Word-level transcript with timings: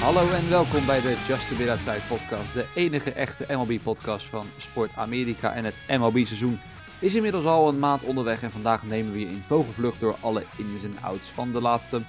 Hallo 0.00 0.30
en 0.30 0.48
welkom 0.48 0.86
bij 0.86 1.00
de 1.00 1.24
Just 1.28 1.52
a 1.52 1.56
Bit 1.56 1.68
Outside 1.68 2.00
podcast. 2.08 2.54
De 2.54 2.66
enige 2.74 3.12
echte 3.12 3.46
MLB-podcast 3.48 4.26
van 4.26 4.46
Sport 4.56 4.90
Amerika. 4.96 5.54
En 5.54 5.64
het 5.64 5.74
MLB-seizoen 5.88 6.60
is 6.98 7.14
inmiddels 7.14 7.44
al 7.44 7.68
een 7.68 7.78
maand 7.78 8.04
onderweg. 8.04 8.42
En 8.42 8.50
vandaag 8.50 8.82
nemen 8.82 9.12
we 9.12 9.20
je 9.20 9.26
in 9.26 9.42
vogelvlucht 9.42 10.00
door 10.00 10.16
alle 10.20 10.44
ins 10.56 10.82
en 10.82 10.96
outs 11.00 11.26
van 11.26 11.52
de 11.52 11.60
laatste 11.60 12.00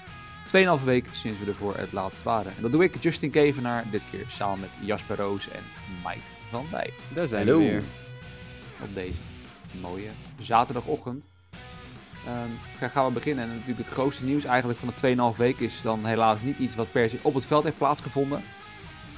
2,5 0.79 0.83
week 0.83 1.05
sinds 1.11 1.39
we 1.39 1.45
er 1.45 1.55
voor 1.55 1.77
het 1.77 1.91
laatst 1.91 2.23
waren. 2.23 2.55
En 2.55 2.61
dat 2.61 2.71
doe 2.71 2.83
ik, 2.83 2.95
Justin 2.99 3.29
Kevenaar, 3.29 3.85
dit 3.91 4.03
keer 4.11 4.25
samen 4.27 4.59
met 4.59 4.69
Jasper 4.81 5.17
Roos 5.17 5.49
en 5.49 5.63
Mike 6.05 6.25
van 6.49 6.65
Dijk. 6.71 6.93
Daar 7.15 7.27
zijn 7.27 7.45
we 7.45 7.57
weer. 7.57 7.83
Op 8.81 8.93
deze 8.93 9.19
mooie 9.81 10.09
zaterdagochtend. 10.39 11.30
Dan 12.79 12.89
gaan 12.89 13.05
we 13.05 13.11
beginnen. 13.11 13.43
En 13.43 13.49
natuurlijk 13.49 13.77
het 13.87 13.87
grootste 13.87 14.23
nieuws 14.23 14.43
eigenlijk 14.43 14.79
van 14.79 14.93
de 14.95 15.31
2,5 15.33 15.37
week 15.37 15.59
is 15.59 15.81
dan 15.81 16.05
helaas 16.05 16.41
niet 16.41 16.57
iets 16.57 16.75
wat 16.75 16.91
per 16.91 17.09
se 17.09 17.17
op 17.21 17.33
het 17.33 17.45
veld 17.45 17.63
heeft 17.63 17.77
plaatsgevonden. 17.77 18.43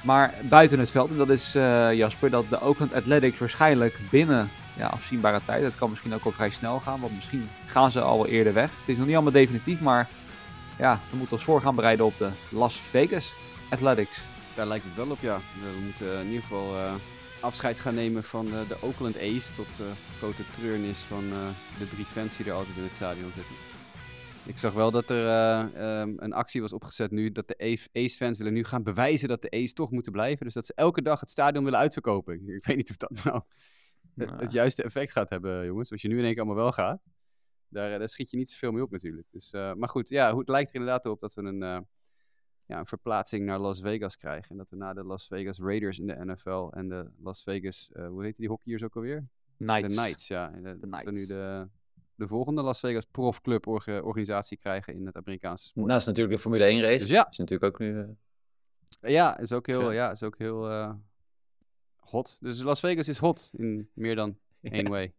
Maar 0.02 0.34
buiten 0.42 0.78
het 0.78 0.90
veld. 0.90 1.10
En 1.10 1.16
dat 1.16 1.28
is 1.28 1.54
eh, 1.54 1.92
Jasper, 1.92 2.30
dat 2.30 2.48
de 2.48 2.62
Oakland 2.62 2.92
Athletics 2.92 3.38
waarschijnlijk 3.38 3.98
binnen 4.10 4.50
ja, 4.76 4.86
afzienbare 4.86 5.40
tijd. 5.44 5.62
Het 5.62 5.76
kan 5.76 5.90
misschien 5.90 6.14
ook 6.14 6.24
al 6.24 6.30
vrij 6.30 6.50
snel 6.50 6.80
gaan, 6.80 7.00
want 7.00 7.14
misschien 7.14 7.48
gaan 7.66 7.90
ze 7.90 8.00
al 8.00 8.16
wel 8.16 8.26
eerder 8.26 8.52
weg. 8.52 8.70
Het 8.70 8.88
is 8.88 8.96
nog 8.96 9.06
niet 9.06 9.14
allemaal 9.14 9.32
definitief, 9.32 9.80
maar 9.80 10.08
ja, 10.78 11.00
we 11.10 11.16
moeten 11.16 11.36
ons 11.36 11.44
voor 11.44 11.60
gaan 11.60 11.74
bereiden 11.74 12.06
op 12.06 12.18
de 12.18 12.28
Las 12.48 12.74
Vegas 12.74 13.32
Athletics. 13.68 14.20
Daar 14.54 14.66
lijkt 14.66 14.84
het 14.84 14.94
wel 14.94 15.10
op, 15.10 15.18
ja. 15.20 15.38
We 15.62 15.80
moeten 15.84 16.20
in 16.20 16.26
ieder 16.26 16.42
geval 16.42 16.76
eh, 16.76 16.92
afscheid 17.44 17.78
gaan 17.78 17.94
nemen 17.94 18.24
van 18.24 18.46
eh, 18.52 18.68
de 18.68 18.76
Oakland 18.82 19.16
A's. 19.20 19.50
Tot 19.54 19.80
eh, 19.80 19.86
grote 20.16 20.50
treurnis 20.50 20.98
van 20.98 21.24
eh, 21.32 21.48
de 21.78 21.88
drie 21.88 22.04
fans 22.04 22.36
die 22.36 22.46
er 22.46 22.52
altijd 22.52 22.76
in 22.76 22.82
het 22.82 22.92
stadion 22.92 23.32
zitten. 23.32 23.54
Ik 24.46 24.58
zag 24.58 24.72
wel 24.72 24.90
dat 24.90 25.10
er 25.10 25.26
eh, 25.26 26.00
ehm, 26.00 26.12
een 26.16 26.32
actie 26.32 26.60
was 26.60 26.72
opgezet 26.72 27.10
nu. 27.10 27.32
Dat 27.32 27.48
de 27.48 27.62
A- 27.62 28.00
A's-fans 28.04 28.38
willen 28.38 28.52
nu 28.52 28.64
gaan 28.64 28.82
bewijzen 28.82 29.28
dat 29.28 29.42
de 29.42 29.50
A's 29.50 29.72
toch 29.72 29.90
moeten 29.90 30.12
blijven. 30.12 30.44
Dus 30.44 30.54
dat 30.54 30.66
ze 30.66 30.72
elke 30.74 31.02
dag 31.02 31.20
het 31.20 31.30
stadion 31.30 31.64
willen 31.64 31.78
uitverkopen. 31.78 32.48
Ik 32.48 32.64
weet 32.64 32.76
niet 32.76 32.90
of 32.90 32.96
dat 32.96 33.24
nou 33.24 33.36
het, 34.16 34.28
Nou. 34.28 34.40
het 34.42 34.52
juiste 34.52 34.82
effect 34.82 35.12
gaat 35.12 35.30
hebben, 35.30 35.64
jongens. 35.66 35.90
Als 35.92 36.02
je 36.02 36.08
nu 36.08 36.18
in 36.18 36.24
één 36.24 36.32
keer 36.34 36.42
allemaal 36.42 36.62
wel 36.62 36.72
gaat. 36.72 37.00
Daar, 37.68 37.98
daar 37.98 38.08
schiet 38.08 38.30
je 38.30 38.36
niet 38.36 38.50
zoveel 38.50 38.72
mee 38.72 38.82
op 38.82 38.90
natuurlijk. 38.90 39.26
Dus, 39.30 39.50
maar 39.52 39.88
goed, 39.88 40.08
ja, 40.08 40.30
hoe- 40.30 40.40
het 40.40 40.48
lijkt 40.48 40.68
er 40.68 40.74
inderdaad 40.74 41.06
op 41.06 41.20
dat 41.20 41.34
we 41.34 41.42
een, 41.42 41.86
ja, 42.66 42.78
een 42.78 42.86
verplaatsing 42.86 43.44
naar 43.44 43.58
Las 43.58 43.80
Vegas 43.80 44.16
krijgen. 44.16 44.50
En 44.50 44.56
dat 44.56 44.70
we 44.70 44.76
na 44.76 44.92
de 44.92 45.04
Las 45.04 45.26
Vegas 45.26 45.58
Raiders 45.58 45.98
in 45.98 46.06
de 46.06 46.24
NFL 46.24 46.68
en 46.70 46.88
de 46.88 47.10
Las 47.22 47.42
Vegas, 47.42 47.90
eh, 47.92 48.06
hoe 48.08 48.24
heet 48.24 48.36
die 48.36 48.48
hockeyers 48.48 48.82
ook 48.84 48.96
alweer? 48.96 49.24
Knights. 49.58 49.94
De 49.94 50.00
Knights, 50.00 50.28
ja. 50.28 50.52
En 50.52 50.62
De, 50.62 50.78
dat 50.88 51.02
we 51.02 51.10
nu 51.10 51.26
de, 51.26 51.68
de 52.14 52.26
volgende 52.26 52.62
Las 52.62 52.80
Vegas 52.80 53.04
profclub 53.04 53.66
orga- 53.66 54.00
organisatie 54.00 54.56
krijgen 54.58 54.94
in 54.94 55.06
het 55.06 55.16
Amerikaanse 55.16 55.66
sport. 55.66 55.86
Naast 55.86 56.06
natuurlijk 56.06 56.34
de 56.36 56.40
Formule 56.42 56.64
1 56.64 56.80
race. 56.82 56.98
Dus 56.98 57.08
ja. 57.08 57.26
Is 57.30 57.38
natuurlijk 57.38 57.72
ook 57.74 57.80
nu... 57.80 58.00
eh, 59.00 59.10
Ja, 59.10 59.38
is 59.38 59.52
ook 59.52 59.66
heel, 59.66 59.90
ja, 59.92 60.12
is 60.12 60.22
ook 60.22 60.38
heel 60.38 60.70
eh, 60.70 60.94
hot. 61.96 62.38
Dus 62.40 62.62
Las 62.62 62.80
Vegas 62.80 63.08
is 63.08 63.18
hot 63.18 63.50
in 63.56 63.88
meer 63.94 64.14
dan 64.14 64.38
één 64.62 64.88
way. 64.88 65.12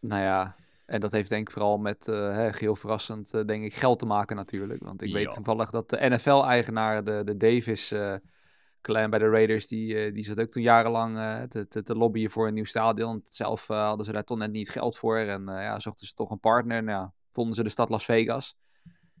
Nou 0.00 0.22
ja, 0.22 0.56
en 0.86 1.00
dat 1.00 1.12
heeft 1.12 1.28
denk 1.28 1.48
ik 1.48 1.52
vooral 1.54 1.78
met, 1.78 2.06
hè, 2.06 2.52
geheel 2.52 2.76
verrassend, 2.76 3.34
eh, 3.34 3.44
denk 3.44 3.64
ik, 3.64 3.74
geld 3.74 3.98
te 3.98 4.06
maken 4.06 4.36
natuurlijk. 4.36 4.82
Want 4.82 5.02
ik 5.02 5.08
Ja. 5.08 5.14
weet 5.14 5.32
toevallig 5.32 5.70
dat 5.70 5.90
de 5.90 5.96
NFL-eigenaar, 6.08 7.04
de, 7.04 7.22
de 7.24 7.36
Davis 7.36 7.90
eh 7.90 8.14
clan 8.80 9.10
bij 9.10 9.18
de 9.18 9.28
Raiders, 9.28 9.66
die, 9.66 10.12
die 10.12 10.24
zat 10.24 10.40
ook 10.40 10.50
toen 10.50 10.62
jarenlang 10.62 11.16
te, 11.48 11.68
te, 11.68 11.82
te 11.82 11.96
lobbyen 11.96 12.30
voor 12.30 12.46
een 12.46 12.54
nieuw 12.54 12.64
stadion. 12.64 13.20
Zelf 13.24 13.66
hadden 13.66 14.06
ze 14.06 14.12
daar 14.12 14.24
toch 14.24 14.38
net 14.38 14.50
niet 14.50 14.70
geld 14.70 14.96
voor 14.96 15.16
en 15.18 15.42
ja, 15.46 15.78
zochten 15.78 16.06
ze 16.06 16.12
toch 16.14 16.30
een 16.30 16.40
partner. 16.40 16.82
Nou, 16.82 16.98
ja, 16.98 17.12
vonden 17.30 17.54
ze 17.54 17.62
de 17.62 17.68
stad 17.68 17.88
Las 17.88 18.04
Vegas. 18.04 18.56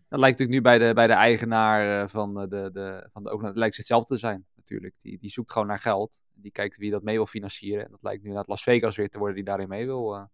Dat 0.08 0.20
lijkt 0.20 0.38
natuurlijk 0.38 0.50
nu 0.50 0.60
bij 0.60 0.88
de, 0.88 0.94
bij 0.94 1.06
de 1.06 1.12
eigenaar 1.12 2.08
van, 2.08 2.34
de, 2.34 2.70
de, 2.72 3.08
van 3.12 3.22
de 3.22 3.32
Oakland, 3.32 3.56
lijkt 3.56 3.76
het 3.76 3.86
hetzelfde 3.86 4.14
te 4.14 4.20
zijn 4.20 4.46
natuurlijk. 4.56 4.94
Die, 4.98 5.18
die 5.18 5.30
zoekt 5.30 5.52
gewoon 5.52 5.68
naar 5.68 5.78
geld. 5.78 6.18
Die 6.34 6.52
kijkt 6.52 6.76
wie 6.76 6.90
dat 6.90 7.02
mee 7.02 7.16
wil 7.16 7.26
financieren. 7.26 7.84
En 7.84 7.90
dat 7.90 8.02
lijkt 8.02 8.22
nu 8.22 8.30
naar 8.32 8.44
Las 8.46 8.62
Vegas 8.62 8.96
weer 8.96 9.08
te 9.08 9.18
worden 9.18 9.36
die 9.36 9.44
daarin 9.44 9.68
mee 9.68 9.86
wil, 9.86 10.28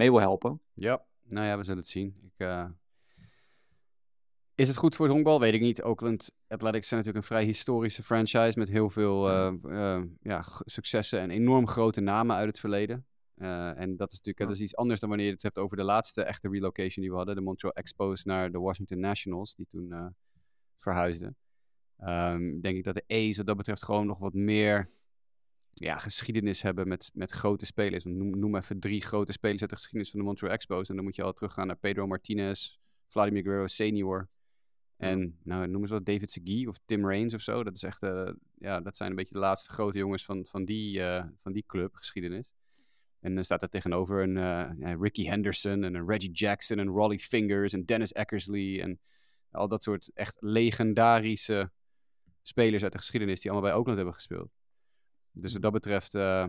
mee 0.00 0.10
wil 0.10 0.20
helpen. 0.20 0.60
Ja, 0.74 1.04
nou 1.28 1.46
ja, 1.46 1.56
we 1.56 1.62
zullen 1.62 1.78
het 1.78 1.88
zien. 1.88 2.16
Ik, 2.22 2.32
eh, 2.46 2.66
Is 4.54 4.68
het 4.68 4.76
goed 4.76 4.94
voor 4.94 5.04
het 5.04 5.14
honkbal? 5.14 5.40
Weet 5.40 5.54
ik 5.54 5.60
niet. 5.60 5.82
Oakland 5.82 6.30
Athletics 6.48 6.88
zijn 6.88 7.00
natuurlijk 7.00 7.26
een 7.30 7.36
vrij 7.36 7.46
historische 7.46 8.02
franchise 8.02 8.58
met 8.58 8.68
heel 8.68 8.90
veel 8.90 9.28
eh, 9.28 9.52
eh, 9.96 10.02
ja, 10.20 10.42
g- 10.42 10.62
successen 10.64 11.20
en 11.20 11.30
enorm 11.30 11.66
grote 11.66 12.00
namen 12.00 12.36
uit 12.36 12.46
het 12.46 12.58
verleden. 12.58 13.06
Eh, 13.34 13.78
en 13.78 13.96
dat 13.96 14.12
is 14.12 14.16
natuurlijk 14.18 14.38
Ja. 14.38 14.44
dat 14.46 14.54
is 14.54 14.60
iets 14.60 14.76
anders 14.76 15.00
dan 15.00 15.08
wanneer 15.08 15.26
je 15.26 15.32
het 15.32 15.42
hebt 15.42 15.58
over 15.58 15.76
de 15.76 15.82
laatste 15.82 16.22
echte 16.22 16.48
relocation 16.48 17.02
die 17.02 17.10
we 17.10 17.16
hadden. 17.16 17.34
De 17.34 17.40
Montreal 17.40 17.74
Expos 17.74 18.24
naar 18.24 18.52
de 18.52 18.58
Washington 18.58 19.00
Nationals, 19.00 19.54
die 19.54 19.66
toen 19.66 19.92
eh, 19.92 20.06
verhuisden. 20.76 21.36
Ehm, 21.96 22.60
denk 22.60 22.76
ik 22.76 22.84
dat 22.84 22.94
de 22.94 23.04
A's 23.28 23.36
wat 23.36 23.46
dat 23.46 23.56
betreft 23.56 23.84
gewoon 23.84 24.06
nog 24.06 24.18
wat 24.18 24.34
meer 24.34 24.90
ja, 25.72 25.98
geschiedenis 25.98 26.62
hebben 26.62 26.88
met, 26.88 27.10
met 27.14 27.30
grote 27.30 27.66
spelers. 27.66 28.04
Noem, 28.04 28.38
noem 28.38 28.56
even 28.56 28.80
drie 28.80 29.00
grote 29.00 29.32
spelers 29.32 29.60
uit 29.60 29.70
de 29.70 29.76
geschiedenis 29.76 30.10
van 30.10 30.20
de 30.20 30.26
Montreal 30.26 30.52
Expos. 30.52 30.88
En 30.88 30.94
dan 30.94 31.04
moet 31.04 31.16
je 31.16 31.22
al 31.22 31.32
teruggaan 31.32 31.66
naar 31.66 31.76
Pedro 31.76 32.06
Martinez, 32.06 32.78
Vladimir 33.06 33.42
Guerrero 33.42 33.66
senior. 33.66 34.28
En 34.96 35.38
nou, 35.42 35.66
noem 35.66 35.80
eens 35.80 35.90
wat 35.90 36.04
David 36.04 36.30
Segui 36.30 36.66
of 36.66 36.78
Tim 36.84 37.06
Raines 37.06 37.34
of 37.34 37.40
zo. 37.40 37.64
Dat, 37.64 37.76
is 37.76 37.82
echt, 37.82 38.02
eh, 38.02 38.30
ja, 38.58 38.80
dat 38.80 38.96
zijn 38.96 39.10
een 39.10 39.16
beetje 39.16 39.34
de 39.34 39.40
laatste 39.40 39.70
grote 39.70 39.98
jongens 39.98 40.24
van, 40.24 40.44
van, 40.46 40.64
die, 40.64 41.02
eh, 41.02 41.24
van 41.42 41.52
die 41.52 41.64
club, 41.66 41.94
geschiedenis. 41.94 42.50
En 43.20 43.34
dan 43.34 43.44
staat 43.44 43.62
er 43.62 43.68
tegenover 43.68 44.22
een 44.22 44.36
eh, 44.36 44.94
Ricky 45.00 45.24
Henderson 45.24 45.84
en 45.84 45.94
een 45.94 46.08
Reggie 46.08 46.30
Jackson 46.30 46.78
en 46.78 46.88
Rolly 46.88 47.18
Fingers 47.18 47.72
en 47.72 47.84
Dennis 47.84 48.12
Eckersley. 48.12 48.82
En 48.82 49.00
al 49.50 49.68
dat 49.68 49.82
soort 49.82 50.10
echt 50.14 50.36
legendarische 50.40 51.70
spelers 52.42 52.82
uit 52.82 52.92
de 52.92 52.98
geschiedenis 52.98 53.40
die 53.40 53.50
allemaal 53.50 53.70
bij 53.70 53.78
Oakland 53.78 53.96
hebben 53.96 54.14
gespeeld. 54.14 54.52
Dus 55.32 55.52
wat 55.52 55.62
dat 55.62 55.72
betreft 55.72 56.14
eh, 56.14 56.46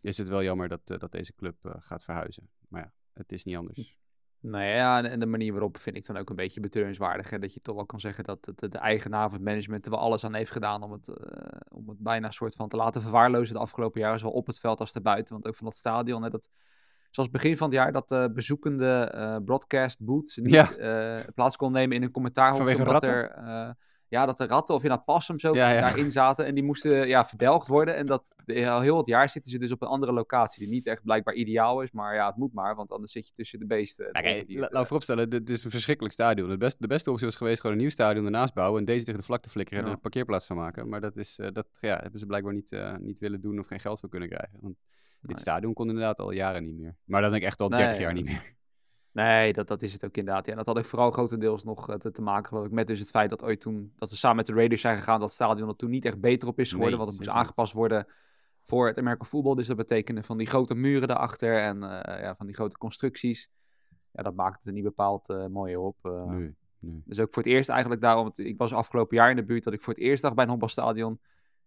is 0.00 0.18
het 0.18 0.28
wel 0.28 0.42
jammer 0.42 0.68
dat, 0.68 0.80
eh, 0.90 0.98
dat 0.98 1.12
deze 1.12 1.34
club 1.34 1.56
eh, 1.62 1.72
gaat 1.78 2.02
verhuizen. 2.04 2.48
Maar 2.68 2.82
ja, 2.82 2.92
het 3.12 3.32
is 3.32 3.44
niet 3.44 3.56
anders. 3.56 3.96
Nou 4.40 4.64
ja, 4.64 5.04
en- 5.04 5.20
de 5.20 5.26
manier 5.26 5.52
waarop 5.52 5.78
vind 5.78 5.96
ik 5.96 6.06
dan 6.06 6.16
ook 6.16 6.30
een 6.30 6.36
beetje 6.36 6.60
betreurenswaardig. 6.60 7.30
Hè? 7.30 7.38
Dat 7.38 7.54
je 7.54 7.60
toch 7.60 7.74
wel 7.74 7.86
kan 7.86 8.00
zeggen 8.00 8.24
dat 8.24 8.46
het, 8.46 8.72
de 8.72 8.78
eigenaar 8.78 9.28
van 9.28 9.38
het 9.38 9.48
management 9.48 9.84
er 9.84 9.90
wel 9.90 10.00
alles 10.00 10.24
aan 10.24 10.34
heeft 10.34 10.50
gedaan 10.50 10.82
om 10.82 10.92
het, 10.92 11.08
om 11.68 11.88
het 11.88 11.98
bijna 11.98 12.30
soort 12.30 12.54
van 12.54 12.68
te 12.68 12.76
laten 12.76 13.02
verwaarlozen 13.02 13.54
de 13.54 13.60
afgelopen 13.60 14.00
jaren. 14.00 14.18
Zowel 14.18 14.34
op 14.34 14.46
het 14.46 14.58
veld 14.58 14.80
als 14.80 14.92
erbuiten. 14.94 15.32
Want 15.34 15.46
ook 15.46 15.56
van 15.56 15.66
dat 15.66 15.76
stadion, 15.76 16.22
hè, 16.22 16.30
dat, 16.30 16.48
zoals 17.10 17.30
begin 17.30 17.56
van 17.56 17.66
het 17.66 17.76
jaar, 17.76 17.92
dat 17.92 18.08
de 18.08 18.30
bezoekende 18.34 19.10
eh, 19.14 19.36
broadcast 19.44 20.04
booths 20.04 20.36
niet 20.36 20.50
Ja. 20.50 21.24
plaats 21.34 21.56
kon 21.56 21.72
nemen 21.72 21.96
in 21.96 22.02
een 22.02 22.10
commentaar. 22.10 22.56
Vanwege 22.56 22.78
omdat 22.84 23.02
ratten? 23.02 23.36
er, 23.36 23.76
ja, 24.12 24.26
dat 24.26 24.36
de 24.36 24.46
ratten 24.46 24.74
of 24.74 24.82
in 24.82 24.88
dat 24.88 25.04
pas 25.04 25.28
hem 25.28 25.38
zo 25.38 25.54
Ja, 25.54 25.70
ja. 25.70 25.80
daarin 25.80 26.10
zaten. 26.10 26.46
En 26.46 26.54
die 26.54 26.64
moesten 26.64 27.08
ja, 27.08 27.24
verdelgd 27.24 27.66
worden. 27.68 27.96
En 27.96 28.06
dat 28.06 28.34
al 28.46 28.80
heel 28.80 28.96
het 28.96 29.06
jaar 29.06 29.28
zitten 29.28 29.52
ze 29.52 29.58
dus 29.58 29.70
op 29.72 29.82
een 29.82 29.88
andere 29.88 30.12
locatie. 30.12 30.64
Die 30.64 30.74
niet 30.74 30.86
echt 30.86 31.02
blijkbaar 31.02 31.34
ideaal 31.34 31.82
is. 31.82 31.90
Maar 31.92 32.14
ja, 32.14 32.26
het 32.26 32.36
moet 32.36 32.52
maar. 32.52 32.74
Want 32.74 32.90
anders 32.90 33.12
zit 33.12 33.26
je 33.26 33.32
tussen 33.32 33.58
de 33.58 33.66
beesten. 33.66 34.08
Nou, 34.12 34.24
kijk, 34.24 34.44
la- 34.70 34.84
vooropstellen, 34.84 35.30
dit 35.30 35.50
is 35.50 35.64
een 35.64 35.70
verschrikkelijk 35.70 36.14
stadion. 36.14 36.48
De, 36.48 36.56
best, 36.56 36.76
de 36.80 36.86
beste 36.86 37.10
optie 37.10 37.26
was 37.26 37.36
geweest 37.36 37.60
gewoon 37.60 37.76
een 37.76 37.82
nieuw 37.82 37.90
stadion 37.90 38.24
ernaast 38.24 38.54
bouwen 38.54 38.78
en 38.80 38.84
deze 38.86 39.04
tegen 39.04 39.20
de 39.20 39.26
vlakte 39.26 39.50
flikkeren 39.50 39.78
en 39.82 39.84
Ja. 39.84 39.90
er 39.90 39.96
een 39.96 40.02
parkeerplaats 40.02 40.46
van 40.46 40.56
maken. 40.56 40.88
Maar 40.88 41.00
dat, 41.00 41.16
is, 41.16 41.38
eh, 41.38 41.48
dat 41.52 41.66
ja, 41.80 41.96
hebben 42.00 42.20
ze 42.20 42.26
blijkbaar 42.26 42.52
niet, 42.54 42.72
eh, 42.72 42.96
niet 42.96 43.18
willen 43.18 43.40
doen 43.40 43.58
of 43.58 43.66
geen 43.66 43.80
geld 43.80 44.00
voor 44.00 44.08
kunnen 44.08 44.28
krijgen. 44.28 44.58
Want 44.60 44.76
dit 45.20 45.38
stadion 45.40 45.72
kon 45.74 45.88
inderdaad 45.88 46.18
al 46.18 46.30
jaren 46.32 46.64
niet 46.64 46.78
meer. 46.78 46.96
Maar 47.04 47.20
dan 47.20 47.30
denk 47.30 47.42
ik 47.42 47.48
echt 47.48 47.60
al 47.60 47.68
30 47.68 47.86
Nee, 47.90 48.00
jaar 48.00 48.08
ja. 48.08 48.14
niet 48.16 48.24
meer. 48.24 48.54
Nee, 49.12 49.52
dat, 49.52 49.68
dat 49.68 49.82
is 49.82 49.92
het 49.92 50.04
ook 50.04 50.16
inderdaad. 50.16 50.44
Ja, 50.44 50.50
en 50.50 50.56
dat 50.56 50.66
had 50.66 50.78
ik 50.78 50.84
vooral 50.84 51.10
grotendeels 51.10 51.64
nog 51.64 51.88
eh, 51.90 51.96
te, 51.96 52.10
te 52.10 52.22
maken 52.22 52.48
geloof 52.48 52.66
ik, 52.66 52.70
met 52.72 52.86
dus 52.86 52.98
het 52.98 53.10
feit 53.10 53.30
dat 53.30 53.42
ooit 53.42 53.60
toen, 53.60 53.92
dat 53.96 54.10
we 54.10 54.16
samen 54.16 54.36
met 54.36 54.46
de 54.46 54.52
Raiders 54.54 54.80
zijn 54.80 54.96
gegaan, 54.96 55.18
dat 55.20 55.28
het 55.28 55.34
stadion 55.34 55.68
er 55.68 55.76
toen 55.76 55.90
niet 55.90 56.04
echt 56.04 56.20
beter 56.20 56.48
op 56.48 56.58
is 56.58 56.70
geworden. 56.70 56.96
Nee, 56.96 57.04
want 57.06 57.10
het 57.10 57.26
moest 57.26 57.38
aangepast 57.38 57.72
worden 57.72 58.06
voor 58.62 58.86
het 58.86 58.98
American 58.98 59.26
voetbal. 59.26 59.54
Dus 59.54 59.66
dat 59.66 59.76
betekende 59.76 60.22
van 60.22 60.38
die 60.38 60.46
grote 60.46 60.74
muren 60.74 61.08
daarachter 61.08 61.58
en 61.60 61.82
eh, 61.82 62.22
ja, 62.22 62.34
van 62.34 62.46
die 62.46 62.54
grote 62.54 62.78
constructies. 62.78 63.50
Ja, 64.12 64.22
dat 64.22 64.34
maakt 64.34 64.56
het 64.56 64.66
er 64.66 64.72
niet 64.72 64.82
bepaald 64.84 65.28
eh 65.28 65.46
mooier 65.46 65.78
op. 65.78 65.96
eh. 66.02 66.24
Nee, 66.24 66.54
nee. 66.78 67.02
Dus 67.04 67.18
ook 67.20 67.32
voor 67.32 67.42
het 67.42 67.52
eerst 67.52 67.68
eigenlijk 67.68 68.00
daarom, 68.00 68.30
ik 68.34 68.58
was 68.58 68.72
afgelopen 68.72 69.16
jaar 69.16 69.30
in 69.30 69.36
de 69.36 69.44
buurt 69.44 69.64
dat 69.64 69.72
ik 69.72 69.80
voor 69.80 69.92
het 69.94 70.02
eerst 70.02 70.22
dacht 70.22 70.34
bij 70.34 70.44
een 70.44 70.50
honkbalstadion, 70.50 71.20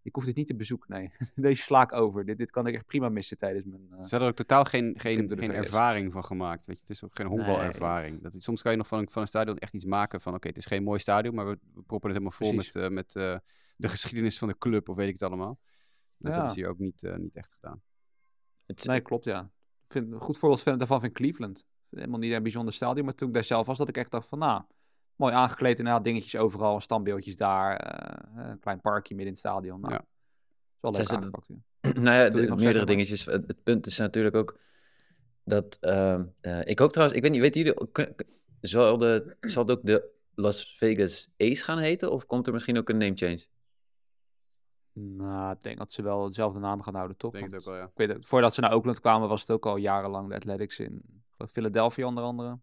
ik 0.06 0.14
hoef 0.14 0.24
dit 0.24 0.36
niet 0.36 0.46
te 0.46 0.54
bezoeken, 0.54 0.94
nee. 0.94 1.10
Deze 1.34 1.62
sla 1.62 1.82
ik 1.82 1.92
over. 1.92 2.24
Dit, 2.24 2.38
dit 2.38 2.50
kan 2.50 2.66
ik 2.66 2.74
echt 2.74 2.86
prima 2.86 3.08
missen 3.08 3.36
tijdens 3.36 3.64
mijn... 3.64 3.82
eh, 3.82 3.88
Ze 3.90 3.96
hadden 4.00 4.20
er 4.20 4.26
ook 4.28 4.34
totaal 4.36 4.64
geen, 4.64 4.94
geen, 4.98 5.38
geen 5.38 5.52
ervaring 5.52 6.12
van 6.12 6.24
gemaakt. 6.24 6.66
Weet 6.66 6.76
je? 6.76 6.82
Het 6.82 6.90
is 6.90 7.04
ook 7.04 7.16
geen 7.16 7.26
honkbalervaring. 7.26 8.12
Nee, 8.12 8.20
Dat, 8.20 8.42
soms 8.42 8.62
kan 8.62 8.72
je 8.72 8.78
nog 8.78 8.86
van, 8.86 8.98
een- 8.98 9.10
van 9.10 9.22
een 9.22 9.28
stadion 9.28 9.58
echt 9.58 9.74
iets 9.74 9.84
maken 9.84 10.20
van... 10.20 10.34
oké, 10.34 10.48
het 10.48 10.56
is 10.56 10.66
geen 10.66 10.82
mooi 10.82 10.98
stadion, 10.98 11.34
maar 11.34 11.46
we, 11.46 11.58
we 11.74 11.82
proppen 11.82 12.10
het 12.10 12.18
helemaal 12.18 12.38
vol 12.38 12.52
Precies. 12.54 12.74
met, 12.74 12.84
eh, 12.84 12.90
met 12.90 13.16
eh, 13.16 13.36
de 13.76 13.88
geschiedenis 13.88 14.38
van 14.38 14.48
de 14.48 14.58
club... 14.58 14.88
of 14.88 14.96
weet 14.96 15.06
ik 15.06 15.12
het 15.12 15.22
allemaal. 15.22 15.58
Dat 16.18 16.30
Ja. 16.32 16.36
hebben 16.36 16.54
ze 16.54 16.60
hier 16.60 16.68
ook 16.68 16.78
niet, 16.78 17.02
eh, 17.02 17.16
niet 17.16 17.36
echt 17.36 17.52
gedaan. 17.52 17.82
het, 18.66 18.84
Nee, 18.86 19.00
klopt, 19.00 19.24
ja. 19.24 19.50
Vind, 19.88 20.12
een 20.12 20.20
goed 20.20 20.36
voorbeeld 20.36 20.62
vind, 20.62 20.78
daarvan 20.78 21.00
vind 21.00 21.10
ik 21.12 21.18
Cleveland. 21.18 21.64
Helemaal 21.90 22.18
niet 22.18 22.32
een 22.32 22.42
bijzonder 22.42 22.74
stadion, 22.74 23.04
maar 23.04 23.14
toen 23.14 23.28
ik 23.28 23.34
daar 23.34 23.44
zelf 23.44 23.66
was, 23.66 23.78
dat 23.78 23.88
ik 23.88 23.96
echt 23.96 24.10
dacht 24.10 24.28
van, 24.28 24.38
nou, 24.38 24.62
mooi 25.16 25.34
aangekleed 25.34 25.78
inderdaad, 25.78 26.04
dingetjes 26.04 26.36
overal, 26.36 26.80
standbeeldjes 26.80 27.36
daar, 27.36 27.76
eh, 27.76 28.46
een 28.50 28.58
klein 28.58 28.80
parkje 28.80 29.14
midden 29.14 29.34
in 29.34 29.40
het 29.40 29.50
stadion. 29.50 29.80
Nou, 29.80 29.92
Ja. 29.92 29.98
is 30.00 30.06
wel 30.80 30.92
leuk 30.92 31.10
aangepakt, 31.10 31.46
ja. 31.46 31.54
nou 32.02 32.16
ja, 32.16 32.28
de, 32.28 32.36
nog 32.36 32.48
meerdere 32.48 32.58
zeggen, 32.62 32.86
dingetjes. 32.86 33.24
Het, 33.24 33.46
het 33.46 33.62
punt 33.62 33.86
is 33.86 33.98
natuurlijk 33.98 34.34
ook 34.36 34.58
dat... 35.44 35.76
ehm, 35.80 36.24
eh, 36.40 36.60
ik 36.64 36.78
hoop 36.78 36.90
trouwens, 36.90 37.16
ik 37.18 37.22
weet 37.24 37.32
niet, 37.32 37.40
weten 37.40 37.60
jullie... 37.62 37.80
ook- 37.80 38.06
Zal, 38.60 38.98
de, 38.98 39.36
zal 39.40 39.62
het 39.66 39.78
ook 39.78 39.84
de 39.86 40.10
Las 40.34 40.74
Vegas 40.76 41.28
Ace 41.36 41.64
gaan 41.64 41.78
heten? 41.78 42.12
Of 42.12 42.26
komt 42.26 42.46
er 42.46 42.52
misschien 42.52 42.78
ook 42.78 42.88
een 42.88 42.96
name 42.96 43.14
change? 43.16 43.44
Nou, 44.92 45.52
ik 45.52 45.62
denk 45.62 45.78
dat 45.78 45.92
ze 45.92 46.02
wel 46.02 46.26
dezelfde 46.26 46.58
naam 46.58 46.82
gaan 46.82 46.94
houden, 46.94 47.16
toch? 47.16 47.34
Ik 47.34 47.40
denk 47.40 47.52
het 47.52 47.60
ook 47.60 47.66
wel, 47.66 47.76
ja. 47.76 47.84
ik 47.84 47.90
weet 47.94 48.08
het, 48.08 48.26
voordat 48.26 48.54
ze 48.54 48.60
naar 48.60 48.74
Oakland 48.74 49.00
kwamen, 49.00 49.28
was 49.28 49.40
het 49.40 49.50
ook 49.50 49.66
al 49.66 49.76
jarenlang 49.76 50.28
de 50.28 50.34
Athletics 50.34 50.78
in 50.78 51.02
Philadelphia 51.48 52.06
onder 52.06 52.24
andere. 52.24 52.58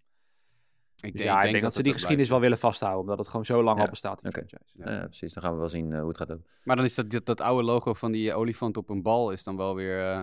Ik 1.03 1.11
Dus 1.13 1.21
ja, 1.21 1.41
ik 1.41 1.51
denk 1.51 1.63
dat, 1.63 1.73
ze 1.73 1.83
die 1.83 1.93
geschiedenis 1.93 2.29
wel 2.29 2.39
willen 2.39 2.57
vasthouden, 2.57 3.01
omdat 3.01 3.17
het 3.17 3.27
gewoon 3.27 3.45
zo 3.45 3.63
lang 3.63 3.77
Ja, 3.77 3.83
al 3.83 3.89
bestaat, 3.89 4.19
franchise. 4.19 4.57
Ja. 4.73 4.91
Ja, 4.91 4.99
precies. 5.03 5.33
Dan 5.33 5.43
gaan 5.43 5.53
we 5.53 5.59
wel 5.59 5.69
zien 5.69 5.91
eh, 5.93 5.99
hoe 5.99 6.07
het 6.07 6.17
gaat 6.17 6.31
ook. 6.31 6.41
Maar 6.63 6.75
dan 6.75 6.85
is 6.85 6.95
dat, 6.95 7.09
dat, 7.09 7.25
dat 7.25 7.41
oude 7.41 7.63
logo 7.63 7.93
van 7.93 8.11
die 8.11 8.33
olifant 8.33 8.77
op 8.77 8.89
een 8.89 9.01
bal 9.01 9.31
is 9.31 9.43
dan 9.43 9.57
wel 9.57 9.75
weer 9.75 10.09
eh, 10.09 10.21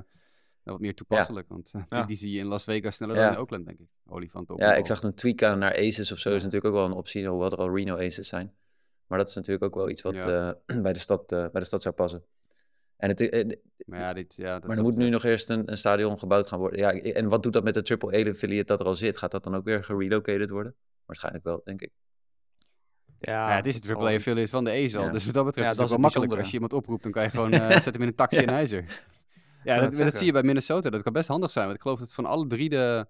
wat 0.63 0.81
meer 0.81 0.95
toepasselijk. 0.95 1.49
Want 1.49 1.71
eh, 1.75 1.83
die, 1.89 1.99
Ja. 1.99 2.05
die 2.05 2.17
zie 2.17 2.33
je 2.33 2.39
in 2.39 2.47
Las 2.47 2.65
Vegas 2.65 2.95
sneller 2.95 3.17
Ja. 3.17 3.25
dan 3.25 3.33
in 3.33 3.39
Oakland, 3.39 3.67
denk 3.67 3.79
ik. 3.79 3.87
Olifant 4.07 4.51
op 4.51 4.59
een 4.59 4.65
Ja, 4.65 4.71
bal. 4.71 4.81
ik 4.81 4.87
zag 4.87 5.03
een 5.03 5.15
tweak 5.15 5.43
aan 5.43 5.59
naar 5.59 5.77
Aces 5.77 6.13
of 6.13 6.19
zo. 6.19 6.29
Is 6.29 6.35
natuurlijk 6.35 6.65
ook 6.65 6.81
wel 6.81 6.85
een 6.85 6.97
optie, 6.97 7.27
hoewel 7.29 7.51
er 7.51 7.59
al 7.59 7.75
Reno 7.77 7.97
Aces 7.97 8.29
zijn. 8.29 8.55
Maar 9.07 9.19
dat 9.19 9.29
is 9.29 9.35
natuurlijk 9.35 9.65
ook 9.65 9.75
wel 9.75 9.89
iets 9.89 10.03
wat 10.03 10.15
Ja. 10.15 10.55
eh, 10.67 10.81
bij, 10.83 10.93
de 10.93 10.99
stad, 10.99 11.33
eh, 11.33 11.39
bij 11.39 11.61
de 11.61 11.65
stad 11.65 11.83
zou 11.83 11.95
passen. 11.95 12.25
En 13.01 13.09
het, 13.09 13.21
eh, 13.21 13.57
Maar 13.87 14.01
ja, 14.01 14.13
dit, 14.13 14.35
ja, 14.37 14.53
dat 14.59 14.67
maar 14.69 14.77
er 14.77 14.83
moet 14.83 14.97
nu 14.97 15.09
nog 15.09 15.25
eerst 15.25 15.51
een, 15.51 15.71
een 15.71 15.77
stadion 15.79 16.19
gebouwd 16.19 16.47
gaan 16.49 16.59
worden. 16.59 16.79
Ja, 16.79 16.93
en 16.93 17.29
wat 17.29 17.43
doet 17.43 17.53
dat 17.53 17.65
met 17.65 17.75
de 17.75 17.83
Triple 17.83 18.27
A 18.27 18.31
affiliate 18.31 18.65
dat 18.65 18.81
er 18.81 18.87
al 18.87 18.95
zit? 18.95 19.17
Gaat 19.17 19.31
dat 19.31 19.45
dan 19.45 19.55
ook 19.55 19.65
weer 19.65 19.85
gerelocated 19.85 20.51
worden? 20.51 20.75
Waarschijnlijk 21.07 21.45
wel, 21.45 21.61
denk 21.65 21.81
ik. 21.81 21.91
Ja, 23.19 23.49
Ja, 23.51 23.57
het 23.57 23.67
is 23.67 23.81
AAA 23.91 24.09
niet- 24.09 24.17
affiliate 24.19 24.51
van 24.51 24.65
de 24.65 24.71
Ezel. 24.71 25.03
Ja. 25.03 25.11
Dus 25.11 25.25
wat 25.25 25.35
dat 25.35 25.45
betreft 25.45 25.67
Ja, 25.67 25.73
is 25.73 25.79
dat 25.79 25.89
het 25.91 26.03
het 26.03 26.13
wel 26.13 26.23
makkelijk. 26.23 26.31
bijzondere. 26.31 26.41
Als 26.41 26.49
je 26.49 26.55
iemand 26.55 26.73
oproept, 26.73 27.03
dan 27.03 27.13
kan 27.13 27.23
je 27.23 27.31
gewoon 27.61 27.71
eh 27.71 27.81
zet 27.81 27.93
hem 27.95 28.03
in 28.03 28.09
een 28.09 28.15
taxi 28.15 28.37
Ja. 28.41 28.43
in 28.43 28.49
IJzer. 28.49 29.05
Ja, 29.65 29.81
het 29.83 29.97
dat, 29.97 30.15
zie 30.15 30.27
je 30.27 30.33
bij 30.33 30.43
Minnesota. 30.43 30.91
Dat 30.91 31.03
kan 31.03 31.13
best 31.13 31.29
handig 31.29 31.51
zijn. 31.51 31.65
Want 31.65 31.77
ik 31.77 31.83
geloof 31.83 31.99
dat 31.99 32.13
van 32.13 32.25
alle 32.25 32.47
drie 32.47 32.69
de 32.69 33.07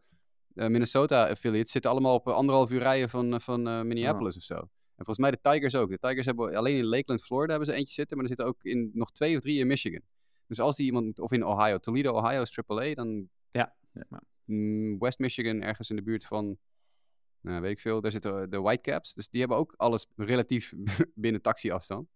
eh, 0.55 0.67
Minnesota 0.69 1.29
affiliates 1.29 1.73
zitten 1.73 1.91
allemaal 1.91 2.15
op 2.15 2.27
eh, 2.29 2.35
anderhalf 2.35 2.71
uur 2.71 2.79
rijden 2.81 3.09
van, 3.09 3.33
eh, 3.35 3.39
van 3.41 3.69
eh, 3.69 3.81
Minneapolis 3.83 4.37
of 4.37 4.43
zo. 4.43 4.69
En 5.01 5.07
volgens 5.07 5.19
mij 5.19 5.31
de 5.31 5.51
Tigers 5.51 5.75
ook. 5.75 5.91
De 5.91 5.99
Tigers 5.99 6.27
hebben 6.27 6.57
alleen 6.57 6.77
in 6.77 6.85
Lakeland, 6.85 7.23
Florida 7.23 7.51
hebben 7.51 7.69
ze 7.69 7.75
eentje 7.75 7.95
zitten, 7.95 8.17
maar 8.17 8.27
er 8.27 8.37
zitten 8.37 8.47
ook 8.47 8.65
in, 8.65 8.91
nog 8.95 9.11
twee 9.13 9.37
of 9.37 9.43
drie 9.43 9.59
in 9.59 9.67
Michigan. 9.67 10.01
Dus 10.47 10.61
als 10.61 10.77
die 10.77 10.87
iemand, 10.87 11.19
of 11.19 11.33
in 11.33 11.45
Ohio, 11.45 11.79
Toledo, 11.79 12.13
Ohio 12.13 12.43
is 12.43 12.59
AAA, 12.59 12.95
dan 12.95 13.29
Ja. 13.51 13.75
Ja. 13.93 14.23
Mm, 14.45 14.99
West 14.99 15.19
Michigan, 15.19 15.63
ergens 15.63 15.91
in 15.91 15.97
de 15.97 16.03
buurt 16.03 16.25
van, 16.25 16.59
nou, 17.41 17.61
weet 17.61 17.71
ik 17.71 17.81
veel, 17.81 18.01
daar 18.01 18.11
zitten 18.11 18.51
de 18.51 18.61
Whitecaps. 18.61 19.15
Dus 19.15 19.29
die 19.29 19.41
hebben 19.41 19.59
ook 19.59 19.75
alles 19.77 20.07
relatief 20.17 20.73
binnen 21.15 21.43
taxiafstand. 21.43 22.09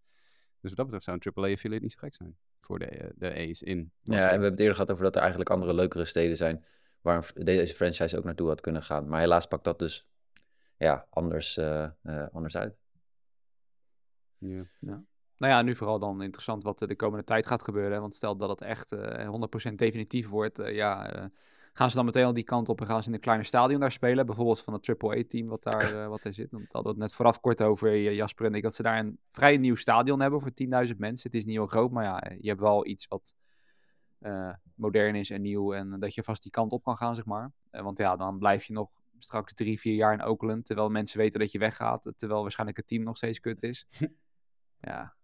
Dus 0.60 0.72
wat 0.72 0.76
dat 0.76 0.84
betreft 0.84 1.04
zou 1.04 1.19
een 1.20 1.44
AAA-affiliate 1.44 1.82
niet 1.82 1.92
zo 1.92 1.98
gek 1.98 2.14
zijn 2.14 2.37
voor 2.60 2.78
de, 2.78 2.87
eh, 2.87 3.10
de 3.14 3.50
A's 3.50 3.62
in. 3.62 3.92
Ja, 4.02 4.14
en 4.14 4.25
we 4.25 4.30
hebben 4.30 4.50
het 4.50 4.58
eerder 4.58 4.75
gehad 4.75 4.90
over 4.90 5.04
dat 5.04 5.14
er 5.14 5.20
eigenlijk 5.20 5.50
andere 5.50 5.75
leukere 5.75 6.04
steden 6.04 6.37
zijn 6.37 6.64
waar 7.00 7.30
deze 7.34 7.75
franchise 7.75 8.19
ook 8.19 8.25
naartoe 8.25 8.48
had 8.48 8.60
kunnen 8.60 8.82
gaan. 8.82 9.08
Maar 9.08 9.20
helaas 9.20 9.46
pakt 9.46 9.64
dat 9.64 9.78
dus 9.78 10.06
ja, 10.76 11.06
anders, 11.11 11.56
eh, 11.56 11.85
eh, 12.03 12.26
anders 12.32 12.56
uit. 12.56 12.76
Ja. 14.38 15.05
Nou 15.37 15.53
ja, 15.53 15.62
nu 15.62 15.76
vooral 15.76 15.99
dan 15.99 16.23
interessant 16.23 16.62
wat 16.62 16.81
er 16.81 16.88
de 16.88 16.97
komende 16.97 17.25
tijd 17.25 17.47
gaat 17.47 17.62
gebeuren. 17.62 18.00
Want 18.00 18.15
stel 18.15 18.37
dat 18.37 18.49
het 18.49 18.61
echt 18.61 18.93
eh 18.93 19.29
100% 19.29 19.79
definitief 19.79 20.29
wordt, 20.29 20.59
eh, 20.59 20.75
ja, 20.75 21.11
eh, 21.11 21.25
gaan 21.73 21.91
ze 21.91 21.97
dan 21.97 22.05
meteen 22.05 22.25
al 22.25 22.32
die 22.32 22.44
kant 22.44 22.69
op 22.69 22.81
en 22.81 22.87
gaan 22.87 23.03
ze 23.03 23.09
in 23.09 23.15
een 23.15 23.21
kleiner 23.21 23.47
stadion 23.47 23.81
daar 23.81 23.93
spelen? 23.93 24.26
Bijvoorbeeld 24.26 24.61
van 24.62 24.73
het 24.73 24.88
AAA-team 24.88 25.47
wat 25.47 25.62
daar, 25.62 26.03
eh, 26.03 26.09
wat 26.09 26.23
daar 26.23 26.35
zit. 26.35 26.53
Want 26.53 26.73
hadden 26.73 26.93
het 26.93 27.00
net 27.00 27.15
vooraf 27.15 27.41
kort 27.41 27.62
over, 27.62 27.88
eh, 27.88 28.15
Jasper 28.15 28.47
en 28.47 28.55
ik, 28.55 28.62
dat 28.62 28.75
ze 28.75 28.82
daar 28.82 28.99
een 28.99 29.19
vrij 29.31 29.56
nieuw 29.56 29.75
stadion 29.75 30.21
hebben 30.21 30.41
voor 30.41 30.53
10.000 30.53 30.99
mensen. 30.99 31.31
Het 31.31 31.38
is 31.38 31.44
niet 31.44 31.55
heel 31.55 31.67
groot, 31.67 31.91
maar 31.91 32.05
ja, 32.05 32.23
je 32.41 32.49
hebt 32.49 32.61
wel 32.61 32.87
iets 32.87 33.09
wat 33.09 33.35
eh, 34.19 34.53
modern 34.75 35.15
is 35.15 35.31
en 35.31 35.43
nieuw 35.43 35.75
en 35.75 36.00
dat 36.00 36.15
je 36.15 36.23
vast 36.23 36.43
die 36.43 36.50
kant 36.50 36.73
op 36.73 36.85
kan 36.85 36.97
gaan, 36.97 37.15
zeg 37.15 37.25
maar. 37.25 37.53
Eh, 37.71 37.82
want 37.82 37.99
ja, 37.99 38.17
dan 38.17 38.38
blijf 38.38 38.65
je 38.65 38.73
nog 38.73 38.91
straks 39.25 39.55
drie, 39.55 39.79
vier 39.81 39.94
jaar 39.94 40.12
in 40.12 40.23
Oakland, 40.25 40.67
terwijl 40.67 40.88
mensen 40.88 41.19
weten 41.19 41.41
dat 41.41 41.53
je 41.53 41.59
weggaat, 41.59 42.12
terwijl 42.17 42.41
waarschijnlijk 42.43 42.79
het 42.79 42.87
team 42.87 43.03
nog 43.03 43.17
steeds 43.17 43.41
kut 43.41 43.62
is. 43.62 43.87
ja, 44.81 45.15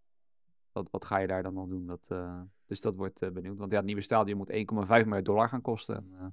wat, 0.72 0.88
wat 0.90 1.04
ga 1.04 1.18
je 1.18 1.26
daar 1.26 1.42
dan 1.42 1.54
nog 1.54 1.68
doen? 1.68 1.86
Dat, 1.86 2.06
eh, 2.10 2.40
dus 2.66 2.80
dat 2.80 2.96
wordt 2.96 3.22
eh, 3.22 3.30
benieuwd. 3.30 3.58
Want 3.58 3.70
ja, 3.70 3.76
het 3.76 3.86
nieuwe 3.86 4.00
stadion 4.02 4.36
moet 4.36 4.50
1,5 4.52 4.56
miljard 5.04 5.24
dollar 5.24 5.48
gaan 5.48 5.60
kosten. 5.62 5.96
En, 5.96 6.12
eh 6.18 6.26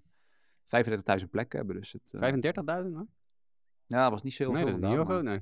35.000 1.20 1.30
plekken 1.30 1.58
hebben. 1.58 1.76
Dus 1.76 1.92
het, 1.92 2.14
eh, 2.14 2.20
35.000 2.22 2.94
hoor? 2.94 3.08
ja, 3.86 4.02
dat 4.04 4.12
was 4.12 4.24
niet 4.24 4.34
zo 4.34 4.44
heel 4.44 4.52
Nee, 4.52 4.62
veel. 4.62 4.72
dat 4.72 4.82
is 4.84 4.88
niet 4.90 4.98
heel 4.98 5.14
maar 5.14 5.24
nee. 5.24 5.42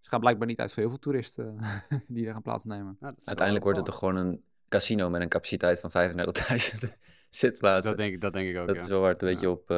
Ze 0.00 0.10
gaan 0.10 0.20
blijkbaar 0.20 0.46
niet 0.46 0.58
uit 0.60 0.72
voor 0.72 0.80
heel 0.82 0.90
veel 0.90 0.98
toeristen 0.98 1.58
die 2.08 2.26
er 2.26 2.32
gaan 2.32 2.42
plaatsnemen. 2.42 2.96
Ja, 3.00 3.14
Uiteindelijk 3.24 3.64
wordt 3.64 3.78
het 3.78 3.86
toch 3.88 3.98
gewoon 3.98 4.16
een 4.16 4.44
casino 4.68 5.10
met 5.10 5.20
een 5.20 5.28
capaciteit 5.28 5.80
van 5.80 5.90
35.000 5.90 6.92
zitplaatsen. 7.28 7.90
Dat 7.90 7.96
denk, 8.00 8.14
ik- 8.14 8.20
dat 8.20 8.32
denk 8.32 8.48
ik 8.48 8.56
ook, 8.58 8.66
Dat 8.66 8.76
ja. 8.76 8.82
is 8.82 8.88
wel 8.88 9.00
waar 9.00 9.12
het 9.12 9.22
een 9.22 9.28
beetje 9.28 9.50
op... 9.50 9.70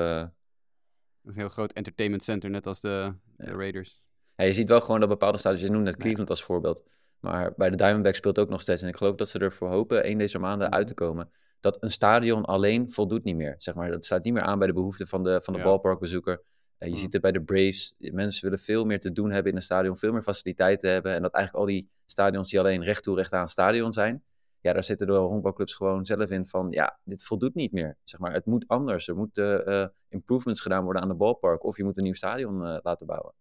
Een 1.26 1.34
heel 1.34 1.48
groot 1.48 1.72
entertainment 1.72 2.22
center, 2.22 2.50
net 2.50 2.66
als 2.66 2.80
de. 2.80 3.12
Raiders. 3.36 4.02
Ja, 4.36 4.44
je 4.44 4.52
ziet 4.52 4.68
wel 4.68 4.80
gewoon 4.80 5.00
dat 5.00 5.08
bepaalde 5.08 5.38
stadions, 5.38 5.64
je 5.66 5.70
noemt 5.72 5.84
net. 5.84 5.96
Cleveland 5.96 6.30
als 6.30 6.42
voorbeeld, 6.44 6.84
maar 7.20 7.52
bij 7.56 7.70
de 7.70 7.76
Diamondbacks 7.76 8.18
speelt 8.18 8.38
ook 8.38 8.48
nog 8.48 8.60
steeds, 8.60 8.82
en 8.82 8.88
ik 8.88 8.96
geloof 8.96 9.14
dat 9.14 9.28
ze 9.28 9.38
ervoor 9.38 9.68
hopen 9.68 10.08
een 10.10 10.18
deze 10.18 10.38
maanden 10.38 10.66
Mhm. 10.68 10.76
uit 10.76 10.86
te 10.86 10.94
komen, 10.94 11.30
dat 11.60 11.82
een 11.82 11.90
stadion 11.90 12.44
alleen 12.44 12.90
voldoet 12.90 13.24
niet 13.24 13.36
meer. 13.36 13.54
Zeg 13.58 13.74
maar, 13.74 13.90
dat 13.90 14.04
staat 14.04 14.24
niet 14.24 14.32
meer 14.32 14.42
aan 14.42 14.58
bij 14.58 14.66
de 14.66 14.72
behoeften 14.72 15.06
van 15.06 15.24
de, 15.24 15.40
van 15.42 15.52
de 15.52 15.58
Ja. 15.58 15.64
ballparkbezoeker. 15.64 16.42
Eh, 16.78 16.88
je 16.88 16.94
Mhm. 16.94 17.02
ziet 17.02 17.12
het 17.12 17.22
bij 17.22 17.32
de 17.32 17.42
Braves, 17.42 17.94
mensen 17.98 18.44
willen 18.44 18.58
veel 18.64 18.84
meer 18.84 19.00
te 19.00 19.12
doen 19.12 19.30
hebben 19.30 19.50
in 19.50 19.56
een 19.56 19.64
stadion, 19.64 19.96
veel 19.96 20.12
meer 20.12 20.22
faciliteiten 20.22 20.90
hebben, 20.90 21.12
en 21.14 21.22
dat 21.22 21.32
eigenlijk 21.34 21.64
al 21.66 21.72
die 21.72 21.88
stadions 22.06 22.50
die 22.50 22.60
alleen 22.60 22.82
recht 22.84 23.02
toe 23.02 23.16
recht 23.16 23.32
aan 23.32 23.48
stadion 23.48 23.92
zijn, 23.92 24.24
ja, 24.66 24.72
daar 24.72 24.84
zitten 24.84 25.06
de 25.06 25.12
honkbalclubs 25.12 25.74
gewoon 25.74 26.04
zelf 26.04 26.30
in 26.30 26.46
van, 26.46 26.70
ja, 26.70 26.98
dit 27.04 27.24
voldoet 27.24 27.54
niet 27.54 27.72
meer. 27.72 27.98
Zeg 28.04 28.20
maar, 28.20 28.32
het 28.32 28.46
moet 28.46 28.68
anders. 28.68 29.08
Er 29.08 29.16
moeten 29.16 29.66
eh, 29.66 29.88
improvements 30.08 30.60
gedaan 30.60 30.84
worden 30.84 31.02
aan 31.02 31.08
de 31.08 31.14
ballpark, 31.14 31.64
of 31.64 31.76
je 31.76 31.84
moet 31.84 31.96
een 31.96 32.04
nieuw 32.04 32.12
stadion 32.12 32.64
eh, 32.64 32.78
laten 32.82 33.06
bouwen. 33.06 33.34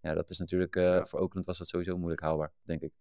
Ja, 0.00 0.14
dat 0.14 0.30
is 0.30 0.38
natuurlijk, 0.38 0.76
eh, 0.76 0.82
Ja. 0.82 1.06
voor 1.06 1.20
Oakland 1.20 1.46
was 1.46 1.58
dat 1.58 1.66
sowieso 1.66 1.96
moeilijk 1.96 2.20
haalbaar, 2.22 2.52
denk 2.62 2.80
ik. 2.80 2.92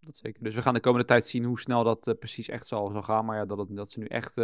Dat 0.00 0.16
zeker. 0.16 0.42
Dus 0.42 0.54
we 0.54 0.62
gaan 0.62 0.74
de 0.74 0.80
komende 0.80 1.06
tijd 1.06 1.26
zien 1.26 1.44
hoe 1.44 1.60
snel 1.60 1.84
dat 1.84 2.16
precies 2.18 2.48
echt 2.48 2.66
zal, 2.66 2.90
zal 2.90 3.02
gaan. 3.02 3.24
Maar 3.24 3.36
ja, 3.36 3.44
dat, 3.44 3.58
het, 3.58 3.76
dat 3.76 3.90
ze 3.90 3.98
nu 3.98 4.06
echt 4.06 4.34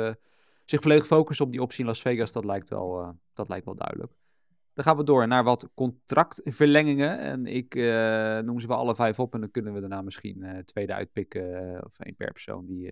zich 0.64 0.80
volledig 0.80 1.06
focussen 1.06 1.44
op 1.44 1.52
die 1.52 1.62
optie 1.62 1.80
in 1.80 1.86
Las 1.86 2.00
Vegas, 2.00 2.32
dat 2.32 2.44
lijkt 2.44 2.68
wel, 2.68 3.18
dat 3.32 3.48
lijkt 3.48 3.64
wel 3.64 3.74
duidelijk. 3.74 4.12
Dan 4.78 4.86
gaan 4.86 4.96
we 4.96 5.04
door 5.04 5.26
naar 5.26 5.44
wat 5.44 5.68
contractverlengingen. 5.74 7.18
En 7.18 7.46
ik 7.46 7.74
eh, 7.74 8.38
noem 8.38 8.60
ze 8.60 8.66
wel 8.66 8.76
alle 8.76 8.94
vijf 8.94 9.18
op. 9.18 9.34
En 9.34 9.40
dan 9.40 9.50
kunnen 9.50 9.72
we 9.72 9.80
daarna 9.80 10.02
misschien 10.02 10.42
eh 10.42 10.58
tweede 10.58 10.94
uitpikken. 10.94 11.74
eh, 11.74 11.80
of 11.84 11.98
één 11.98 12.16
per 12.16 12.32
persoon 12.32 12.66
die, 12.66 12.90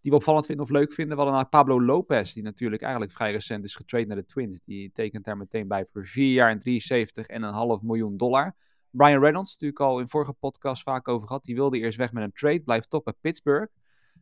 die 0.00 0.10
we 0.10 0.14
opvallend 0.14 0.46
vinden 0.46 0.64
of 0.64 0.70
leuk 0.70 0.92
vinden. 0.92 1.16
We 1.16 1.22
hadden 1.22 1.48
Pablo 1.48 1.82
Lopez, 1.82 2.32
die 2.32 2.42
natuurlijk 2.42 2.82
eigenlijk 2.82 3.12
vrij 3.12 3.32
recent 3.32 3.64
is 3.64 3.74
getraind 3.76 4.08
naar 4.08 4.16
de 4.16 4.24
Twins. 4.24 4.60
Die 4.64 4.92
tekent 4.92 5.24
daar 5.24 5.36
meteen 5.36 5.68
bij 5.68 5.86
voor 5.92 6.06
vier 6.06 6.32
jaar 6.32 6.50
en 6.50 6.58
73 6.58 7.26
en 7.26 7.42
een 7.42 7.52
half 7.52 7.82
miljoen 7.82 8.16
dollar. 8.16 8.56
Brian 8.90 9.20
Reynolds, 9.20 9.52
natuurlijk 9.52 9.80
al 9.80 10.00
in 10.00 10.08
vorige 10.08 10.32
podcast 10.32 10.82
vaak 10.82 11.08
over 11.08 11.26
gehad. 11.26 11.44
Die 11.44 11.54
wilde 11.54 11.78
eerst 11.78 11.98
weg 11.98 12.12
met 12.12 12.22
een 12.22 12.32
trade, 12.32 12.60
blijft 12.60 12.90
top 12.90 13.04
bij 13.04 13.14
Pittsburgh. 13.20 13.72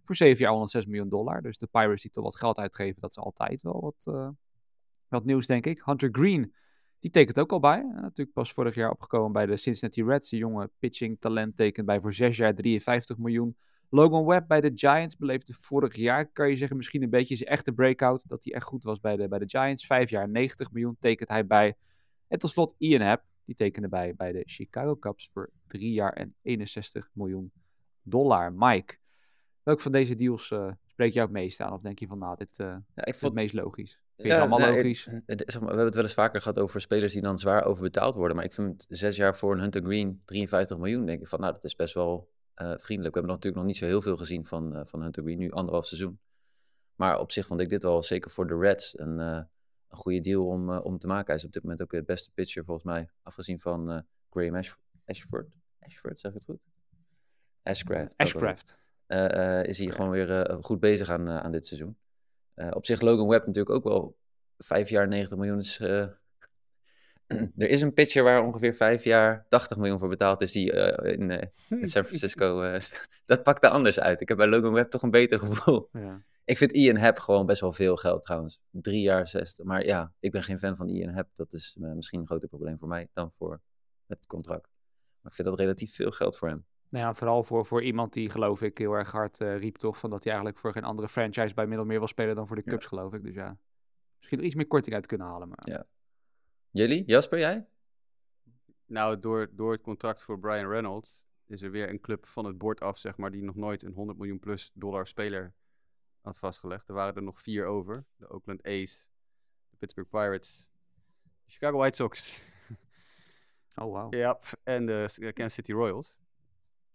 Voor 0.04 0.16
7 0.16 0.38
jaar 0.38 0.50
106 0.50 0.86
miljoen 0.86 1.08
dollar. 1.08 1.42
Dus 1.42 1.58
de 1.58 1.66
Pirates 1.66 2.02
die 2.02 2.10
toch 2.10 2.24
wat 2.24 2.36
geld 2.36 2.58
uitgeven, 2.58 3.00
dat 3.00 3.10
is 3.10 3.18
altijd 3.18 3.62
wel 3.62 3.80
wat, 3.80 4.34
wat 5.08 5.24
nieuws, 5.24 5.46
denk 5.46 5.66
ik. 5.66 5.82
Hunter 5.84 6.08
Green, 6.12 6.54
die 7.00 7.10
tekent 7.10 7.38
ook 7.38 7.52
al 7.52 7.60
bij. 7.60 7.82
Natuurlijk 7.82 8.32
pas 8.32 8.52
vorig 8.52 8.74
jaar 8.74 8.90
opgekomen 8.90 9.32
bij 9.32 9.46
de 9.46 9.56
Cincinnati 9.56 10.04
Reds. 10.04 10.32
Een 10.32 10.38
jonge 10.38 10.70
pitching 10.78 11.20
talent 11.20 11.56
tekent 11.56 11.86
bij 11.86 12.00
voor 12.00 12.12
6 12.12 12.36
jaar 12.36 12.54
53 12.54 13.18
miljoen. 13.18 13.56
Logan 13.90 14.26
Webb 14.26 14.48
bij 14.48 14.60
de 14.60 14.70
Giants 14.74 15.16
beleefde 15.16 15.52
vorig 15.52 15.96
jaar, 15.96 16.32
kan 16.32 16.48
je 16.48 16.56
zeggen, 16.56 16.76
misschien 16.76 17.02
een 17.02 17.10
beetje 17.10 17.36
zijn 17.36 17.48
echte 17.48 17.72
breakout. 17.72 18.28
Dat 18.28 18.44
hij 18.44 18.54
echt 18.54 18.64
goed 18.64 18.82
was 18.82 19.00
bij 19.00 19.16
de, 19.16 19.28
bij 19.28 19.38
de 19.38 19.48
Giants. 19.48 19.86
5 19.86 20.10
jaar 20.10 20.28
90 20.28 20.72
miljoen 20.72 20.96
tekent 20.98 21.28
hij 21.28 21.46
bij. 21.46 21.76
En 22.28 22.38
tot 22.38 22.50
slot 22.50 22.74
Ian 22.78 23.00
Happ, 23.00 23.24
die 23.44 23.54
tekende 23.54 23.88
bij 23.88 24.14
bij 24.14 24.32
de 24.32 24.42
Chicago 24.46 24.96
Cubs 24.96 25.30
voor 25.32 25.50
3 25.66 25.92
jaar 25.92 26.12
en 26.12 26.34
61 26.42 27.10
miljoen 27.12 27.52
dollar. 28.02 28.52
Mike, 28.52 28.96
welke 29.62 29.82
van 29.82 29.92
deze 29.92 30.14
deals 30.14 30.50
eh, 30.50 30.72
spreek 30.86 31.12
jou 31.12 31.26
het 31.26 31.36
meest 31.36 31.60
aan? 31.60 31.72
Of 31.72 31.82
denk 31.82 31.98
je 31.98 32.06
van, 32.06 32.18
nou, 32.18 32.36
dit 32.36 32.58
eh, 32.58 32.66
Ja, 32.66 32.76
ik 32.76 32.82
is 32.94 33.04
het 33.04 33.16
vond, 33.16 33.34
meest 33.34 33.54
logisch? 33.54 34.00
Vind 34.18 34.28
je 34.30 34.34
Ja, 34.34 34.40
allemaal 34.40 34.58
nou, 34.58 34.72
het- 34.74 34.82
logisch? 34.82 35.04
het- 35.26 35.42
zeg 35.46 35.60
maar, 35.60 35.60
we 35.60 35.66
hebben 35.66 35.84
het 35.84 35.94
wel 35.94 36.02
eens 36.04 36.14
vaker 36.14 36.40
gehad 36.40 36.58
over 36.58 36.80
spelers 36.80 37.12
die 37.12 37.22
dan 37.22 37.38
zwaar 37.38 37.64
overbetaald 37.64 38.14
worden. 38.14 38.36
Maar 38.36 38.44
ik 38.44 38.52
vind 38.52 38.86
zes 38.88 39.16
jaar 39.16 39.36
voor 39.36 39.52
een 39.52 39.60
Hunter 39.60 39.82
Green 39.82 40.22
53 40.24 40.78
miljoen, 40.78 41.06
denk 41.06 41.20
ik 41.20 41.28
van, 41.28 41.40
nou, 41.40 41.52
dat 41.52 41.64
is 41.64 41.76
best 41.76 41.94
wel 41.94 42.30
eh, 42.54 42.66
vriendelijk. 42.66 43.14
We 43.14 43.20
hebben 43.20 43.24
natuurlijk 43.24 43.54
nog 43.56 43.64
niet 43.64 43.76
zo 43.76 43.86
heel 43.86 44.02
veel 44.02 44.16
gezien 44.16 44.46
van, 44.46 44.76
eh, 44.76 44.80
van 44.84 45.02
Hunter 45.02 45.22
Green, 45.22 45.38
nu 45.38 45.50
anderhalf 45.50 45.86
seizoen. 45.86 46.18
Maar 46.94 47.18
op 47.18 47.32
zich 47.32 47.46
vond 47.46 47.60
ik 47.60 47.68
dit 47.68 47.82
wel, 47.82 48.02
zeker 48.02 48.30
voor 48.30 48.46
de 48.46 48.56
Reds, 48.58 48.98
een, 48.98 49.20
eh, 49.20 49.26
een 49.88 49.96
goede 49.96 50.18
deal 50.20 50.46
om, 50.46 50.70
om 50.70 50.98
te 50.98 51.06
maken. 51.06 51.26
Hij 51.26 51.34
is 51.36 51.44
op 51.44 51.52
dit 51.52 51.62
moment 51.62 51.82
ook 51.82 51.90
de 51.90 52.02
beste 52.02 52.30
pitcher, 52.34 52.64
volgens 52.64 52.86
mij, 52.86 53.08
afgezien 53.22 53.60
van 53.60 53.90
eh, 53.90 53.98
Graham 54.30 54.54
Ash 54.56 54.72
Ashford. 55.04 55.48
Ashford, 55.80 56.20
zeg 56.20 56.30
ik 56.30 56.36
het 56.36 56.44
goed? 56.46 56.60
Ashcraft. 57.62 58.14
Ashcraft. 58.16 58.74
eh, 59.06 59.58
eh, 59.60 59.64
is 59.66 59.78
hij 59.78 59.90
gewoon 59.90 60.10
weer 60.10 60.30
eh, 60.42 60.56
goed 60.60 60.80
bezig 60.80 61.10
aan, 61.10 61.28
aan 61.28 61.52
dit 61.52 61.66
seizoen. 61.66 61.96
Eh, 62.58 62.68
op 62.70 62.86
zich 62.86 63.00
Logan 63.00 63.28
Webb 63.28 63.46
natuurlijk 63.46 63.74
ook 63.74 63.84
wel 63.84 64.16
vijf 64.58 64.88
jaar 64.88 65.08
90 65.08 65.36
miljoen 65.36 65.58
is... 65.58 65.80
eh, 65.80 66.00
er 67.56 67.68
is 67.68 67.82
een 67.82 67.94
pitcher 67.94 68.22
waar 68.22 68.42
ongeveer 68.42 68.74
vijf 68.74 69.04
jaar 69.04 69.46
80 69.48 69.76
miljoen 69.76 69.98
voor 69.98 70.08
betaald 70.08 70.42
is 70.42 70.52
die 70.52 70.72
eh, 70.72 71.12
in, 71.12 71.50
in 71.68 71.86
San 71.86 72.04
Francisco... 72.04 72.78
dat 73.24 73.42
pakte 73.42 73.68
anders 73.68 74.00
uit. 74.00 74.20
Ik 74.20 74.28
heb 74.28 74.36
bij 74.36 74.48
Logan 74.48 74.72
Webb 74.72 74.90
toch 74.90 75.02
een 75.02 75.10
beter 75.10 75.38
gevoel. 75.38 75.88
Ja. 75.92 76.24
Ik 76.44 76.56
vind 76.56 76.72
Ian 76.72 76.96
Happ 76.96 77.18
gewoon 77.18 77.46
best 77.46 77.60
wel 77.60 77.72
veel 77.72 77.96
geld 77.96 78.22
trouwens. 78.22 78.60
Drie 78.70 79.02
jaar 79.02 79.28
zesde. 79.28 79.64
Maar 79.64 79.84
ja, 79.84 80.12
ik 80.20 80.30
ben 80.30 80.42
geen 80.42 80.58
fan 80.58 80.76
van 80.76 80.88
Ian 80.88 81.14
Happ. 81.14 81.36
Dat 81.36 81.52
is 81.52 81.76
misschien 81.78 82.20
een 82.20 82.26
groter 82.26 82.48
probleem 82.48 82.78
voor 82.78 82.88
mij 82.88 83.08
dan 83.12 83.32
voor 83.32 83.60
het 84.06 84.26
contract. 84.26 84.68
Maar 85.20 85.30
ik 85.30 85.34
vind 85.34 85.48
dat 85.48 85.58
relatief 85.58 85.94
veel 85.94 86.10
geld 86.10 86.36
voor 86.36 86.48
hem. 86.48 86.66
Nou 86.88 87.04
ja, 87.04 87.14
vooral 87.14 87.42
voor, 87.42 87.66
voor 87.66 87.82
iemand 87.82 88.12
die, 88.12 88.30
geloof 88.30 88.62
ik, 88.62 88.78
heel 88.78 88.92
erg 88.92 89.10
hard 89.10 89.40
eh, 89.40 89.58
riep 89.58 89.76
toch... 89.76 89.98
van 89.98 90.10
dat 90.10 90.22
hij 90.22 90.32
eigenlijk 90.32 90.60
voor 90.60 90.72
geen 90.72 90.84
andere 90.84 91.08
franchise 91.08 91.54
bij 91.54 91.66
middel 91.66 91.86
meer 91.86 91.98
wil 91.98 92.08
spelen 92.08 92.34
dan 92.34 92.46
voor 92.46 92.56
de 92.56 92.62
Ja. 92.64 92.70
Cubs, 92.70 92.86
geloof 92.86 93.12
ik. 93.12 93.22
Dus 93.22 93.34
ja, 93.34 93.58
misschien 94.16 94.38
er 94.38 94.44
iets 94.44 94.54
meer 94.54 94.66
korting 94.66 94.94
uit 94.94 95.06
kunnen 95.06 95.26
halen. 95.26 95.48
Maar... 95.48 95.62
Ja. 95.64 95.86
Jullie? 96.70 97.04
Jasper, 97.06 97.38
jij? 97.38 97.68
Nou, 98.86 99.18
door, 99.18 99.48
door 99.52 99.72
het 99.72 99.80
contract 99.80 100.22
voor 100.22 100.38
Brian 100.38 100.68
Reynolds 100.68 101.22
is 101.46 101.62
er 101.62 101.70
weer 101.70 101.88
een 101.88 102.00
club 102.00 102.26
van 102.26 102.44
het 102.44 102.58
bord 102.58 102.80
af, 102.80 102.98
zeg 102.98 103.16
maar, 103.16 103.30
die 103.30 103.42
nog 103.42 103.54
nooit 103.54 103.82
een 103.82 103.92
100 103.92 104.18
miljoen 104.18 104.38
plus 104.38 104.70
dollar 104.74 105.06
speler 105.06 105.54
had 106.20 106.38
vastgelegd. 106.38 106.88
Er 106.88 106.94
waren 106.94 107.14
er 107.14 107.22
nog 107.22 107.40
vier 107.40 107.66
over. 107.66 108.04
De 108.16 108.30
Oakland 108.30 108.62
A's, 108.62 109.08
de 109.70 109.76
Pittsburgh 109.78 110.10
Pirates, 110.10 110.66
de 111.44 111.50
Chicago 111.52 111.76
White 111.78 111.96
Sox, 111.96 112.40
Oh, 113.74 113.92
wauw. 113.92 114.08
ja, 114.24 114.38
en 114.62 114.86
de 114.86 115.32
Kansas 115.34 115.54
City 115.54 115.72
Royals. 115.72 116.16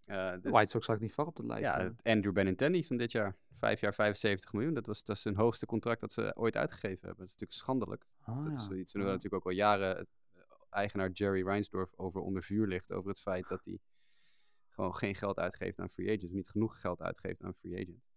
Dus, 0.06 0.52
White 0.52 0.70
Sox 0.70 0.86
zag 0.86 0.94
ik 0.96 1.00
niet 1.02 1.12
voor 1.12 1.26
op 1.26 1.36
de 1.36 1.46
lijst. 1.46 1.62
ja, 1.62 1.76
maar- 1.76 1.92
Andrew 2.14 2.32
Benintendi 2.32 2.84
van 2.84 2.96
dit 2.96 3.12
jaar. 3.12 3.36
Vijf 3.58 3.80
jaar 3.80 3.94
75 3.94 4.52
miljoen. 4.52 4.74
Dat 4.74 4.86
was, 4.86 5.04
dat 5.04 5.16
is 5.16 5.24
hun 5.24 5.36
hoogste 5.36 5.66
contract 5.66 6.00
dat 6.00 6.12
ze 6.12 6.32
ooit 6.36 6.56
uitgegeven 6.56 6.98
hebben. 7.06 7.16
Dat 7.16 7.26
is 7.26 7.32
natuurlijk 7.32 7.60
schandelijk. 7.60 8.06
Ah, 8.20 8.44
Dat 8.44 8.54
is 8.56 8.60
ja. 8.62 8.68
zoiets 8.68 8.92
waar 8.92 9.02
Ja. 9.02 9.08
natuurlijk 9.08 9.34
ook 9.34 9.50
al 9.52 9.56
jaren 9.56 9.98
eh, 9.98 10.04
eigenaar 10.70 11.10
Jerry 11.10 11.42
Reinsdorf 11.44 11.94
over 11.96 12.20
onder 12.20 12.42
vuur 12.42 12.66
ligt. 12.66 12.92
Over 12.92 13.08
het 13.08 13.20
feit 13.20 13.48
dat 13.48 13.64
hij 13.64 13.78
gewoon 14.68 14.94
geen 14.94 15.14
geld 15.14 15.38
uitgeeft 15.38 15.78
aan 15.78 15.90
free 15.90 16.16
agents. 16.16 16.32
Niet 16.34 16.48
genoeg 16.48 16.80
geld 16.80 17.00
uitgeeft 17.02 17.42
aan 17.42 17.54
free 17.54 17.80
agents. 17.82 18.13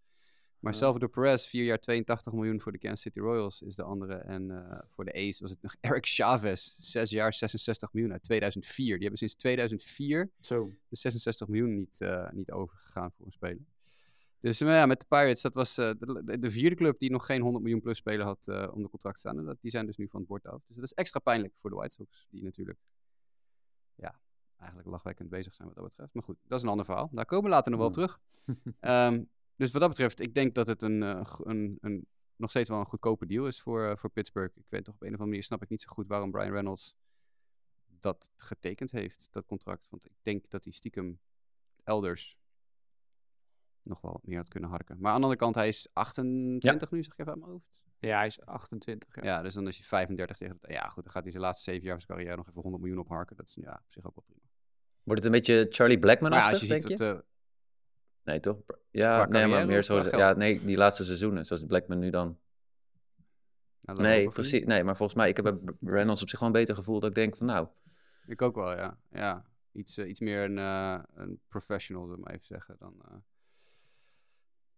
Maar 0.59 0.73
Ja. 0.73 0.77
Salvador 0.79 1.09
Perez, 1.09 1.45
vier 1.47 1.63
jaar 1.63 1.79
82 1.79 2.33
miljoen 2.33 2.59
voor 2.61 2.71
de 2.71 2.77
Kansas 2.77 3.01
City 3.01 3.19
Royals 3.19 3.61
is 3.61 3.75
de 3.75 3.83
andere. 3.83 4.13
En 4.15 4.51
eh, 4.51 4.79
voor 4.89 5.05
de 5.05 5.13
A's 5.13 5.39
was 5.39 5.49
het 5.51 5.61
nog 5.61 5.75
Eric 5.81 6.05
Chavez, 6.05 6.75
zes 6.79 7.09
jaar 7.09 7.33
66 7.33 7.93
miljoen 7.93 8.11
uit 8.11 8.23
2004. 8.23 8.85
Die 8.93 8.99
hebben 9.01 9.17
sinds 9.17 9.35
2004 9.35 10.31
Zo. 10.39 10.71
de 10.87 10.95
66 10.95 11.47
miljoen 11.47 11.75
niet, 11.75 12.01
eh, 12.01 12.29
niet 12.31 12.51
overgegaan 12.51 13.11
voor 13.11 13.25
een 13.25 13.31
speler. 13.31 13.65
Dus 14.39 14.61
maar 14.61 14.73
ja, 14.75 14.85
met 14.85 14.99
de 14.99 15.05
Pirates, 15.07 15.41
dat 15.41 15.53
was 15.53 15.77
eh, 15.77 15.91
de, 15.99 16.21
de- 16.23 16.39
de 16.39 16.49
vierde 16.51 16.75
club 16.75 16.99
die 16.99 17.11
nog 17.11 17.25
geen 17.25 17.41
100 17.41 17.63
miljoen 17.63 17.81
plus 17.81 17.97
speler 17.97 18.25
had 18.25 18.47
eh 18.47 18.67
onder 18.73 18.89
contract 18.89 19.19
staan. 19.19 19.37
En 19.37 19.45
dat, 19.45 19.57
die 19.61 19.71
zijn 19.71 19.85
dus 19.85 19.97
nu 19.97 20.07
van 20.09 20.19
het 20.19 20.29
bord 20.29 20.45
af. 20.47 20.61
Dus 20.67 20.75
dat 20.75 20.85
is 20.85 20.93
extra 20.93 21.19
pijnlijk 21.19 21.53
voor 21.61 21.69
de 21.69 21.75
White 21.75 21.95
Sox, 21.95 22.27
die 22.29 22.43
natuurlijk 22.43 22.79
ja, 23.95 24.19
eigenlijk 24.57 24.89
lachwekkend 24.89 25.29
bezig 25.29 25.53
zijn 25.53 25.67
wat 25.67 25.77
dat 25.77 25.87
betreft. 25.87 26.13
Maar 26.13 26.23
goed, 26.23 26.37
dat 26.43 26.57
is 26.57 26.63
een 26.63 26.69
ander 26.71 26.85
verhaal. 26.85 27.09
Daar 27.11 27.25
komen 27.25 27.43
we 27.49 27.55
later 27.55 27.71
nog 27.71 27.79
wel 27.79 27.89
op 27.89 27.95
Ja. 27.95 28.01
terug. 28.05 28.19
Ehm, 28.79 29.23
dus 29.57 29.71
wat 29.71 29.81
dat 29.81 29.89
betreft, 29.89 30.19
ik 30.21 30.33
denk 30.33 30.55
dat 30.55 30.67
het 30.67 30.81
een, 30.81 31.03
eh, 31.03 31.33
een, 31.43 31.77
een, 31.81 32.07
nog 32.35 32.49
steeds 32.49 32.69
wel 32.69 32.79
een 32.79 32.85
goedkope 32.85 33.25
deal 33.25 33.47
is 33.47 33.61
voor, 33.61 33.85
eh, 33.89 33.95
voor 33.97 34.09
Pittsburgh. 34.09 34.57
Ik 34.57 34.65
weet 34.69 34.83
toch 34.85 34.93
op 34.93 35.01
een 35.01 35.07
of 35.07 35.13
andere 35.13 35.29
manier 35.29 35.43
snap 35.43 35.63
ik 35.63 35.69
niet 35.69 35.81
zo 35.81 35.89
goed 35.89 36.07
waarom 36.07 36.31
Brian 36.31 36.51
Reynolds 36.51 36.95
dat 37.85 38.29
getekend 38.35 38.91
heeft, 38.91 39.27
dat 39.31 39.45
contract. 39.45 39.87
Want 39.89 40.05
ik 40.05 40.11
denk 40.21 40.49
dat 40.49 40.63
hij 40.63 40.73
stiekem 40.73 41.19
elders 41.83 42.37
nog 43.81 44.01
wel 44.01 44.19
meer 44.23 44.37
had 44.37 44.49
kunnen 44.49 44.69
harken. 44.69 44.95
Maar 44.99 45.11
aan 45.11 45.17
de 45.17 45.23
andere 45.23 45.39
kant, 45.41 45.55
hij 45.55 45.67
is 45.67 45.89
28 45.93 46.91
nu, 46.91 47.03
zeg 47.03 47.13
ik 47.13 47.19
even 47.19 47.31
uit 47.31 47.41
mijn 47.41 47.51
hoofd. 47.51 47.81
Ja, 47.99 48.17
hij 48.17 48.27
is 48.27 48.41
28. 48.41 49.15
Ja. 49.15 49.23
Ja, 49.23 49.41
dus 49.41 49.53
dan 49.53 49.67
is 49.67 49.77
hij 49.77 49.85
35 49.85 50.37
tegen... 50.37 50.57
het- 50.61 50.71
Ja, 50.71 50.89
goed, 50.89 51.03
dan 51.03 51.11
gaat 51.13 51.21
hij 51.23 51.31
zijn 51.31 51.43
laatste 51.43 51.71
zeven 51.71 51.83
jaar 51.85 51.91
van 51.97 52.01
zijn 52.01 52.17
carrière 52.17 52.37
nog 52.37 52.47
even 52.49 52.61
100 52.61 52.83
miljoen 52.83 53.01
opharken. 53.01 53.35
Dat 53.35 53.47
is 53.47 53.55
ja, 53.55 53.73
op 53.85 53.91
zich 53.91 54.05
ook 54.05 54.15
wel 54.15 54.23
prima. 54.23 54.41
Wordt 55.03 55.23
het 55.23 55.33
een 55.33 55.37
beetje 55.39 55.65
Charlie 55.69 55.95
ja, 55.95 56.01
Blackman-achtig, 56.01 56.51
als 56.51 56.61
je 56.61 56.67
denk 56.67 56.87
je? 56.87 56.95
dat... 56.97 57.15
eh, 57.15 57.21
Nee, 58.27 58.39
toch? 58.39 58.57
Ja, 58.91 59.25
nee, 59.25 59.47
maar 59.47 59.65
meer 59.65 59.83
zo... 59.83 60.01
Ja, 60.01 60.33
nee, 60.33 60.65
die 60.65 60.77
laatste 60.77 61.03
seizoenen, 61.03 61.45
zoals 61.45 61.65
Blackman 61.65 61.99
nu 61.99 62.09
dan. 62.09 62.37
nou, 63.81 64.01
Nee, 64.01 64.29
precies. 64.29 64.65
Nee, 64.65 64.83
maar 64.83 64.95
volgens 64.97 65.17
mij, 65.17 65.29
ik 65.29 65.35
heb 65.35 65.57
bij 65.61 65.73
Reynolds 65.81 66.21
op 66.21 66.29
zich 66.29 66.39
wel 66.39 66.47
een 66.47 66.55
beter 66.55 66.75
gevoel 66.75 66.99
dat 66.99 67.09
ik 67.09 67.15
denk 67.15 67.35
van, 67.35 67.47
nou, 67.47 67.67
Ik 68.25 68.41
ook 68.41 68.55
wel, 68.55 68.71
ja. 68.71 68.97
ja. 69.11 69.45
Iets, 69.71 69.97
eh, 69.97 70.09
iets 70.09 70.19
meer 70.19 70.43
een, 70.43 70.57
eh, 70.57 70.99
een 71.13 71.39
professional, 71.47 72.03
zullen 72.03 72.17
we 72.17 72.23
maar 72.23 72.33
even 72.33 72.45
zeggen, 72.45 72.75
dan, 72.79 73.01
eh, 73.05 73.15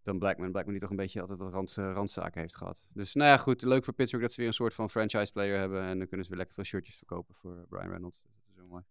dan 0.03 0.20
Blackman. 0.20 0.51
Blackman 0.51 0.74
die 0.74 0.82
toch 0.82 0.91
een 0.91 0.96
beetje 0.96 1.22
altijd 1.22 1.39
wat 1.39 1.51
rand, 1.51 1.74
randzaken 1.75 2.41
heeft 2.41 2.56
gehad. 2.56 2.88
Dus 2.94 3.13
nou 3.13 3.29
ja, 3.29 3.38
goed. 3.38 3.62
Leuk 3.62 3.84
voor 3.84 3.94
Pittsburgh 3.94 4.25
dat 4.25 4.34
ze 4.34 4.39
weer 4.39 4.50
een 4.50 4.56
soort 4.56 4.74
van 4.74 4.89
franchise 4.89 5.32
player 5.32 5.60
hebben. 5.60 5.82
En 5.82 5.98
dan 5.98 6.08
kunnen 6.08 6.25
ze 6.25 6.32
weer 6.32 6.39
lekker 6.39 6.56
veel 6.56 6.63
shirtjes 6.63 6.96
verkopen 6.96 7.36
voor 7.36 7.65
Brian 7.70 7.89
Reynolds. 7.89 8.22
Dus 8.22 8.32
dat 8.32 8.50
is 8.50 8.56
heel 8.56 8.68
mooi. 8.68 8.84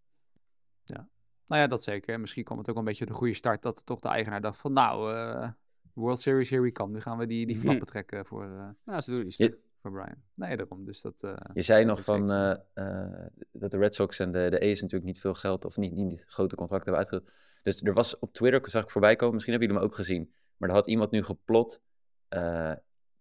Nou 1.49 1.61
ja, 1.62 1.67
dat 1.67 1.83
zeker. 1.83 2.14
En 2.14 2.21
Misschien 2.21 2.45
kwam 2.45 2.59
het 2.59 2.71
ook 2.71 2.76
een 2.76 2.85
beetje 2.85 3.07
de 3.07 3.12
goede 3.12 3.35
start 3.35 3.62
dat 3.62 3.87
toch 3.87 4.00
de 4.00 4.09
eigenaar 4.09 4.40
dacht 4.40 4.59
van 4.59 4.73
nou, 4.73 5.14
eh, 5.14 5.49
World 5.95 6.21
Series, 6.21 6.50
here 6.50 6.62
we 6.62 6.73
come. 6.73 6.93
Nu 6.93 7.00
gaan 7.00 7.19
we 7.19 7.26
die, 7.26 7.47
die 7.47 7.57
Mhm. 7.57 7.64
flappen 7.64 7.87
trekken 7.87 8.26
voor, 8.26 8.45
eh, 8.45 8.69
Nou, 8.85 9.00
ze 9.00 9.11
doen 9.11 9.19
het 9.19 9.26
niet 9.28 9.37
Je- 9.37 9.59
voor 9.83 9.90
Brian. 9.93 10.23
Nee, 10.35 10.57
daarom. 10.57 10.85
Dus 10.85 11.00
dat... 11.00 11.23
eh, 11.23 11.35
Je 11.55 11.62
zei 11.62 11.85
dat 11.85 11.97
nog 11.97 12.05
van 12.05 12.31
eh, 12.31 12.50
eh, 12.75 13.26
dat 13.52 13.71
de 13.71 13.78
Red 13.78 13.95
Sox 13.95 14.19
en 14.19 14.33
de, 14.33 14.49
de 14.50 14.61
A's 14.61 14.81
natuurlijk 14.81 15.05
niet 15.05 15.21
veel 15.21 15.35
geld 15.35 15.64
of 15.64 15.76
niet, 15.76 15.93
niet 15.95 16.25
grote 16.26 16.57
contracten 16.57 16.93
hebben 16.95 17.11
uitge... 17.11 17.31
Dus 17.62 17.83
er 17.83 17.93
was 17.93 18.19
op 18.19 18.33
Twitter, 18.33 18.71
zag 18.71 18.83
ik 18.83 18.90
voorbij 18.90 19.17
komen, 19.17 19.35
misschien 19.35 19.55
hebben 19.55 19.71
jullie 19.73 19.85
hem 19.87 19.93
ook 19.99 20.05
gezien, 20.07 20.33
maar 20.57 20.69
er 20.69 20.75
had 20.75 20.87
iemand 20.87 21.11
nu 21.11 21.23
geplot 21.23 21.83
eh, 22.28 22.73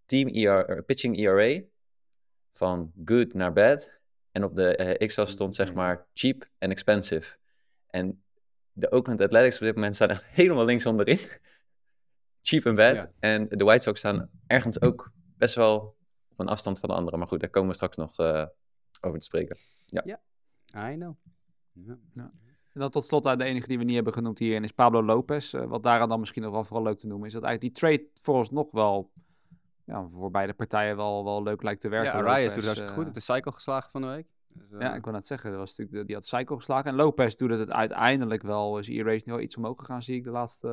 team 0.05 0.27
ER, 0.27 0.65
eh, 0.65 0.84
pitching 0.86 1.17
ERA 1.17 1.62
van 2.53 2.91
good 3.05 3.34
naar 3.34 3.53
bad. 3.53 3.91
En 4.31 4.43
op 4.43 4.55
de 4.55 4.75
eh, 4.75 5.07
X-as 5.07 5.31
stond 5.31 5.55
zeg 5.55 5.74
maar 5.74 6.05
cheap 6.13 6.48
en 6.57 6.72
expensive. 6.72 7.38
En 7.89 8.24
de 8.72 8.91
Oakland 8.91 9.22
Athletics 9.22 9.56
op 9.56 9.65
dit 9.65 9.75
moment 9.75 9.96
staan 9.96 10.10
echt 10.10 10.25
helemaal 10.41 10.65
links 10.65 10.86
onderin. 10.86 11.20
cheap 12.41 12.65
en 12.65 12.75
bad. 12.75 12.96
Ja. 12.96 13.12
En 13.20 13.48
de 13.50 13.63
White 13.63 13.82
Sox 13.82 14.00
staan 14.00 14.29
ergens 14.48 14.82
ook 14.82 15.12
best 15.38 15.56
wel 15.56 15.96
op 16.29 16.39
een 16.39 16.48
afstand 16.48 16.79
van 16.79 16.89
de 16.89 16.96
anderen. 16.96 17.20
Maar 17.20 17.27
goed, 17.27 17.39
daar 17.39 17.50
komen 17.50 17.70
we 17.70 17.75
straks 17.75 17.98
nog 17.98 18.17
eh, 18.17 18.46
over 19.01 19.20
te 19.20 19.25
spreken. 19.25 19.58
I 20.75 20.96
know. 20.96 21.15
Ja. 22.13 22.32
En 22.74 22.84
dan 22.84 22.91
tot 22.91 23.06
slot 23.06 23.25
uit 23.25 23.39
de 23.39 23.46
enige 23.46 23.67
die 23.67 23.77
we 23.77 23.84
niet 23.84 23.96
hebben 23.96 24.13
genoemd 24.13 24.39
hierin 24.39 24.63
is 24.63 24.72
Pablo 24.72 25.03
Lopez. 25.03 25.53
Eh, 25.53 25.65
wat 25.65 25.84
daaraan 25.84 26.10
dan 26.10 26.20
misschien 26.20 26.41
nog 26.41 26.51
wel 26.51 26.63
vooral 26.63 26.86
leuk 26.86 26.98
te 26.98 27.08
noemen 27.08 27.27
is 27.27 27.34
dat 27.34 27.44
eigenlijk 27.44 27.74
die 27.74 27.84
trade 27.84 28.10
vooralsnog 28.22 28.72
wel 28.72 29.12
ja, 29.84 30.08
voor 30.08 30.32
beide 30.32 30.53
partijen 30.53 30.96
wel, 30.96 31.24
wel 31.24 31.44
leuk 31.44 31.63
lijkt 31.63 31.82
te 31.82 31.88
werken. 31.88 32.20
Ja, 32.20 32.25
Arias 32.25 32.53
doet 32.53 32.63
hartstikke 32.63 32.94
eh, 32.94 32.98
goed. 32.98 33.08
Op 33.08 33.13
de 33.13 33.20
cycle 33.20 33.51
geslagen 33.51 33.91
van 33.91 34.01
de 34.01 34.08
week. 34.08 34.27
Dus, 34.57 34.71
eh, 34.71 34.79
Ja, 34.79 34.95
ik 34.95 35.03
wil 35.03 35.13
net 35.13 35.25
zeggen, 35.25 35.49
dat 35.49 35.59
was 35.59 35.69
natuurlijk 35.69 35.97
de, 35.97 36.05
die 36.05 36.15
had 36.15 36.25
cycle 36.25 36.55
geslagen. 36.55 36.89
En 36.89 36.95
Lopez 36.95 37.35
doet 37.35 37.49
het 37.49 37.71
uiteindelijk 37.71 38.41
wel. 38.41 38.79
Is 38.79 38.87
E-Race 38.87 39.23
nu 39.25 39.31
wel 39.33 39.41
iets 39.41 39.57
omhoog 39.57 39.79
gegaan, 39.79 40.01
zie 40.01 40.15
ik 40.15 40.23
de 40.23 40.29
laatste 40.29 40.69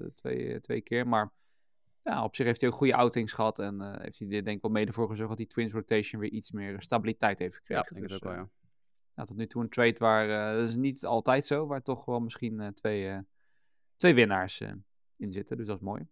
eh, 0.00 0.10
twee, 0.14 0.60
twee 0.60 0.80
keer. 0.80 1.08
Maar 1.08 1.32
ja, 2.02 2.24
op 2.24 2.34
zich 2.36 2.46
heeft 2.46 2.60
hij 2.60 2.70
ook 2.70 2.76
goede 2.76 2.94
outings 2.94 3.32
gehad. 3.32 3.58
En 3.58 3.80
eh, 3.80 4.00
heeft 4.02 4.18
hij 4.18 4.28
er 4.28 4.44
denk 4.44 4.56
ik 4.56 4.62
wel 4.62 4.70
mede 4.70 4.92
voor 4.92 5.08
gezorgd 5.08 5.28
dat 5.28 5.38
die 5.38 5.46
Twins 5.46 5.72
rotation 5.72 6.20
weer 6.20 6.30
iets 6.30 6.50
meer 6.50 6.82
stabiliteit 6.82 7.38
heeft 7.38 7.54
ja, 7.54 7.60
gekregen. 7.60 7.86
ik 7.88 7.94
denk 7.94 8.08
Dus, 8.08 8.16
ook 8.16 8.22
wel, 8.22 8.32
eh, 8.32 8.38
ja. 8.38 8.48
ja, 9.14 9.24
tot 9.24 9.36
nu 9.36 9.46
toe 9.46 9.62
een 9.62 9.68
trade 9.68 9.96
waar, 9.98 10.52
eh, 10.52 10.58
dat 10.60 10.68
is 10.68 10.76
niet 10.76 11.04
altijd 11.04 11.46
zo, 11.46 11.66
waar 11.66 11.82
toch 11.82 12.04
wel 12.04 12.20
misschien 12.20 12.60
eh, 12.60 12.68
twee, 12.68 13.08
eh, 13.08 13.18
twee 13.96 14.14
winnaars 14.14 14.60
eh, 14.60 14.72
in 15.16 15.32
zitten. 15.32 15.56
Dus 15.56 15.66
dat 15.66 15.76
is 15.76 15.82
mooi. 15.82 16.06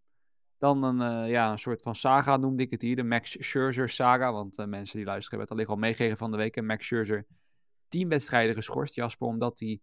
Dan 0.58 0.82
een, 0.82 1.00
eh, 1.00 1.30
ja, 1.30 1.50
een 1.50 1.58
soort 1.58 1.82
van 1.82 1.94
saga 1.94 2.36
noemde 2.36 2.62
ik 2.62 2.70
het 2.70 2.82
hier, 2.82 2.96
de 2.96 3.02
Max 3.02 3.36
Scherzer 3.38 3.88
saga. 3.88 4.32
Want 4.32 4.58
eh, 4.58 4.66
mensen 4.66 4.96
die 4.96 5.06
luisteren 5.06 5.38
hebben 5.38 5.56
het 5.56 5.68
al 5.68 5.74
al 5.74 5.80
meegegeven 5.80 6.16
van 6.16 6.30
de 6.30 6.36
week. 6.36 6.56
En 6.56 6.66
Max 6.66 6.84
Scherzer 6.84 7.26
tien 7.88 8.08
wedstrijden 8.08 8.54
geschorst, 8.54 8.94
Jasper, 8.94 9.26
omdat 9.26 9.58
hij 9.58 9.80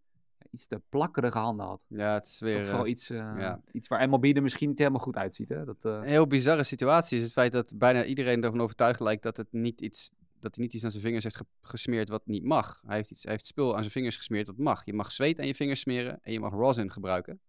iets 0.51 0.67
te 0.67 0.81
plakkerige 0.89 1.37
handen 1.37 1.65
had. 1.65 1.85
Ja, 1.87 2.13
het 2.13 2.25
is 2.25 2.39
weer... 2.39 2.63
toch 2.63 2.71
wel 2.71 2.83
eh, 2.83 2.89
iets, 2.89 3.07
ja. 3.07 3.61
iets 3.71 3.87
waar 3.87 4.09
MLB 4.09 4.23
er 4.23 4.41
misschien 4.41 4.69
niet 4.69 4.77
helemaal 4.77 4.99
goed 4.99 5.17
uitziet. 5.17 5.49
Hè? 5.49 5.65
Dat, 5.65 5.83
Een 5.83 6.03
heel 6.03 6.27
bizarre 6.27 6.63
situatie 6.63 7.17
is 7.17 7.23
het 7.23 7.31
feit 7.33 7.51
dat 7.51 7.73
bijna 7.77 8.05
iedereen 8.05 8.43
ervan 8.43 8.61
overtuigd 8.61 8.99
lijkt 8.99 9.23
dat, 9.23 9.37
het 9.37 9.47
niet 9.51 9.81
iets, 9.81 10.11
dat 10.39 10.55
hij 10.55 10.63
niet 10.63 10.73
iets 10.73 10.83
aan 10.83 10.91
zijn 10.91 11.03
vingers 11.03 11.23
heeft 11.23 11.35
ge- 11.37 11.45
gesmeerd 11.61 12.09
wat 12.09 12.25
niet 12.25 12.43
mag. 12.43 12.81
Hij 12.85 12.95
heeft, 12.95 13.11
iets, 13.11 13.23
hij 13.23 13.31
heeft 13.31 13.45
spul 13.45 13.73
aan 13.73 13.79
zijn 13.79 13.91
vingers 13.91 14.17
gesmeerd 14.17 14.47
wat 14.47 14.57
mag. 14.57 14.85
Je 14.85 14.93
mag 14.93 15.11
zweet 15.11 15.39
aan 15.39 15.47
je 15.47 15.55
vingers 15.55 15.79
smeren 15.79 16.19
en 16.21 16.31
je 16.33 16.39
mag 16.39 16.51
rosin 16.53 16.91
gebruiken. 16.91 17.39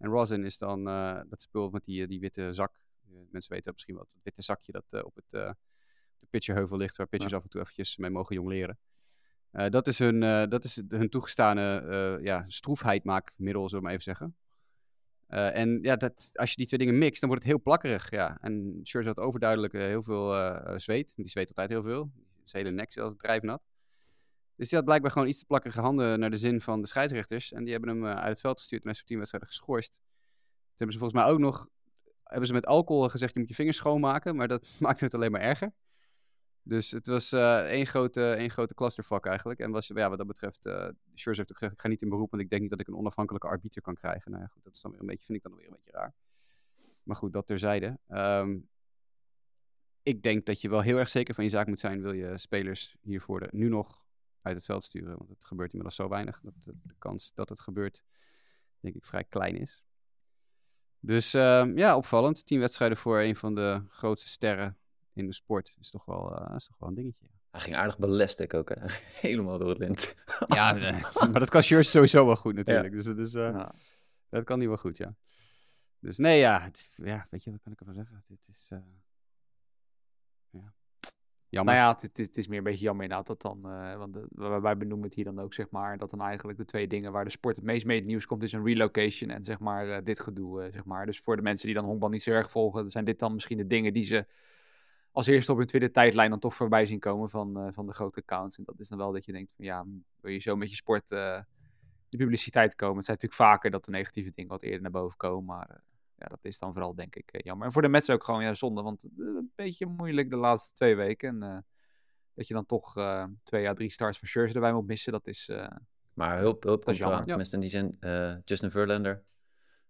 En 0.00 0.10
rosin 0.10 0.44
is 0.44 0.58
dan 0.58 0.88
eh, 0.88 1.20
dat 1.28 1.40
spul 1.40 1.70
met 1.70 1.84
die, 1.84 2.02
eh, 2.02 2.08
die 2.08 2.20
witte 2.20 2.52
zak. 2.52 2.72
Eh, 3.08 3.16
mensen 3.30 3.52
weten 3.52 3.72
misschien 3.72 3.94
wel, 3.94 4.04
het 4.04 4.16
witte 4.22 4.42
zakje 4.42 4.72
dat 4.72 5.04
op 5.04 5.14
het, 5.14 5.30
de 6.16 6.26
pitcherheuvel 6.30 6.76
ligt, 6.76 6.96
waar 6.96 7.06
pitchers 7.06 7.34
af 7.34 7.42
en 7.42 7.48
toe 7.48 7.60
eventjes 7.60 7.96
mee 7.96 8.10
mogen 8.10 8.34
jongleren. 8.34 8.78
Eh, 9.50 9.68
dat 9.68 9.86
is 9.86 9.98
hun, 9.98 10.22
eh, 10.22 10.48
dat 10.48 10.64
is 10.64 10.82
hun 10.88 11.08
toegestane 11.08 12.18
ja, 12.22 12.44
stroefheidmaakmiddel, 12.46 13.62
zullen 13.62 13.76
we 13.76 13.90
maar 13.90 13.92
even 13.98 14.14
zeggen. 14.16 14.34
En 15.54 15.78
ja, 15.82 15.96
dat, 15.96 16.30
als 16.32 16.50
je 16.50 16.56
die 16.56 16.66
twee 16.66 16.78
dingen 16.78 16.98
mixt, 16.98 17.20
dan 17.20 17.28
wordt 17.28 17.44
het 17.44 17.52
heel 17.52 17.62
plakkerig. 17.62 18.10
Ja. 18.10 18.38
En 18.40 18.80
Scherzer 18.82 19.14
had 19.14 19.24
overduidelijk 19.24 19.72
heel 19.72 20.02
veel 20.02 20.54
zweet. 20.76 21.16
Die 21.16 21.28
zweet 21.28 21.48
altijd 21.48 21.70
heel 21.70 21.82
veel. 21.82 22.10
Zijn 22.44 22.64
hele 22.64 22.76
nek 22.76 22.92
zelfs 22.92 23.16
drijfnat. 23.16 23.69
Dus 24.60 24.68
die 24.68 24.78
had 24.78 24.86
blijkbaar 24.86 25.10
gewoon 25.10 25.28
iets 25.28 25.38
te 25.38 25.46
plakkerige 25.46 25.80
handen 25.80 26.20
naar 26.20 26.30
de 26.30 26.36
zin 26.36 26.60
van 26.60 26.80
de 26.80 26.86
scheidsrechters. 26.86 27.52
En 27.52 27.64
die 27.64 27.72
hebben 27.72 27.90
hem 27.90 28.06
eh, 28.06 28.14
uit 28.14 28.28
het 28.28 28.40
veld 28.40 28.58
gestuurd 28.58 28.82
en 28.82 28.88
hij 28.88 28.92
is 28.92 28.98
voor 28.98 29.08
tien 29.08 29.18
wedstrijden 29.18 29.50
geschorst. 29.50 29.92
Toen 29.92 30.74
hebben 30.74 30.92
ze 30.92 30.98
volgens 30.98 31.22
mij 31.22 31.32
ook 31.32 31.38
nog 31.38 31.68
hebben 32.22 32.46
ze 32.46 32.52
met 32.52 32.66
alcohol 32.66 33.08
gezegd, 33.08 33.32
je 33.32 33.38
moet 33.38 33.48
je 33.48 33.54
vingers 33.54 33.76
schoonmaken. 33.76 34.36
Maar 34.36 34.48
dat 34.48 34.74
maakte 34.80 35.04
het 35.04 35.14
alleen 35.14 35.30
maar 35.30 35.40
erger. 35.40 35.72
Dus 36.62 36.90
het 36.90 37.06
was 37.06 37.32
eh 37.32 37.58
één, 37.58 37.86
grote, 37.86 38.32
één 38.32 38.50
grote 38.50 38.74
clusterfuck 38.74 39.26
eigenlijk. 39.26 39.60
En 39.60 39.70
was, 39.70 39.86
ja, 39.86 40.08
wat 40.08 40.18
dat 40.18 40.26
betreft, 40.26 40.66
eh 40.66 40.88
Scherzer 41.14 41.36
heeft 41.36 41.50
ook 41.50 41.56
gezegd, 41.56 41.72
ik 41.72 41.80
ga 41.80 41.88
niet 41.88 42.02
in 42.02 42.08
beroep, 42.08 42.30
want 42.30 42.42
ik 42.42 42.50
denk 42.50 42.60
niet 42.60 42.70
dat 42.70 42.80
ik 42.80 42.88
een 42.88 42.96
onafhankelijke 42.96 43.48
arbiter 43.48 43.82
kan 43.82 43.94
krijgen. 43.94 44.30
Nou 44.30 44.42
ja, 44.42 44.48
goed, 44.48 44.64
dat 44.64 44.74
is 44.74 44.80
dan 44.80 44.90
weer 44.90 45.00
een 45.00 45.06
beetje, 45.06 45.24
vind 45.24 45.38
ik 45.38 45.44
dan 45.44 45.54
weer 45.54 45.66
een 45.66 45.74
beetje 45.74 45.90
raar. 45.90 46.14
Maar 47.02 47.16
goed, 47.16 47.32
dat 47.32 47.46
terzijde. 47.46 47.98
Ehm, 48.08 48.58
ik 50.02 50.22
denk 50.22 50.46
dat 50.46 50.60
je 50.60 50.68
wel 50.68 50.80
heel 50.80 50.98
erg 50.98 51.08
zeker 51.08 51.34
van 51.34 51.44
je 51.44 51.50
zaak 51.50 51.66
moet 51.66 51.80
zijn, 51.80 52.02
wil 52.02 52.12
je 52.12 52.38
spelers 52.38 52.96
hiervoor 53.00 53.48
nu 53.50 53.68
nog 53.68 54.08
uit 54.42 54.56
het 54.56 54.64
veld 54.64 54.84
sturen. 54.84 55.16
Want 55.16 55.28
het 55.28 55.44
gebeurt 55.44 55.70
inmiddels 55.70 55.96
zo 55.96 56.08
weinig. 56.08 56.40
Dat 56.42 56.54
de, 56.64 56.72
de 56.82 56.94
kans 56.98 57.32
dat 57.34 57.48
het 57.48 57.60
gebeurt 57.60 58.02
denk 58.80 58.94
ik 58.94 59.04
vrij 59.04 59.24
klein 59.24 59.56
is. 59.56 59.82
Dus 61.00 61.34
uh, 61.34 61.66
ja, 61.74 61.96
opvallend. 61.96 62.46
Tien 62.46 62.60
wedstrijden 62.60 62.96
voor 62.96 63.20
een 63.20 63.36
van 63.36 63.54
de 63.54 63.82
grootste 63.88 64.28
sterren 64.28 64.78
in 65.12 65.26
de 65.26 65.32
sport 65.32 65.74
is 65.78 65.90
toch 65.90 66.04
wel, 66.04 66.48
uh, 66.48 66.56
is 66.56 66.66
toch 66.66 66.78
wel 66.78 66.88
een 66.88 66.94
dingetje. 66.94 67.26
Hij 67.50 67.60
ging 67.60 67.76
aardig 67.76 67.98
balestic 67.98 68.54
ook, 68.54 68.68
hè? 68.68 68.74
Helemaal 69.28 69.58
door 69.58 69.68
het 69.68 69.78
lint. 69.78 70.14
ja, 70.46 70.72
maar 71.30 71.40
dat 71.40 71.50
kan 71.50 71.62
Shirts 71.62 71.90
sowieso 71.90 72.26
wel 72.26 72.36
goed 72.36 72.54
natuurlijk. 72.54 72.88
Ja. 72.88 72.96
Dus, 72.96 73.04
dus 73.04 73.34
uh, 73.34 73.50
ja. 73.50 73.74
dat 74.28 74.44
kan 74.44 74.58
niet 74.58 74.68
wel 74.68 74.76
goed, 74.76 74.96
ja. 74.96 75.14
Dus 75.98 76.16
nee, 76.18 76.38
ja, 76.38 76.60
het, 76.60 76.90
ja, 76.96 77.26
weet 77.30 77.44
je, 77.44 77.50
wat 77.50 77.60
kan 77.62 77.72
ik 77.72 77.78
ervan 77.78 77.94
zeggen? 77.94 78.24
Dit 78.26 78.38
is, 78.48 78.68
uh, 78.72 78.78
ja, 78.78 79.00
jammer. 81.50 81.74
Nou 81.74 81.86
ja, 81.86 81.98
het, 82.00 82.16
het, 82.16 82.36
is 82.36 82.48
meer 82.48 82.58
een 82.58 82.64
beetje 82.64 82.84
jammer 82.84 83.02
inderdaad 83.02 83.26
dat 83.26 83.42
dan, 83.42 83.72
uh, 83.72 83.96
want 83.96 84.14
de, 84.14 84.26
wij 84.60 84.76
benoemen 84.76 85.06
het 85.06 85.14
hier 85.14 85.24
dan 85.24 85.40
ook, 85.40 85.54
zeg 85.54 85.70
maar, 85.70 85.98
dat 85.98 86.10
dan 86.10 86.20
eigenlijk 86.20 86.58
de 86.58 86.64
twee 86.64 86.86
dingen 86.86 87.12
waar 87.12 87.24
de 87.24 87.30
sport 87.30 87.56
het 87.56 87.64
meest 87.64 87.86
mee 87.86 87.98
het 87.98 88.06
nieuws 88.06 88.26
komt, 88.26 88.42
is 88.42 88.52
een 88.52 88.64
relocation 88.64 89.30
en 89.30 89.44
zeg 89.44 89.58
maar 89.58 89.86
uh, 89.86 89.96
dit 90.02 90.20
gedoe, 90.20 90.68
zeg 90.72 90.84
maar. 90.84 91.06
Dus 91.06 91.20
voor 91.20 91.36
de 91.36 91.42
mensen 91.42 91.66
die 91.66 91.74
dan 91.74 91.84
honkbal 91.84 92.08
niet 92.08 92.22
zo 92.22 92.30
erg 92.30 92.50
volgen, 92.50 92.90
zijn 92.90 93.04
dit 93.04 93.18
dan 93.18 93.32
misschien 93.32 93.56
de 93.56 93.66
dingen 93.66 93.92
die 93.92 94.04
ze 94.04 94.26
als 95.12 95.26
eerste 95.26 95.52
op 95.52 95.58
hun 95.58 95.66
tweede 95.66 95.90
tijdlijn 95.90 96.30
dan 96.30 96.38
toch 96.38 96.54
voorbij 96.54 96.86
zien 96.86 96.98
komen 96.98 97.28
van, 97.28 97.72
van 97.72 97.86
de 97.86 97.92
grote 97.92 98.20
accounts. 98.20 98.58
En 98.58 98.64
dat 98.64 98.80
is 98.80 98.88
dan 98.88 98.98
wel 98.98 99.12
dat 99.12 99.24
je 99.24 99.32
denkt 99.32 99.52
van 99.56 99.64
ja, 99.64 99.84
wil 100.20 100.32
je 100.32 100.38
zo 100.38 100.56
met 100.56 100.70
je 100.70 100.76
sport 100.76 101.08
de 102.10 102.16
publiciteit 102.16 102.74
komen. 102.74 102.96
Het 102.96 103.04
zijn 103.04 103.16
natuurlijk 103.20 103.50
vaker 103.50 103.70
dat 103.70 103.84
de 103.84 103.90
negatieve 103.90 104.32
dingen 104.34 104.50
wat 104.50 104.62
eerder 104.62 104.82
naar 104.82 104.90
boven 104.90 105.16
komen. 105.16 105.44
Maar 105.44 105.82
ja, 106.20 106.26
dat 106.26 106.38
is 106.42 106.58
dan 106.58 106.72
vooral 106.72 106.94
denk 106.94 107.16
ik 107.16 107.34
uh, 107.34 107.40
jammer. 107.44 107.66
En 107.66 107.72
voor 107.72 107.82
de 107.82 107.88
Mets 107.88 108.10
ook 108.10 108.24
gewoon 108.24 108.42
ja, 108.42 108.54
zonde. 108.54 108.82
Want 108.82 109.04
uh, 109.04 109.26
een 109.26 109.52
beetje 109.54 109.86
moeilijk 109.86 110.30
de 110.30 110.36
laatste 110.36 110.74
twee 110.74 110.96
weken. 110.96 111.42
En 111.42 111.64
dat 112.34 112.48
je 112.48 112.54
dan 112.54 112.66
toch 112.66 112.92
twee 113.42 113.68
à 113.68 113.74
drie 113.74 113.90
starts 113.90 114.18
van 114.18 114.28
Scherzer 114.28 114.56
erbij 114.56 114.72
moet 114.72 114.86
missen. 114.86 115.12
Dat 115.12 115.26
is... 115.26 115.50
maar 116.14 116.38
hulp, 116.38 116.62
hulp 116.62 116.84
komt 116.84 116.96
jammer. 116.96 117.22
Tenminste 117.22 117.54
in 117.54 117.60
die 117.60 117.70
zin, 117.70 117.96
Justin 118.44 118.70
Verlander. 118.70 119.24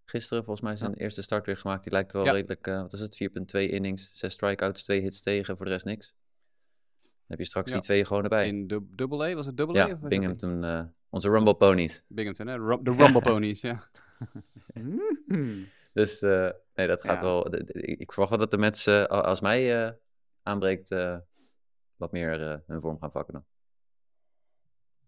Gisteren 0.04 0.44
volgens 0.44 0.66
mij 0.66 0.76
zijn 0.76 0.90
ja. 0.90 0.96
eerste 0.96 1.22
start 1.22 1.46
weer 1.46 1.56
gemaakt. 1.56 1.82
Die 1.82 1.92
lijkt 1.92 2.12
wel 2.12 2.24
ja. 2.24 2.32
redelijk, 2.32 2.66
wat 2.66 2.92
is 2.92 3.00
het, 3.00 3.28
4.2 3.56 3.70
innings. 3.70 4.10
Zes 4.12 4.32
strikeouts, 4.32 4.84
twee 4.84 5.00
hits 5.00 5.22
tegen. 5.22 5.56
Voor 5.56 5.66
de 5.66 5.72
rest 5.72 5.84
niks. 5.84 6.14
Dan 7.02 7.10
heb 7.26 7.38
je 7.38 7.44
straks 7.44 7.72
die 7.72 7.80
twee 7.80 8.04
gewoon 8.04 8.22
erbij. 8.22 8.46
In 8.46 8.66
dubbel 8.90 9.22
A, 9.22 9.34
was 9.34 9.46
het 9.46 9.56
dubbel 9.56 9.76
ja, 9.76 9.88
A? 9.88 9.94
Binghamton... 9.94 10.92
Onze 11.10 11.28
Rumble 11.28 11.54
Ponies. 11.54 12.04
Binghamton, 12.08 12.46
hè? 12.46 12.56
De 12.82 12.90
Rumble 12.90 13.20
Ponies, 13.30 13.60
ja. 13.60 13.88
dus 15.92 16.22
uh, 16.22 16.50
nee, 16.74 16.86
dat 16.86 17.04
gaat 17.04 17.20
ja. 17.20 17.26
wel. 17.26 17.54
Ik 17.74 18.12
verwacht 18.12 18.30
wel 18.30 18.38
dat 18.38 18.50
de 18.50 18.58
Mets, 18.58 18.86
uh, 18.86 19.04
als 19.04 19.40
mij 19.40 19.86
uh, 19.86 19.92
aanbreekt, 20.42 20.88
wat 21.96 22.12
meer 22.12 22.62
hun 22.66 22.80
vorm 22.80 22.98
gaan 22.98 23.10
vakken 23.10 23.34
dan. 23.34 23.44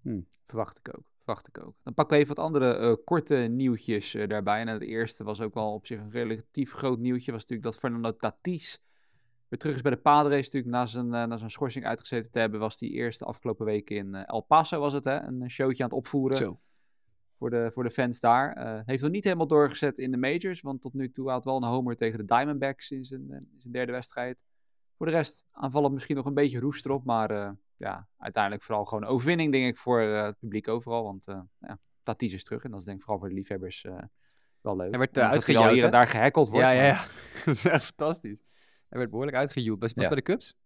Hmm. 0.03 0.29
Verwacht 0.45 0.79
ik 0.79 0.97
ook. 0.97 1.05
Verwacht 1.17 1.49
ik 1.49 1.65
ook. 1.65 1.75
Dan 1.83 1.95
pakken 1.95 2.17
we 2.17 2.23
even 2.23 2.35
wat 2.35 2.45
andere 2.45 2.97
korte 3.05 3.35
nieuwtjes 3.35 4.17
daarbij. 4.27 4.61
En 4.61 4.69
het 4.69 4.83
eerste 4.83 5.25
was 5.25 5.41
ook 5.41 5.55
wel 5.55 5.73
op 5.73 5.87
zich 5.87 5.99
een 5.99 6.11
relatief 6.11 6.73
groot 6.73 6.99
nieuwtje. 6.99 7.33
Was 7.33 7.41
natuurlijk 7.41 7.69
dat 7.69 7.79
Fernando 7.79 8.17
Tatis 8.17 8.83
weer 9.49 9.59
terug 9.59 9.75
is 9.75 9.83
bij 9.83 9.91
de 9.91 10.01
Padres. 10.01 10.45
Natuurlijk 10.45 10.73
na 10.73 10.87
zijn, 10.87 11.07
uh, 11.07 11.25
na 11.25 11.37
zijn 11.37 11.51
schorsing 11.51 11.85
uitgezeten 11.85 12.31
te 12.31 12.39
hebben, 12.39 12.61
was 12.61 12.79
die 12.79 12.91
eerste 12.91 13.25
afgelopen 13.25 13.67
weken 13.67 13.97
in 13.97 14.15
uh, 14.15 14.23
El 14.27 14.41
Paso 14.41 14.81
was 14.81 14.93
het, 14.93 15.05
hè? 15.05 15.21
Een 15.21 15.51
showtje 15.51 15.83
aan 15.83 15.89
het 15.89 15.99
opvoeren. 15.99 16.37
Zo. 16.37 16.61
Voor 17.43 17.51
de, 17.51 17.71
voor 17.73 17.83
de 17.83 17.91
fans 17.91 18.21
daar. 18.21 18.59
Uh, 18.59 18.81
heeft 18.85 19.03
nog 19.03 19.11
niet 19.11 19.25
helemaal 19.25 19.47
doorgezet 19.47 19.99
in 19.99 20.11
de 20.11 20.17
majors, 20.17 20.61
want 20.61 20.81
tot 20.81 20.95
nu 20.95 21.11
toe 21.11 21.31
had 21.31 21.45
wel 21.45 21.57
een 21.57 21.69
homer 21.69 21.97
tegen 21.97 22.19
de 22.19 22.25
Diamondbacks 22.25 22.91
in 22.91 23.05
zijn, 23.05 23.31
in 23.31 23.57
zijn 23.59 23.73
derde 23.73 23.93
wedstrijd. 23.93 24.45
Voor 24.97 25.07
de 25.07 25.13
rest 25.13 25.45
aanvallen 25.51 25.93
misschien 25.93 26.17
nog 26.17 26.27
een 26.27 26.35
beetje 26.35 26.61
roest 26.61 26.85
erop, 26.85 27.05
maar 27.05 27.57
ja, 27.77 28.09
uiteindelijk 28.19 28.63
vooral 28.63 28.85
gewoon 28.85 29.05
overwinning, 29.05 29.53
denk 29.53 29.69
ik, 29.69 29.77
voor 29.77 30.01
het 30.01 30.39
publiek 30.39 30.69
overal. 30.69 31.03
Want 31.03 31.25
ja, 31.59 31.79
Tatis 32.03 32.33
is 32.33 32.45
terug 32.45 32.65
en 32.65 32.71
dat 32.71 32.79
is 32.79 32.85
denk 32.85 32.97
ik 32.97 33.03
vooral 33.03 33.21
voor 33.21 33.29
de 33.29 33.35
liefhebbers 33.35 33.87
wel 34.61 34.77
leuk. 34.77 34.91
Hij 34.91 34.99
werd 34.99 35.19
uitgejaagd, 35.19 35.73
hier 35.73 35.85
en 35.85 35.91
daar 35.91 36.07
gehackeld 36.07 36.49
wordt. 36.49 36.67
Ja, 36.67 36.73
ja, 36.73 36.85
ja. 36.85 37.05
dat 37.45 37.55
is 37.55 37.65
echt 37.65 37.85
fantastisch. 37.85 38.43
Hij 38.89 38.99
werd 38.99 39.11
behoorlijk 39.11 39.37
uitgejoeld. 39.37 39.81
Was, 39.81 39.93
was 39.93 40.05
Ja. 40.05 40.11
bij 40.11 40.19
de 40.19 40.33
Cubs? 40.33 40.57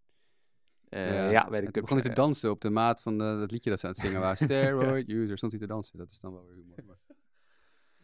Uh, 0.91 1.15
ja. 1.15 1.31
ja, 1.31 1.51
weet 1.51 1.63
ik. 1.63 1.71
toen 1.71 1.83
begon 1.83 1.99
hij 1.99 2.09
te 2.09 2.15
dansen 2.15 2.51
op 2.51 2.61
de 2.61 2.71
maat 2.71 3.03
van 3.03 3.21
eh, 3.21 3.39
dat 3.39 3.51
liedje 3.51 3.71
dat 3.71 3.81
ze 3.81 3.87
aan 3.87 3.93
het 3.93 4.01
zingen 4.01 4.21
waren. 4.21 4.37
Steroid 4.47 5.09
user, 5.09 5.37
stond 5.37 5.53
hij 5.53 5.61
te 5.61 5.67
dansen. 5.67 5.99
Dat 5.99 6.11
is 6.11 6.21
dan 6.21 6.33
wel 6.33 6.47
weer 6.47 6.57
humor. 6.57 6.85
Maar, 6.87 6.99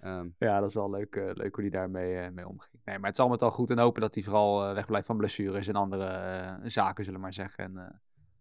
ehm, 0.18 0.28
Ja, 0.38 0.60
dat 0.60 0.68
is 0.68 0.74
wel 0.74 0.90
leuk, 0.90 1.16
eh, 1.16 1.30
leuk 1.34 1.54
hoe 1.54 1.64
hij 1.64 1.72
daarmee 1.72 2.16
eh, 2.18 2.30
mee 2.30 2.48
omging. 2.48 2.82
Nee, 2.84 2.98
maar 2.98 3.06
het 3.10 3.18
is 3.18 3.24
al 3.24 3.28
met 3.30 3.42
al 3.42 3.50
goed 3.50 3.70
en 3.70 3.78
hopen 3.78 4.00
dat 4.00 4.14
hij 4.14 4.22
vooral 4.24 4.64
eh, 4.68 4.74
wegblijft 4.74 5.06
van 5.06 5.16
blessures 5.16 5.68
en 5.68 5.74
andere 5.74 6.06
eh, 6.06 6.54
zaken, 6.70 7.04
zullen 7.04 7.18
we 7.18 7.24
maar 7.24 7.34
zeggen. 7.34 7.64
En 7.64 7.76
eh, 7.76 7.94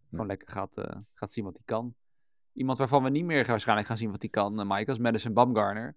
gewoon 0.09 0.25
lekker 0.27 0.47
gaat, 0.51 0.77
eh, 0.77 0.95
gaat 1.13 1.31
zien 1.31 1.43
wat 1.43 1.55
hij 1.55 1.65
kan. 1.65 1.95
Iemand 2.53 2.77
waarvan 2.77 3.03
we 3.03 3.09
niet 3.09 3.25
meer 3.25 3.45
waarschijnlijk 3.45 3.87
gaan 3.87 3.97
zien 3.97 4.11
wat 4.11 4.21
hij 4.21 4.29
kan, 4.29 4.59
eh, 4.59 4.65
Mike, 4.77 4.91
is 4.91 4.97
Madison 4.97 5.33
Bumgarner. 5.33 5.95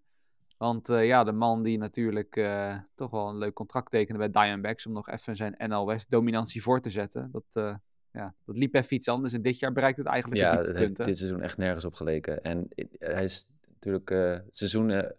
Want 0.56 0.88
eh, 0.88 1.06
ja, 1.06 1.24
de 1.24 1.32
man 1.32 1.62
die 1.62 1.78
natuurlijk 1.78 2.36
eh, 2.36 2.76
toch 2.94 3.10
wel 3.10 3.28
een 3.28 3.38
leuk 3.38 3.54
contract 3.54 3.90
tekende 3.90 4.18
bij 4.18 4.30
Diamondbacks 4.30 4.86
om 4.86 4.92
nog 4.92 5.08
even 5.08 5.36
zijn 5.36 5.54
NL 5.58 5.86
West 5.86 6.10
dominantie 6.10 6.62
voor 6.62 6.80
te 6.80 6.90
zetten. 6.90 7.30
Dat, 7.32 7.44
eh, 7.52 7.74
ja, 8.14 8.34
dat 8.44 8.56
liep 8.56 8.74
even 8.74 8.96
iets 8.96 9.08
anders 9.08 9.32
en 9.32 9.42
dit 9.42 9.58
jaar 9.58 9.72
bereikt 9.72 9.98
het 9.98 10.06
eigenlijk 10.06 10.42
Ja, 10.42 10.58
het 10.58 10.76
heeft 10.76 11.04
dit 11.04 11.18
seizoen 11.18 11.40
echt 11.40 11.56
nergens 11.56 11.84
op 11.84 11.94
geleken. 11.94 12.42
En 12.42 12.68
hij 12.98 13.24
is 13.24 13.46
natuurlijk 13.68 14.10
eh, 14.10 14.30
het 14.30 14.56
seizoen... 14.56 14.90
eh, 14.90 15.10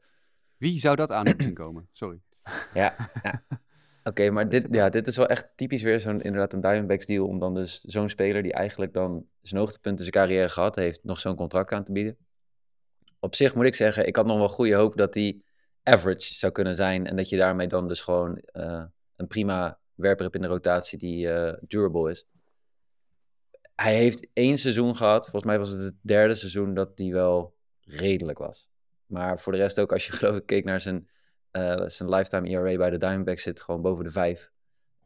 wie 0.57 0.79
zou 0.79 0.95
dat 0.95 1.11
aan 1.11 1.33
zien 1.37 1.53
komen? 1.53 1.87
Sorry. 1.91 2.21
ja, 2.73 2.95
ja. 3.23 3.43
Oké, 4.03 4.29
maar 4.29 4.49
dit, 4.49 4.67
ja, 4.71 4.89
dit 4.89 5.07
is 5.07 5.17
wel 5.17 5.27
echt 5.27 5.49
typisch 5.55 5.81
weer 5.81 6.01
zo'n 6.01 6.21
inderdaad 6.21 6.53
een 6.53 6.61
Diamondbacks 6.61 7.05
deal 7.05 7.27
om 7.27 7.39
dan 7.39 7.53
dus 7.53 7.81
zo'n 7.81 8.09
speler 8.09 8.43
die 8.43 8.53
eigenlijk 8.53 8.93
dan 8.93 9.25
zijn 9.41 9.59
hoogtepunt 9.59 9.97
in 9.97 10.05
zijn 10.05 10.25
carrière 10.25 10.49
gehad 10.49 10.75
heeft, 10.75 11.03
nog 11.03 11.19
zo'n 11.19 11.35
contract 11.35 11.71
aan 11.71 11.83
te 11.83 11.91
bieden. 11.91 12.17
Op 13.19 13.35
zich 13.35 13.55
moet 13.55 13.65
ik 13.65 13.75
zeggen, 13.75 14.07
ik 14.07 14.15
had 14.15 14.25
nog 14.25 14.37
wel 14.37 14.47
goede 14.47 14.75
hoop 14.75 14.97
dat 14.97 15.13
hij 15.13 15.41
average 15.83 16.33
zou 16.33 16.51
kunnen 16.51 16.75
zijn 16.75 17.07
en 17.07 17.15
dat 17.15 17.29
je 17.29 17.37
daarmee 17.37 17.67
dan 17.67 17.87
dus 17.87 18.01
gewoon 18.01 18.37
eh, 18.37 18.83
een 19.15 19.27
prima 19.27 19.79
werper 19.93 20.23
hebt 20.23 20.35
in 20.35 20.41
de 20.41 20.47
rotatie 20.47 20.97
die 20.97 21.29
eh, 21.29 21.53
durable 21.67 22.11
is. 22.11 22.27
Hij 23.75 23.95
heeft 23.95 24.27
één 24.33 24.57
seizoen 24.57 24.95
gehad, 24.95 25.23
volgens 25.23 25.43
mij 25.43 25.59
was 25.59 25.69
het 25.69 25.81
het 25.81 25.95
derde 26.01 26.35
seizoen 26.35 26.73
dat 26.73 26.91
hij 26.95 27.11
wel 27.11 27.55
redelijk 27.81 28.37
was. 28.37 28.69
Maar 29.05 29.39
voor 29.39 29.51
de 29.51 29.57
rest 29.57 29.79
ook, 29.79 29.93
als 29.93 30.05
je 30.05 30.11
geloof 30.17 30.35
ik 30.35 30.45
keek 30.45 30.65
naar 30.65 30.81
zijn, 30.81 31.09
eh, 31.51 31.83
zijn 31.85 32.09
lifetime 32.09 32.49
ERA 32.49 32.77
bij 32.77 32.89
de 32.89 32.97
Diamondbacks 32.97 33.43
zit 33.43 33.61
gewoon 33.61 33.81
boven 33.81 34.03
de 34.03 34.11
vijf. 34.11 34.51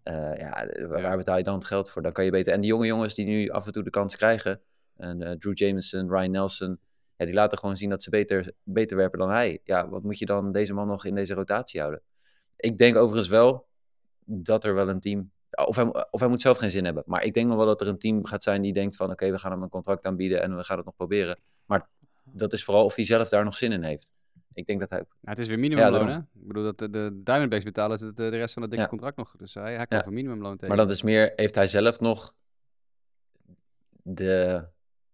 Eh, 0.03 0.35
ja, 0.35 0.67
waar, 0.87 1.01
waar 1.01 1.17
betaal 1.17 1.37
je 1.37 1.43
dan 1.43 1.55
het 1.55 1.65
geld 1.65 1.89
voor? 1.89 2.01
Dan 2.01 2.11
kan 2.11 2.25
je 2.25 2.31
beter. 2.31 2.53
En 2.53 2.61
die 2.61 2.69
jonge 2.69 2.85
jongens 2.85 3.15
die 3.15 3.25
nu 3.25 3.49
af 3.49 3.65
en 3.65 3.71
toe 3.71 3.83
de 3.83 3.89
kans 3.89 4.15
krijgen, 4.15 4.61
en, 4.95 5.21
eh, 5.21 5.31
Drew 5.31 5.57
Jameson, 5.57 6.09
Ryan 6.09 6.31
Nelson, 6.31 6.79
ja, 7.15 7.25
die 7.25 7.33
laten 7.33 7.57
gewoon 7.57 7.77
zien 7.77 7.89
dat 7.89 8.03
ze 8.03 8.09
beter, 8.09 8.51
beter 8.63 8.97
werpen 8.97 9.19
dan 9.19 9.29
hij. 9.29 9.59
Ja, 9.63 9.89
wat 9.89 10.03
moet 10.03 10.19
je 10.19 10.25
dan 10.25 10.51
deze 10.51 10.73
man 10.73 10.87
nog 10.87 11.05
in 11.05 11.15
deze 11.15 11.33
rotatie 11.33 11.79
houden? 11.79 12.01
Ik 12.55 12.77
denk 12.77 12.95
overigens 12.95 13.27
wel 13.27 13.67
dat 14.25 14.63
er 14.63 14.73
wel 14.73 14.89
een 14.89 14.99
team. 14.99 15.31
Of 15.51 15.75
hij, 15.75 16.07
of 16.11 16.19
hij 16.19 16.29
moet 16.29 16.41
zelf 16.41 16.57
geen 16.57 16.71
zin 16.71 16.85
hebben. 16.85 17.03
Maar 17.05 17.23
ik 17.23 17.33
denk 17.33 17.47
nog 17.47 17.57
wel 17.57 17.65
dat 17.65 17.81
er 17.81 17.87
een 17.87 17.97
team 17.99 18.25
gaat 18.25 18.43
zijn 18.43 18.61
die 18.61 18.73
denkt 18.73 18.95
van 18.95 19.11
oké, 19.11 19.31
we 19.31 19.37
gaan 19.37 19.51
hem 19.51 19.61
een 19.61 19.69
contract 19.69 20.05
aanbieden 20.05 20.41
en 20.41 20.55
we 20.55 20.63
gaan 20.63 20.77
het 20.77 20.85
nog 20.85 20.95
proberen. 20.95 21.39
Maar 21.65 21.87
dat 22.23 22.53
is 22.53 22.63
vooral 22.63 22.83
of 22.85 22.95
hij 22.95 23.05
zelf 23.05 23.29
daar 23.29 23.43
nog 23.43 23.57
zin 23.57 23.71
in 23.71 23.83
heeft. 23.83 24.11
Ik 24.53 24.65
denk 24.65 24.79
dat 24.79 24.89
hij. 24.89 24.99
Nou, 24.99 25.09
het 25.21 25.39
is 25.39 25.47
weer 25.47 25.59
minimumloon, 25.59 26.07
hè? 26.09 26.17
Ik 26.17 26.47
bedoel, 26.47 26.63
dat 26.63 26.77
de, 26.79 26.89
de 26.89 27.21
Diamondbacks 27.23 27.63
betalen 27.63 27.97
de, 27.99 28.13
de 28.13 28.27
rest 28.29 28.53
van 28.53 28.61
het 28.61 28.71
dikke 28.71 28.85
Ja. 28.85 28.89
contract 28.91 29.17
nog. 29.17 29.35
Dus 29.37 29.53
hij, 29.53 29.75
hij 29.75 29.87
kan 29.87 29.97
Ja. 29.97 30.03
voor 30.03 30.13
minimumloon 30.13 30.53
tegen. 30.57 30.67
Maar 30.67 30.85
dat 30.85 30.91
is 30.95 31.01
meer, 31.01 31.33
heeft 31.35 31.55
hij 31.55 31.67
zelf 31.67 31.99
nog 31.99 32.33
de 34.03 34.65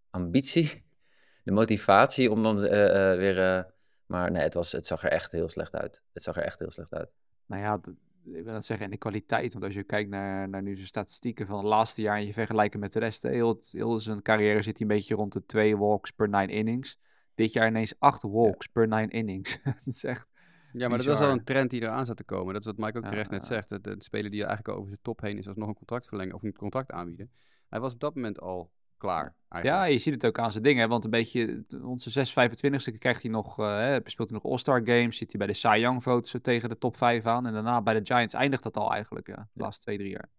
ambitie, 0.10 0.84
de 1.44 1.52
motivatie 1.52 2.32
om 2.32 2.44
dan 2.44 2.64
eh, 2.66 3.12
eh, 3.12 3.18
weer. 3.18 3.58
eh, 3.58 3.64
maar 4.06 4.32
nee, 4.32 4.42
het, 4.44 4.54
was, 4.54 4.72
het 4.72 4.88
zag 4.88 5.04
er 5.04 5.10
echt 5.12 5.32
heel 5.32 5.48
slecht 5.50 5.76
uit. 5.76 6.02
Het 6.14 6.24
zag 6.24 6.36
er 6.36 6.44
echt 6.44 6.60
heel 6.60 6.72
slecht 6.72 6.94
uit. 6.94 7.10
Nou 7.46 7.62
ja, 7.62 7.80
ik 8.26 8.44
wil 8.44 8.54
dat 8.54 8.66
zeggen, 8.66 8.86
en 8.86 8.92
de 8.92 8.98
kwaliteit. 8.98 9.54
Want 9.54 9.66
als 9.66 9.74
je 9.74 9.84
kijkt 9.84 10.10
naar, 10.10 10.50
naar 10.50 10.62
nu 10.62 10.76
zijn 10.76 10.88
statistieken 10.88 11.48
van 11.48 11.58
het 11.58 11.66
laatste 11.66 12.02
jaar 12.02 12.18
en 12.18 12.26
je 12.26 12.34
vergelijkt 12.34 12.78
met 12.78 12.94
de 12.94 13.00
rest, 13.00 13.24
heel, 13.24 13.60
heel 13.72 14.00
zijn 14.00 14.22
carrière 14.22 14.62
zit 14.62 14.78
hij 14.78 14.88
een 14.88 14.96
beetje 14.96 15.16
rond 15.16 15.34
de 15.34 15.46
twee 15.46 15.78
walks 15.78 16.12
per 16.12 16.30
nine 16.30 16.52
innings. 16.52 17.00
Dit 17.34 17.54
jaar 17.54 17.68
ineens 17.68 17.94
acht 18.00 18.22
walks 18.22 18.68
per 18.68 18.88
nine 18.88 19.08
innings. 19.08 19.60
dat 19.64 19.88
is 19.88 20.04
echt... 20.04 20.32
Ja, 20.72 20.88
maar 20.88 20.98
dat 20.98 21.08
was 21.08 21.20
wel 21.20 21.28
bizar. 21.28 21.40
een 21.40 21.44
trend 21.44 21.70
die 21.70 21.82
eraan 21.82 22.06
zat 22.06 22.18
te 22.18 22.24
komen. 22.24 22.54
Dat 22.54 22.66
is 22.66 22.72
wat 22.72 22.86
Mike 22.86 22.98
ook 22.98 23.04
Ja, 23.04 23.10
terecht 23.10 23.30
net 23.30 23.46
zegt. 23.46 23.70
De, 23.70 23.82
de 23.82 23.96
speler 23.98 24.32
die 24.32 24.46
eigenlijk 24.46 24.78
over 24.78 24.88
zijn 24.88 25.02
top 25.02 25.22
heen 25.22 25.38
is, 25.38 25.48
als 25.48 25.58
nog 25.58 25.68
een 25.68 25.76
contract 25.76 26.08
verlengen 26.08 26.36
of 26.36 26.44
een 26.44 26.54
contract 26.54 26.92
aanbieden. 26.92 27.32
Hij 27.70 27.80
was 27.80 27.94
op 27.94 28.00
dat 28.00 28.16
moment 28.16 28.42
al 28.42 28.72
klaar. 28.98 29.36
Ja, 29.64 29.84
je 29.84 29.98
ziet 29.98 30.14
het 30.14 30.26
ook 30.26 30.40
aan 30.40 30.52
zijn 30.52 30.64
dingen. 30.64 30.90
Want 30.90 31.04
een 31.04 31.10
beetje, 31.10 31.66
onze 31.84 32.10
625ste 32.10 32.98
krijgt 32.98 33.22
hij 33.22 33.32
nog, 33.32 33.60
eh, 33.60 33.66
hè, 33.78 34.00
speelt 34.04 34.30
hij 34.30 34.40
nog 34.42 34.52
All-Star 34.52 34.82
Games. 34.84 35.18
Zit 35.18 35.30
hij 35.30 35.38
bij 35.38 35.48
de 35.48 35.54
Cy 35.54 35.76
Young 35.80 36.04
votes 36.04 36.36
tegen 36.42 36.70
de 36.70 36.78
top 36.78 36.98
5 36.98 37.26
aan. 37.26 37.46
En 37.46 37.54
daarna 37.54 37.82
bij 37.82 37.94
de 37.94 38.06
Giants 38.06 38.34
eindigt 38.34 38.64
dat 38.64 38.78
al 38.78 38.92
eigenlijk, 38.94 39.28
ja. 39.28 39.48
De 39.54 39.62
laatste 39.64 39.84
twee, 39.84 39.98
drie 39.98 40.10
jaar. 40.10 40.30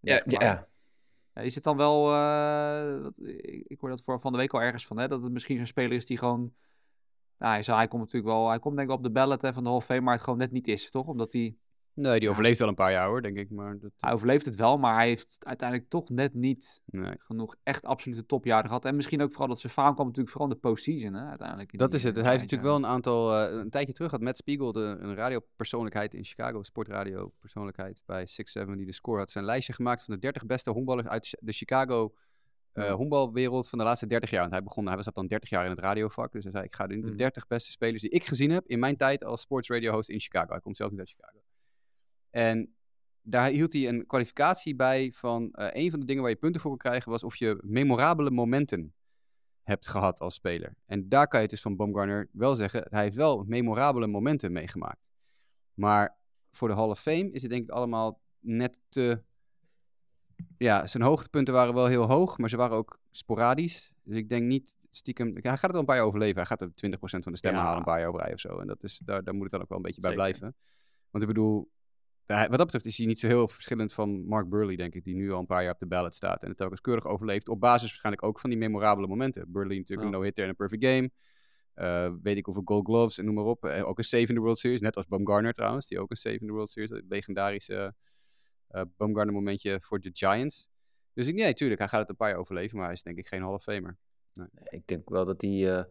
Ja, 0.00 0.22
ja, 0.26 0.68
ja. 1.34 1.42
Is 1.42 1.54
het 1.54 1.64
dan 1.64 1.76
wel, 1.76 2.12
eh, 2.14 3.02
dat- 3.02 3.18
ik, 3.26 3.64
ik 3.66 3.80
hoor 3.80 3.88
dat 3.90 4.02
voor 4.02 4.20
van 4.20 4.32
de 4.32 4.38
week 4.38 4.52
al 4.54 4.62
ergens 4.62 4.86
van, 4.86 4.98
hè, 4.98 5.08
dat 5.08 5.22
het 5.22 5.32
misschien 5.32 5.56
zo'n 5.56 5.66
speler 5.66 5.92
is 5.92 6.06
die 6.06 6.18
gewoon, 6.18 6.54
nou, 7.38 7.62
hij, 7.62 7.74
hij 7.76 7.88
komt 7.88 8.02
natuurlijk 8.02 8.32
wel, 8.32 8.48
hij 8.48 8.58
komt 8.58 8.76
denk 8.76 8.88
ik 8.88 8.94
op 8.96 9.02
de 9.02 9.10
ballot 9.10 9.42
hè, 9.42 9.52
van 9.52 9.62
de 9.62 9.68
Hall 9.68 9.78
of 9.78 9.84
Fame, 9.84 10.00
maar 10.00 10.14
het 10.14 10.22
gewoon 10.22 10.38
net 10.38 10.50
niet 10.52 10.68
is, 10.68 10.90
toch? 10.90 11.06
Omdat 11.06 11.32
hij 11.32 11.56
Nee, 11.94 12.20
die 12.20 12.28
overleeft 12.28 12.58
wel 12.58 12.68
een 12.68 12.74
paar 12.74 12.92
jaar 12.92 13.08
hoor, 13.08 13.22
denk 13.22 13.36
ik. 13.36 13.50
Maar 13.50 13.78
dat, 13.78 13.90
Hij 13.96 14.12
overleeft 14.12 14.44
het 14.44 14.56
wel, 14.56 14.78
maar 14.78 14.94
hij 14.94 15.06
heeft 15.06 15.36
uiteindelijk 15.38 15.88
toch 15.90 16.08
net 16.08 16.34
niet 16.34 16.80
nee. 16.84 17.12
genoeg 17.18 17.56
echt 17.62 17.84
absolute 17.84 18.26
topjaren 18.26 18.66
gehad. 18.66 18.84
En 18.84 18.96
misschien 18.96 19.22
ook 19.22 19.30
vooral 19.30 19.48
dat 19.48 19.60
zijn 19.60 19.72
faam 19.72 19.94
kwam 19.94 20.06
natuurlijk 20.06 20.32
vooral 20.36 20.50
in 20.50 20.54
de 20.54 20.60
postseason, 20.60 21.14
hè, 21.14 21.28
uiteindelijk. 21.28 21.72
in 21.72 21.78
Dat 21.78 21.94
is 21.94 22.02
het. 22.02 22.16
eh, 22.16 22.22
Hij 22.22 22.30
heeft 22.32 22.42
natuurlijk 22.42 22.70
wel 22.70 22.78
een 22.78 22.86
aantal, 22.86 23.34
eh, 23.36 23.58
een 23.58 23.70
tijdje 23.70 23.92
terug 23.92 24.10
had 24.10 24.20
Matt 24.20 24.36
Spiegel, 24.36 24.72
de, 24.72 24.80
een 25.00 25.14
radiopersoonlijkheid 25.14 26.14
in 26.14 26.24
Chicago, 26.24 26.62
sportradio 26.62 27.32
persoonlijkheid 27.38 28.02
bij 28.06 28.26
6-7 28.26 28.76
die 28.76 28.86
de 28.86 28.92
score 28.92 29.18
had, 29.18 29.30
zijn 29.30 29.44
lijstje 29.44 29.72
gemaakt 29.72 30.04
van 30.04 30.14
de 30.14 30.20
30 30.20 30.46
beste 30.46 30.70
honkballers 30.70 31.08
uit 31.08 31.36
de 31.40 31.52
Chicago 31.52 32.14
eh 32.72 32.92
honkbalwereld 32.92 33.68
van 33.68 33.78
de 33.78 33.84
laatste 33.84 34.06
30 34.06 34.30
jaar. 34.30 34.40
Want 34.40 34.52
hij 34.52 34.62
begon, 34.62 34.86
hij 34.86 34.96
was 34.96 35.04
dat 35.04 35.14
dan 35.14 35.26
30 35.26 35.48
jaar 35.50 35.64
in 35.64 35.70
het 35.70 35.78
radiovak, 35.80 36.32
dus 36.32 36.42
hij 36.44 36.52
zei 36.52 36.64
ik 36.64 36.74
ga 36.74 36.86
de, 36.86 37.00
de 37.00 37.06
Mhm. 37.06 37.16
30 37.16 37.46
beste 37.46 37.70
spelers 37.70 38.00
die 38.02 38.10
ik 38.10 38.24
gezien 38.24 38.50
heb 38.50 38.66
in 38.66 38.78
mijn 38.78 38.96
tijd 38.96 39.24
als 39.24 39.40
sportsradio 39.40 39.92
host 39.92 40.08
in 40.08 40.20
Chicago. 40.20 40.50
Hij 40.52 40.60
komt 40.60 40.76
zelf 40.76 40.90
niet 40.90 40.98
uit 40.98 41.08
Chicago. 41.08 41.38
En 42.30 42.74
daar 43.22 43.50
hield 43.50 43.72
hij 43.72 43.88
een 43.88 44.06
kwalificatie 44.06 44.76
bij 44.76 45.12
van 45.12 45.52
eh, 45.52 45.82
een 45.82 45.90
van 45.90 46.00
de 46.00 46.06
dingen 46.06 46.22
waar 46.22 46.30
je 46.30 46.36
punten 46.36 46.60
voor 46.60 46.70
kon 46.70 46.78
krijgen 46.78 47.10
was 47.10 47.24
of 47.24 47.36
je 47.36 47.58
memorabele 47.62 48.30
momenten 48.30 48.94
hebt 49.62 49.88
gehad 49.88 50.20
als 50.20 50.34
speler. 50.34 50.74
En 50.86 51.08
daar 51.08 51.28
kan 51.28 51.38
je 51.38 51.44
het 51.44 51.54
dus 51.54 51.62
van 51.62 51.76
Baumgartner 51.76 52.28
wel 52.32 52.54
zeggen, 52.54 52.86
hij 52.90 53.02
heeft 53.02 53.16
wel 53.16 53.44
memorabele 53.44 54.06
momenten 54.06 54.52
meegemaakt. 54.52 55.08
Maar 55.74 56.18
voor 56.50 56.68
de 56.68 56.74
Hall 56.74 56.88
of 56.88 57.00
Fame 57.00 57.30
is 57.30 57.42
het 57.42 57.50
denk 57.50 57.62
ik 57.62 57.70
allemaal 57.70 58.20
net 58.38 58.80
te... 58.88 59.22
Ja, 60.58 60.86
zijn 60.86 61.02
hoogtepunten 61.02 61.54
waren 61.54 61.74
wel 61.74 61.86
heel 61.86 62.06
hoog, 62.06 62.38
maar 62.38 62.48
ze 62.48 62.56
waren 62.56 62.76
ook 62.76 63.00
sporadisch. 63.10 63.92
Dus 64.02 64.16
ik 64.16 64.28
denk 64.28 64.46
niet 64.46 64.76
stiekem... 64.90 65.32
Hij 65.32 65.42
gaat 65.42 65.60
het 65.60 65.70
wel 65.70 65.80
een 65.80 65.86
paar 65.86 65.96
jaar 65.96 66.04
overleven. 66.04 66.36
Hij 66.36 66.46
gaat 66.46 66.60
er 66.60 66.68
20% 66.68 66.72
van 67.00 67.32
de 67.32 67.38
stemmen 67.38 67.60
Ja. 67.60 67.66
halen 67.66 67.78
een 67.78 67.92
paar 67.92 68.00
jaar 68.00 68.08
op 68.08 68.14
rij 68.14 68.32
of 68.32 68.40
zo. 68.40 68.58
En 68.58 68.66
dat 68.66 68.82
is, 68.82 68.98
daar, 69.04 69.24
daar 69.24 69.34
moet 69.34 69.42
het 69.42 69.52
dan 69.52 69.60
ook 69.60 69.68
wel 69.68 69.78
een 69.78 69.84
beetje 69.84 70.00
bij 70.00 70.14
blijven. 70.14 70.56
Want 71.10 71.22
ik 71.24 71.28
bedoel, 71.28 71.70
wat 72.38 72.48
dat 72.50 72.58
betreft 72.64 72.84
is 72.84 72.96
hij 72.96 73.06
niet 73.06 73.18
zo 73.18 73.26
heel 73.26 73.48
verschillend 73.48 73.92
van 73.92 74.26
Mark 74.26 74.48
Burley, 74.48 74.76
denk 74.76 74.94
ik, 74.94 75.04
die 75.04 75.14
nu 75.14 75.32
al 75.32 75.38
een 75.40 75.46
paar 75.46 75.62
jaar 75.62 75.72
op 75.72 75.78
de 75.78 75.86
ballot 75.86 76.14
staat 76.14 76.42
en 76.42 76.48
het 76.48 76.56
telkens 76.56 76.80
keurig 76.80 77.06
overleeft. 77.06 77.48
Op 77.48 77.60
basis 77.60 77.88
waarschijnlijk 77.88 78.24
ook 78.24 78.38
van 78.40 78.50
die 78.50 78.58
memorabele 78.58 79.06
momenten. 79.06 79.52
Burley 79.52 79.76
natuurlijk 79.76 80.08
Ja. 80.08 80.14
een 80.14 80.18
no-hitter 80.18 80.44
en 80.44 80.50
een 80.50 80.56
perfect 80.56 80.84
game. 80.84 81.10
Eh, 81.74 82.12
weet 82.22 82.36
ik 82.36 82.44
hoeveel 82.44 82.62
gold 82.64 82.86
gloves 82.86 83.18
en 83.18 83.24
noem 83.24 83.34
maar 83.34 83.44
op. 83.44 83.64
Eh, 83.64 83.88
ook 83.88 83.98
een 83.98 84.04
save 84.04 84.26
in 84.26 84.34
de 84.34 84.40
World 84.40 84.58
Series, 84.58 84.80
net 84.80 84.96
als 84.96 85.06
Baumgartner 85.06 85.52
trouwens, 85.52 85.86
die 85.86 86.00
ook 86.00 86.10
een 86.10 86.16
save 86.16 86.38
in 86.38 86.46
de 86.46 86.52
World 86.52 86.70
Series. 86.70 86.90
Het 86.90 87.04
legendarische 87.08 87.94
eh 88.68 88.82
Baumgartner 88.96 89.34
momentje 89.34 89.80
voor 89.80 90.00
de 90.00 90.10
Giants. 90.12 90.68
Dus 91.12 91.26
ik, 91.28 91.34
nee, 91.34 91.52
tuurlijk, 91.52 91.78
hij 91.80 91.88
gaat 91.88 92.00
het 92.00 92.08
een 92.08 92.16
paar 92.16 92.28
jaar 92.28 92.38
overleven, 92.38 92.76
maar 92.76 92.84
hij 92.86 92.94
is 92.94 93.02
denk 93.02 93.18
ik 93.18 93.28
geen 93.28 93.42
Hall 93.42 93.52
of 93.52 93.62
Famer. 93.62 93.96
Ik 94.64 94.86
denk 94.86 95.08
wel 95.08 95.24
dat 95.24 95.40
hij. 95.40 95.86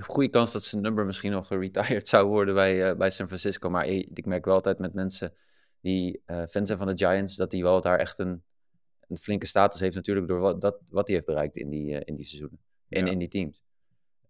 Goede 0.00 0.28
kans 0.28 0.52
dat 0.52 0.64
zijn 0.64 0.82
nummer 0.82 1.06
misschien 1.06 1.32
nog 1.32 1.46
geretired 1.46 2.08
zou 2.08 2.26
worden 2.26 2.54
bij, 2.54 2.90
eh, 2.90 2.96
bij 2.96 3.10
San 3.10 3.26
Francisco. 3.26 3.70
Maar 3.70 3.86
ik, 3.86 4.26
merk 4.26 4.44
wel 4.44 4.54
altijd 4.54 4.78
met 4.78 4.94
mensen 4.94 5.34
die 5.80 6.22
eh 6.24 6.46
fan 6.46 6.66
zijn 6.66 6.78
van 6.78 6.86
de 6.86 6.96
Giants, 6.96 7.36
dat 7.36 7.52
hij 7.52 7.62
wel 7.62 7.80
daar 7.80 7.98
echt 7.98 8.18
een, 8.18 8.42
een 9.08 9.16
flinke 9.16 9.46
status 9.46 9.80
heeft 9.80 9.94
natuurlijk 9.94 10.28
door 10.28 10.40
wat, 10.40 10.60
dat, 10.60 10.80
wat 10.90 11.06
hij 11.06 11.16
heeft 11.16 11.26
bereikt 11.26 11.56
in 11.56 11.68
die, 11.68 11.94
eh, 11.94 12.00
in 12.04 12.14
die 12.14 12.24
seizoenen. 12.24 12.58
En 12.88 13.06
Ja. 13.06 13.12
in 13.12 13.18
die 13.18 13.28
teams. 13.28 13.62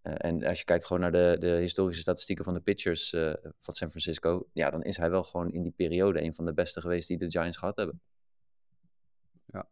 Eh, 0.02 0.14
en 0.16 0.44
als 0.44 0.58
je 0.58 0.64
kijkt 0.64 0.86
gewoon 0.86 1.02
naar 1.02 1.12
de, 1.12 1.36
de 1.38 1.50
historische 1.50 2.02
statistieken 2.02 2.44
van 2.44 2.54
de 2.54 2.60
pitchers 2.60 3.12
eh, 3.12 3.32
van 3.60 3.74
San 3.74 3.90
Francisco, 3.90 4.48
ja, 4.52 4.70
dan 4.70 4.82
is 4.82 4.96
hij 4.96 5.10
wel 5.10 5.22
gewoon 5.22 5.52
in 5.52 5.62
die 5.62 5.72
periode 5.72 6.22
een 6.22 6.34
van 6.34 6.44
de 6.44 6.54
beste 6.54 6.80
geweest 6.80 7.08
die 7.08 7.18
de 7.18 7.30
Giants 7.30 7.56
gehad 7.56 7.76
hebben. 7.76 8.00
Ja. 9.44 9.68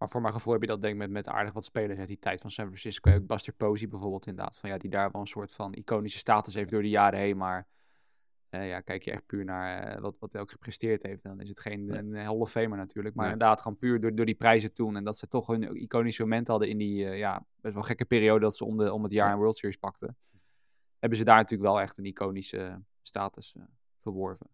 Maar 0.00 0.08
voor 0.08 0.20
mijn 0.20 0.32
gevoel 0.32 0.52
heb 0.52 0.62
je 0.62 0.68
dat 0.68 0.80
denk 0.82 0.92
ik 0.94 1.00
met, 1.00 1.10
met 1.10 1.28
aardig 1.28 1.52
wat 1.52 1.64
spelers 1.64 1.98
uit 1.98 2.08
die 2.08 2.18
tijd 2.18 2.40
van 2.40 2.50
San 2.50 2.64
Francisco. 2.66 3.12
Ook 3.14 3.26
Buster 3.26 3.52
Posey 3.52 3.88
bijvoorbeeld 3.88 4.26
inderdaad. 4.26 4.58
Van, 4.58 4.70
ja, 4.70 4.78
die 4.78 4.90
daar 4.90 5.10
wel 5.10 5.20
een 5.20 5.26
soort 5.26 5.52
van 5.54 5.72
iconische 5.74 6.18
status 6.18 6.54
heeft 6.54 6.70
door 6.70 6.82
de 6.82 6.88
jaren 6.88 7.18
heen. 7.18 7.36
Maar 7.36 7.66
eh, 8.48 8.68
ja, 8.68 8.80
kijk 8.80 9.02
je 9.02 9.10
echt 9.10 9.26
puur 9.26 9.44
naar 9.44 9.82
eh, 9.82 10.00
wat, 10.00 10.16
wat 10.18 10.32
hij 10.32 10.42
ook 10.42 10.50
gepresteerd 10.50 11.02
heeft. 11.02 11.22
Dan 11.22 11.40
is 11.40 11.48
het 11.48 11.60
geen 11.60 11.84
Nee. 11.84 11.98
een 11.98 12.14
Hall 12.14 12.36
of 12.36 12.50
Famer 12.50 12.78
natuurlijk. 12.78 13.14
Maar 13.14 13.24
Nee. 13.24 13.32
inderdaad 13.34 13.60
gewoon 13.60 13.78
puur 13.78 14.00
door, 14.00 14.14
door 14.14 14.26
die 14.26 14.34
prijzen 14.34 14.72
toen. 14.74 14.96
En 14.96 15.04
dat 15.04 15.18
ze 15.18 15.28
toch 15.28 15.48
een 15.48 15.76
iconische 15.76 16.22
moment 16.22 16.48
hadden 16.48 16.68
in 16.68 16.78
die 16.78 17.06
eh, 17.08 17.18
ja, 17.18 17.46
best 17.56 17.74
wel 17.74 17.82
gekke 17.82 18.04
periode 18.04 18.40
dat 18.40 18.56
ze 18.56 18.64
om, 18.64 18.76
de, 18.76 18.92
om 18.92 19.02
het 19.02 19.12
jaar 19.12 19.26
Ja. 19.26 19.32
een 19.32 19.38
World 19.38 19.56
Series 19.56 19.76
pakten. 19.78 20.16
Hebben 20.98 21.18
ze 21.18 21.24
daar 21.24 21.36
natuurlijk 21.36 21.70
wel 21.70 21.80
echt 21.80 21.98
een 21.98 22.04
iconische 22.04 22.82
status 23.02 23.54
eh, 23.56 23.62
verworven. 23.98 24.46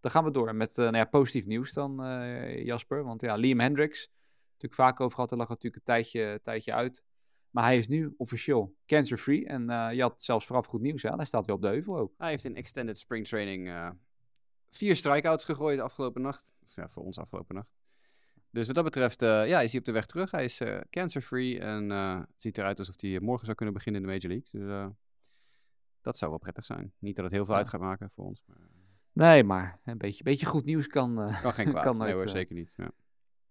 Dan 0.00 0.10
gaan 0.10 0.24
we 0.24 0.30
door 0.30 0.54
met 0.54 0.70
eh, 0.78 0.84
nou 0.84 0.96
ja, 0.96 1.04
positief 1.04 1.46
nieuws 1.46 1.72
dan, 1.72 2.04
eh, 2.04 2.64
Jasper. 2.64 3.04
Want 3.04 3.20
ja, 3.20 3.34
Liam 3.34 3.60
Hendricks, 3.60 4.10
natuurlijk 4.62 4.90
vaak 4.90 5.00
over 5.00 5.14
gehad, 5.14 5.30
hij 5.30 5.38
lag 5.38 5.48
natuurlijk 5.48 5.76
een 5.76 5.94
tijdje, 5.94 6.38
tijdje 6.42 6.74
uit. 6.74 7.02
Maar 7.50 7.64
hij 7.64 7.78
is 7.78 7.88
nu 7.88 8.14
officieel 8.16 8.76
cancer-free. 8.86 9.46
En 9.46 9.70
eh, 9.70 9.92
je 9.92 10.02
had 10.02 10.22
zelfs 10.22 10.46
vooraf 10.46 10.66
goed 10.66 10.80
nieuws, 10.80 11.02
hè? 11.02 11.10
Hij 11.10 11.24
staat 11.24 11.46
weer 11.46 11.54
op 11.54 11.62
de 11.62 11.68
heuvel 11.68 11.98
ook. 11.98 12.14
Hij 12.18 12.30
heeft 12.30 12.44
in 12.44 12.56
extended 12.56 12.98
spring 12.98 13.26
training 13.26 13.68
eh, 13.68 13.90
vier 14.70 14.96
strikeouts 14.96 15.44
gegooid 15.44 15.76
de 15.76 15.82
afgelopen 15.82 16.22
nacht. 16.22 16.50
Of 16.62 16.74
ja, 16.74 16.88
voor 16.88 17.04
ons 17.04 17.18
afgelopen 17.18 17.54
nacht. 17.54 17.78
Dus 18.50 18.66
wat 18.66 18.74
dat 18.74 18.84
betreft, 18.84 19.22
eh, 19.22 19.48
ja, 19.48 19.60
is 19.60 19.70
hij 19.70 19.78
op 19.80 19.86
de 19.86 19.92
weg 19.92 20.06
terug. 20.06 20.30
Hij 20.30 20.44
is 20.44 20.62
cancer-free 20.90 21.60
en 21.60 22.28
ziet 22.36 22.58
eruit 22.58 22.78
alsof 22.78 23.00
hij 23.00 23.20
morgen 23.20 23.44
zou 23.44 23.56
kunnen 23.56 23.74
beginnen 23.74 24.00
in 24.00 24.06
de 24.06 24.12
Major 24.12 24.32
League. 24.32 24.60
Dus 24.60 24.92
dat 26.00 26.16
zou 26.16 26.30
wel 26.30 26.40
prettig 26.40 26.64
zijn. 26.64 26.92
Niet 26.98 27.16
dat 27.16 27.24
het 27.24 27.34
heel 27.34 27.44
veel 27.44 27.54
uit 27.54 27.68
gaat 27.68 27.80
maken 27.80 28.10
voor 28.10 28.24
ons. 28.24 28.42
Maar 28.46 28.56
Nee, 29.12 29.44
maar 29.44 29.80
een 29.84 29.98
beetje, 29.98 30.22
beetje 30.22 30.46
goed 30.46 30.64
nieuws 30.64 30.86
kan, 30.86 31.14
kan 31.42 31.52
geen 31.52 31.68
kwaad. 31.70 31.84
Kan 31.84 31.98
nee 31.98 32.12
hoor, 32.12 32.28
zeker 32.28 32.54
niet. 32.54 32.72
Ja. 32.76 32.90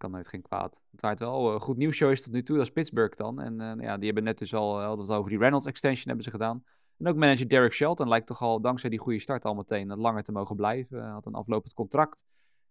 Kan 0.00 0.10
nooit 0.10 0.28
geen 0.28 0.42
kwaad. 0.42 0.80
Het 0.90 1.00
waard 1.00 1.18
wel 1.18 1.54
een 1.54 1.60
goed 1.60 1.76
nieuwsshow 1.76 2.10
is 2.10 2.22
tot 2.22 2.32
nu 2.32 2.42
toe, 2.42 2.56
dat 2.56 2.66
is 2.66 2.72
Pittsburgh 2.72 3.16
dan. 3.16 3.40
En 3.40 3.60
eh, 3.60 3.66
nou 3.66 3.82
ja, 3.82 3.96
die 3.96 4.04
hebben 4.04 4.24
net 4.24 4.38
dus 4.38 4.54
al, 4.54 4.78
eh, 4.78 4.86
hadden 4.86 5.06
het 5.06 5.14
over 5.14 5.30
die 5.30 5.38
Reynolds 5.38 5.66
extension 5.66 6.06
hebben 6.06 6.24
ze 6.24 6.30
gedaan. 6.30 6.64
En 6.98 7.08
ook 7.08 7.16
manager 7.16 7.48
Derek 7.48 7.72
Shelton 7.72 8.08
lijkt 8.08 8.26
toch 8.26 8.42
al 8.42 8.60
dankzij 8.60 8.90
die 8.90 8.98
goede 8.98 9.18
start 9.18 9.44
al 9.44 9.54
meteen 9.54 9.90
eh, 9.90 9.98
langer 9.98 10.22
te 10.22 10.32
mogen 10.32 10.56
blijven. 10.56 11.02
Hij 11.02 11.10
had 11.10 11.26
een 11.26 11.34
aflopend 11.34 11.74
contract. 11.74 12.24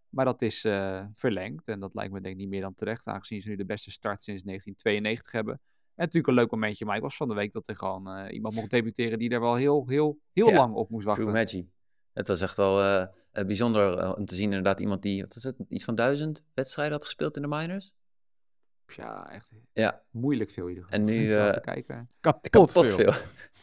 Maar 0.09 0.25
dat 0.25 0.41
is 0.41 0.63
eh, 0.63 1.05
verlengd 1.15 1.67
en 1.67 1.79
dat 1.79 1.93
lijkt 1.93 2.13
me 2.13 2.21
denk 2.21 2.33
ik 2.33 2.39
niet 2.39 2.49
meer 2.49 2.61
dan 2.61 2.73
terecht, 2.73 3.07
aangezien 3.07 3.41
ze 3.41 3.49
nu 3.49 3.55
de 3.55 3.65
beste 3.65 3.91
start 3.91 4.21
sinds 4.21 4.43
1992 4.43 5.31
hebben. 5.31 5.53
En 5.53 6.05
natuurlijk 6.05 6.27
een 6.27 6.33
leuk 6.33 6.51
momentje, 6.51 6.85
maar 6.85 6.95
ik 6.95 7.01
was 7.01 7.15
van 7.15 7.27
de 7.27 7.33
week 7.33 7.51
dat 7.51 7.67
er 7.67 7.75
gewoon 7.75 8.09
eh, 8.09 8.33
iemand 8.33 8.55
mocht 8.55 8.69
debuteren 8.69 9.19
die 9.19 9.29
er 9.29 9.41
wel 9.41 9.55
heel, 9.55 9.87
heel, 9.87 10.19
heel 10.33 10.49
Ja, 10.49 10.55
lang 10.55 10.73
op 10.73 10.89
moest 10.89 11.05
wachten. 11.05 11.23
True 11.23 11.37
Maggi. 11.37 11.69
Het 12.13 12.27
was 12.27 12.41
echt 12.41 12.57
wel 12.57 12.83
eh, 12.83 13.07
eh, 13.39 13.45
bijzonder 13.45 13.97
eh, 13.97 14.13
om 14.17 14.25
te 14.25 14.36
zien 14.36 14.43
inderdaad 14.43 14.80
iemand 14.80 15.02
die, 15.02 15.21
wat 15.21 15.36
is 15.36 15.43
het, 15.43 15.56
iets 15.69 15.84
van 15.84 15.95
duizend 15.95 16.43
wedstrijden 16.54 16.93
had 16.93 17.06
gespeeld 17.06 17.36
in 17.36 17.41
de 17.41 17.47
minors. 17.47 17.93
Ja, 18.95 19.32
echt 19.32 19.52
Ja, 19.73 20.02
moeilijk 20.12 20.49
veel 20.52 20.63
in 20.63 20.69
ieder 20.69 20.84
geval. 20.84 20.99
En 20.99 21.06
nu, 21.06 21.34
eh, 21.34 21.45
even 21.47 21.62
kijken. 21.62 22.10
Kapot, 22.19 22.49
kapot 22.49 22.71
veel. 22.71 22.88
veel. 22.88 23.13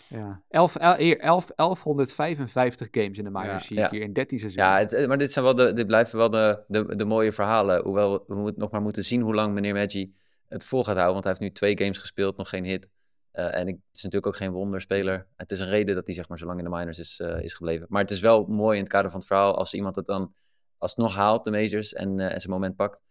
Ja, 0.08 0.42
11, 0.48 0.76
el- 0.76 0.94
hier, 0.96 1.18
11, 1.20 1.50
1155 1.56 2.88
games 2.90 3.18
in 3.18 3.24
de 3.24 3.30
minors 3.30 3.52
Ja. 3.52 3.58
zie 3.58 3.76
ik 3.76 3.82
Ja. 3.82 3.90
hier 3.90 4.00
in 4.02 4.12
13 4.12 4.38
seizoenen. 4.38 4.70
Ja, 4.72 4.78
het, 4.78 5.06
maar 5.06 5.18
dit, 5.18 5.32
zijn 5.32 5.44
wel 5.44 5.54
de, 5.54 5.72
dit 5.72 5.86
blijven 5.86 6.18
wel 6.18 6.30
de, 6.30 6.64
de, 6.68 6.96
de 6.96 7.04
mooie 7.04 7.32
verhalen. 7.32 7.82
Hoewel 7.82 8.24
we 8.26 8.34
moet, 8.34 8.56
nog 8.56 8.70
maar 8.70 8.82
moeten 8.82 9.04
zien 9.04 9.20
hoe 9.20 9.34
lang 9.34 9.54
meneer 9.54 9.74
Maggi 9.74 10.14
het 10.48 10.64
vol 10.66 10.84
gaat 10.84 10.94
houden. 10.94 11.12
Want 11.12 11.24
hij 11.24 11.32
heeft 11.32 11.44
nu 11.46 11.52
twee 11.52 11.78
games 11.78 11.98
gespeeld, 11.98 12.36
nog 12.36 12.48
geen 12.48 12.64
hit. 12.64 12.88
Eh, 13.36 13.54
en 13.54 13.68
ik, 13.68 13.74
het 13.74 13.96
is 13.96 14.02
natuurlijk 14.02 14.26
ook 14.26 14.36
geen 14.36 14.52
wonderspeler. 14.52 15.26
Het 15.36 15.50
is 15.50 15.60
een 15.60 15.68
reden 15.68 15.94
dat 15.94 16.06
hij 16.06 16.14
zeg 16.14 16.28
maar, 16.28 16.38
zo 16.38 16.46
lang 16.46 16.58
in 16.58 16.64
de 16.64 16.70
minors 16.70 16.98
is, 16.98 17.20
eh, 17.20 17.42
is 17.42 17.54
gebleven. 17.54 17.86
Maar 17.90 18.02
het 18.02 18.10
is 18.10 18.20
wel 18.20 18.44
mooi 18.46 18.76
in 18.76 18.82
het 18.82 18.92
kader 18.92 19.10
van 19.10 19.18
het 19.18 19.28
verhaal 19.28 19.56
als 19.56 19.74
iemand 19.74 19.96
het 19.96 20.06
dan 20.06 20.34
alsnog 20.78 21.14
haalt, 21.14 21.44
de 21.44 21.50
majors, 21.50 21.92
en, 21.92 22.20
eh, 22.20 22.32
en 22.32 22.40
zijn 22.40 22.52
moment 22.52 22.76
pakt. 22.76 23.02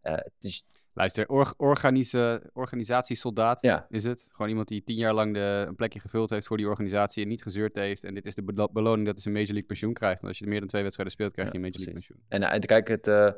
Het 0.00 0.32
is, 0.38 0.64
Luister, 0.92 1.28
organise, 1.56 2.50
organisatiesoldaat 2.52 3.60
ja, 3.60 3.86
is 3.88 4.04
het. 4.04 4.28
Gewoon 4.32 4.48
iemand 4.48 4.68
die 4.68 4.82
tien 4.82 4.96
jaar 4.96 5.14
lang 5.14 5.34
de, 5.34 5.64
een 5.68 5.74
plekje 5.74 6.00
gevuld 6.00 6.30
heeft 6.30 6.46
voor 6.46 6.56
die 6.56 6.68
organisatie 6.68 7.22
en 7.22 7.28
niet 7.28 7.42
gezeurd 7.42 7.76
heeft. 7.76 8.04
En 8.04 8.14
dit 8.14 8.26
is 8.26 8.34
de 8.34 8.42
belo- 8.42 8.68
beloning 8.72 9.04
dat 9.04 9.14
hij 9.14 9.22
zijn 9.22 9.34
Major 9.34 9.50
League 9.50 9.68
pensioen 9.68 9.92
krijgt. 9.92 10.20
Want 10.20 10.28
als 10.28 10.38
je 10.38 10.46
meer 10.46 10.58
dan 10.58 10.68
twee 10.68 10.82
wedstrijden 10.82 11.14
speelt, 11.14 11.32
krijg 11.32 11.52
je 11.52 11.58
Ja, 11.58 11.64
een 11.64 11.70
Major 11.70 11.86
League 11.86 12.02
precies. 12.02 12.18
pensioen. 12.28 12.50
En 12.50 12.66
kijk, 12.66 12.88
het, 12.88 13.06
uh, 13.06 13.32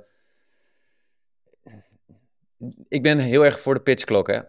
ik 2.89 3.03
ben 3.03 3.19
heel 3.19 3.45
erg 3.45 3.61
voor 3.61 3.75
de 3.75 3.81
pitchklok, 3.81 4.27
hè. 4.27 4.41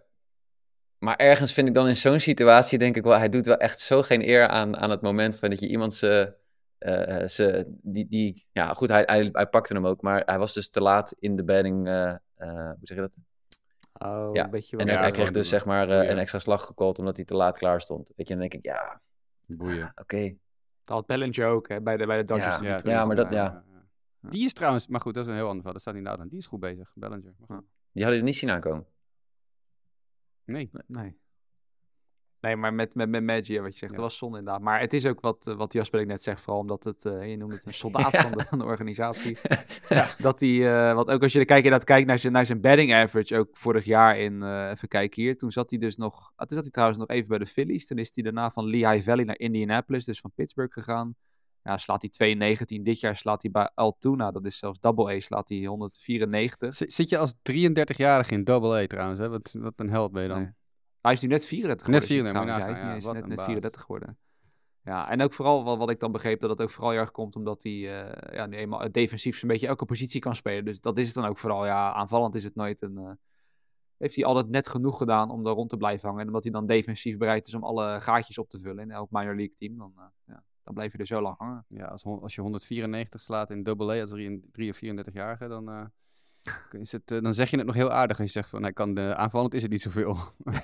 Maar 1.03 1.15
ergens 1.15 1.53
vind 1.53 1.67
ik 1.67 1.73
dan 1.73 1.87
in 1.87 1.95
zo'n 1.95 2.19
situatie, 2.19 2.77
denk 2.77 2.95
ik 2.95 3.03
wel, 3.03 3.17
hij 3.17 3.29
doet 3.29 3.45
wel 3.45 3.57
echt 3.57 3.79
zo 3.79 4.01
geen 4.01 4.27
eer 4.27 4.47
aan, 4.47 4.77
aan 4.77 4.89
het 4.89 5.01
moment 5.01 5.35
van 5.35 5.49
dat 5.49 5.59
je 5.59 5.67
iemand 5.67 5.93
ze, 5.93 6.35
uh, 6.79 7.27
ze 7.27 7.65
die, 7.81 8.07
die, 8.07 8.45
ja 8.51 8.73
goed, 8.73 8.89
hij, 8.89 9.03
hij, 9.05 9.29
hij, 9.31 9.47
pakte 9.47 9.73
hem 9.73 9.87
ook, 9.87 10.01
maar 10.01 10.23
hij 10.25 10.37
was 10.39 10.53
dus 10.53 10.69
te 10.69 10.81
laat 10.81 11.15
in 11.19 11.35
de 11.35 11.43
batting, 11.43 11.87
uh, 11.87 12.15
hoe 12.37 12.77
zeg 12.81 12.97
je 12.97 13.03
dat? 13.03 13.17
Oh, 13.93 14.29
ja. 14.33 14.43
een 14.43 14.49
beetje 14.49 14.77
en 14.77 14.85
ja, 14.85 14.99
hij 14.99 15.11
kreeg 15.11 15.31
dus 15.31 15.49
zeg 15.49 15.65
maar 15.65 15.89
een 15.89 16.17
extra 16.17 16.39
slag 16.39 16.65
gecallt 16.65 16.99
omdat 16.99 17.15
hij 17.15 17.25
te 17.25 17.35
laat 17.35 17.57
klaar 17.57 17.81
stond. 17.81 18.11
Weet 18.15 18.27
je, 18.27 18.33
dan 18.33 18.49
denk 18.49 18.53
ik, 18.53 18.65
ja, 18.65 19.01
boeien. 19.47 19.89
Oké. 19.89 20.01
Okay. 20.01 20.37
Dat 20.83 20.95
had 20.95 21.05
Bellinger 21.05 21.47
ook, 21.47 21.67
hè, 21.67 21.81
bij 21.81 21.97
de, 21.97 22.05
bij 22.05 22.17
de 22.17 22.23
Dodgers. 22.23 22.59
Ja, 22.59 22.67
ja, 22.67 22.79
ja 22.83 23.05
maar 23.05 23.15
dat, 23.15 23.31
ja. 23.31 23.63
Die 24.19 24.45
is 24.45 24.53
trouwens, 24.53 24.87
maar 24.87 25.01
goed, 25.01 25.13
dat 25.13 25.23
is 25.23 25.29
een 25.29 25.35
heel 25.35 25.47
ander 25.47 25.63
verhaal. 25.63 25.73
Dat 25.73 25.81
staat 25.81 25.95
inderdaad 25.95 26.21
aan. 26.21 26.27
Die 26.27 26.39
is 26.39 26.47
goed 26.47 26.59
bezig, 26.59 26.91
Bellinger. 26.95 27.33
Die 27.91 28.03
hadden 28.03 28.21
je 28.21 28.25
niet 28.25 28.35
zien 28.35 28.49
aankomen. 28.49 28.85
Nee. 30.45 30.69
Nee. 30.87 31.21
Nee, 32.43 32.55
maar 32.55 32.73
met, 32.73 32.95
met, 32.95 33.09
met 33.09 33.23
Maggi, 33.23 33.59
wat 33.59 33.71
je 33.71 33.77
zegt, 33.77 33.91
ja. 33.91 33.97
dat 33.97 34.07
was 34.07 34.17
zonde 34.17 34.37
inderdaad. 34.37 34.61
Maar 34.61 34.79
het 34.79 34.93
is 34.93 35.05
ook 35.05 35.21
wat, 35.21 35.53
wat 35.57 35.73
Jasper 35.73 36.05
net 36.05 36.23
zegt, 36.23 36.41
vooral 36.41 36.61
omdat 36.61 36.83
het, 36.83 37.05
uh, 37.05 37.29
je 37.29 37.37
noemt 37.37 37.53
het 37.53 37.65
een 37.65 37.73
soldaat 37.73 38.11
ja. 38.13 38.21
van, 38.21 38.31
de, 38.31 38.45
van 38.45 38.57
de 38.57 38.63
organisatie. 38.63 39.37
ja. 39.89 40.07
Dat 40.17 40.39
hij, 40.39 40.49
uh, 40.49 40.93
want 40.93 41.09
ook 41.09 41.23
als 41.23 41.33
je 41.33 41.39
er 41.39 41.45
kijkt, 41.45 41.63
inderdaad 41.63 41.87
kijkt 41.87 42.07
naar 42.07 42.17
zijn, 42.17 42.33
naar 42.33 42.45
zijn 42.45 42.61
batting 42.61 42.93
average, 42.93 43.37
ook 43.37 43.57
vorig 43.57 43.85
jaar 43.85 44.19
in, 44.19 44.33
uh, 44.33 44.69
even 44.69 44.87
kijken 44.87 45.21
hier, 45.21 45.37
toen 45.37 45.51
zat 45.51 45.69
hij 45.69 45.79
dus 45.79 45.97
nog, 45.97 46.31
ah, 46.35 46.47
toen 46.47 46.55
zat 46.55 46.61
hij 46.61 46.71
trouwens 46.71 46.99
nog 46.99 47.07
even 47.09 47.27
bij 47.27 47.37
de 47.37 47.45
Phillies. 47.45 47.87
Toen 47.87 47.97
is 47.97 48.11
hij 48.13 48.23
daarna 48.23 48.51
van 48.51 48.65
Lehigh 48.65 49.03
Valley 49.03 49.23
naar 49.23 49.39
Indianapolis, 49.39 50.05
dus 50.05 50.19
van 50.19 50.31
Pittsburgh 50.35 50.73
gegaan. 50.73 51.15
Ja, 51.63 51.77
slaat 51.77 52.01
hij 52.01 52.09
219. 52.09 52.83
Dit 52.83 52.99
jaar 52.99 53.15
slaat 53.15 53.41
hij 53.41 53.51
bij 53.51 53.71
Altoona, 53.75 54.31
dat 54.31 54.45
is 54.45 54.57
zelfs 54.57 54.79
double 54.79 55.15
A, 55.15 55.19
slaat 55.19 55.49
hij 55.49 55.65
194. 55.65 56.73
Z- 56.75 56.79
Zit 56.81 57.09
je 57.09 57.17
als 57.17 57.33
33-jarige 57.51 58.33
in 58.33 58.43
double 58.43 58.81
A 58.83 58.87
trouwens, 58.87 59.19
hè? 59.19 59.29
Wat, 59.29 59.55
wat 59.59 59.73
een 59.75 59.89
held 59.89 60.11
ben 60.11 60.21
je 60.21 60.27
dan. 60.29 60.37
Nee. 60.41 60.51
Hij 61.01 61.13
is 61.13 61.21
nu 61.21 61.27
net 61.27 61.45
34 61.45 61.87
Net 61.87 62.03
geworden. 62.03 62.25
ik 62.25 62.31
34, 62.33 62.55
moet 62.55 62.63
je 62.63 62.73
trouwens. 62.73 62.77
nagaan, 62.77 62.89
Hij 62.89 62.97
is 62.97 63.05
ja, 63.05 63.11
net, 63.11 63.27
net 63.27 63.35
baas. 63.37 63.45
34 63.45 63.81
geworden. 63.81 64.17
Ja, 64.83 65.09
en 65.09 65.21
ook 65.21 65.33
vooral 65.33 65.63
wat, 65.63 65.77
wat 65.77 65.89
ik 65.89 65.99
dan 65.99 66.11
begreep, 66.11 66.39
dat 66.41 66.49
het 66.49 66.61
ook 66.61 66.69
vooral 66.69 66.93
erg 66.93 67.11
komt 67.11 67.35
omdat 67.35 67.63
hij 67.63 67.71
eh, 68.03 68.35
ja, 68.35 68.45
nu 68.45 68.57
eenmaal 68.57 68.91
defensief 68.91 69.37
zo'n 69.37 69.49
beetje 69.49 69.67
elke 69.67 69.85
positie 69.85 70.19
kan 70.21 70.35
spelen. 70.35 70.65
Dus 70.65 70.81
dat 70.81 70.97
is 70.97 71.05
het 71.05 71.15
dan 71.15 71.25
ook 71.25 71.37
vooral. 71.37 71.65
Ja, 71.65 71.93
aanvallend 71.93 72.35
is 72.35 72.43
het 72.43 72.55
nooit 72.55 72.81
een... 72.81 72.97
eh, 72.97 73.11
heeft 73.97 74.15
hij 74.15 74.25
altijd 74.25 74.49
net 74.49 74.67
genoeg 74.67 74.97
gedaan 74.97 75.29
om 75.29 75.43
daar 75.43 75.53
rond 75.53 75.69
te 75.69 75.77
blijven 75.77 76.05
hangen. 76.07 76.21
En 76.21 76.27
omdat 76.27 76.43
hij 76.43 76.51
dan 76.51 76.65
defensief 76.65 77.17
bereid 77.17 77.47
is 77.47 77.53
om 77.53 77.63
alle 77.63 78.01
gaatjes 78.01 78.37
op 78.37 78.49
te 78.49 78.59
vullen 78.59 78.83
in 78.83 78.91
elk 78.91 79.11
minor 79.11 79.35
league 79.35 79.55
team, 79.55 79.77
dan, 79.77 79.93
eh, 79.97 80.03
ja, 80.25 80.43
dan 80.63 80.73
blijf 80.73 80.91
je 80.91 80.97
er 80.97 81.05
zo 81.05 81.21
lang 81.21 81.37
hangen. 81.37 81.65
Ja, 81.67 81.85
als, 81.85 82.03
als 82.05 82.35
je 82.35 82.41
194 82.41 83.21
slaat 83.21 83.49
in 83.49 83.63
double 83.63 83.97
A 83.97 84.01
als 84.01 84.11
3 84.51 84.69
of 84.69 84.77
34-jarige, 84.77 85.47
dan, 85.47 85.69
eh, 85.69 85.85
is 86.81 86.91
het, 86.91 87.11
eh, 87.11 87.21
dan 87.21 87.33
zeg 87.33 87.49
je 87.49 87.57
het 87.57 87.65
nog 87.65 87.75
heel 87.75 87.91
aardig. 87.91 88.17
En 88.17 88.23
je 88.23 88.29
zegt 88.29 88.49
van, 88.49 88.61
hij 88.61 88.73
kan 88.73 88.93
de, 88.93 89.15
aanvallend 89.15 89.53
is 89.53 89.61
het 89.61 89.71
niet 89.71 89.81
zoveel. 89.81 90.17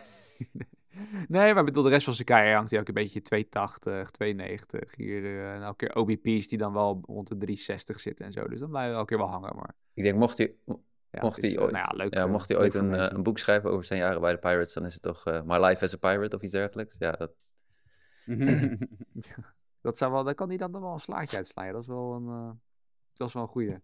Nee, 1.27 1.53
maar 1.53 1.63
bedoel, 1.63 1.83
de 1.83 1.89
rest 1.89 2.03
van 2.03 2.13
zijn 2.13 2.27
carrière 2.27 2.55
hangt 2.55 2.71
hij 2.71 2.79
ook 2.79 2.87
een 2.87 2.93
beetje 2.93 3.21
280, 3.21 4.11
290. 4.11 4.95
Hier 4.95 5.25
eh, 5.25 5.53
en 5.55 5.61
elke 5.61 5.85
keer 5.85 5.95
OBP's 5.95 6.47
die 6.47 6.57
dan 6.57 6.73
wel 6.73 7.03
rond 7.05 7.27
de 7.27 7.37
360 7.37 7.99
zitten 7.99 8.25
en 8.25 8.31
zo. 8.31 8.47
Dus 8.47 8.59
dan 8.59 8.69
blijf 8.69 8.89
je 8.89 8.93
elke 8.93 9.05
keer 9.05 9.17
wel 9.17 9.27
hangen. 9.27 9.55
Maar 9.55 9.75
Ik 9.93 10.03
denk, 10.03 10.17
mocht 10.17 10.37
hij, 10.37 10.55
ja, 11.11 11.21
mocht 11.21 11.41
hij 11.41 11.55
eh, 11.55 11.61
ooit, 11.61 11.71
nou 11.71 11.85
ja, 11.89 11.97
leuk, 11.97 12.13
ja, 12.13 12.23
eh, 12.23 12.29
mocht 12.29 12.47
hij 12.47 12.57
ooit 12.57 12.73
een, 12.73 12.93
eh, 12.93 13.07
een 13.09 13.23
boek 13.23 13.37
schrijven 13.37 13.71
over 13.71 13.85
zijn 13.85 13.99
jaren 13.99 14.21
bij 14.21 14.31
de 14.31 14.37
Pirates, 14.37 14.73
dan 14.73 14.85
is 14.85 14.93
het 14.93 15.01
toch 15.01 15.25
eh, 15.25 15.41
My 15.41 15.65
Life 15.65 15.83
as 15.83 15.93
a 15.93 15.97
Pirate 15.97 16.35
of 16.35 16.41
iets 16.41 16.51
dergelijks. 16.51 16.95
Ja, 16.99 17.11
dat, 17.11 17.31
Dat 19.81 19.97
zou 19.97 20.11
wel, 20.11 20.23
daar 20.23 20.35
kan 20.35 20.47
hij 20.47 20.57
dan 20.57 20.71
wel 20.71 20.93
een 20.93 20.99
slaatje 20.99 21.37
uitslaan. 21.37 21.71
Dat 21.71 21.81
is 21.81 21.87
wel 21.87 22.13
een, 22.13 22.27
eh, 22.27 22.51
dat 23.13 23.27
is 23.27 23.33
wel 23.33 23.43
een 23.43 23.49
goeie. 23.49 23.77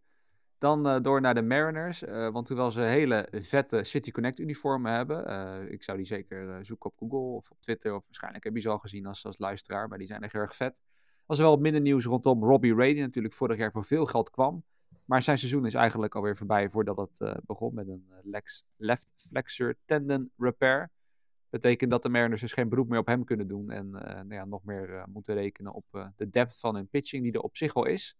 Dan 0.57 0.87
eh, 0.87 1.01
door 1.01 1.21
naar 1.21 1.33
de 1.33 1.41
Mariners. 1.41 2.03
eh, 2.03 2.29
want 2.29 2.45
terwijl 2.45 2.71
ze 2.71 2.81
hele 2.81 3.27
vette 3.31 3.83
City 3.83 4.11
Connect 4.11 4.39
uniformen 4.39 4.91
hebben. 4.91 5.71
ik 5.71 5.83
zou 5.83 5.97
die 5.97 6.05
zeker 6.05 6.65
zoeken 6.65 6.89
op 6.89 6.97
Google 6.97 7.35
of 7.35 7.51
op 7.51 7.61
Twitter. 7.61 7.95
Of 7.95 8.05
waarschijnlijk 8.05 8.43
heb 8.43 8.55
je 8.55 8.61
ze 8.61 8.69
al 8.69 8.79
gezien 8.79 9.05
als, 9.05 9.25
als 9.25 9.37
luisteraar. 9.37 9.87
Maar 9.87 9.97
die 9.97 10.07
zijn 10.07 10.21
echt 10.21 10.31
heel 10.31 10.41
erg 10.41 10.55
vet. 10.55 10.81
Was 11.25 11.37
er 11.37 11.43
wel 11.43 11.57
minder 11.57 11.81
nieuws 11.81 12.05
rondom 12.05 12.43
Robbie 12.43 12.75
Ray. 12.75 12.93
Die 12.93 13.01
natuurlijk 13.01 13.33
vorig 13.33 13.57
jaar 13.57 13.71
voor 13.71 13.85
veel 13.85 14.05
geld 14.05 14.29
kwam. 14.29 14.63
Maar 15.05 15.21
zijn 15.21 15.37
seizoen 15.37 15.65
is 15.65 15.73
eigenlijk 15.73 16.15
alweer 16.15 16.37
voorbij 16.37 16.69
voordat 16.69 16.97
het 16.97 17.39
begon 17.45 17.73
met 17.73 17.87
een 17.87 18.09
lex, 18.23 18.63
left 18.75 19.13
flexor 19.15 19.75
tendon 19.85 20.31
repair. 20.37 20.91
Betekent 21.55 21.91
dat 21.91 22.03
de 22.03 22.09
Mariners 22.09 22.41
dus 22.41 22.53
geen 22.53 22.69
beroep 22.69 22.89
meer 22.89 22.99
op 22.99 23.05
hem 23.05 23.23
kunnen 23.23 23.47
doen. 23.47 23.69
En 23.69 23.95
eh, 23.95 24.15
nou 24.15 24.33
ja, 24.33 24.45
nog 24.45 24.63
meer 24.63 24.95
eh, 24.95 25.03
moeten 25.05 25.33
rekenen 25.35 25.73
op 25.73 25.85
eh, 25.91 26.07
de 26.15 26.29
depth 26.29 26.59
van 26.59 26.75
hun 26.75 26.87
pitching, 26.87 27.23
die 27.23 27.31
er 27.31 27.41
op 27.41 27.57
zich 27.57 27.73
al 27.73 27.85
is. 27.85 28.17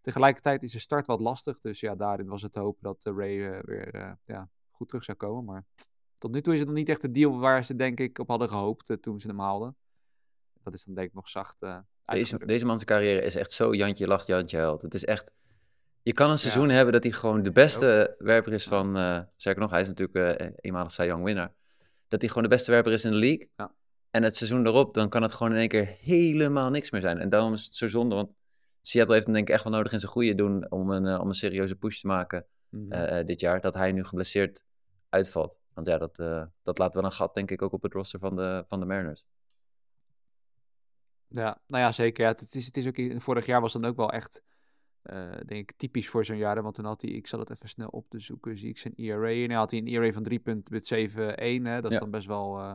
Tegelijkertijd 0.00 0.62
is 0.62 0.72
de 0.72 0.78
start 0.78 1.06
wat 1.06 1.20
lastig. 1.20 1.58
Dus 1.58 1.80
ja, 1.80 1.94
daarin 1.94 2.26
was 2.26 2.42
het 2.42 2.52
te 2.52 2.60
hopen 2.60 2.82
dat 2.82 3.04
Ray 3.04 3.62
weer 3.64 4.18
ja, 4.24 4.50
goed 4.70 4.88
terug 4.88 5.04
zou 5.04 5.16
komen. 5.16 5.44
Maar 5.44 5.64
tot 6.18 6.30
nu 6.32 6.40
toe 6.40 6.52
is 6.52 6.58
het 6.58 6.68
nog 6.68 6.76
niet 6.76 6.88
echt 6.88 7.02
de 7.02 7.10
deal 7.10 7.38
waar 7.38 7.64
ze 7.64 7.76
denk 7.76 8.00
ik 8.00 8.18
op 8.18 8.28
hadden 8.28 8.48
gehoopt 8.48 8.90
eh, 8.90 8.96
toen 8.96 9.20
ze 9.20 9.28
hem 9.28 9.40
haalden. 9.40 9.76
Dat 10.62 10.74
is 10.74 10.84
dan 10.84 10.94
denk 10.94 11.08
ik 11.08 11.14
nog 11.14 11.28
zacht 11.28 11.60
deze, 12.04 12.46
deze 12.46 12.66
man's 12.66 12.84
carrière 12.84 13.22
is 13.22 13.34
echt 13.34 13.52
zo 13.52 13.74
Jantje 13.74 14.06
lacht, 14.06 14.26
Jantje 14.26 14.58
huilt. 14.58 14.82
Het 14.82 14.94
is 14.94 15.04
echt... 15.04 15.32
Je 16.02 16.12
kan 16.12 16.30
een 16.30 16.38
seizoen 16.38 16.68
hebben 16.68 16.92
dat 16.92 17.02
hij 17.02 17.12
gewoon 17.12 17.42
de 17.42 17.52
beste 17.52 18.14
werper 18.18 18.52
is 18.52 18.64
van... 18.64 18.96
zeker 19.36 19.60
nog, 19.60 19.70
hij 19.70 19.80
is 19.80 19.88
natuurlijk 19.88 20.54
eenmalig 20.60 20.90
Cy 20.90 21.02
Young 21.02 21.24
winnaar. 21.24 21.54
Dat 22.08 22.20
hij 22.20 22.28
gewoon 22.28 22.44
de 22.44 22.54
beste 22.54 22.70
werper 22.70 22.92
is 22.92 23.04
in 23.04 23.10
de 23.10 23.16
league. 23.16 23.48
Ja. 23.56 23.74
En 24.10 24.22
het 24.22 24.36
seizoen 24.36 24.66
erop, 24.66 24.94
dan 24.94 25.08
kan 25.08 25.22
het 25.22 25.32
gewoon 25.34 25.52
in 25.52 25.58
één 25.58 25.68
keer 25.68 25.96
helemaal 26.00 26.70
niks 26.70 26.90
meer 26.90 27.00
zijn. 27.00 27.18
En 27.18 27.28
daarom 27.28 27.52
is 27.52 27.64
het 27.64 27.74
zo 27.74 27.88
zonde, 27.88 28.14
want 28.14 28.30
Seattle 28.80 29.14
heeft 29.14 29.26
hem 29.26 29.34
denk 29.34 29.48
ik 29.48 29.54
echt 29.54 29.64
wel 29.64 29.72
nodig 29.72 29.92
in 29.92 29.98
zijn 29.98 30.12
goede 30.12 30.34
doen... 30.34 30.70
om 30.70 30.90
een, 30.90 31.06
eh, 31.06 31.20
om 31.20 31.28
een 31.28 31.34
serieuze 31.34 31.76
push 31.76 32.00
te 32.00 32.06
maken 32.06 32.46
Mhm. 32.68 32.92
eh, 32.92 33.18
eh, 33.18 33.26
dit 33.26 33.40
jaar. 33.40 33.60
Dat 33.60 33.74
hij 33.74 33.92
nu 33.92 34.04
geblesseerd 34.04 34.64
uitvalt. 35.08 35.58
Want 35.74 35.86
ja, 35.86 35.98
dat, 35.98 36.18
eh, 36.18 36.42
dat 36.62 36.78
laat 36.78 36.94
wel 36.94 37.04
een 37.04 37.10
gat 37.10 37.34
denk 37.34 37.50
ik 37.50 37.62
ook 37.62 37.72
op 37.72 37.82
het 37.82 37.92
roster 37.92 38.18
van 38.18 38.36
de, 38.36 38.64
van 38.68 38.80
de 38.80 38.86
Mariners. 38.86 39.24
Ja, 41.28 41.60
nou 41.66 41.82
ja, 41.82 41.92
zeker. 41.92 42.24
Ja, 42.24 42.30
het, 42.30 42.54
is, 42.54 42.66
het 42.66 42.76
is 42.76 42.86
ook 42.86 42.96
in, 42.96 43.20
vorig 43.20 43.46
jaar 43.46 43.60
was 43.60 43.72
dan 43.72 43.84
ook 43.84 43.96
wel 43.96 44.12
echt, 44.12 44.42
eh, 45.06 45.30
denk 45.46 45.70
ik, 45.70 45.76
typisch 45.76 46.08
voor 46.08 46.24
zo'n 46.24 46.36
jaar. 46.36 46.62
Want 46.62 46.74
toen 46.74 46.84
had 46.84 47.02
hij, 47.02 47.10
ik 47.10 47.26
zal 47.26 47.38
het 47.38 47.50
even 47.50 47.68
snel 47.68 47.88
op 47.88 48.08
te 48.08 48.18
zoeken, 48.20 48.58
zie 48.58 48.68
ik 48.68 48.78
zijn 48.78 48.94
ERA. 48.96 49.28
En 49.30 49.48
hij 49.48 49.54
had 49.58 49.70
hij 49.70 49.80
een 49.80 49.86
ERA 49.86 50.12
van 50.12 50.22
3,71. 50.22 51.62
hè. 51.62 51.80
Dat 51.80 51.90
is 51.90 51.96
Ja. 51.96 51.98
dan 52.02 52.10
best 52.10 52.26
wel, 52.26 52.58
eh, 52.58 52.74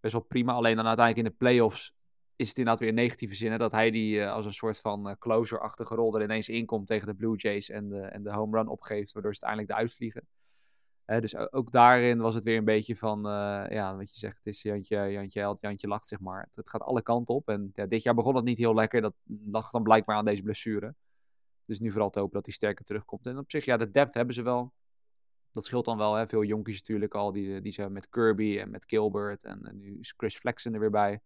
best 0.00 0.12
wel 0.12 0.22
prima. 0.22 0.52
Alleen 0.52 0.76
dan 0.76 0.86
uiteindelijk 0.86 1.26
in 1.26 1.32
de 1.32 1.38
playoffs 1.38 1.94
is 2.36 2.48
het 2.48 2.56
inderdaad 2.58 2.80
weer 2.80 2.88
in 2.90 2.94
negatieve 2.94 3.34
zin. 3.34 3.50
hè, 3.52 3.58
Dat 3.58 3.72
hij 3.72 3.90
die 3.90 4.20
eh, 4.22 4.32
als 4.32 4.46
een 4.46 4.52
soort 4.52 4.80
van 4.80 5.16
closer-achtige 5.18 5.94
rol 5.94 6.16
er 6.16 6.22
ineens 6.22 6.48
inkomt 6.48 6.86
tegen 6.86 7.06
de 7.06 7.14
Blue 7.14 7.36
Jays 7.36 7.70
en 7.70 7.88
de, 7.88 8.00
en 8.00 8.22
de 8.22 8.32
home 8.32 8.56
run 8.56 8.68
opgeeft. 8.68 9.12
Waardoor 9.12 9.34
ze 9.34 9.44
uiteindelijk 9.46 9.68
de 9.68 9.86
uitvliegen. 9.86 10.26
Hè, 11.04 11.20
dus 11.20 11.36
ook 11.36 11.70
daarin 11.70 12.18
was 12.18 12.34
het 12.34 12.44
weer 12.44 12.56
een 12.56 12.64
beetje 12.64 12.96
van, 12.96 13.20
ja, 13.70 13.96
wat 13.96 14.10
je 14.10 14.18
zegt, 14.18 14.36
het 14.36 14.46
is 14.46 14.62
Jantje, 14.62 15.10
Jantje 15.10 15.40
helpt, 15.40 15.62
Jantje 15.62 15.88
lacht, 15.88 16.06
zeg 16.06 16.20
maar. 16.20 16.42
Het, 16.42 16.56
het 16.56 16.68
gaat 16.68 16.80
alle 16.82 17.02
kanten 17.02 17.34
op. 17.34 17.48
En 17.48 17.70
ja, 17.72 17.86
dit 17.86 18.02
jaar 18.02 18.14
begon 18.14 18.36
het 18.36 18.44
niet 18.44 18.58
heel 18.58 18.74
lekker. 18.74 19.00
Dat 19.00 19.14
lag 19.46 19.70
dan 19.70 19.82
blijkbaar 19.82 20.16
aan 20.16 20.24
deze 20.24 20.42
blessure. 20.42 20.94
Dus 21.66 21.80
nu 21.80 21.90
vooral 21.90 22.10
te 22.10 22.18
hopen 22.18 22.34
dat 22.34 22.44
hij 22.44 22.54
sterker 22.54 22.84
terugkomt. 22.84 23.26
En 23.26 23.38
op 23.38 23.50
zich, 23.50 23.64
ja, 23.64 23.76
de 23.76 23.90
depth 23.90 24.14
hebben 24.14 24.34
ze 24.34 24.42
wel. 24.42 24.72
Dat 25.52 25.64
scheelt 25.64 25.84
dan 25.84 25.98
wel, 25.98 26.14
hè. 26.14 26.28
Veel 26.28 26.44
jonkies 26.44 26.78
natuurlijk 26.78 27.14
al, 27.14 27.32
die, 27.32 27.60
die 27.60 27.72
ze 27.72 27.80
hebben 27.80 27.98
met 27.98 28.08
Kirby 28.08 28.58
en 28.58 28.70
met 28.70 28.84
Gilbert. 28.86 29.44
En, 29.44 29.66
en 29.66 29.76
nu 29.76 29.98
is 29.98 30.14
Chris 30.16 30.36
Flexen 30.36 30.74
er 30.74 30.80
weer 30.80 30.90
bij. 30.90 31.20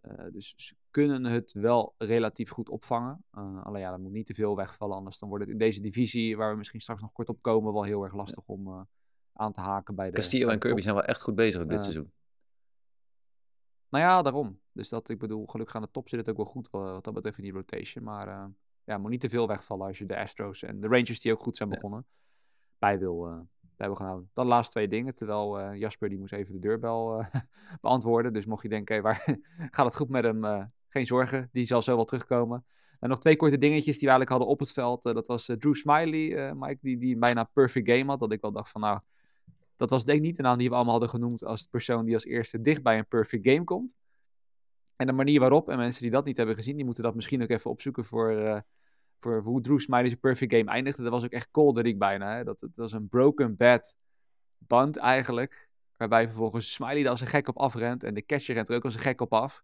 Eh, 0.00 0.24
dus 0.32 0.54
ze 0.56 0.74
kunnen 0.90 1.24
het 1.24 1.52
wel 1.52 1.94
relatief 1.98 2.50
goed 2.50 2.68
opvangen. 2.68 3.24
Eh, 3.30 3.66
alleen 3.66 3.80
ja, 3.82 3.92
er 3.92 4.00
moet 4.00 4.12
niet 4.12 4.26
te 4.26 4.34
veel 4.34 4.56
wegvallen. 4.56 4.96
Anders 4.96 5.18
dan 5.18 5.28
wordt 5.28 5.44
het 5.44 5.52
in 5.52 5.58
deze 5.58 5.80
divisie, 5.80 6.36
waar 6.36 6.50
we 6.50 6.56
misschien 6.56 6.80
straks 6.80 7.00
nog 7.00 7.12
kort 7.12 7.28
op 7.28 7.42
komen, 7.42 7.72
wel 7.72 7.82
heel 7.82 8.04
erg 8.04 8.14
lastig 8.14 8.46
om 8.46 8.66
eh, 8.66 8.80
aan 9.32 9.52
te 9.52 9.60
haken 9.60 9.94
bij 9.94 10.10
de. 10.10 10.16
Castillo 10.16 10.44
bij 10.44 10.54
en 10.54 10.60
Kirby 10.60 10.80
zijn 10.80 10.94
wel 10.94 11.04
echt 11.04 11.22
goed 11.22 11.34
bezig 11.34 11.60
ook 11.60 11.68
dit 11.68 11.76
Eh, 11.76 11.82
seizoen. 11.82 12.12
Nou 13.88 14.04
ja, 14.04 14.22
daarom. 14.22 14.60
Dus 14.72 14.88
dat, 14.88 15.08
ik 15.08 15.18
bedoel, 15.18 15.46
gelukkig 15.46 15.76
aan 15.76 15.82
de 15.82 15.90
top 15.90 16.08
zit 16.08 16.18
het 16.18 16.28
ook 16.28 16.36
wel 16.36 16.46
goed 16.46 16.66
eh, 16.66 16.80
wat 16.80 17.04
dat 17.04 17.14
betreft 17.14 17.38
in 17.38 17.44
die 17.44 17.52
rotation. 17.52 18.04
Maar 18.04 18.28
eh, 18.28 18.44
ja, 18.88 18.98
moet 18.98 19.10
niet 19.10 19.20
te 19.20 19.28
veel 19.28 19.46
wegvallen 19.46 19.86
als 19.86 19.98
je 19.98 20.06
de 20.06 20.18
Astros 20.18 20.62
en 20.62 20.80
de 20.80 20.86
Rangers 20.86 21.20
die 21.20 21.32
ook 21.32 21.40
goed 21.40 21.56
zijn 21.56 21.68
Ja. 21.68 21.74
begonnen, 21.74 22.06
bij 22.78 22.98
wil, 22.98 23.26
eh, 23.26 23.38
bij 23.76 23.86
wil 23.86 23.96
gaan 23.96 24.06
houden. 24.06 24.30
Dan 24.32 24.44
de 24.44 24.50
laatste 24.50 24.72
twee 24.72 24.88
dingen, 24.88 25.14
terwijl 25.14 25.60
eh, 25.60 25.78
Jasper 25.78 26.08
die 26.08 26.18
moest 26.18 26.32
even 26.32 26.52
de 26.52 26.58
deurbel 26.58 27.20
eh, 27.20 27.26
beantwoorden. 27.80 28.32
Dus 28.32 28.46
mocht 28.46 28.62
je 28.62 28.68
denken, 28.68 28.94
hey, 28.94 29.02
waar 29.02 29.24
gaat 29.74 29.86
het 29.86 29.96
goed 29.96 30.08
met 30.08 30.24
hem? 30.24 30.68
Geen 30.88 31.06
zorgen, 31.06 31.48
die 31.52 31.66
zal 31.66 31.82
zo 31.82 31.96
wel 31.96 32.04
terugkomen. 32.04 32.64
En 33.00 33.08
nog 33.08 33.18
twee 33.18 33.36
korte 33.36 33.58
dingetjes 33.58 33.98
die 33.98 34.08
we 34.08 34.14
eigenlijk 34.14 34.30
hadden 34.30 34.48
op 34.48 34.58
het 34.58 34.72
veld. 34.72 35.02
Dat 35.02 35.26
was 35.26 35.44
Drew 35.44 35.74
Smiley, 35.74 36.54
Mike, 36.54 36.78
die, 36.80 36.98
die 36.98 37.16
bijna 37.16 37.44
perfect 37.44 37.90
game 37.90 38.04
had. 38.04 38.18
Dat 38.18 38.32
ik 38.32 38.40
wel 38.40 38.52
dacht 38.52 38.70
van 38.70 38.80
nou, 38.80 39.00
dat 39.76 39.90
was 39.90 40.04
denk 40.04 40.18
ik 40.18 40.24
niet 40.24 40.36
de 40.36 40.42
naam 40.42 40.58
die 40.58 40.68
we 40.68 40.74
allemaal 40.74 40.92
hadden 40.92 41.10
genoemd 41.10 41.44
als 41.44 41.62
de 41.62 41.68
persoon 41.70 42.04
die 42.04 42.14
als 42.14 42.24
eerste 42.24 42.60
dicht 42.60 42.82
bij 42.82 42.98
een 42.98 43.06
perfect 43.06 43.48
game 43.48 43.64
komt. 43.64 43.96
En 44.96 45.06
de 45.06 45.12
manier 45.12 45.40
waarop, 45.40 45.68
en 45.68 45.76
mensen 45.76 46.02
die 46.02 46.10
dat 46.10 46.24
niet 46.24 46.36
hebben 46.36 46.54
gezien, 46.54 46.76
die 46.76 46.84
moeten 46.84 47.02
dat 47.02 47.14
misschien 47.14 47.42
ook 47.42 47.48
even 47.48 47.70
opzoeken 47.70 48.04
voor, 48.04 48.62
voor 49.18 49.40
hoe 49.42 49.60
Drew 49.60 49.78
Smiley 49.78 50.06
zijn 50.06 50.20
perfect 50.20 50.52
game 50.54 50.70
eindigde. 50.70 51.02
Dat 51.02 51.12
was 51.12 51.24
ook 51.24 51.30
echt 51.30 51.50
Colderick 51.50 51.98
bijna. 51.98 52.36
Hè? 52.36 52.44
Dat, 52.44 52.60
het 52.60 52.76
was 52.76 52.92
een 52.92 53.08
broken 53.08 53.56
bat 53.56 53.94
band 54.58 54.96
eigenlijk. 54.96 55.68
Waarbij 55.96 56.24
vervolgens 56.26 56.72
Smiley 56.72 57.02
er 57.04 57.08
als 57.10 57.20
een 57.20 57.26
gek 57.26 57.48
op 57.48 57.56
afrent. 57.58 58.04
En 58.04 58.14
de 58.14 58.26
catcher 58.26 58.54
rent 58.54 58.68
er 58.68 58.76
ook 58.76 58.84
als 58.84 58.94
een 58.94 59.00
gek 59.00 59.20
op 59.20 59.32
af. 59.32 59.62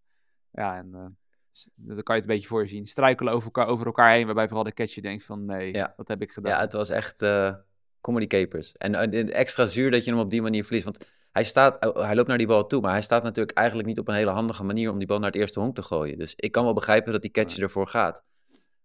Ja, 0.51 0.77
en 0.77 0.91
eh, 0.95 1.07
s- 1.53 1.69
dan 1.75 2.03
kan 2.03 2.15
je 2.15 2.21
het 2.21 2.31
een 2.31 2.35
beetje 2.37 2.49
voor 2.49 2.63
je 2.63 2.69
zien. 2.69 2.87
Struikelen 2.87 3.33
over 3.33 3.45
elkaar, 3.45 3.67
over 3.67 3.87
elkaar 3.87 4.11
heen. 4.13 4.25
Waarbij 4.27 4.47
vooral 4.47 4.65
de 4.65 4.73
catcher 4.75 5.03
denkt 5.03 5.25
van 5.25 5.45
nee, 5.45 5.73
Ja. 5.75 5.95
wat 5.97 6.09
heb 6.09 6.23
ik 6.23 6.33
gedaan. 6.33 6.53
Ja, 6.53 6.61
het 6.61 6.73
was 6.73 6.91
echt 6.91 7.23
eh, 7.23 7.55
comedy 8.01 8.27
capers. 8.27 8.77
En 8.77 8.95
eh, 8.95 9.35
extra 9.39 9.67
zuur 9.67 9.91
dat 9.91 10.05
je 10.05 10.11
hem 10.11 10.21
op 10.21 10.31
die 10.31 10.43
manier 10.43 10.65
verliest. 10.65 10.85
Want 10.85 11.13
hij, 11.31 11.45
staat, 11.45 11.87
oh, 11.87 12.03
hij 12.03 12.15
loopt 12.15 12.29
naar 12.29 12.39
die 12.39 12.47
bal 12.47 12.67
toe, 12.67 12.81
maar 12.81 12.93
hij 12.93 13.03
staat 13.03 13.23
natuurlijk 13.23 13.57
eigenlijk 13.59 13.89
niet 13.89 13.99
op 13.99 14.09
een 14.09 14.15
hele 14.15 14.31
handige 14.31 14.65
manier 14.65 14.91
om 14.91 14.99
die 14.99 15.07
bal 15.07 15.19
naar 15.19 15.31
het 15.31 15.37
eerste 15.41 15.61
honk 15.61 15.75
te 15.75 15.83
gooien. 15.83 16.19
Dus 16.19 16.35
ik 16.37 16.53
kan 16.53 16.65
wel 16.65 16.73
begrijpen 16.73 17.13
dat 17.13 17.23
die 17.23 17.31
catcher 17.31 17.63
ervoor 17.63 17.87
gaat. 17.87 18.25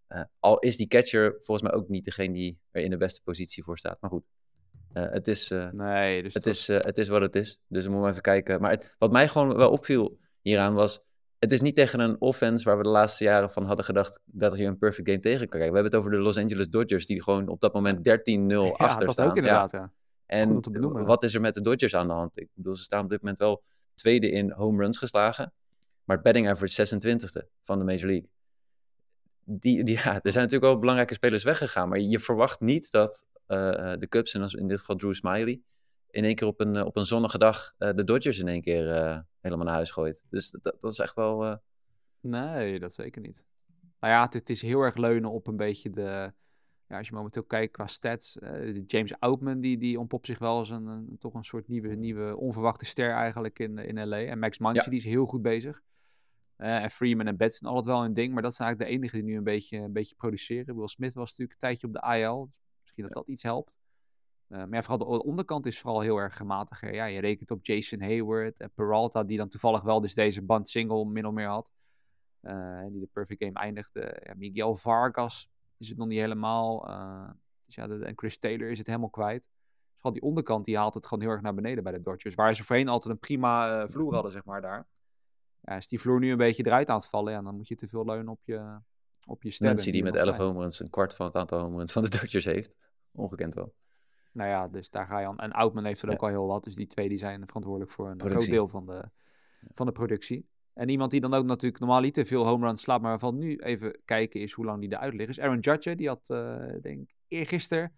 Eh, 0.10 0.22
al 0.40 0.60
is 0.60 0.78
die 0.78 0.88
catcher 0.88 1.36
volgens 1.40 1.62
mij 1.70 1.80
ook 1.80 1.88
niet 1.90 2.04
degene 2.06 2.34
die 2.34 2.60
er 2.72 2.82
in 2.84 2.90
de 2.90 2.98
beste 2.98 3.22
positie 3.24 3.64
voor 3.64 3.78
staat. 3.78 4.02
Maar 4.02 4.10
goed, 4.10 4.28
eh, 4.94 5.04
het, 5.10 5.28
is, 5.28 5.52
eh, 5.52 5.70
nee, 5.72 6.24
dus 6.24 6.34
het, 6.34 6.44
dat- 6.44 6.54
is, 6.54 6.68
het 6.68 6.98
is 6.98 7.08
wat 7.08 7.22
het 7.22 7.36
is. 7.36 7.60
Dus 7.68 7.86
we 7.86 7.92
moeten 7.92 8.10
even 8.10 8.22
kijken. 8.22 8.62
Maar 8.62 8.72
het- 8.72 8.96
wat 8.98 9.12
mij 9.12 9.28
gewoon 9.28 9.56
wel 9.56 9.72
opviel 9.72 10.18
hieraan 10.42 10.74
was... 10.74 11.02
Het 11.40 11.52
is 11.52 11.62
niet 11.62 11.76
tegen 11.76 12.00
een 12.00 12.22
offense 12.22 12.66
waar 12.66 12.78
we 12.78 12.84
de 12.84 12.90
laatste 12.90 13.24
jaren 13.24 13.52
van 13.52 13.66
hadden 13.66 13.86
gedacht... 13.86 14.20
dat 14.26 14.58
je 14.58 14.64
een 14.66 14.78
perfect 14.78 15.08
game 15.08 15.20
tegen 15.22 15.40
kan 15.40 15.48
krijgen. 15.60 15.72
We 15.72 15.76
hebben 15.80 15.92
het 15.92 15.96
over 16.08 16.12
de 16.18 16.24
Los 16.26 16.38
Angeles 16.38 16.70
Dodgers... 16.70 17.06
die 17.06 17.24
gewoon 17.24 17.48
op 17.48 17.60
dat 17.60 17.74
moment 17.74 17.98
13-0 17.98 18.02
ja, 18.02 18.70
achter 18.70 19.06
dat 19.06 19.14
staan. 19.14 19.30
ook 19.30 19.36
inderdaad, 19.36 19.72
ja. 19.72 19.92
En 20.26 20.54
wat 21.06 21.24
is 21.24 21.34
er 21.34 21.42
met 21.42 21.54
de 21.54 21.62
Dodgers 21.62 21.96
aan 21.96 22.08
de 22.08 22.14
hand? 22.14 22.40
Ik 22.40 22.48
bedoel, 22.54 22.76
ze 22.76 22.84
staan 22.84 23.04
op 23.04 23.10
dit 23.10 23.22
moment 23.22 23.40
wel 23.40 23.64
tweede 23.94 24.30
in 24.30 24.52
home 24.52 24.82
runs 24.84 24.98
geslagen. 24.98 25.54
Maar 26.04 26.16
het 26.16 26.26
batting 26.26 26.50
average 26.50 26.98
26e 26.98 27.48
van 27.64 27.78
de 27.78 27.84
Major 27.86 28.06
League. 28.06 28.30
Die, 29.52 29.84
die, 29.84 29.96
ja, 29.98 30.14
er 30.14 30.32
zijn 30.32 30.44
natuurlijk 30.44 30.72
wel 30.72 30.80
belangrijke 30.80 31.14
spelers 31.14 31.44
weggegaan. 31.44 31.90
Maar 31.90 32.00
je 32.00 32.20
verwacht 32.20 32.60
niet 32.60 32.92
dat 32.92 33.26
eh, 33.46 33.92
eh, 33.94 34.00
de 34.00 34.08
Cubs, 34.08 34.34
en 34.34 34.42
als- 34.42 34.54
in 34.54 34.68
dit 34.68 34.80
geval 34.80 34.96
Drew 34.96 35.14
Smiley... 35.14 35.62
in 36.10 36.24
één 36.24 36.36
keer 36.36 36.48
op 36.48 36.60
een, 36.60 36.76
eh, 36.76 36.86
op 36.86 36.96
een 36.98 37.06
zonnige 37.06 37.38
dag 37.38 37.74
de 37.78 38.04
Dodgers 38.04 38.40
in 38.40 38.48
één 38.48 38.62
keer 38.62 38.84
helemaal 39.40 39.66
naar 39.66 39.74
huis 39.74 39.92
gooit. 39.92 40.24
Dus 40.30 40.50
dat, 40.62 40.76
dat 40.80 40.92
is 40.92 41.00
echt 41.00 41.16
wel... 41.16 41.60
Nee, 42.22 42.80
dat 42.80 42.94
zeker 42.94 43.22
niet. 43.22 43.46
nou 44.00 44.14
ja, 44.14 44.28
het, 44.30 44.50
is 44.50 44.62
heel 44.62 44.82
erg 44.82 44.96
leunen 44.96 45.32
op 45.32 45.48
een 45.48 45.58
beetje 45.58 45.90
de... 45.90 46.32
Ja, 46.88 46.98
als 46.98 47.08
je 47.08 47.14
momenteel 47.14 47.44
kijkt 47.44 47.74
qua 47.74 47.88
stats, 47.88 48.38
James 48.86 49.20
Outman, 49.20 49.60
die, 49.60 49.78
die 49.78 50.00
ontpopt 50.00 50.26
zich 50.26 50.40
wel 50.40 50.58
als 50.58 50.70
een, 50.70 50.86
een, 50.86 51.16
toch 51.18 51.34
een 51.34 51.44
soort 51.44 51.68
nieuwe, 51.68 51.96
nieuwe 51.96 52.38
onverwachte 52.38 52.86
ster 52.86 53.12
eigenlijk 53.12 53.60
in, 53.60 53.78
in 53.78 54.08
LA. 54.08 54.18
En 54.18 54.40
Max 54.40 54.58
Muncy, 54.60 54.84
Ja. 54.84 54.90
die 54.90 55.00
is 55.00 55.06
heel 55.06 55.26
goed 55.26 55.42
bezig. 55.42 55.82
Eh, 56.60 56.84
en 56.84 56.90
Freeman 56.90 57.28
en 57.28 57.38
Betts 57.38 57.58
zijn 57.58 57.70
altijd 57.74 57.96
wel 57.96 58.06
een 58.06 58.14
ding, 58.14 58.34
maar 58.34 58.42
dat 58.42 58.56
zijn 58.56 58.68
eigenlijk 58.68 58.92
de 58.92 58.98
enigen 58.98 59.20
die 59.20 59.30
nu 59.32 59.38
een 59.38 59.44
beetje, 59.44 59.78
een 59.78 59.94
beetje 59.94 60.16
produceren. 60.16 60.76
Will 60.76 60.88
Smith 60.88 61.14
was 61.14 61.30
natuurlijk 61.30 61.52
een 61.52 61.60
tijdje 61.68 61.88
op 61.88 61.94
de 61.94 62.18
IL, 62.20 62.44
dus 62.54 62.80
misschien 62.82 63.04
dat 63.04 63.14
dat 63.14 63.28
iets 63.28 63.44
helpt. 63.44 63.78
Eh, 64.48 64.58
maar 64.58 64.74
ja, 64.74 64.82
vooral 64.82 65.08
de 65.18 65.24
onderkant 65.24 65.66
is 65.66 65.80
vooral 65.80 66.02
heel 66.02 66.18
erg 66.18 66.36
gematig. 66.38 66.92
Ja, 66.94 67.06
je 67.06 67.20
rekent 67.20 67.52
op 67.52 67.66
Jason 67.66 68.02
Hayward 68.02 68.60
en 68.60 68.72
Peralta, 68.74 69.24
die 69.24 69.38
dan 69.38 69.48
toevallig 69.50 69.82
wel 69.82 70.02
dus 70.02 70.14
deze 70.14 70.42
band 70.42 70.68
single 70.70 71.06
min 71.06 71.26
of 71.26 71.34
meer 71.34 71.48
had. 71.48 71.72
eh, 72.40 72.86
die 72.90 73.00
de 73.00 73.10
perfect 73.14 73.44
game 73.44 73.60
eindigde. 73.60 74.20
Ja, 74.24 74.34
Miguel 74.36 74.76
Vargas 74.76 75.50
is 75.78 75.90
het 75.90 75.98
nog 75.98 76.08
niet 76.08 76.20
helemaal. 76.20 76.86
dus 77.66 77.76
ja, 77.76 77.88
de- 77.88 78.06
en 78.06 78.14
Chris 78.18 78.38
Taylor 78.40 78.70
is 78.70 78.78
het 78.78 78.88
helemaal 78.88 79.10
kwijt. 79.10 79.42
Dus 79.44 79.94
vooral 79.96 80.14
die 80.14 80.22
onderkant, 80.22 80.66
die 80.66 80.78
haalt 80.78 80.94
het 80.94 81.06
gewoon 81.06 81.24
heel 81.24 81.32
erg 81.34 81.42
naar 81.42 81.54
beneden 81.54 81.84
bij 81.84 81.92
de 81.94 82.02
Dodgers. 82.02 82.36
Waar 82.36 82.56
ze 82.56 82.64
voorheen 82.64 82.88
altijd 82.88 83.14
een 83.14 83.20
prima 83.20 83.88
vloer 83.88 84.14
hadden, 84.14 84.32
zeg 84.32 84.46
maar, 84.46 84.62
daar. 84.62 84.88
Ja, 85.62 85.76
is 85.76 85.88
die 85.88 86.00
vloer 86.00 86.20
nu 86.20 86.32
een 86.32 86.38
beetje 86.38 86.66
eruit 86.66 86.90
aan 86.90 86.98
het 86.98 87.08
vallen, 87.08 87.34
ja, 87.34 87.42
dan 87.42 87.56
moet 87.56 87.68
je 87.68 87.76
te 87.76 87.88
veel 87.88 88.06
leunen 88.06 88.28
op 88.32 88.40
je, 88.44 88.80
op 89.26 89.44
je 89.44 89.52
sterren. 89.52 89.76
Mensen 89.76 89.94
die 89.94 90.04
met 90.04 90.14
nog 90.14 90.22
11 90.24 90.36
zijn. 90.36 90.48
homeruns 90.48 90.80
een 90.80 90.90
kwart 90.90 91.14
van 91.16 91.26
het 91.26 91.36
aantal 91.36 91.60
homeruns 91.60 91.92
van 91.92 92.04
de 92.04 92.10
Dodgers 92.10 92.46
heeft. 92.46 92.76
Ongekend 93.12 93.54
wel. 93.54 93.74
Nou 94.34 94.50
ja, 94.50 94.68
dus 94.68 94.90
daar 94.90 95.06
ga 95.06 95.20
je 95.20 95.28
aan. 95.28 95.40
En 95.40 95.52
Outman 95.52 95.86
heeft 95.86 96.02
er 96.02 96.08
Ja. 96.08 96.14
ook 96.14 96.22
al 96.22 96.28
heel 96.28 96.48
wat. 96.48 96.64
Dus 96.64 96.76
die 96.76 96.88
twee 96.88 97.10
die 97.10 97.18
zijn 97.18 97.46
verantwoordelijk 97.46 97.92
voor 97.92 98.10
een 98.10 98.20
groot 98.22 98.46
deel 98.46 98.68
van 98.68 98.86
de, 98.86 99.04
van 99.74 99.86
de 99.86 99.92
productie. 99.92 100.48
En 100.74 100.90
iemand 100.90 101.12
die 101.12 101.22
dan 101.22 101.34
ook 101.34 101.46
natuurlijk 101.46 101.80
normaal 101.82 102.02
niet 102.02 102.14
te 102.14 102.26
veel 102.26 102.46
home 102.46 102.66
runs 102.66 102.82
slaat, 102.82 103.02
maar 103.02 103.10
waarvan 103.10 103.38
nu 103.38 103.56
even 103.58 104.00
kijken 104.06 104.42
is 104.42 104.52
hoe 104.52 104.66
lang 104.66 104.80
die 104.82 104.92
eruit 104.92 105.14
ligt. 105.14 105.30
Is 105.30 105.40
Aaron 105.40 105.60
Judge, 105.60 105.96
die 105.96 106.08
had, 106.08 106.30
eh 106.30 106.56
denk 106.82 107.00
ik, 107.02 107.16
eergisteren 107.28 107.96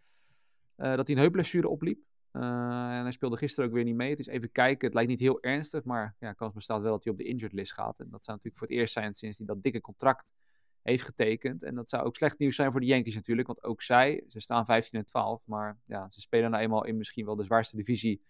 eh 0.75 0.95
dat 0.95 1.07
hij 1.07 1.15
een 1.15 1.21
heupblessure 1.21 1.67
opliep. 1.69 1.99
Eh, 2.31 2.41
en 2.97 3.01
hij 3.01 3.11
speelde 3.11 3.37
gisteren 3.37 3.69
ook 3.69 3.75
weer 3.75 3.83
niet 3.83 3.95
mee. 3.95 4.09
Het 4.09 4.19
is 4.19 4.27
even 4.27 4.51
kijken. 4.51 4.85
Het 4.85 4.93
lijkt 4.93 5.09
niet 5.09 5.19
heel 5.19 5.41
ernstig, 5.41 5.83
maar 5.83 6.15
ja, 6.19 6.33
kans 6.33 6.53
bestaat 6.53 6.81
wel 6.81 6.91
dat 6.91 7.03
hij 7.03 7.13
op 7.13 7.19
de 7.19 7.25
injured 7.25 7.53
list 7.53 7.73
gaat. 7.73 7.99
En 7.99 8.07
dat 8.09 8.23
zou 8.23 8.37
natuurlijk 8.37 8.57
voor 8.57 8.67
het 8.67 8.77
eerst 8.77 8.93
zijn 8.93 9.13
sinds 9.13 9.37
hij 9.37 9.47
dat 9.47 9.63
dikke 9.63 9.81
contract 9.81 10.33
heeft 10.81 11.03
getekend. 11.03 11.63
En 11.63 11.75
dat 11.75 11.89
zou 11.89 12.05
ook 12.05 12.15
slecht 12.15 12.39
nieuws 12.39 12.55
zijn 12.55 12.71
voor 12.71 12.79
de 12.79 12.85
Yankees 12.85 13.15
natuurlijk. 13.15 13.47
Want 13.47 13.63
ook 13.63 13.81
zij, 13.81 14.23
ze 14.27 14.39
staan 14.39 14.65
15 14.65 14.99
en 14.99 15.05
12. 15.05 15.41
Maar 15.45 15.79
ja, 15.85 16.07
ze 16.09 16.21
spelen 16.21 16.51
nou 16.51 16.63
eenmaal 16.63 16.85
in 16.85 16.97
misschien 16.97 17.25
wel 17.25 17.35
de 17.35 17.43
zwaarste 17.43 17.75
divisie 17.75 18.21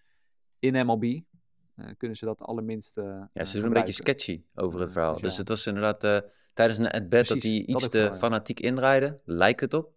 in 0.59 0.85
MLB. 0.85 1.03
Eh, 1.75 1.87
kunnen 1.97 2.17
ze 2.17 2.25
dat 2.25 2.41
allerminst 2.41 2.97
eh, 2.97 3.05
Ja, 3.05 3.29
eh, 3.33 3.45
ze 3.45 3.57
doen 3.57 3.65
een 3.67 3.73
beetje 3.73 3.93
sketchy 3.93 4.43
over 4.55 4.79
het 4.79 4.87
Eh, 4.87 4.93
verhaal. 4.93 5.13
dus 5.13 5.21
Dus 5.21 5.37
het 5.37 5.47
was 5.47 5.67
inderdaad 5.67 6.03
eh, 6.03 6.17
tijdens 6.53 6.79
een 6.79 6.89
at-bat 6.91 7.27
dat 7.27 7.41
hij 7.41 7.51
iets 7.51 7.89
te 7.89 8.13
fanatiek 8.13 8.59
indraaide, 8.59 9.19
lijkt 9.25 9.59
het 9.59 9.73
op. 9.73 9.93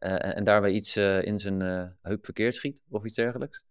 Eh, 0.00 0.12
en, 0.12 0.34
en 0.34 0.44
daarbij 0.44 0.70
iets 0.70 0.96
eh, 0.96 1.22
in 1.22 1.38
zijn 1.38 1.62
eh, 1.62 1.88
heup 2.02 2.24
verkeerd 2.24 2.54
schiet 2.54 2.82
of 2.88 3.04
iets 3.04 3.14
dergelijks. 3.14 3.64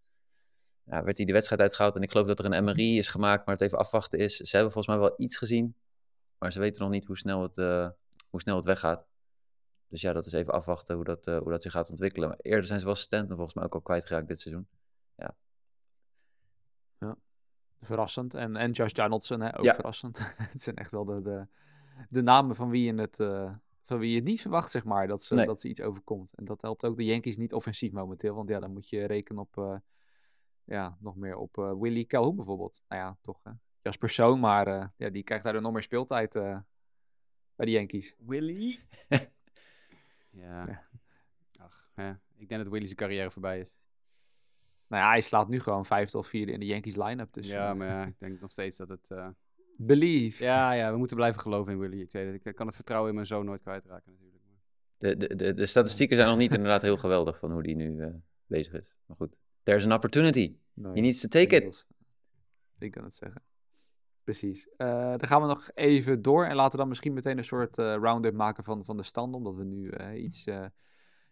Ja, 0.83 1.03
werd 1.03 1.17
hij 1.17 1.25
de 1.25 1.33
wedstrijd 1.33 1.61
uitgehaald 1.61 1.95
en 1.95 2.01
ik 2.01 2.11
geloof 2.11 2.27
dat 2.27 2.39
er 2.39 2.45
een 2.45 2.63
MRI 2.63 2.97
is 2.97 3.07
gemaakt, 3.07 3.45
maar 3.45 3.55
het 3.55 3.63
even 3.63 3.77
afwachten 3.77 4.19
is. 4.19 4.35
Ze 4.35 4.55
hebben 4.55 4.71
volgens 4.73 4.95
mij 4.95 5.05
wel 5.07 5.13
iets 5.17 5.37
gezien, 5.37 5.75
maar 6.37 6.51
ze 6.51 6.59
weten 6.59 6.81
nog 6.81 6.91
niet 6.91 7.05
hoe 7.05 7.17
snel 7.17 7.41
het, 7.41 7.55
hoe 8.29 8.41
snel 8.41 8.55
het 8.55 8.65
weggaat. 8.65 9.07
Dus 9.87 10.01
ja, 10.01 10.13
dat 10.13 10.25
is 10.25 10.33
even 10.33 10.53
afwachten 10.53 10.95
hoe 10.95 11.03
dat, 11.03 11.25
hoe 11.25 11.49
dat 11.51 11.61
zich 11.61 11.71
gaat 11.71 11.89
ontwikkelen. 11.89 12.29
Maar 12.29 12.37
eerder 12.41 12.65
zijn 12.65 12.79
ze 12.79 12.85
wel 12.85 12.95
Stanton 12.95 13.35
volgens 13.35 13.55
mij 13.55 13.63
ook 13.63 13.73
al 13.73 13.81
kwijtgeraakt 13.81 14.27
dit 14.27 14.41
seizoen. 14.41 14.67
Verrassend. 17.81 18.33
En, 18.33 18.55
en 18.55 18.71
Josh 18.71 18.91
Donaldson, 18.91 19.41
hè, 19.41 19.57
ook 19.57 19.63
Ja. 19.63 19.73
verrassend. 19.73 20.19
het 20.53 20.61
zijn 20.61 20.75
echt 20.75 20.91
wel 20.91 21.05
de, 21.05 21.21
de, 21.21 21.47
de 22.09 22.21
namen 22.21 22.55
van 22.55 22.69
wie, 22.69 22.93
je 22.93 23.01
het, 23.01 23.19
van 23.89 23.99
wie 23.99 24.09
je 24.09 24.15
het 24.15 24.25
niet 24.25 24.41
verwacht, 24.41 24.71
zeg 24.71 24.83
maar, 24.83 25.07
dat 25.07 25.23
ze, 25.23 25.35
Nee. 25.35 25.45
dat 25.45 25.59
ze 25.59 25.69
iets 25.69 25.81
overkomt. 25.81 26.33
En 26.35 26.45
dat 26.45 26.61
helpt 26.61 26.85
ook 26.85 26.97
de 26.97 27.05
Yankees 27.05 27.37
niet 27.37 27.53
offensief 27.53 27.91
momenteel. 27.91 28.35
Want 28.35 28.49
ja, 28.49 28.59
dan 28.59 28.73
moet 28.73 28.89
je 28.89 29.05
rekenen 29.05 29.41
op, 29.41 29.57
eh, 29.57 29.75
ja, 30.63 30.97
nog 30.99 31.15
meer 31.15 31.35
op 31.35 31.57
eh, 31.57 31.73
Willie 31.79 32.05
Calhoun 32.05 32.35
bijvoorbeeld. 32.35 32.81
Nou 32.87 33.01
ja, 33.01 33.17
toch 33.21 33.39
eh 33.43 33.53
als 33.89 33.97
persoon, 33.97 34.39
maar 34.39 34.67
eh, 34.67 34.87
ja, 34.97 35.09
die 35.09 35.23
krijgt 35.23 35.43
daardoor 35.43 35.61
nog 35.61 35.71
meer 35.73 35.81
speeltijd 35.81 36.35
eh, 36.35 36.59
bij 37.55 37.65
de 37.65 37.71
Yankees. 37.71 38.15
Willy. 38.17 38.77
ja. 40.29 40.67
Ja. 40.67 40.87
Ach, 41.59 41.91
ja. 41.95 42.19
Ik 42.35 42.49
denk 42.49 42.63
dat 42.63 42.71
Willy 42.71 42.85
zijn 42.85 42.97
carrière 42.97 43.31
voorbij 43.31 43.59
is. 43.59 43.73
Nou 44.87 45.03
ja, 45.03 45.09
hij 45.09 45.21
slaat 45.21 45.47
nu 45.47 45.59
gewoon 45.59 45.85
vijfde 45.85 46.17
of 46.17 46.27
vierde 46.27 46.51
in 46.51 46.59
de 46.59 46.65
Yankees 46.65 46.95
line-up. 46.95 47.33
Dus 47.33 47.47
ja, 47.47 47.69
eh, 47.69 47.75
maar 47.75 47.87
ja, 47.87 48.05
ik 48.13 48.19
denk 48.19 48.41
nog 48.41 48.51
steeds 48.51 48.77
dat 48.77 48.89
het... 48.89 49.11
believe. 49.81 50.43
Ja, 50.43 50.71
ja, 50.71 50.91
we 50.91 50.97
moeten 50.97 51.15
blijven 51.15 51.41
geloven 51.41 51.71
in 51.71 51.79
Willy. 51.79 52.01
Ik, 52.01 52.11
weet 52.11 52.33
het, 52.33 52.45
ik 52.45 52.55
kan 52.55 52.65
het 52.65 52.75
vertrouwen 52.75 53.09
in 53.09 53.15
mijn 53.15 53.27
zoon 53.27 53.45
nooit 53.45 53.61
kwijtraken 53.61 54.11
natuurlijk. 54.11 54.37
De, 54.97 55.17
de, 55.17 55.35
de, 55.35 55.53
de 55.53 55.65
statistieken 55.65 56.17
zijn 56.17 56.29
nog 56.29 56.37
niet 56.37 56.53
inderdaad 56.53 56.81
heel 56.81 56.97
geweldig 56.97 57.39
van 57.39 57.51
hoe 57.51 57.63
die 57.63 57.75
nu 57.75 58.01
eh, 58.01 58.09
bezig 58.47 58.73
is. 58.73 58.95
Maar 59.05 59.17
goed, 59.17 59.35
there's 59.63 59.85
an 59.85 59.93
opportunity. 59.93 60.55
Nee. 60.73 60.93
He 60.93 60.99
needs 60.99 61.21
to 61.21 61.27
take 61.27 61.55
it. 61.55 61.85
Ik 62.79 62.91
kan 62.91 63.03
het 63.03 63.15
zeggen. 63.15 63.41
Precies. 64.23 64.69
Eh, 64.77 65.09
dan 65.09 65.27
gaan 65.27 65.41
we 65.41 65.47
nog 65.47 65.69
even 65.73 66.21
door 66.21 66.45
en 66.45 66.55
laten 66.55 66.71
we 66.71 66.77
dan 66.77 66.87
misschien 66.87 67.13
meteen 67.13 67.37
een 67.37 67.43
soort 67.43 67.77
eh 67.77 67.95
round-up 67.95 68.33
maken 68.33 68.63
van, 68.63 68.85
van 68.85 68.97
de 68.97 69.03
stand. 69.03 69.33
Omdat 69.33 69.55
we 69.55 69.63
nu 69.63 69.83
eh, 69.83 70.23
iets, 70.23 70.45
eh, 70.45 70.65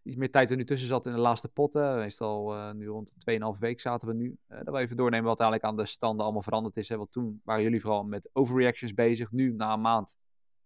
iets 0.08 0.16
meer 0.16 0.32
tijd 0.32 0.50
er 0.50 0.58
nu 0.58 0.64
tussen 0.64 0.88
zat 0.88 1.06
in 1.06 1.12
de 1.12 1.18
laatste 1.18 1.48
potten. 1.48 1.96
Meestal 1.96 2.56
eh, 2.56 2.72
nu 2.72 2.88
rond 2.88 3.14
de 3.16 3.40
2,5 3.56 3.60
week 3.60 3.80
zaten 3.80 4.08
we 4.08 4.14
nu. 4.14 4.38
Eh 4.48 4.60
dat 4.64 4.74
we 4.74 4.80
even 4.80 4.96
doornemen 4.96 5.26
wat 5.26 5.40
eigenlijk 5.40 5.72
aan 5.72 5.78
de 5.78 5.86
standen 5.86 6.24
allemaal 6.24 6.42
veranderd 6.42 6.78
is. 6.78 6.90
Hè? 6.90 6.98
Want 6.98 7.12
toen 7.12 7.42
waren 7.44 7.64
jullie 7.64 7.82
vooral 7.82 8.04
met 8.04 8.30
overreactions 8.34 8.94
bezig. 8.94 9.32
Nu, 9.32 9.52
na 9.52 9.74
een 9.74 9.82
maand, 9.82 10.16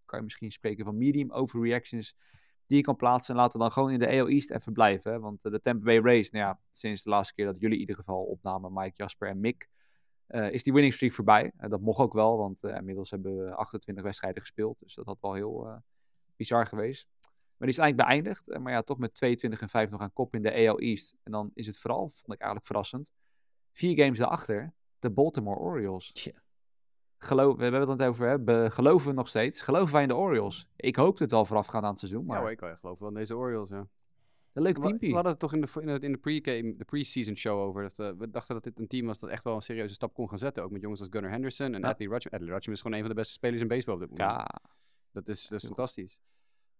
kan 0.05 0.17
je 0.17 0.23
misschien 0.23 0.51
spreken 0.51 0.85
van 0.85 0.97
medium 0.97 1.31
overreactions 1.31 2.15
die 2.65 2.77
je 2.77 2.83
kan 2.83 2.95
plaatsen. 2.95 3.33
En 3.33 3.41
laten 3.41 3.57
we 3.57 3.63
dan 3.63 3.73
gewoon 3.73 3.91
in 3.91 3.99
de 3.99 4.07
AL 4.07 4.27
East 4.27 4.51
even 4.51 4.73
blijven. 4.73 5.11
Hè? 5.11 5.19
Want 5.19 5.45
eh, 5.45 5.51
de 5.51 5.59
Tampa 5.59 5.83
Bay 5.83 5.99
Rays, 5.99 6.31
nou 6.31 6.45
ja, 6.45 6.59
sinds 6.69 7.03
de 7.03 7.09
laatste 7.09 7.33
keer 7.33 7.45
dat 7.45 7.59
jullie 7.59 7.75
in 7.75 7.81
ieder 7.81 7.95
geval 7.95 8.23
opnamen, 8.23 8.73
Mike, 8.73 8.95
Jasper 8.95 9.29
en 9.29 9.39
Mick, 9.39 9.69
is 10.51 10.63
die 10.63 10.73
winning 10.73 10.93
streak 10.93 11.13
voorbij. 11.13 11.51
Dat 11.57 11.81
mocht 11.81 11.99
ook 11.99 12.13
wel, 12.13 12.37
want 12.37 12.63
eh, 12.63 12.75
inmiddels 12.75 13.11
hebben 13.11 13.37
we 13.37 13.55
28 13.55 14.03
wedstrijden 14.03 14.41
gespeeld. 14.41 14.79
Dus 14.79 14.95
dat 14.95 15.05
had 15.05 15.17
wel 15.21 15.33
heel 15.33 15.81
bizar 16.35 16.67
geweest. 16.67 17.07
Maar 17.61 17.69
die 17.69 17.79
is 17.79 17.83
eigenlijk 17.83 18.09
beëindigd. 18.09 18.49
Eh, 18.49 18.59
maar 18.59 18.71
ja, 18.73 18.81
toch 18.81 18.97
met 18.97 19.13
22 19.13 19.61
en 19.61 19.69
5 19.69 19.89
nog 19.89 20.01
aan 20.01 20.13
kop 20.13 20.35
in 20.35 20.41
de 20.41 20.67
AL 20.67 20.79
East. 20.79 21.15
En 21.23 21.31
dan 21.31 21.51
is 21.53 21.67
het 21.67 21.77
vooral, 21.77 21.99
vond 21.99 22.33
ik 22.33 22.39
eigenlijk 22.39 22.65
verrassend, 22.65 23.11
vier 23.71 24.03
games 24.03 24.17
daarachter, 24.17 24.73
de 24.99 25.09
Baltimore 25.11 25.59
Orioles. 25.59 26.11
Tja. 26.11 26.31
Geloof, 27.17 27.55
we 27.55 27.61
hebben 27.63 27.81
het 27.89 27.97
net 27.97 28.07
over, 28.07 28.27
hè? 28.27 28.39
Be- 28.39 28.67
geloven 28.71 29.07
we 29.07 29.13
nog 29.13 29.27
steeds? 29.27 29.61
Geloven 29.61 29.93
wij 29.93 30.01
in 30.01 30.07
de 30.07 30.15
Orioles? 30.15 30.67
Ik 30.75 30.95
hoopte 30.95 31.23
het 31.23 31.33
al 31.33 31.45
voorafgaand 31.45 31.83
aan 31.83 31.89
het 31.89 31.99
seizoen, 31.99 32.25
maar 32.25 32.35
Ja 32.35 32.41
hoor, 32.41 32.51
ik 32.51 32.59
wel 32.59 32.75
geloof 32.75 32.99
wel 32.99 33.07
in 33.09 33.13
deze 33.15 33.35
Orioles, 33.35 33.69
ja. 33.69 33.87
een 34.53 34.61
leuk 34.61 34.77
teampie. 34.77 35.07
we 35.09 35.13
hadden 35.13 35.31
het 35.31 35.41
toch 35.41 35.53
in 35.53 35.61
de, 35.61 35.99
in 35.99 36.11
de, 36.11 36.17
pre-game, 36.17 36.75
de 36.75 36.85
pre-season 36.85 37.35
show 37.35 37.59
over. 37.59 37.81
Dat, 37.81 37.99
eh, 37.99 38.11
we 38.17 38.29
dachten 38.29 38.53
dat 38.55 38.63
dit 38.63 38.79
een 38.79 38.87
team 38.87 39.05
was 39.05 39.19
dat 39.19 39.29
echt 39.29 39.43
wel 39.43 39.55
een 39.55 39.61
serieuze 39.61 39.93
stap 39.93 40.13
kon 40.13 40.29
gaan 40.29 40.37
zetten. 40.37 40.63
Ook 40.63 40.71
met 40.71 40.81
jongens 40.81 40.99
als 40.99 41.09
Gunnar 41.11 41.31
Henderson 41.31 41.73
en 41.73 41.81
Ja. 41.81 41.89
Adley 41.89 42.07
Rutschman. 42.07 42.33
Adley 42.39 42.53
Rutschman 42.53 42.75
is 42.75 42.81
gewoon 42.81 42.97
een 42.97 43.03
van 43.05 43.09
de 43.15 43.19
beste 43.19 43.33
spelers 43.33 43.61
in 43.61 43.67
baseball 43.67 43.93
op 43.95 43.99
dit 44.01 44.09
moment. 44.09 44.29
Ja, 44.29 44.61
Dat 45.11 45.27
is, 45.27 45.47
dat 45.47 45.59
is 45.61 45.65
fantastisch. 45.65 46.19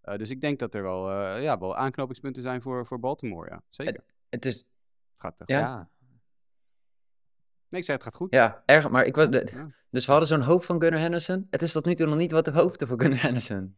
Eh, 0.01 0.17
dus 0.17 0.29
ik 0.29 0.41
denk 0.41 0.59
dat 0.59 0.75
er 0.75 0.81
wel, 0.83 1.11
eh, 1.11 1.43
ja, 1.43 1.59
wel 1.59 1.75
aanknopingspunten 1.75 2.41
zijn 2.41 2.61
voor, 2.61 2.85
voor 2.85 2.99
Baltimore, 2.99 3.49
ja. 3.49 3.61
Zeker. 3.69 4.03
Het 4.29 4.45
is, 4.45 4.55
Het 4.57 4.65
gaat, 5.17 5.39
eh, 5.39 5.45
Ja. 5.55 5.59
ja. 5.59 5.89
Nee, 7.69 7.79
ik 7.79 7.85
zei 7.85 7.97
het 7.97 8.03
gaat 8.05 8.15
goed. 8.15 8.33
ja, 8.33 8.63
erg, 8.65 8.89
maar 8.89 9.05
ik, 9.05 9.13
de- 9.13 9.47
Ja. 9.53 9.69
dus 9.89 10.05
we 10.05 10.11
hadden 10.11 10.29
zo'n 10.29 10.41
hoop 10.41 10.63
van 10.63 10.81
Gunnar 10.81 10.99
Henderson. 11.01 11.47
Het 11.49 11.61
is 11.61 11.71
tot 11.71 11.85
nu 11.85 11.95
toe 11.95 12.07
nog 12.07 12.17
niet 12.17 12.31
wat 12.31 12.47
we 12.47 12.53
hoopten 12.53 12.87
voor 12.87 13.01
Gunnar 13.01 13.21
Henderson. 13.21 13.75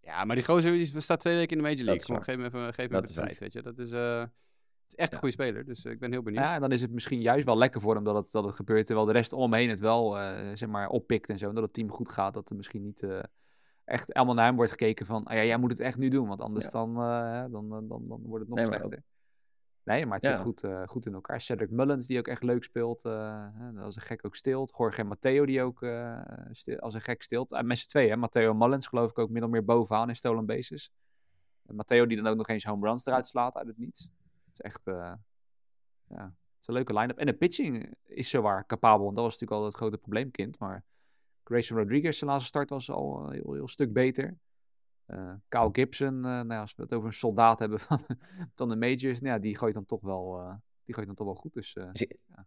Ja, 0.00 0.24
maar 0.24 0.36
die 0.36 0.44
gozer 0.44 0.72
die 0.72 1.00
staat 1.00 1.20
twee 1.20 1.36
weken 1.36 1.56
in 1.56 1.62
de 1.62 1.68
Major 1.68 1.84
League. 1.84 2.00
is 2.00 2.04
Kom 2.06 2.14
waar. 2.14 2.24
geef 2.24 2.34
hem 2.36 2.44
even, 2.44 2.74
geef 2.74 2.90
hem 2.90 3.00
Dat 3.00 3.10
even 3.10 3.22
is 3.22 3.26
tijd, 3.28 3.38
weet 3.38 3.52
je. 3.52 3.62
Dat 3.62 3.78
is, 3.78 3.90
eh, 3.92 4.18
het 4.20 4.30
is 4.88 4.94
echt 4.94 5.12
een 5.12 5.18
goede 5.18 5.34
speler, 5.34 5.64
dus 5.64 5.84
ik 5.84 5.98
ben 5.98 6.12
heel 6.12 6.22
benieuwd. 6.22 6.44
Ja, 6.44 6.54
en 6.54 6.60
dan 6.60 6.72
is 6.72 6.80
het 6.80 6.90
misschien 6.90 7.20
juist 7.20 7.44
wel 7.44 7.56
lekker 7.58 7.80
voor 7.80 7.94
hem 7.94 8.04
dat 8.04 8.14
het, 8.14 8.30
dat 8.32 8.44
het 8.44 8.54
gebeurt. 8.54 8.86
Terwijl 8.86 9.06
de 9.06 9.12
rest 9.12 9.32
om 9.32 9.40
hem 9.42 9.52
heen 9.60 9.68
het 9.68 9.80
wel 9.80 10.18
eh, 10.18 10.50
zeg 10.54 10.68
maar, 10.68 10.88
oppikt 10.88 11.28
en 11.28 11.38
zo. 11.38 11.48
En 11.48 11.54
dat 11.54 11.64
het 11.64 11.72
team 11.72 11.90
goed 11.90 12.08
gaat. 12.08 12.34
Dat 12.34 12.50
er 12.50 12.56
misschien 12.56 12.82
niet 12.82 13.02
eh, 13.02 13.18
echt 13.90 14.12
allemaal 14.12 14.34
naar 14.34 14.46
hem 14.46 14.56
wordt 14.56 14.70
gekeken 14.70 15.06
van... 15.06 15.24
Ah, 15.24 15.34
ja, 15.36 15.44
jij 15.44 15.56
moet 15.56 15.70
het 15.70 15.80
echt 15.80 15.98
nu 15.98 16.08
doen. 16.08 16.28
Want 16.28 16.40
anders 16.40 16.64
Ja. 16.64 16.70
dan, 16.70 16.90
eh, 16.96 17.52
dan, 17.52 17.68
dan, 17.68 17.88
dan, 17.88 18.08
dan 18.08 18.20
wordt 18.22 18.40
het 18.40 18.48
nog 18.48 18.58
Nee, 18.58 18.66
maar 18.66 18.78
slechter. 18.78 19.02
Nee, 19.82 20.06
maar 20.06 20.14
het 20.14 20.24
Ja. 20.26 20.34
zit 20.34 20.44
goed, 20.44 20.64
eh, 20.64 20.82
goed 20.86 21.06
in 21.06 21.14
elkaar. 21.14 21.40
Cedric 21.40 21.70
Mullins, 21.70 22.06
die 22.06 22.18
ook 22.18 22.28
echt 22.28 22.42
leuk 22.42 22.64
speelt. 22.64 23.04
eh, 23.04 23.46
hè, 23.52 23.80
als 23.82 23.96
een 23.96 24.02
gek 24.02 24.26
ook 24.26 24.36
stilt. 24.36 24.74
Jorge 24.78 25.04
Matteo, 25.04 25.46
die 25.46 25.62
ook 25.62 25.86
stil- 26.50 26.78
als 26.78 26.94
een 26.94 27.00
gek 27.00 27.22
stilt. 27.22 27.52
Uh, 27.52 27.60
met 27.60 27.78
z'n 27.78 27.88
tweeën, 27.88 28.10
hè. 28.10 28.16
Matteo 28.16 28.54
Mullins 28.54 28.86
geloof 28.86 29.10
ik 29.10 29.18
ook 29.18 29.30
min 29.30 29.44
of 29.44 29.50
meer 29.50 29.64
bovenaan 29.64 30.08
in 30.08 30.16
stolen 30.16 30.46
bases. 30.46 30.92
En 31.66 31.74
Matteo 31.74 32.06
die 32.06 32.16
dan 32.16 32.26
ook 32.26 32.36
nog 32.36 32.48
eens 32.48 32.64
home 32.64 32.86
runs 32.86 33.06
eruit 33.06 33.26
slaat 33.26 33.56
uit 33.56 33.66
het 33.66 33.78
niets. 33.78 34.08
Het 34.44 34.52
is 34.52 34.60
echt... 34.60 34.80
ja, 34.84 36.24
het 36.24 36.60
is 36.60 36.66
een 36.66 36.74
leuke 36.74 36.94
line-up. 36.94 37.18
En 37.18 37.26
de 37.26 37.32
pitching 37.32 37.94
is 38.04 38.28
zowaar 38.30 38.66
capabel. 38.66 39.08
En 39.08 39.14
dat 39.14 39.24
was 39.24 39.32
natuurlijk 39.32 39.60
al 39.60 39.64
het 39.66 39.74
grote 39.76 39.98
probleemkind. 39.98 40.58
Maar 40.58 40.84
Grayson 41.50 41.76
Rodriguez, 41.76 42.18
zijn 42.18 42.30
laatste 42.30 42.48
start 42.48 42.70
was 42.70 42.90
al 42.90 43.20
een 43.26 43.32
heel, 43.32 43.52
heel 43.52 43.68
stuk 43.68 43.92
beter. 43.92 44.38
Eh 45.06 45.32
Kyle 45.48 45.68
Gibson, 45.72 46.14
eh, 46.16 46.22
nou 46.22 46.52
ja, 46.52 46.60
als 46.60 46.74
we 46.76 46.82
het 46.82 46.94
over 46.94 47.06
een 47.06 47.12
soldaat 47.12 47.58
hebben 47.58 47.80
van, 47.88 48.00
van 48.54 48.68
de 48.68 48.76
majors, 48.76 49.20
nou 49.20 49.34
ja, 49.34 49.38
die 49.38 49.56
gooit 49.58 49.74
dan 49.74 49.84
toch 49.84 50.00
wel, 50.00 50.38
eh, 50.38 50.54
die 50.84 50.94
gooit 50.94 51.06
dan 51.06 51.16
toch 51.16 51.26
wel 51.26 51.36
goed. 51.36 51.52
Dus 51.52 51.72
eh, 51.74 51.84
ja. 51.92 52.46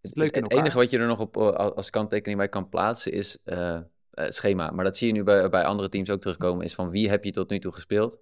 het 0.00 0.10
is 0.10 0.14
leuk 0.14 0.52
enige 0.52 0.76
wat 0.76 0.90
je 0.90 0.98
er 0.98 1.06
nog 1.06 1.20
op, 1.20 1.36
eh, 1.36 1.48
als 1.52 1.90
kanttekening 1.90 2.38
bij 2.38 2.48
kan 2.48 2.68
plaatsen 2.68 3.12
is... 3.12 3.38
eh, 3.44 3.80
eh, 4.10 4.28
schema. 4.28 4.70
Maar 4.70 4.84
dat 4.84 4.96
zie 4.96 5.06
je 5.06 5.12
nu 5.12 5.22
bij, 5.22 5.48
bij 5.48 5.64
andere 5.64 5.88
teams 5.88 6.10
ook 6.10 6.20
terugkomen. 6.20 6.64
Is 6.64 6.74
van 6.74 6.90
wie 6.90 7.08
heb 7.08 7.24
je 7.24 7.30
tot 7.30 7.50
nu 7.50 7.58
toe 7.58 7.72
gespeeld? 7.72 8.20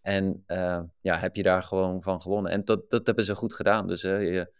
En 0.00 0.42
eh, 0.46 0.82
ja, 1.00 1.16
heb 1.16 1.36
je 1.36 1.42
daar 1.42 1.62
gewoon 1.62 2.02
van 2.02 2.20
gewonnen? 2.20 2.52
En 2.52 2.64
dat, 2.64 2.90
dat 2.90 3.06
hebben 3.06 3.24
ze 3.24 3.34
goed 3.34 3.54
gedaan. 3.54 3.86
Dus 3.86 4.00
je, 4.02 4.52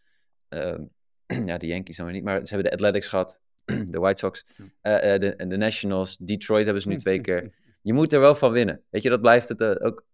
ja, 1.50 1.58
de 1.58 1.66
Yankees 1.66 1.96
dan 1.96 2.06
weer 2.06 2.14
niet. 2.14 2.24
Maar 2.24 2.46
ze 2.46 2.54
hebben 2.54 2.70
de 2.70 2.76
Athletics 2.76 3.08
gehad. 3.08 3.40
de 3.90 3.98
White 3.98 4.18
Sox. 4.18 4.44
de, 4.82 5.34
de 5.48 5.56
Nationals. 5.56 6.16
Detroit 6.16 6.64
hebben 6.64 6.82
ze 6.82 6.88
nu 6.88 6.96
twee 6.96 7.20
keer. 7.20 7.50
Je 7.82 7.92
moet 7.92 8.12
er 8.12 8.20
wel 8.20 8.34
van 8.34 8.52
winnen. 8.52 8.82
Weet 8.90 9.02
je, 9.02 9.08
dat 9.08 9.20
blijft 9.20 9.48
het 9.48 9.80
ook 9.80 10.04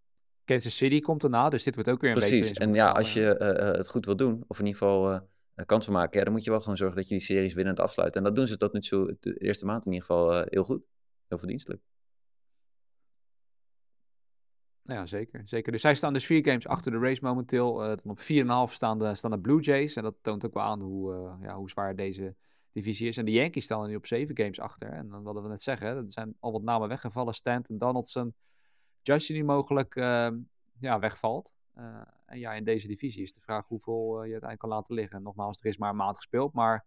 Kansas 0.45 0.75
City 0.75 0.99
komt 0.99 1.23
erna, 1.23 1.49
dus 1.49 1.63
dit 1.63 1.75
wordt 1.75 1.89
ook 1.89 2.01
weer 2.01 2.11
een 2.11 2.17
Precies, 2.17 2.53
en 2.53 2.73
ja, 2.73 2.89
als 2.89 3.13
je 3.13 3.21
het 3.77 3.87
goed 3.87 4.05
wil 4.05 4.15
doen, 4.15 4.43
of 4.47 4.59
in 4.59 4.65
ieder 4.65 4.81
geval 4.81 5.21
kansen 5.65 5.93
maken, 5.93 6.17
ja, 6.17 6.23
dan 6.23 6.33
moet 6.33 6.43
je 6.43 6.49
wel 6.49 6.59
gewoon 6.59 6.77
zorgen 6.77 6.97
dat 6.97 7.07
je 7.07 7.15
die 7.15 7.23
series 7.23 7.53
winnend 7.53 7.79
afsluit. 7.79 8.15
En 8.15 8.23
dat 8.23 8.35
doen 8.35 8.47
ze 8.47 8.57
tot 8.57 8.73
nu 8.73 8.79
toe, 8.79 9.17
de 9.19 9.37
eerste 9.37 9.65
maand 9.65 9.85
in 9.85 9.91
ieder 9.91 10.07
geval, 10.07 10.45
heel 10.49 10.63
goed. 10.63 10.81
Heel 11.27 11.37
verdienstelijk. 11.37 11.81
Ja, 14.81 15.05
zeker. 15.05 15.41
zeker. 15.45 15.71
Dus 15.71 15.81
zij 15.81 15.95
staan 15.95 16.13
dus 16.13 16.25
vier 16.25 16.45
games 16.45 16.67
achter 16.67 16.91
de 16.91 16.99
race 16.99 17.23
momenteel. 17.23 17.83
Uh, 17.83 17.87
dan 17.87 18.11
op 18.11 18.69
4,5 18.69 18.73
staan 18.73 18.99
de, 18.99 19.15
staan 19.15 19.31
de 19.31 19.39
Blue 19.39 19.61
Jays. 19.61 19.95
En 19.95 20.03
dat 20.03 20.15
toont 20.21 20.45
ook 20.45 20.53
wel 20.53 20.63
aan 20.63 20.81
hoe, 20.81 21.13
uh, 21.13 21.33
ja, 21.41 21.55
hoe 21.55 21.69
zwaar 21.69 21.95
deze 21.95 22.35
divisie 22.77 23.07
is. 23.07 23.17
En 23.17 23.25
de 23.25 23.31
Yankees 23.31 23.63
staan 23.63 23.81
er 23.81 23.87
nu 23.87 23.95
op 23.95 24.05
zeven 24.05 24.37
games 24.37 24.59
achter. 24.59 24.89
En 24.89 25.09
dan 25.09 25.23
wilden 25.23 25.43
we 25.43 25.49
net 25.49 25.61
zeggen, 25.61 25.87
er 25.87 26.09
zijn 26.11 26.35
al 26.39 26.51
wat 26.51 26.61
namen 26.61 26.87
weggevallen. 26.87 27.33
Stanton, 27.33 27.77
Donaldson, 27.77 28.35
Justin 29.01 29.35
die 29.35 29.43
mogelijk 29.43 29.95
uh, 29.95 30.29
ja, 30.79 30.99
wegvalt. 30.99 31.53
Uh, 31.77 32.01
en 32.25 32.39
ja, 32.39 32.53
in 32.53 32.63
deze 32.63 32.87
divisie 32.87 33.23
is 33.23 33.33
de 33.33 33.39
vraag 33.39 33.67
hoeveel 33.67 34.03
uh, 34.03 34.11
je 34.13 34.31
uiteindelijk 34.31 34.59
kan 34.59 34.69
laten 34.69 34.95
liggen. 34.95 35.23
Nogmaals, 35.23 35.59
er 35.59 35.65
is 35.65 35.77
maar 35.77 35.89
een 35.89 35.95
maand 35.95 36.15
gespeeld. 36.15 36.53
Maar 36.53 36.85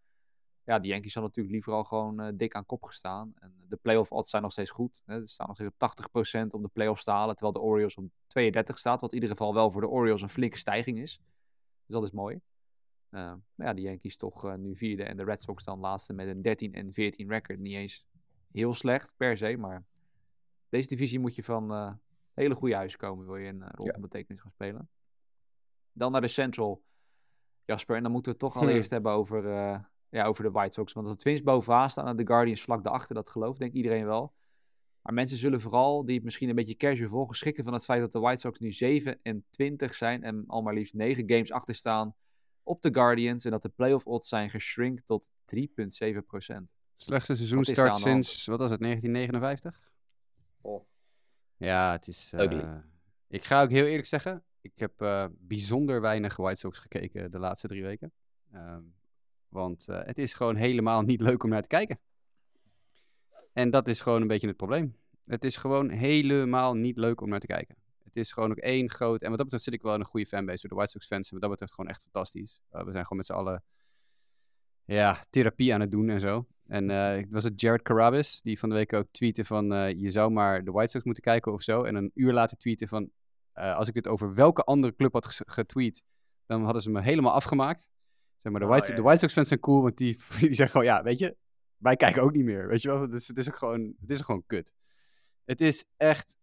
ja, 0.64 0.78
de 0.78 0.88
Yankees 0.88 1.14
hadden 1.14 1.32
natuurlijk 1.34 1.54
liever 1.54 1.72
al 1.72 1.84
gewoon 1.84 2.36
dik 2.36 2.54
aan 2.54 2.66
kop 2.66 2.82
gestaan. 2.82 3.32
En 3.38 3.54
de 3.68 3.76
playoff 3.76 4.12
odds 4.12 4.30
zijn 4.30 4.42
nog 4.42 4.52
steeds 4.52 4.70
goed. 4.70 5.02
Hè. 5.04 5.20
Ze 5.20 5.26
staan 5.26 5.46
nog 5.46 5.56
steeds 5.56 5.70
op 5.78 6.40
80% 6.40 6.46
om 6.54 6.62
de 6.62 6.70
playoffs 6.72 7.04
te 7.04 7.10
halen. 7.10 7.36
Terwijl 7.36 7.58
de 7.58 7.68
Orioles 7.68 7.96
op 7.96 8.04
32 8.26 8.78
staat. 8.78 9.00
Wat 9.00 9.10
in 9.10 9.20
ieder 9.20 9.36
geval 9.36 9.54
wel 9.54 9.70
voor 9.70 9.80
de 9.80 9.88
Orioles 9.88 10.22
een 10.22 10.28
flinke 10.28 10.58
stijging 10.58 10.98
is. 10.98 11.20
Dus 11.86 11.94
dat 11.94 12.02
is 12.02 12.10
mooi. 12.10 12.40
Maar 13.10 13.40
ja, 13.56 13.74
de 13.74 13.80
Yankees 13.80 14.16
toch 14.16 14.56
nu 14.56 14.76
vierde. 14.76 15.04
En 15.04 15.16
de 15.16 15.24
Red 15.24 15.40
Sox 15.40 15.64
dan 15.64 15.78
laatste 15.78 16.12
met 16.12 16.28
een 16.28 16.42
13 16.42 16.74
en 16.74 16.92
14 16.92 17.28
record. 17.28 17.58
Niet 17.58 17.74
eens 17.74 18.06
heel 18.52 18.74
slecht 18.74 19.14
per 19.16 19.36
se, 19.36 19.56
maar 19.56 19.84
deze 20.68 20.88
divisie 20.88 21.18
moet 21.18 21.34
je 21.34 21.42
van 21.42 21.72
uh, 21.72 21.92
hele 22.34 22.54
goede 22.54 22.74
huis 22.74 22.96
komen, 22.96 23.26
wil 23.26 23.36
je 23.36 23.48
een 23.48 23.60
uh, 23.60 23.68
rol 23.70 23.86
ja. 23.86 23.92
van 23.92 24.00
betekenis 24.00 24.40
gaan 24.40 24.50
spelen. 24.50 24.88
Dan 25.92 26.12
naar 26.12 26.20
de 26.20 26.28
Central, 26.28 26.82
Jasper. 27.64 27.96
En 27.96 28.02
dan 28.02 28.12
moeten 28.12 28.32
we 28.32 28.38
het 28.38 28.52
toch 28.52 28.56
allereerst 28.62 28.90
hebben 28.90 29.12
over, 29.12 29.44
uh, 29.44 29.78
ja, 30.08 30.24
over 30.24 30.44
de 30.44 30.50
White 30.50 30.72
Sox. 30.72 30.92
Want 30.92 31.08
de 31.08 31.16
Twins 31.16 31.42
bovenaan 31.42 31.90
staan 31.90 32.06
en 32.06 32.16
de 32.16 32.26
Guardians 32.26 32.62
vlak 32.62 32.84
daarachter, 32.84 33.14
dat 33.14 33.30
gelooft 33.30 33.58
denk 33.58 33.72
iedereen 33.72 34.06
wel. 34.06 34.34
Maar 35.02 35.14
mensen 35.14 35.38
zullen 35.38 35.60
vooral, 35.60 36.04
die 36.04 36.14
het 36.14 36.24
misschien 36.24 36.48
een 36.48 36.54
beetje 36.54 36.76
casual 36.76 37.08
volgen, 37.08 37.36
schrikken 37.36 37.64
van 37.64 37.72
het 37.72 37.84
feit 37.84 38.00
dat 38.00 38.12
de 38.12 38.18
White 38.18 38.40
Sox 38.40 38.58
nu 38.58 38.72
7 38.72 39.18
en 39.22 39.44
20 39.50 39.94
zijn 39.94 40.22
en 40.22 40.44
al 40.46 40.62
maar 40.62 40.74
liefst 40.74 40.94
9 40.94 41.30
games 41.30 41.52
achter 41.52 41.74
staan 41.74 42.14
op 42.62 42.82
de 42.82 42.94
Guardians. 42.94 43.44
En 43.44 43.50
dat 43.50 43.62
de 43.62 43.68
playoff 43.68 44.06
odds 44.06 44.28
zijn 44.28 44.50
geschrinkt 44.50 45.06
tot 45.06 45.30
3,7 45.56 46.18
procent. 46.26 46.72
Slechtste 46.96 47.36
seizoenstart 47.36 47.96
sinds, 47.96 48.46
wat 48.46 48.58
was 48.58 48.70
het, 48.70 48.80
1959? 48.80 49.92
Oh. 50.60 50.86
Ja, 51.56 51.92
het 51.92 52.08
is... 52.08 52.32
Uh, 52.32 52.76
ik 53.28 53.44
ga 53.44 53.62
ook 53.62 53.70
heel 53.70 53.86
eerlijk 53.86 54.06
zeggen, 54.06 54.44
ik 54.60 54.78
heb 54.78 55.02
uh, 55.02 55.26
bijzonder 55.38 56.00
weinig 56.00 56.36
White 56.36 56.60
Sox 56.60 56.78
gekeken 56.78 57.30
de 57.30 57.38
laatste 57.38 57.66
drie 57.66 57.82
weken. 57.82 58.12
Um, 58.54 58.94
want 59.48 59.86
uh, 59.90 60.00
het 60.02 60.18
is 60.18 60.34
gewoon 60.34 60.56
helemaal 60.56 61.02
niet 61.02 61.20
leuk 61.20 61.42
om 61.42 61.50
naar 61.50 61.62
te 61.62 61.68
kijken. 61.68 62.00
En 63.52 63.70
dat 63.70 63.88
is 63.88 64.00
gewoon 64.00 64.20
een 64.20 64.28
beetje 64.28 64.46
het 64.46 64.56
probleem. 64.56 64.96
Het 65.26 65.44
is 65.44 65.56
gewoon 65.56 65.90
helemaal 65.90 66.74
niet 66.74 66.96
leuk 66.96 67.20
om 67.20 67.28
naar 67.28 67.40
te 67.40 67.46
kijken. 67.46 67.76
Het 68.14 68.24
is 68.24 68.32
gewoon 68.32 68.50
ook 68.50 68.56
één 68.56 68.90
groot... 68.90 69.22
En 69.22 69.28
wat 69.28 69.38
dat 69.38 69.48
betreft 69.48 69.64
zit 69.64 69.74
ik 69.74 69.82
wel 69.82 69.94
in 69.94 70.00
een 70.00 70.06
goede 70.06 70.26
fanbase. 70.26 70.60
Door 70.60 70.70
de 70.70 70.76
White 70.76 70.90
Sox 70.90 71.06
fans. 71.06 71.26
En 71.26 71.32
wat 71.32 71.40
dat 71.40 71.50
betreft 71.50 71.74
gewoon 71.74 71.90
echt 71.90 72.02
fantastisch. 72.02 72.60
we 72.68 72.78
zijn 72.90 73.02
gewoon 73.02 73.16
met 73.16 73.26
z'n 73.26 73.32
allen... 73.32 73.64
Ja, 74.84 75.24
therapie 75.30 75.74
aan 75.74 75.80
het 75.80 75.90
doen 75.90 76.08
en 76.08 76.20
zo. 76.20 76.46
En 76.66 76.90
uh, 76.90 77.22
was 77.30 77.44
het 77.44 77.60
Jared 77.60 77.82
Carabas 77.82 78.40
die 78.42 78.58
van 78.58 78.68
de 78.68 78.74
week 78.74 78.92
ook 78.92 79.06
tweette 79.10 79.44
van 79.44 79.72
uh, 79.72 79.92
je 79.92 80.10
zou 80.10 80.30
maar 80.30 80.64
de 80.64 80.70
White 80.70 80.90
Sox 80.90 81.04
moeten 81.04 81.22
kijken 81.22 81.52
of 81.52 81.62
zo. 81.62 81.82
En 81.82 81.94
een 81.94 82.10
uur 82.14 82.32
later 82.32 82.56
tweette 82.56 82.88
van 82.88 83.10
uh, 83.54 83.76
als 83.76 83.88
ik 83.88 83.94
het 83.94 84.08
over 84.08 84.34
welke 84.34 84.62
andere 84.64 84.94
club 84.94 85.12
had 85.12 85.40
getweet, 85.46 86.02
dan 86.46 86.64
hadden 86.64 86.82
ze 86.82 86.90
me 86.90 87.00
helemaal 87.00 87.32
afgemaakt. 87.32 87.88
Zeg 88.36 88.52
maar, 88.52 88.60
de, 88.60 88.66
oh, 88.66 88.72
White, 88.72 88.90
ja. 88.90 88.96
de 88.96 89.02
White 89.02 89.18
Sox 89.18 89.32
fans 89.32 89.48
zijn 89.48 89.60
cool, 89.60 89.82
want 89.82 89.96
die, 89.96 90.16
die 90.40 90.54
zeggen 90.54 90.68
gewoon 90.68 90.84
ja, 90.84 91.02
weet 91.02 91.18
je, 91.18 91.36
wij 91.76 91.96
kijken 91.96 92.22
ook 92.22 92.32
niet 92.32 92.44
meer. 92.44 92.68
Weet 92.68 92.82
je 92.82 92.88
wel, 92.88 93.08
dus, 93.08 93.26
het 93.26 93.38
is 93.38 93.48
ook 93.48 93.56
gewoon, 93.56 93.94
het 94.00 94.10
is 94.10 94.20
gewoon 94.20 94.42
kut. 94.46 94.74
Het 95.44 95.60
is 95.60 95.84
echt, 95.96 96.36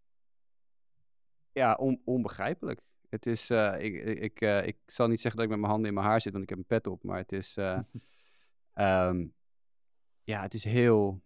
ja, 1.57 1.73
on, 1.73 2.01
onbegrijpelijk. 2.03 2.81
Het 3.09 3.25
is, 3.25 3.49
ik, 3.77 4.03
ik, 4.03 4.41
ik 4.41 4.77
zal 4.85 5.07
niet 5.07 5.21
zeggen 5.21 5.35
dat 5.35 5.43
ik 5.43 5.49
met 5.49 5.59
mijn 5.59 5.71
handen 5.71 5.87
in 5.89 5.93
mijn 5.93 6.07
haar 6.07 6.21
zit, 6.21 6.31
want 6.31 6.43
ik 6.43 6.49
heb 6.49 6.57
een 6.57 6.65
pet 6.65 6.87
op, 6.87 7.03
maar 7.03 7.17
het 7.17 7.31
is... 7.31 7.57
um, 7.57 7.85
ja, 10.31 10.41
het 10.41 10.53
is 10.53 10.63
heel 10.63 11.21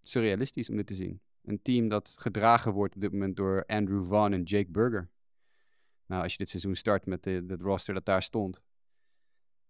surrealistisch 0.00 0.70
om 0.70 0.76
dit 0.76 0.86
te 0.86 0.94
zien. 0.94 1.20
Een 1.42 1.62
team 1.62 1.88
dat 1.88 2.14
gedragen 2.18 2.72
wordt 2.72 2.94
op 2.94 3.00
dit 3.00 3.12
moment 3.12 3.36
door 3.36 3.64
Andrew 3.66 4.04
Vaughn 4.04 4.32
en 4.32 4.42
Jake 4.42 4.70
Burger. 4.70 5.10
Nou, 6.06 6.22
als 6.22 6.32
je 6.32 6.38
dit 6.38 6.48
seizoen 6.48 6.74
start 6.74 7.06
met 7.06 7.22
de, 7.22 7.44
het 7.46 7.60
roster 7.60 7.94
dat 7.94 8.04
daar 8.04 8.22
stond. 8.22 8.62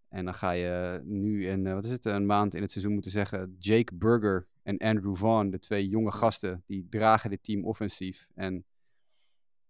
En 0.09 0.25
dan 0.25 0.35
ga 0.35 0.51
je 0.51 1.01
nu 1.05 1.47
in, 1.47 1.75
wat 1.75 1.85
is 1.85 1.91
het, 1.91 2.05
een 2.05 2.27
maand 2.27 2.55
in 2.55 2.63
het 2.63 2.71
seizoen 2.71 2.93
moeten 2.93 3.11
zeggen... 3.11 3.57
Jake 3.59 3.95
Burger 3.95 4.49
en 4.63 4.79
Andrew 4.79 5.15
Vaughn, 5.15 5.51
de 5.51 5.59
twee 5.59 5.89
jonge 5.89 6.13
gasten, 6.13 6.63
die 6.67 6.87
dragen 6.89 7.31
dit 7.31 7.43
team 7.43 7.65
offensief. 7.65 8.27
En 8.35 8.65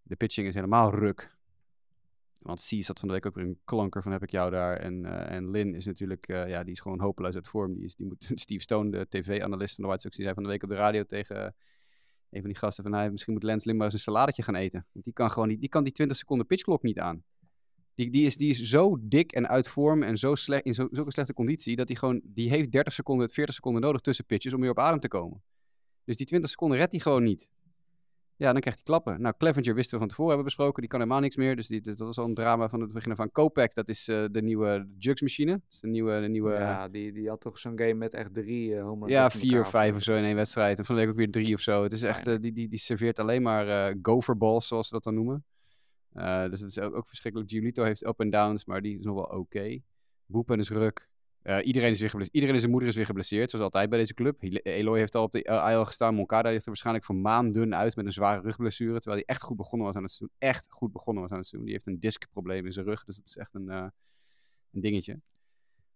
de 0.03 0.15
pitching 0.15 0.47
is 0.47 0.53
helemaal 0.53 0.95
ruk. 0.95 1.39
Want 2.37 2.67
C 2.69 2.83
zat 2.83 2.99
van 2.99 3.07
de 3.07 3.13
week 3.13 3.25
ook 3.25 3.35
weer 3.35 3.45
een 3.45 3.59
klanker 3.63 4.03
van 4.03 4.11
heb 4.11 4.23
ik 4.23 4.31
jou 4.31 4.51
daar. 4.51 4.77
En, 4.77 5.03
uh, 5.03 5.31
en 5.31 5.51
Lin 5.51 5.75
is 5.75 5.85
natuurlijk, 5.85 6.27
uh, 6.27 6.49
ja, 6.49 6.63
die 6.63 6.73
is 6.73 6.79
gewoon 6.79 6.99
hopeloos 6.99 7.35
uit 7.35 7.47
vorm. 7.47 7.73
Die, 7.73 7.83
is, 7.83 7.95
die 7.95 8.05
moet, 8.05 8.31
Steve 8.33 8.61
Stone, 8.61 8.91
de 8.91 9.05
tv-analyst 9.09 9.75
van 9.75 9.83
de 9.83 9.89
White 9.89 10.03
Sox, 10.03 10.15
die 10.15 10.23
zei 10.23 10.35
van 10.35 10.43
de 10.43 10.49
week 10.49 10.63
op 10.63 10.69
de 10.69 10.75
radio 10.75 11.03
tegen 11.03 11.35
uh, 11.35 11.43
een 12.29 12.41
van 12.41 12.49
die 12.49 12.57
gasten 12.57 12.83
van, 12.83 12.93
hij, 12.93 13.11
misschien 13.11 13.33
moet 13.33 13.43
Lance 13.43 13.67
Lin 13.67 13.75
maar 13.77 13.85
eens 13.85 13.93
een 13.93 14.01
saladetje 14.01 14.43
gaan 14.43 14.55
eten. 14.55 14.85
Want 14.91 15.05
die 15.05 15.13
kan 15.13 15.31
gewoon 15.31 15.47
die, 15.47 15.57
die 15.57 15.69
kan 15.69 15.83
die 15.83 15.93
20 15.93 16.17
seconden 16.17 16.47
pitchklok 16.47 16.83
niet 16.83 16.99
aan. 16.99 17.23
Die, 17.95 18.09
die, 18.09 18.25
is, 18.25 18.37
die 18.37 18.49
is 18.49 18.61
zo 18.61 18.97
dik 19.01 19.31
en 19.31 19.47
uit 19.47 19.67
vorm 19.67 20.03
en 20.03 20.17
zo 20.17 20.35
slecht, 20.35 20.65
in 20.65 20.73
zo, 20.73 20.87
zulke 20.91 21.11
slechte 21.11 21.33
conditie, 21.33 21.75
dat 21.75 21.87
hij 21.87 21.97
gewoon, 21.97 22.21
die 22.23 22.49
heeft 22.49 22.71
30 22.71 22.93
seconden, 22.93 23.29
40 23.29 23.55
seconden 23.55 23.81
nodig 23.81 24.01
tussen 24.01 24.25
pitches 24.25 24.53
om 24.53 24.61
weer 24.61 24.69
op 24.69 24.79
adem 24.79 24.99
te 24.99 25.07
komen. 25.07 25.43
Dus 26.03 26.17
die 26.17 26.25
20 26.25 26.49
seconden 26.49 26.77
redt 26.77 26.91
hij 26.91 27.01
gewoon 27.01 27.23
niet. 27.23 27.49
Ja, 28.41 28.51
dan 28.51 28.61
krijgt 28.61 28.79
hij 28.83 28.87
klappen. 28.87 29.21
Nou, 29.21 29.35
Clevenger 29.37 29.75
wisten 29.75 29.93
we 29.93 29.99
van 29.99 30.07
tevoren 30.07 30.27
hebben 30.27 30.45
besproken. 30.45 30.81
Die 30.81 30.89
kan 30.89 30.99
helemaal 30.99 31.21
niks 31.21 31.35
meer. 31.35 31.55
Dus 31.55 31.67
die, 31.67 31.81
dat 31.81 31.99
was 31.99 32.17
al 32.17 32.25
een 32.25 32.33
drama 32.33 32.69
van 32.69 32.81
het 32.81 32.91
begin 32.91 33.15
van 33.15 33.31
Kopek. 33.31 33.73
Dat 33.73 33.89
is 33.89 34.07
uh, 34.07 34.25
de 34.31 34.41
nieuwe 34.41 34.87
Jugs-machine. 34.97 35.51
Dat 35.51 35.61
is 35.69 35.79
de 35.79 35.87
nieuwe, 35.87 36.21
de 36.21 36.27
nieuwe... 36.27 36.51
Ja, 36.51 36.87
die, 36.87 37.11
die 37.11 37.29
had 37.29 37.41
toch 37.41 37.59
zo'n 37.59 37.77
game 37.77 37.93
met 37.93 38.13
echt 38.13 38.33
drie 38.33 38.69
uh, 38.69 38.83
home 38.83 39.09
Ja, 39.09 39.29
vier 39.29 39.59
of 39.59 39.69
vijf 39.69 39.95
of 39.95 40.01
zo 40.01 40.15
in 40.15 40.23
één 40.23 40.35
wedstrijd. 40.35 40.79
En 40.79 40.85
van 40.85 40.95
de 40.95 41.01
week 41.01 41.09
ook 41.09 41.17
weer 41.17 41.31
drie 41.31 41.53
of 41.53 41.59
zo. 41.59 41.83
Het 41.83 41.93
is 41.93 42.03
echt, 42.03 42.27
uh, 42.27 42.39
die, 42.39 42.51
die, 42.51 42.69
die 42.69 42.79
serveert 42.79 43.19
alleen 43.19 43.41
maar 43.41 43.95
gopherballs, 44.01 44.67
zoals 44.67 44.87
ze 44.87 44.93
dat 44.93 45.03
dan 45.03 45.13
noemen. 45.13 45.45
dus 46.49 46.59
het 46.59 46.69
is 46.69 46.79
ook, 46.79 46.95
ook 46.95 47.07
verschrikkelijk. 47.07 47.51
Giolito 47.51 47.83
heeft 47.83 48.05
up 48.05 48.19
en 48.19 48.29
downs, 48.29 48.65
maar 48.65 48.81
die 48.81 48.97
is 48.97 49.05
nog 49.05 49.15
wel 49.15 49.23
oké. 49.23 49.35
Okay. 49.35 49.83
Boepen 50.25 50.59
is 50.59 50.69
ruk. 50.69 51.10
Uh, 51.43 51.65
iedereen, 51.65 51.91
is 51.91 51.99
weer 51.99 52.09
geblesseerd. 52.09 52.35
iedereen 52.35 52.59
zijn 52.59 52.71
moeder 52.71 52.89
is 52.89 52.95
weer 52.95 53.05
geblesseerd, 53.05 53.49
zoals 53.49 53.65
altijd 53.65 53.89
bij 53.89 53.99
deze 53.99 54.13
club. 54.13 54.43
Eloy 54.63 54.97
heeft 54.97 55.15
al 55.15 55.23
op 55.23 55.31
de 55.31 55.43
IL 55.71 55.85
gestaan. 55.85 56.15
Moncada 56.15 56.49
heeft 56.49 56.61
er 56.61 56.67
waarschijnlijk 56.67 57.05
voor 57.05 57.15
maanden 57.15 57.75
uit 57.75 57.95
met 57.95 58.05
een 58.05 58.11
zware 58.11 58.41
rugblessure. 58.41 58.99
Terwijl 58.99 59.23
hij 59.25 59.35
echt 59.35 59.41
goed 59.41 59.57
begonnen 59.57 59.87
was 59.87 59.95
aan 59.95 60.03
het 60.03 60.11
seizoen. 60.11 60.37
Echt 60.37 60.67
goed 60.69 60.91
begonnen 60.91 61.23
was 61.23 61.31
aan 61.31 61.37
het 61.37 61.47
seizoen. 61.47 61.65
Die 61.69 61.73
heeft 61.73 61.87
een 61.87 61.99
discprobleem 61.99 62.65
in 62.65 62.71
zijn 62.71 62.85
rug. 62.85 63.03
Dus 63.03 63.15
dat 63.15 63.27
is 63.27 63.37
echt 63.37 63.53
een, 63.53 63.69
uh, 63.69 63.87
een 64.71 64.81
dingetje. 64.81 65.11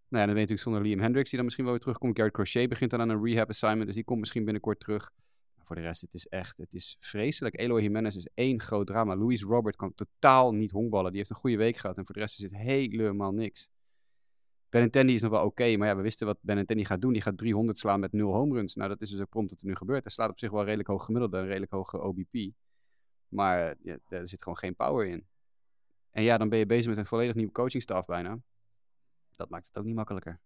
Nou 0.08 0.22
ja, 0.22 0.26
dan 0.26 0.34
weet 0.34 0.48
je 0.48 0.54
natuurlijk 0.54 0.60
zonder 0.60 0.82
Liam 0.82 1.00
Hendricks, 1.00 1.28
die 1.28 1.36
dan 1.36 1.44
misschien 1.44 1.64
wel 1.64 1.74
weer 1.74 1.82
terugkomt. 1.82 2.16
Garrett 2.16 2.36
Crochet 2.36 2.68
begint 2.68 2.90
dan 2.90 3.00
aan 3.00 3.08
een 3.08 3.24
rehab 3.24 3.48
assignment. 3.48 3.86
Dus 3.86 3.94
die 3.94 4.04
komt 4.04 4.18
misschien 4.20 4.44
binnenkort 4.44 4.80
terug. 4.80 5.10
Maar 5.56 5.66
voor 5.66 5.76
de 5.76 5.82
rest, 5.82 6.00
het 6.00 6.14
is 6.14 6.26
echt, 6.26 6.56
het 6.56 6.74
is 6.74 6.96
vreselijk. 7.00 7.58
Eloy 7.58 7.82
Jimenez 7.82 8.16
is 8.16 8.28
één 8.34 8.60
groot 8.60 8.86
drama. 8.86 9.16
Louis 9.16 9.42
Robert 9.42 9.76
kan 9.76 9.94
totaal 9.94 10.52
niet 10.52 10.70
honkballen. 10.70 11.10
Die 11.10 11.18
heeft 11.18 11.30
een 11.30 11.36
goede 11.36 11.56
week 11.56 11.76
gehad. 11.76 11.98
En 11.98 12.04
voor 12.04 12.14
de 12.14 12.20
rest 12.20 12.38
is 12.38 12.44
het 12.44 12.56
helemaal 12.56 13.32
niks. 13.32 13.68
Benintendi 14.68 15.14
is 15.14 15.22
nog 15.22 15.30
wel 15.30 15.44
oké, 15.44 15.76
maar 15.76 15.88
ja, 15.88 15.96
we 15.96 16.02
wisten 16.02 16.26
wat 16.26 16.38
Benintendi 16.40 16.84
gaat 16.84 17.00
doen. 17.00 17.12
Die 17.12 17.22
gaat 17.22 17.38
300 17.38 17.78
slaan 17.78 18.00
met 18.00 18.12
0 18.12 18.32
home 18.32 18.54
runs. 18.54 18.74
Nou, 18.74 18.88
dat 18.88 19.00
is 19.00 19.10
dus 19.10 19.20
ook 19.20 19.28
prompt 19.28 19.50
wat 19.50 19.60
er 19.60 19.66
nu 19.66 19.74
gebeurt. 19.74 20.04
Hij 20.04 20.12
slaat 20.12 20.30
op 20.30 20.38
zich 20.38 20.50
wel 20.50 20.64
redelijk 20.64 20.88
hoog 20.88 21.04
gemiddelde, 21.04 21.38
een 21.38 21.46
redelijk 21.46 21.72
hoge 21.72 22.00
OBP. 22.00 22.52
Maar 23.28 23.74
ja, 23.82 23.98
er 24.08 24.28
zit 24.28 24.42
gewoon 24.42 24.58
geen 24.58 24.76
power 24.76 25.06
in. 25.06 25.26
En 26.10 26.22
ja, 26.22 26.38
dan 26.38 26.48
ben 26.48 26.58
je 26.58 26.66
bezig 26.66 26.88
met 26.88 26.96
een 26.98 27.06
volledig 27.06 27.34
nieuwe 27.34 27.52
coachingstaf 27.52 28.06
bijna. 28.06 28.38
Dat 29.30 29.50
maakt 29.50 29.66
het 29.66 29.78
ook 29.78 29.84
niet 29.84 29.94
makkelijker. 29.94 30.40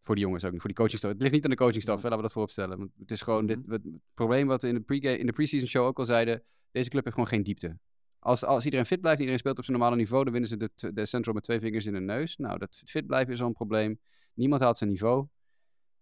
Voor 0.00 0.14
die 0.14 0.24
jongens 0.24 0.44
ook 0.44 0.50
niet. 0.50 0.60
Voor 0.60 0.70
die 0.70 0.78
coachingstaf. 0.78 1.10
Het 1.10 1.20
ligt 1.20 1.34
niet 1.34 1.44
aan 1.44 1.50
de 1.50 1.56
coachingstaf, 1.56 2.02
laten 2.02 2.16
we 2.16 2.22
dat 2.22 2.32
vooropstellen. 2.32 2.78
Want 2.78 2.90
het 2.98 3.10
is 3.10 3.22
gewoon 3.22 3.46
dit, 3.46 3.66
het 3.66 3.82
probleem 4.14 4.46
wat 4.46 4.62
we 4.62 4.68
in 4.68 4.74
de, 4.74 4.80
pre 4.80 5.18
in 5.18 5.26
de 5.26 5.32
preseason 5.32 5.68
show 5.68 5.86
ook 5.86 5.98
al 5.98 6.04
zeiden. 6.04 6.42
Deze 6.70 6.88
club 6.88 7.04
heeft 7.04 7.16
gewoon 7.16 7.30
geen 7.30 7.42
diepte. 7.42 7.78
Als, 8.18 8.44
als 8.44 8.64
iedereen 8.64 8.86
fit 8.86 9.00
blijft, 9.00 9.18
iedereen 9.18 9.40
speelt 9.40 9.58
op 9.58 9.64
zijn 9.64 9.76
normale 9.76 9.96
niveau, 9.96 10.24
dan 10.24 10.32
winnen 10.32 10.50
ze 10.50 10.56
de, 10.56 10.92
de 10.92 11.06
Central 11.06 11.34
met 11.34 11.42
twee 11.42 11.60
vingers 11.60 11.86
in 11.86 11.92
de 11.92 12.00
neus. 12.00 12.36
Nou, 12.36 12.58
dat 12.58 12.82
fit 12.86 13.06
blijven 13.06 13.32
is 13.32 13.40
al 13.40 13.46
een 13.46 13.52
probleem. 13.52 14.00
Niemand 14.34 14.60
haalt 14.60 14.78
zijn 14.78 14.90
niveau. 14.90 15.26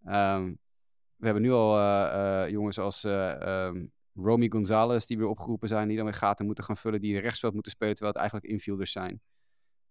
Um, 0.06 0.58
We 1.16 1.24
hebben 1.24 1.42
nu 1.42 1.52
al 1.52 1.78
eh, 1.78 2.44
eh, 2.44 2.50
jongens 2.50 2.78
als 2.78 3.04
eh 3.04 3.40
ehm, 3.40 3.86
Romy 4.14 4.48
Gonzalez 4.48 5.06
die 5.06 5.18
weer 5.18 5.26
opgeroepen 5.26 5.68
zijn, 5.68 5.88
die 5.88 5.96
dan 5.96 6.06
weer 6.06 6.14
gaten 6.14 6.46
moeten 6.46 6.64
gaan 6.64 6.76
vullen, 6.76 7.00
die 7.00 7.18
rechtsveld 7.18 7.52
moeten 7.52 7.72
spelen, 7.72 7.94
terwijl 7.94 8.12
het 8.12 8.22
eigenlijk 8.22 8.52
infielders 8.52 8.92
zijn. 8.92 9.20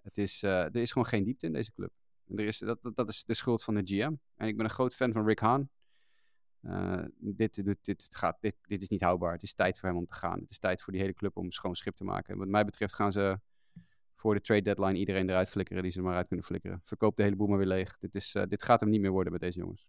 Het 0.01 0.17
is, 0.17 0.43
er 0.43 0.76
is 0.76 0.91
gewoon 0.91 1.07
geen 1.07 1.23
diepte 1.23 1.45
in 1.45 1.53
deze 1.53 1.71
club. 1.73 1.91
Er 2.36 2.45
is, 2.45 2.57
dat, 2.57 2.82
dat, 2.82 2.95
dat 2.95 3.09
is 3.09 3.23
de 3.23 3.34
schuld 3.34 3.63
van 3.63 3.76
de 3.76 3.82
GM. 3.84 4.13
En 4.36 4.47
ik 4.47 4.55
ben 4.55 4.65
een 4.65 4.71
groot 4.71 4.95
fan 4.95 5.11
van 5.11 5.26
Rick 5.26 5.39
Hahn. 5.39 5.69
Eh, 6.66 7.03
dit, 7.18 7.63
dit, 7.82 8.07
gaat, 8.16 8.38
dit, 8.39 8.55
dit 8.61 8.82
is 8.82 8.89
niet 8.89 9.01
houdbaar. 9.01 9.32
Het 9.32 9.43
is 9.43 9.53
tijd 9.53 9.80
voor 9.80 9.89
hem 9.89 9.97
om 9.97 10.05
te 10.05 10.13
gaan. 10.13 10.39
Het 10.39 10.49
is 10.49 10.59
tijd 10.59 10.82
voor 10.82 10.93
die 10.93 11.01
hele 11.01 11.13
club 11.13 11.38
om 11.38 11.51
schoon 11.51 11.76
schip 11.76 11.95
te 11.95 12.03
maken. 12.03 12.34
En 12.34 12.39
wat 12.39 12.47
mij 12.47 12.66
betreft 12.66 12.93
gaan 12.93 13.11
ze 13.11 13.39
voor 14.13 14.34
de 14.34 14.41
trade 14.41 14.61
deadline 14.61 14.97
iedereen 14.97 15.30
eruit 15.30 15.49
flikkeren 15.49 15.84
die 15.84 15.91
ze 15.91 15.97
er 15.97 16.03
maar 16.03 16.16
uit 16.16 16.28
kunnen 16.28 16.45
flikkeren. 16.45 16.82
Verkoop 16.84 17.16
de 17.16 17.24
hele 17.24 17.36
boel 17.36 17.47
maar 17.47 17.57
weer 17.57 17.68
leeg. 17.68 17.97
Dit, 17.99 18.16
is, 18.16 18.36
eh, 18.36 18.43
dit 18.47 18.63
gaat 18.63 18.80
hem 18.80 18.89
niet 18.89 19.01
meer 19.01 19.11
worden 19.11 19.32
met 19.32 19.41
deze 19.41 19.59
jongens. 19.59 19.88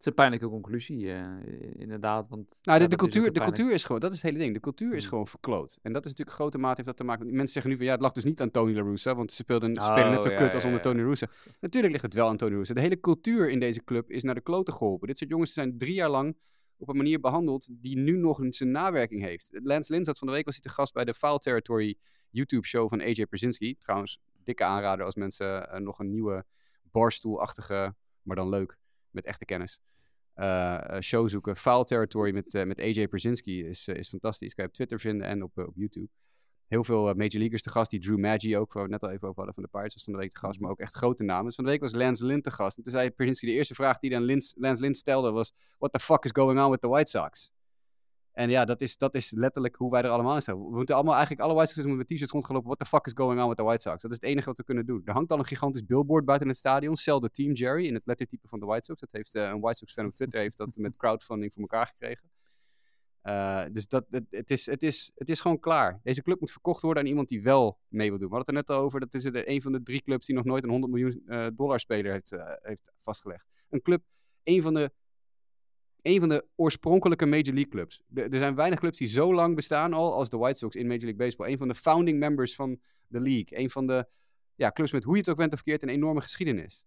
Het 0.00 0.08
is 0.08 0.14
een 0.14 0.22
pijnlijke 0.24 0.48
conclusie, 0.48 1.12
eh, 1.12 1.80
inderdaad. 1.80 2.28
Want, 2.28 2.46
Nou, 2.62 2.80
ja, 2.80 2.86
de, 2.86 2.96
cultuur, 2.96 3.24
de 3.24 3.30
pijnlijk- 3.30 3.56
cultuur 3.56 3.74
is 3.74 3.84
gewoon, 3.84 4.00
dat 4.00 4.10
is 4.12 4.22
het 4.22 4.26
hele 4.30 4.42
ding. 4.42 4.54
De 4.54 4.60
cultuur 4.60 4.94
is 4.94 5.00
Hmm. 5.00 5.08
gewoon 5.08 5.26
verkloot. 5.26 5.78
En 5.82 5.92
dat 5.92 6.04
is 6.04 6.10
natuurlijk 6.10 6.36
grote 6.36 6.58
mate 6.58 6.74
heeft 6.74 6.86
dat 6.86 6.96
te 6.96 7.04
maken. 7.04 7.26
Mensen 7.26 7.48
zeggen 7.52 7.70
nu 7.70 7.76
van 7.76 7.86
ja, 7.86 7.92
het 7.92 8.00
lag 8.00 8.12
dus 8.12 8.24
niet 8.24 8.40
aan 8.40 8.50
Tony 8.50 8.74
La 8.74 8.82
Russa, 8.82 9.14
want 9.14 9.30
ze 9.30 9.36
speelden, 9.36 9.74
ze 9.74 9.80
spelen 9.80 10.10
net 10.10 10.22
zo 10.22 10.28
Oh, 10.28 10.34
ja, 10.34 10.40
kut 10.40 10.54
als 10.54 10.64
onder. 10.64 10.80
Tony 10.80 11.02
Russa. 11.02 11.26
Natuurlijk 11.60 11.92
ligt 11.92 12.04
het 12.04 12.14
wel 12.14 12.28
aan 12.28 12.36
Tony 12.36 12.54
Russa. 12.54 12.74
De 12.74 12.80
hele 12.80 13.00
cultuur 13.00 13.50
in 13.50 13.60
deze 13.60 13.84
club 13.84 14.10
is 14.10 14.22
naar 14.22 14.34
de 14.34 14.40
kloten 14.40 14.74
geholpen. 14.74 15.06
Dit 15.06 15.18
soort 15.18 15.30
jongens 15.30 15.52
zijn 15.52 15.78
drie 15.78 15.94
jaar 15.94 16.10
lang 16.10 16.36
op 16.76 16.88
een 16.88 16.96
manier 16.96 17.20
behandeld 17.20 17.68
die 17.70 17.96
nu 17.98 18.16
nog 18.16 18.38
een- 18.38 18.52
zijn 18.52 18.70
nawerking 18.70 19.22
heeft. 19.22 19.50
Lance 19.62 19.92
Lynn 19.92 20.04
zat 20.04 20.18
van 20.18 20.26
de 20.28 20.32
week 20.32 20.44
was 20.44 20.54
hij 20.54 20.62
te 20.62 20.68
gast 20.70 20.92
bij 20.92 21.04
de 21.04 21.14
Foul 21.14 21.38
Territory 21.38 21.96
YouTube-show 22.30 22.88
van 22.88 23.00
AJ 23.00 23.26
Brzezinski. 23.26 23.76
Trouwens, 23.78 24.20
dikke 24.44 24.64
aanrader 24.64 25.04
als 25.04 25.14
mensen 25.14 25.70
eh, 25.70 25.80
nog 25.80 25.98
een 25.98 26.10
nieuwe 26.10 26.44
barstoelachtige, 26.90 27.94
maar 28.22 28.36
dan 28.36 28.48
leuk, 28.48 28.78
met 29.12 29.24
echte 29.24 29.44
kennis, 29.44 29.80
eh, 30.34 30.96
eh, 30.96 31.00
show 31.00 31.28
zoeken. 31.28 31.56
Foul 31.56 31.84
Territory 31.84 32.32
met, 32.32 32.54
eh, 32.54 32.64
met 32.64 32.80
AJ 32.80 33.08
Brzezinski 33.08 33.64
is, 33.64 33.88
is 33.88 34.08
fantastisch. 34.08 34.54
Kan 34.54 34.64
je 34.64 34.70
op 34.70 34.76
Twitter 34.76 35.00
vinden 35.00 35.26
en 35.26 35.42
op, 35.42 35.58
op 35.58 35.76
YouTube. 35.76 36.08
Heel 36.66 36.84
veel 36.84 37.02
Major 37.02 37.38
Leaguers 37.38 37.62
te 37.62 37.70
gast. 37.70 37.90
Die 37.90 38.00
Drew 38.00 38.18
Maggi 38.18 38.56
ook, 38.56 38.72
waar 38.72 38.86
we 38.86 38.92
het 38.92 39.00
net 39.00 39.10
al 39.10 39.16
even 39.16 39.28
over 39.28 39.36
hadden 39.36 39.54
van 39.54 39.62
de 39.62 39.68
Pirates, 39.68 39.94
was 39.94 40.04
van 40.04 40.12
de 40.12 40.18
week 40.18 40.32
te 40.32 40.38
gast. 40.38 40.60
Maar 40.60 40.70
ook 40.70 40.78
echt 40.78 40.94
grote 40.94 41.24
namen. 41.24 41.44
Dus 41.44 41.54
van 41.54 41.64
de 41.64 41.70
week 41.70 41.80
was 41.80 41.92
Lance 41.92 42.26
Lynn 42.26 42.40
te 42.40 42.50
gast. 42.50 42.76
En 42.76 42.82
toen 42.82 42.92
zei 42.92 43.10
Brzezinski, 43.10 43.46
de 43.46 43.52
eerste 43.52 43.74
vraag 43.74 43.98
die 43.98 44.10
dan 44.10 44.22
Lins, 44.22 44.54
Lance 44.58 44.82
Lynn 44.82 44.94
stelde 44.94 45.30
was... 45.30 45.52
What 45.78 45.92
the 45.92 45.98
fuck 45.98 46.24
is 46.24 46.30
going 46.32 46.60
on 46.60 46.70
with 46.70 46.80
the 46.80 46.88
White 46.88 47.10
Sox? 47.10 47.52
En 48.40 48.50
ja, 48.50 48.64
dat 48.64 48.80
is, 48.80 48.96
dat 48.96 49.14
is 49.14 49.30
letterlijk 49.30 49.76
hoe 49.76 49.90
wij 49.90 50.02
er 50.02 50.10
allemaal 50.10 50.34
in 50.34 50.42
staan. 50.42 50.64
We 50.64 50.76
moeten 50.76 50.94
allemaal 50.94 51.14
eigenlijk 51.14 51.42
alle 51.42 51.54
White 51.54 51.72
Sox 51.72 51.86
moeten 51.86 51.96
met 51.96 52.06
t-shirts 52.06 52.32
rondgelopen. 52.32 52.66
What 52.66 52.78
the 52.78 52.84
fuck 52.84 53.06
is 53.06 53.12
going 53.14 53.40
on 53.40 53.48
with 53.48 53.56
the 53.56 53.62
White 53.62 53.82
Sox? 53.82 54.02
Dat 54.02 54.10
is 54.10 54.16
het 54.16 54.26
enige 54.26 54.46
wat 54.46 54.56
we 54.56 54.64
kunnen 54.64 54.86
doen. 54.86 55.02
Er 55.04 55.12
hangt 55.12 55.32
al 55.32 55.38
een 55.38 55.44
gigantisch 55.44 55.84
billboard 55.84 56.24
buiten 56.24 56.48
het 56.48 56.56
stadion. 56.56 56.96
Sell 56.96 57.18
the 57.18 57.30
team, 57.30 57.52
Jerry, 57.52 57.86
in 57.86 57.94
het 57.94 58.06
lettertype 58.06 58.48
van 58.48 58.60
de 58.60 58.66
White 58.66 58.84
Sox. 58.84 59.00
Dat 59.00 59.08
heeft 59.12 59.34
eh, 59.34 59.42
een 59.42 59.60
White 59.60 59.78
Sox 59.78 59.92
fan 59.92 60.06
op 60.06 60.14
Twitter 60.14 60.40
heeft 60.40 60.56
dat 60.56 60.76
met 60.76 60.96
crowdfunding 60.96 61.52
voor 61.52 61.62
elkaar 61.62 61.86
gekregen. 61.86 62.30
Uh, 63.22 63.64
dus 63.72 63.88
dat, 63.88 64.06
het, 64.30 64.50
is, 64.50 64.66
het, 64.66 64.82
is, 64.82 65.12
het 65.14 65.28
is 65.28 65.40
gewoon 65.40 65.58
klaar. 65.58 66.00
Deze 66.02 66.22
club 66.22 66.40
moet 66.40 66.50
verkocht 66.50 66.82
worden 66.82 67.02
aan 67.02 67.08
iemand 67.08 67.28
die 67.28 67.42
wel 67.42 67.78
mee 67.88 68.08
wil 68.08 68.18
doen. 68.18 68.28
We 68.28 68.34
hadden 68.34 68.54
het 68.56 68.68
er 68.68 68.74
net 68.74 68.78
al 68.78 68.84
over. 68.84 69.00
Dat 69.00 69.14
is 69.14 69.24
een 69.32 69.62
van 69.62 69.72
de 69.72 69.82
drie 69.82 70.02
clubs 70.02 70.26
die 70.26 70.34
nog 70.34 70.44
nooit 70.44 70.64
een 70.64 70.70
100 70.70 70.92
miljoen 70.92 71.22
uh, 71.26 71.46
dollar 71.54 71.80
speler 71.80 72.12
heeft, 72.12 72.34
heeft 72.62 72.92
vastgelegd. 72.98 73.46
Een 73.68 73.82
club, 73.82 74.02
een 74.42 74.62
van 74.62 74.74
de 74.74 74.92
een 76.02 76.20
van 76.20 76.28
de 76.28 76.46
oorspronkelijke 76.56 77.26
Major 77.26 77.54
League 77.54 77.68
clubs. 77.68 78.02
De, 78.06 78.22
er 78.22 78.38
zijn 78.38 78.54
weinig 78.54 78.78
clubs 78.78 78.98
die 78.98 79.08
zo 79.08 79.34
lang 79.34 79.54
bestaan 79.54 79.92
al 79.92 80.12
als 80.12 80.28
de 80.28 80.36
White 80.36 80.58
Sox 80.58 80.76
in 80.76 80.86
Major 80.86 81.02
League 81.02 81.18
Baseball. 81.18 81.50
Een 81.50 81.58
van 81.58 81.68
de 81.68 81.74
founding 81.74 82.18
members 82.18 82.54
van 82.54 82.80
de 83.06 83.20
league. 83.20 83.58
Een 83.58 83.70
van 83.70 83.86
de 83.86 84.06
ja, 84.54 84.70
clubs 84.70 84.92
met 84.92 85.04
hoe 85.04 85.14
je 85.14 85.20
het 85.20 85.30
ook 85.30 85.36
bent 85.36 85.52
of 85.52 85.58
verkeerd 85.58 85.82
een 85.82 85.88
enorme 85.88 86.20
geschiedenis. 86.20 86.84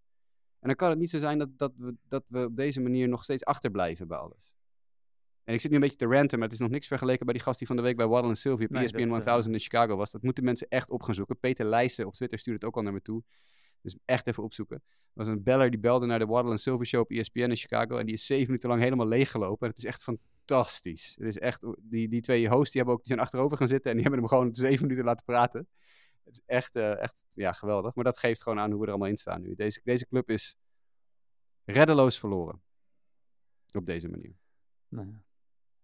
En 0.59 0.67
dan 0.67 0.75
kan 0.75 0.89
het 0.89 0.99
niet 0.99 1.09
zo 1.09 1.17
zijn 1.17 1.37
dat, 1.37 1.57
dat, 1.57 1.73
we, 1.77 1.95
dat 2.07 2.23
we 2.27 2.45
op 2.45 2.55
deze 2.55 2.81
manier 2.81 3.07
nog 3.07 3.23
steeds 3.23 3.45
achterblijven 3.45 4.07
bij 4.07 4.17
alles. 4.17 4.51
En 5.43 5.53
ik 5.53 5.59
zit 5.59 5.69
nu 5.69 5.75
een 5.75 5.83
beetje 5.83 5.97
te 5.97 6.05
ranten, 6.05 6.39
maar 6.39 6.47
het 6.47 6.55
is 6.55 6.61
nog 6.63 6.71
niks 6.71 6.87
vergeleken 6.87 7.25
bij 7.25 7.33
die 7.33 7.43
gast 7.43 7.57
die 7.57 7.67
van 7.67 7.75
de 7.75 7.81
week 7.81 7.95
bij 7.95 8.07
Waddle 8.07 8.29
en 8.29 8.35
Sylvia 8.35 8.65
op 8.65 8.75
ESPN 8.75 9.07
dat, 9.07 9.23
1000 9.23 9.53
in 9.53 9.59
Chicago 9.61 9.95
was. 9.95 10.11
Dat 10.11 10.21
moeten 10.21 10.43
mensen 10.43 10.67
echt 10.69 10.89
op 10.89 11.01
gaan 11.01 11.15
zoeken. 11.15 11.39
Peter 11.39 11.65
Leijsen 11.65 12.05
op 12.05 12.13
Twitter 12.13 12.39
stuurde 12.39 12.59
het 12.59 12.67
ook 12.67 12.75
al 12.75 12.83
naar 12.83 12.93
me 12.93 13.01
toe. 13.01 13.23
Dus 13.83 13.97
echt 14.05 14.27
even 14.27 14.43
opzoeken. 14.43 14.75
Er 14.85 15.11
was 15.13 15.27
een 15.27 15.43
beller 15.43 15.69
die 15.69 15.79
belde 15.79 16.05
naar 16.05 16.19
de 16.19 16.25
Waddle 16.25 16.57
Sylvia 16.57 16.85
show 16.85 17.01
op 17.01 17.11
ESPN 17.11 17.39
in 17.39 17.55
Chicago. 17.55 17.97
En 17.97 18.05
die 18.05 18.15
is 18.15 18.25
zeven 18.25 18.45
minuten 18.45 18.69
lang 18.69 18.81
helemaal 18.81 19.07
leeggelopen. 19.07 19.67
En 19.67 19.73
het 19.73 19.77
is 19.77 19.85
echt 19.85 20.03
fantastisch. 20.03 21.15
Het 21.19 21.27
is 21.27 21.39
echt, 21.39 21.65
die, 21.79 22.07
die 22.07 22.21
twee 22.21 22.49
hosts 22.49 22.71
die, 22.71 22.81
hebben 22.81 22.93
ook, 22.93 23.03
die 23.03 23.13
zijn 23.13 23.19
achterover 23.25 23.57
gaan 23.57 23.67
zitten 23.67 23.91
en 23.91 23.97
die 23.97 24.05
hebben 24.05 24.21
hem 24.21 24.29
gewoon 24.29 24.55
zeven 24.55 24.81
minuten 24.81 25.05
laten 25.05 25.25
praten. 25.25 25.67
Het 26.23 26.33
is 26.33 26.41
echt, 26.45 26.75
uh, 26.75 27.01
echt 27.01 27.23
ja, 27.29 27.51
geweldig. 27.51 27.95
Maar 27.95 28.03
dat 28.03 28.17
geeft 28.17 28.41
gewoon 28.43 28.59
aan 28.59 28.71
hoe 28.71 28.79
we 28.79 28.85
er 28.85 28.91
allemaal 28.91 29.09
in 29.09 29.17
staan 29.17 29.41
nu. 29.41 29.55
Deze, 29.55 29.81
deze 29.83 30.07
club 30.07 30.29
is 30.29 30.57
reddeloos 31.65 32.19
verloren. 32.19 32.61
Op 33.71 33.85
deze 33.85 34.09
manier. 34.09 34.35
Nou. 34.87 35.07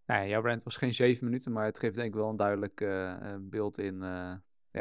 Nou 0.06 0.22
ja, 0.22 0.28
jouw 0.28 0.42
brand 0.42 0.64
was 0.64 0.78
geen 0.78 0.94
zeven 0.94 1.26
minuten, 1.26 1.52
maar 1.52 1.66
het 1.66 1.80
geeft 1.80 1.96
denk 1.96 2.08
ik 2.08 2.14
wel 2.14 2.30
een 2.30 2.36
duidelijk 2.36 2.82
uh, 2.82 3.36
beeld 3.40 3.78
in 3.78 4.02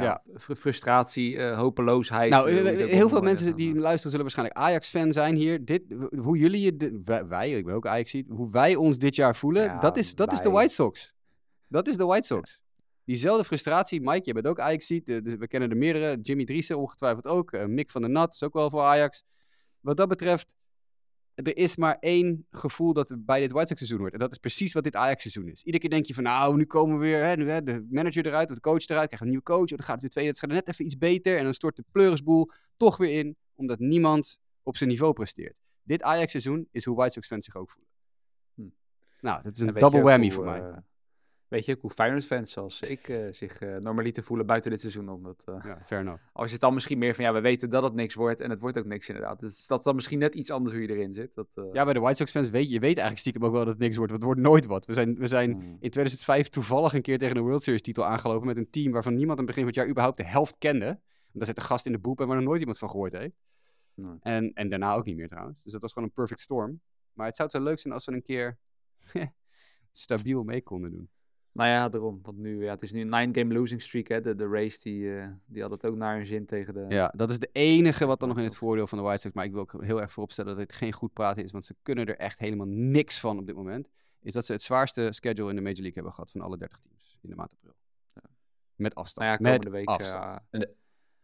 ja, 0.02 0.22
Ja. 0.32 0.38
fr- 0.38 0.54
frustratie, 0.54 1.34
uh, 1.34 1.58
hopeloosheid. 1.58 2.30
Nou, 2.30 2.50
eh, 2.50 2.82
ook 2.82 2.88
heel 2.88 3.08
veel 3.08 3.20
mensen 3.20 3.56
die 3.56 3.70
En, 3.74 3.78
luisteren 3.78 4.10
zullen 4.10 4.20
waarschijnlijk 4.20 4.58
Ajax-fan 4.58 5.12
zijn 5.12 5.34
hier. 5.34 5.64
Dit, 5.64 5.82
hoe 6.18 6.38
jullie 6.38 6.60
je, 6.60 7.00
wij, 7.04 7.26
wij, 7.26 7.50
ik 7.50 7.64
ben 7.64 7.74
ook 7.74 7.86
ajax 7.86 8.16
hoe 8.28 8.50
wij 8.50 8.74
ons 8.76 8.98
dit 8.98 9.14
jaar 9.14 9.36
voelen, 9.36 9.80
dat, 9.80 9.96
is, 9.96 10.14
dat 10.14 10.32
is 10.32 10.40
de. 10.40 10.50
White 10.50 10.72
Sox. 10.74 11.14
Dat 11.68 11.88
is 11.88 11.96
de 11.96 12.04
White 12.04 12.26
Sox. 12.26 12.60
Diezelfde 13.04 13.44
frustratie, 13.44 14.00
Mike, 14.00 14.22
je 14.24 14.32
bent 14.32 14.46
ook 14.46 14.60
ajax 14.60 14.86
dus 14.86 15.34
we 15.38 15.46
kennen 15.48 15.70
er 15.70 15.76
meerdere. 15.76 16.18
Jimmy 16.20 16.44
Driessen 16.44 16.78
ongetwijfeld 16.78 17.26
ook. 17.26 17.52
eh, 17.52 17.64
Mick 17.66 17.90
van 17.90 18.00
der 18.00 18.10
Nat 18.10 18.34
is 18.34 18.42
ook 18.42 18.52
wel 18.52 18.70
voor 18.70 18.82
Ajax. 18.82 19.22
Wat 19.80 19.96
dat 19.96 20.08
betreft, 20.08 20.56
er 21.46 21.56
is 21.56 21.76
maar 21.76 21.96
één 22.00 22.46
gevoel 22.50 22.92
dat 22.92 23.10
er 23.10 23.24
bij 23.24 23.40
dit 23.40 23.50
White 23.52 23.66
Sox 23.66 23.78
seizoen 23.78 23.98
hoort. 23.98 24.12
En 24.12 24.18
dat 24.18 24.32
is 24.32 24.38
precies 24.38 24.72
wat 24.72 24.84
dit 24.84 24.96
Ajax 24.96 25.22
seizoen 25.22 25.48
is. 25.48 25.62
Iedere 25.62 25.78
keer 25.78 25.90
denk 25.90 26.04
je 26.04 26.14
van 26.14 26.22
nou, 26.22 26.56
nu 26.56 26.64
komen 26.66 26.98
we 26.98 27.04
weer, 27.04 27.24
hè, 27.24 27.36
nu, 27.36 27.50
hè, 27.50 27.62
de 27.62 27.86
manager 27.90 28.26
eruit 28.26 28.48
of 28.48 28.54
de 28.54 28.62
coach 28.62 28.86
eruit. 28.86 29.06
Krijgen 29.06 29.20
een 29.20 29.28
nieuwe 29.28 29.44
coach. 29.44 29.60
Oh, 29.60 29.68
dan 29.68 29.82
gaat 29.82 29.92
het 29.92 30.00
weer 30.00 30.10
twee 30.10 30.24
wedstrijden 30.24 30.58
net 30.58 30.68
even 30.68 30.84
iets 30.84 30.98
beter. 30.98 31.38
En 31.38 31.44
dan 31.44 31.54
stort 31.54 31.76
de 31.76 31.84
pleurisboel 31.92 32.50
toch 32.76 32.96
weer 32.96 33.18
in. 33.18 33.36
Omdat 33.54 33.78
niemand 33.78 34.40
op 34.62 34.76
zijn 34.76 34.88
niveau 34.88 35.12
presteert. 35.12 35.60
Dit 35.82 36.02
Ajax 36.02 36.30
seizoen 36.30 36.68
is 36.70 36.84
hoe 36.84 36.96
White 36.96 37.12
Sox 37.12 37.26
fans 37.26 37.44
zich 37.44 37.56
ook 37.56 37.70
voelen. 37.70 37.92
Hm. 38.54 38.62
Nou, 39.20 39.42
dat 39.42 39.54
is 39.54 39.60
en 39.60 39.68
een 39.68 39.74
double 39.74 40.02
whammy 40.02 40.26
hoe, 40.26 40.34
voor 40.34 40.44
mij. 40.44 40.60
eh, 40.60 40.76
weet 41.48 41.64
je 41.64 41.74
ook 41.74 41.80
hoe 41.80 41.90
Feyenoord 41.90 42.24
fans 42.24 42.52
zoals 42.52 42.80
ik 42.80 43.08
eh, 43.08 43.26
zich 43.30 43.60
eh, 43.60 43.76
normaliter 43.76 44.22
voelen 44.22 44.46
buiten 44.46 44.70
dit 44.70 44.80
seizoen? 44.80 45.08
Omdat, 45.08 45.42
eh, 45.46 45.54
Ja, 45.64 45.80
fair 45.84 46.00
enough. 46.00 46.22
als 46.32 46.46
je 46.46 46.52
het 46.52 46.60
dan 46.60 46.74
misschien 46.74 46.98
meer 46.98 47.14
van, 47.14 47.24
ja, 47.24 47.32
we 47.32 47.40
weten 47.40 47.70
dat 47.70 47.82
het 47.82 47.94
niks 47.94 48.14
wordt 48.14 48.40
en 48.40 48.50
het 48.50 48.60
wordt 48.60 48.78
ook 48.78 48.84
niks 48.84 49.08
inderdaad. 49.08 49.40
Dus 49.40 49.66
dat 49.66 49.78
is 49.78 49.84
dan 49.84 49.94
misschien 49.94 50.18
net 50.18 50.34
iets 50.34 50.50
anders 50.50 50.74
hoe 50.74 50.82
je 50.82 50.88
erin 50.88 51.12
zit. 51.12 51.34
Dat, 51.34 51.46
Ja, 51.72 51.84
bij 51.84 51.92
de 51.92 52.00
White 52.00 52.16
Sox 52.16 52.30
fans 52.30 52.50
weet 52.50 52.66
je, 52.66 52.72
je 52.72 52.80
weet 52.80 52.96
eigenlijk 52.96 53.18
stiekem 53.18 53.44
ook 53.44 53.52
wel 53.52 53.60
dat 53.60 53.70
het 53.72 53.78
niks 53.78 53.96
wordt. 53.96 54.10
Want 54.10 54.22
het 54.24 54.32
wordt 54.32 54.48
nooit 54.48 54.66
wat. 54.66 54.86
We 54.86 54.92
zijn, 54.92 55.14
we 55.18 55.26
zijn 55.26 55.52
hmm. 55.52 55.76
in 55.80 55.90
2005 55.90 56.48
toevallig 56.48 56.94
een 56.94 57.02
keer 57.02 57.18
tegen 57.18 57.34
de 57.34 57.40
World 57.40 57.62
Series 57.62 57.82
titel 57.82 58.04
aangelopen 58.04 58.46
met 58.46 58.56
een 58.56 58.70
team 58.70 58.92
waarvan 58.92 59.14
niemand 59.14 59.38
aan 59.38 59.46
het 59.46 59.54
begin 59.54 59.62
van 59.62 59.72
het 59.72 59.80
jaar 59.80 59.90
überhaupt 59.90 60.16
de 60.16 60.26
helft 60.26 60.58
kende. 60.58 60.86
Want 60.86 60.98
daar 61.32 61.46
zit 61.46 61.56
een 61.56 61.62
gast 61.62 61.86
in 61.86 61.92
de 61.92 61.98
boep 61.98 62.20
en 62.20 62.26
waar 62.26 62.36
nog 62.36 62.44
nooit 62.44 62.60
iemand 62.60 62.78
van 62.78 62.90
gehoord 62.90 63.12
heeft. 63.12 63.36
Nee. 63.94 64.16
En, 64.20 64.52
en 64.52 64.68
daarna 64.68 64.94
ook 64.94 65.04
niet 65.04 65.16
meer 65.16 65.28
trouwens. 65.28 65.62
Dus 65.62 65.72
dat 65.72 65.80
was 65.80 65.92
gewoon 65.92 66.08
een 66.08 66.14
perfect 66.14 66.40
storm. 66.40 66.80
Maar 67.12 67.26
het 67.26 67.36
zou 67.36 67.48
zo 67.48 67.62
leuk 67.62 67.78
zijn 67.78 67.94
als 67.94 68.04
we 68.04 68.12
een 68.12 68.22
keer 68.22 68.58
stabiel 69.90 70.42
mee 70.42 70.62
konden 70.62 70.90
doen. 70.90 71.10
Nou 71.58 71.70
ja, 71.70 71.88
daarom. 71.88 72.18
Want 72.22 72.38
nu, 72.38 72.64
ja, 72.64 72.70
het 72.74 72.82
is 72.82 72.92
nu 72.92 73.00
een 73.00 73.08
nine-game 73.08 73.54
losing 73.54 73.82
streak. 73.82 74.08
Hè. 74.08 74.20
De, 74.20 74.34
de 74.34 74.48
race 74.48 74.78
die, 74.82 75.18
eh, 75.18 75.28
die 75.46 75.62
had 75.62 75.70
het 75.70 75.86
ook 75.86 75.96
naar 75.96 76.16
hun 76.16 76.26
zin 76.26 76.46
tegen 76.46 76.74
de... 76.74 76.84
Ja, 76.88 77.12
dat 77.16 77.30
is 77.30 77.38
de 77.38 77.48
enige 77.52 78.06
wat 78.06 78.20
dan 78.20 78.28
nog 78.28 78.38
in 78.38 78.44
het 78.44 78.56
voordeel 78.56 78.86
van 78.86 78.98
de 78.98 79.04
White 79.04 79.20
Sox. 79.20 79.34
Maar 79.34 79.44
ik 79.44 79.52
wil 79.52 79.60
ook 79.60 79.82
heel 79.82 80.00
erg 80.00 80.12
vooropstellen 80.12 80.56
dat 80.56 80.66
dit 80.68 80.76
geen 80.76 80.92
goed 80.92 81.12
praten 81.12 81.44
is. 81.44 81.52
Want 81.52 81.64
ze 81.64 81.74
kunnen 81.82 82.06
er 82.06 82.16
echt 82.16 82.38
helemaal 82.38 82.66
niks 82.66 83.20
van 83.20 83.38
op 83.38 83.46
dit 83.46 83.56
moment. 83.56 83.88
Is 84.22 84.32
dat 84.32 84.44
ze 84.46 84.52
het 84.52 84.62
zwaarste 84.62 85.08
schedule 85.10 85.50
in 85.50 85.56
de 85.56 85.62
Major 85.62 85.76
League 85.76 85.94
hebben 85.94 86.12
gehad 86.12 86.30
van 86.30 86.40
alle 86.40 86.56
30 86.56 86.80
teams 86.80 87.18
in 87.22 87.30
de 87.30 87.36
maand 87.36 87.52
april. 87.52 87.74
Met 88.74 88.94
afstand. 88.94 89.26
Nou 89.28 89.42
ja, 89.42 89.50
Met 89.50 89.64
komende 89.64 89.78
week... 89.78 89.88
afstand. 89.88 90.30
ja, 90.30 90.44
En 90.50 90.60
de- 90.60 90.74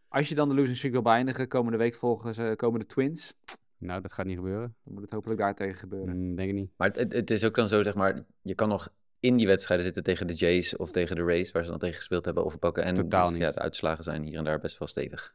als 0.09 0.29
je 0.29 0.35
dan 0.35 0.49
de 0.49 0.55
losing 0.55 0.77
streak 0.77 0.93
wil 0.93 1.03
beëindigen, 1.03 1.49
komende 1.49 1.79
week 1.79 1.95
volgen 1.95 2.35
ze 2.35 2.55
komen 2.57 2.81
de 2.81 2.87
Twins. 2.87 3.35
Nou, 3.79 4.01
dat 4.01 4.13
gaat 4.13 4.27
niet 4.27 4.37
gebeuren. 4.37 4.75
Dan 4.85 4.93
moet 4.93 5.03
het 5.03 5.11
hopelijk 5.11 5.41
daar 5.41 5.55
tegen 5.55 5.79
gebeuren. 5.79 6.17
Mm, 6.29 6.35
denk 6.37 6.49
ik 6.49 6.55
niet. 6.55 6.71
Maar 6.77 6.91
het, 6.91 7.13
het 7.13 7.31
is 7.31 7.45
ook 7.45 7.55
dan 7.55 7.69
zo, 7.69 7.83
zeg 7.83 7.95
maar, 7.95 8.25
je 8.43 8.55
kan 8.55 8.69
nog 8.69 8.89
in 9.25 9.37
die 9.37 9.47
wedstrijden 9.47 9.87
zitten 9.87 10.03
tegen 10.03 10.27
de 10.27 10.33
Jays 10.33 10.77
of 10.77 10.91
tegen 10.91 11.17
de 11.17 11.23
Rays, 11.25 11.53
waar 11.53 11.65
ze 11.65 11.71
dan 11.71 11.79
tegen 11.79 11.97
gespeeld 11.97 12.25
hebben, 12.25 12.45
overpakken. 12.45 12.85
En 12.85 12.95
Totaal 12.95 13.29
dus, 13.29 13.39
niet. 13.39 13.47
Ja, 13.47 13.53
de 13.53 13.61
uitslagen 13.61 14.05
zijn 14.05 14.23
hier 14.23 14.39
en 14.39 14.45
daar 14.45 14.59
best 14.59 14.79
wel 14.79 14.89
stevig. 14.89 15.35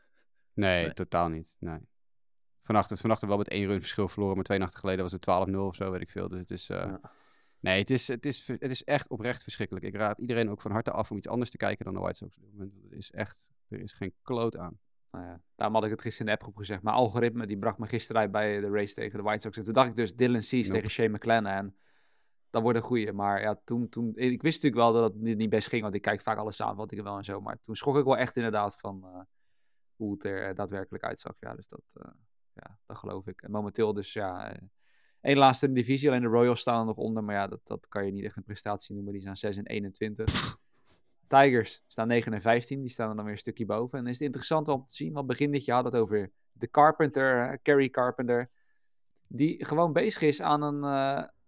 Nee, 0.54 0.84
Nee. 0.84 0.94
totaal 0.94 1.30
niet. 1.30 1.56
Nee. 1.60 1.80
Vannacht, 2.64 3.00
vannacht 3.00 3.26
wel 3.26 3.38
met 3.38 3.48
één 3.50 3.68
run 3.68 3.80
verschil 3.80 4.08
verloren, 4.08 4.36
maar 4.36 4.44
twee 4.44 4.58
nachten 4.60 4.80
geleden 4.80 5.04
was 5.04 5.12
het 5.12 5.22
12-0 5.50 5.56
of 5.56 5.76
zo, 5.76 5.92
weet 5.92 6.02
ik 6.02 6.10
veel. 6.10 6.30
Dus 6.30 6.40
het 6.40 6.52
is... 6.52 6.70
eh, 6.70 6.78
Ja. 6.78 7.00
Nee, 7.60 7.80
het 7.80 7.90
is, 7.90 8.08
het, 8.08 8.26
is, 8.26 8.48
het 8.48 8.72
is 8.72 8.84
echt 8.84 9.10
oprecht 9.10 9.44
verschrikkelijk. 9.44 9.86
Ik 9.86 9.96
raad 9.96 10.20
iedereen 10.20 10.50
ook 10.50 10.62
van 10.62 10.72
harte 10.72 10.92
af 10.92 11.12
om 11.12 11.18
iets 11.18 11.28
anders 11.28 11.50
te 11.50 11.58
kijken 11.58 11.86
dan 11.86 11.94
de 11.94 12.00
White 12.00 12.18
Sox 12.18 12.36
op 12.38 12.42
dit 12.44 12.52
moment. 12.52 12.74
Het 12.84 12.92
is 12.92 13.12
echt... 13.12 13.48
Er 13.68 13.80
is 13.80 13.94
geen 13.94 14.14
kloot 14.22 14.58
aan. 14.58 14.80
Nou 15.12 15.26
ja, 15.26 15.42
daarom 15.56 15.76
had 15.76 15.86
ik 15.86 15.92
het 15.92 16.02
gisteren 16.02 16.28
in 16.28 16.34
de 16.34 16.40
appgroep 16.40 16.58
gezegd. 16.58 16.82
Maar 16.82 16.94
algoritme 16.94 17.48
die 17.48 17.58
bracht 17.58 17.78
me 17.78 17.88
gisteren 17.88 18.22
uit 18.22 18.32
bij 18.32 18.60
de 18.60 18.70
race 18.70 18.94
tegen 18.94 19.18
de 19.18 19.24
White 19.24 19.40
Sox. 19.42 19.58
En 19.58 19.64
toen 19.64 19.74
dacht 19.74 19.88
ik 19.90 19.96
dus 19.96 20.16
Dylan 20.16 20.44
Cease 20.44 20.68
Nope. 20.68 20.74
tegen 20.76 20.90
Shane 20.92 21.10
McClanahan. 21.10 21.74
Dat 22.50 22.62
wordt 22.62 22.78
een 22.78 22.84
goeie. 22.84 23.14
Maar 23.14 23.42
ja, 23.42 23.62
toen, 23.64 23.90
toen... 23.90 24.12
Ik 24.16 24.42
wist 24.42 24.64
natuurlijk 24.64 24.92
wel 24.92 25.02
dat 25.02 25.14
het 25.14 25.38
niet, 25.38 25.50
best 25.50 25.68
ging. 25.68 25.82
Want 25.82 25.96
ik 25.96 26.02
kijk 26.02 26.22
vaak 26.22 26.38
alle 26.38 26.52
samenvattingen 26.52 27.04
wel 27.04 27.18
en 27.18 27.24
zo. 27.24 27.42
Maar 27.42 27.60
toen 27.62 27.76
schrok 27.76 27.98
ik 27.98 28.04
wel 28.04 28.18
echt 28.18 28.36
inderdaad 28.36 28.76
van 28.76 29.04
eh, 29.04 29.22
hoe 29.96 30.14
het 30.14 30.24
er 30.24 30.48
eh, 30.48 30.56
daadwerkelijk 30.56 31.04
uitzag. 31.04 31.36
Ja, 31.40 31.56
dus 31.56 31.68
dat... 31.68 31.82
eh, 31.94 32.12
ja, 32.54 32.80
dat 32.86 32.98
geloof 32.98 33.28
ik. 33.28 33.42
En 33.42 33.52
momenteel 33.52 33.94
dus, 33.94 34.14
ja, 34.14 34.56
één 35.22 35.38
laatste 35.38 35.72
divisie. 35.72 36.10
Alleen 36.10 36.22
de 36.22 36.28
Royals 36.28 36.60
staan 36.60 36.80
er 36.80 36.86
nog 36.86 36.98
onder, 36.98 37.24
maar 37.24 37.36
ja, 37.36 37.48
dat, 37.48 37.60
dat 37.64 37.88
kan 37.88 38.06
je 38.06 38.12
niet 38.12 38.24
echt 38.24 38.36
een 38.38 38.44
prestatie 38.44 38.96
noemen. 38.96 39.14
Die 39.14 39.22
staan 39.22 39.38
6 39.38 39.58
en 39.58 39.66
21. 39.66 40.58
Tigers 41.28 41.84
staan 41.88 42.08
9 42.08 42.34
en 42.34 42.42
15, 42.42 42.82
die 42.82 42.90
staan 42.90 43.10
er 43.10 43.16
dan 43.16 43.24
weer 43.24 43.34
een 43.34 43.40
stukje 43.40 43.66
boven. 43.66 44.00
En 44.00 44.08
is 44.08 44.14
het 44.14 44.22
interessant 44.22 44.68
om 44.68 44.86
te 44.86 44.96
zien, 44.96 45.14
want 45.14 45.28
begin 45.28 45.52
dit 45.52 45.66
jaar 45.66 45.84
had 45.84 45.94
het 45.94 46.02
over 46.02 46.32
de 46.52 46.70
Carpenter, 46.70 47.58
Kerry 47.58 47.90
Carpenter. 47.90 48.50
Die 49.28 49.66
gewoon 49.66 49.94
bezig 49.94 50.22
is 50.22 50.42
aan 50.42 50.62
een, 50.62 50.84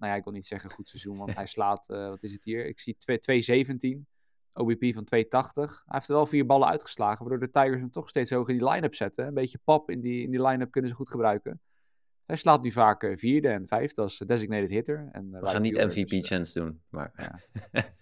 nou 0.02 0.14
ja, 0.14 0.20
ik 0.20 0.24
wil 0.24 0.34
niet 0.34 0.46
zeggen 0.46 0.72
goed 0.72 0.88
seizoen, 0.88 1.18
want 1.18 1.36
hij 1.36 1.46
slaat, 1.58 1.90
uh, 1.90 2.10
wat 2.10 2.24
is 2.24 2.34
het 2.34 2.44
hier? 2.44 2.66
Ik 2.66 2.80
zie 2.80 2.98
217, 2.98 4.08
OBP 4.54 4.94
van 4.94 5.04
280. 5.04 5.84
Hij 5.86 5.98
heeft 5.98 6.10
er 6.10 6.16
wel 6.16 6.26
vier 6.26 6.46
ballen 6.46 6.68
uitgeslagen, 6.68 7.20
waardoor 7.20 7.48
de 7.48 7.60
Tigers 7.60 7.80
hem 7.80 7.92
toch 7.92 8.10
steeds 8.10 8.32
hoger 8.32 8.50
in 8.50 8.58
die 8.58 8.70
line-up 8.70 8.96
zetten. 8.96 9.28
Een 9.28 9.34
beetje 9.34 9.60
pap 9.64 9.90
in 9.90 10.02
die, 10.02 10.24
in 10.24 10.32
die 10.32 10.42
line-up 10.42 10.72
kunnen 10.72 10.90
ze 10.90 10.96
goed 10.96 11.10
gebruiken. 11.10 11.62
Hij 12.26 12.36
slaat 12.36 12.64
nu 12.64 12.72
vaak 12.72 13.04
uh, 13.04 13.18
vierde 13.18 13.48
en 13.48 13.68
vijfde 13.68 14.02
als 14.02 14.18
designated 14.18 14.70
hitter. 14.70 15.10
En, 15.12 15.32
We 15.32 15.48
gaan 15.48 15.62
niet 15.62 15.78
MVP-chance 15.78 16.36
dus, 16.38 16.54
doen, 16.54 16.82
maar... 16.90 17.12
Ja. 17.16 17.40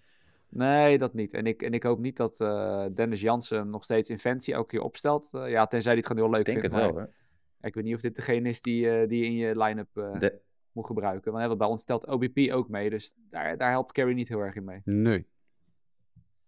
Nee, 0.52 0.98
dat 0.98 1.14
niet. 1.14 1.34
En 1.34 1.46
ik, 1.46 1.62
en 1.62 1.74
ik 1.74 1.84
hoop 1.84 2.00
niet 2.00 2.18
dat 2.18 2.40
uh, 2.40 2.86
Dennis 2.94 3.22
Jansen 3.22 3.70
nog 3.70 3.84
steeds 3.84 4.10
in 4.10 4.20
Fancy 4.20 4.52
elke 4.52 4.68
keer 4.68 4.82
opstelt. 4.82 5.30
Uh, 5.34 5.50
ja, 5.50 5.66
tenzij 5.66 5.92
hij 5.92 6.00
het 6.00 6.08
gewoon 6.08 6.24
heel 6.24 6.36
leuk 6.36 6.46
Denk 6.46 6.60
vindt. 6.60 6.76
het 6.76 6.86
wel, 6.86 6.94
hoor. 6.94 7.14
Ik 7.62 7.74
weet 7.74 7.84
niet 7.84 7.96
of 7.96 8.02
dit 8.02 8.16
degene 8.16 8.50
is 8.50 8.62
die, 8.62 8.86
uh, 8.86 9.08
die 9.08 9.26
in 9.26 9.34
je 9.34 9.58
line-up 9.58 9.90
De... 9.94 10.42
moet 10.72 10.86
gebruiken. 10.86 11.32
Want 11.32 11.58
bij 11.58 11.68
ons 11.68 11.84
telt 11.84 12.08
OBP 12.08 12.52
ook 12.52 12.70
mee, 12.70 12.90
dus 12.90 13.14
daar, 13.30 13.58
daar 13.58 13.70
helpt 13.70 13.92
Carey 13.92 14.14
niet 14.14 14.28
heel 14.28 14.40
erg 14.40 14.56
in 14.56 14.64
mee. 14.64 14.82
Nee. 14.84 15.28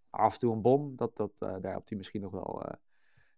Af 0.09 0.33
en 0.33 0.39
toe 0.39 0.53
een 0.53 0.61
bom, 0.61 0.95
dat, 0.95 1.17
dat, 1.17 1.37
daar 1.37 1.71
helpt 1.71 1.89
hij 1.89 1.97
misschien 1.97 2.21
nog 2.21 2.31
wel, 2.31 2.63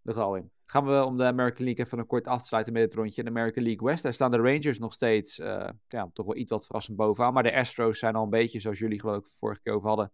nog 0.02 0.16
wel 0.16 0.36
in. 0.36 0.52
Gaan 0.66 0.86
we 0.86 1.04
om 1.06 1.18
de 1.18 1.24
American 1.24 1.66
League 1.66 1.86
even 1.86 2.00
een 2.00 2.08
kort 2.08 2.28
af 2.28 2.42
te 2.42 2.48
sluiten 2.48 2.74
met 2.74 2.82
het 2.82 2.94
rondje. 2.94 3.24
In 3.24 3.34
de 3.34 3.40
American 3.40 3.64
League 3.64 3.88
West, 3.88 4.04
daar 4.04 4.14
staan 4.14 4.32
de 4.32 4.38
Rangers 4.38 4.80
nog 4.80 4.94
steeds 4.94 5.36
ja, 5.88 6.10
toch 6.14 6.26
wel 6.26 6.36
iets 6.36 6.52
wat 6.52 6.66
verrassend 6.66 6.98
bovenaan. 6.98 7.34
Maar 7.34 7.44
de 7.44 7.56
Astros 7.56 8.00
zijn 8.00 8.16
al 8.16 8.24
een 8.24 8.30
beetje, 8.30 8.60
zoals 8.60 8.80
jullie 8.80 9.00
geloof 9.00 9.18
ik 9.18 9.28
vorige 9.28 9.62
keer 9.62 9.74
over 9.74 9.88
hadden... 9.88 10.12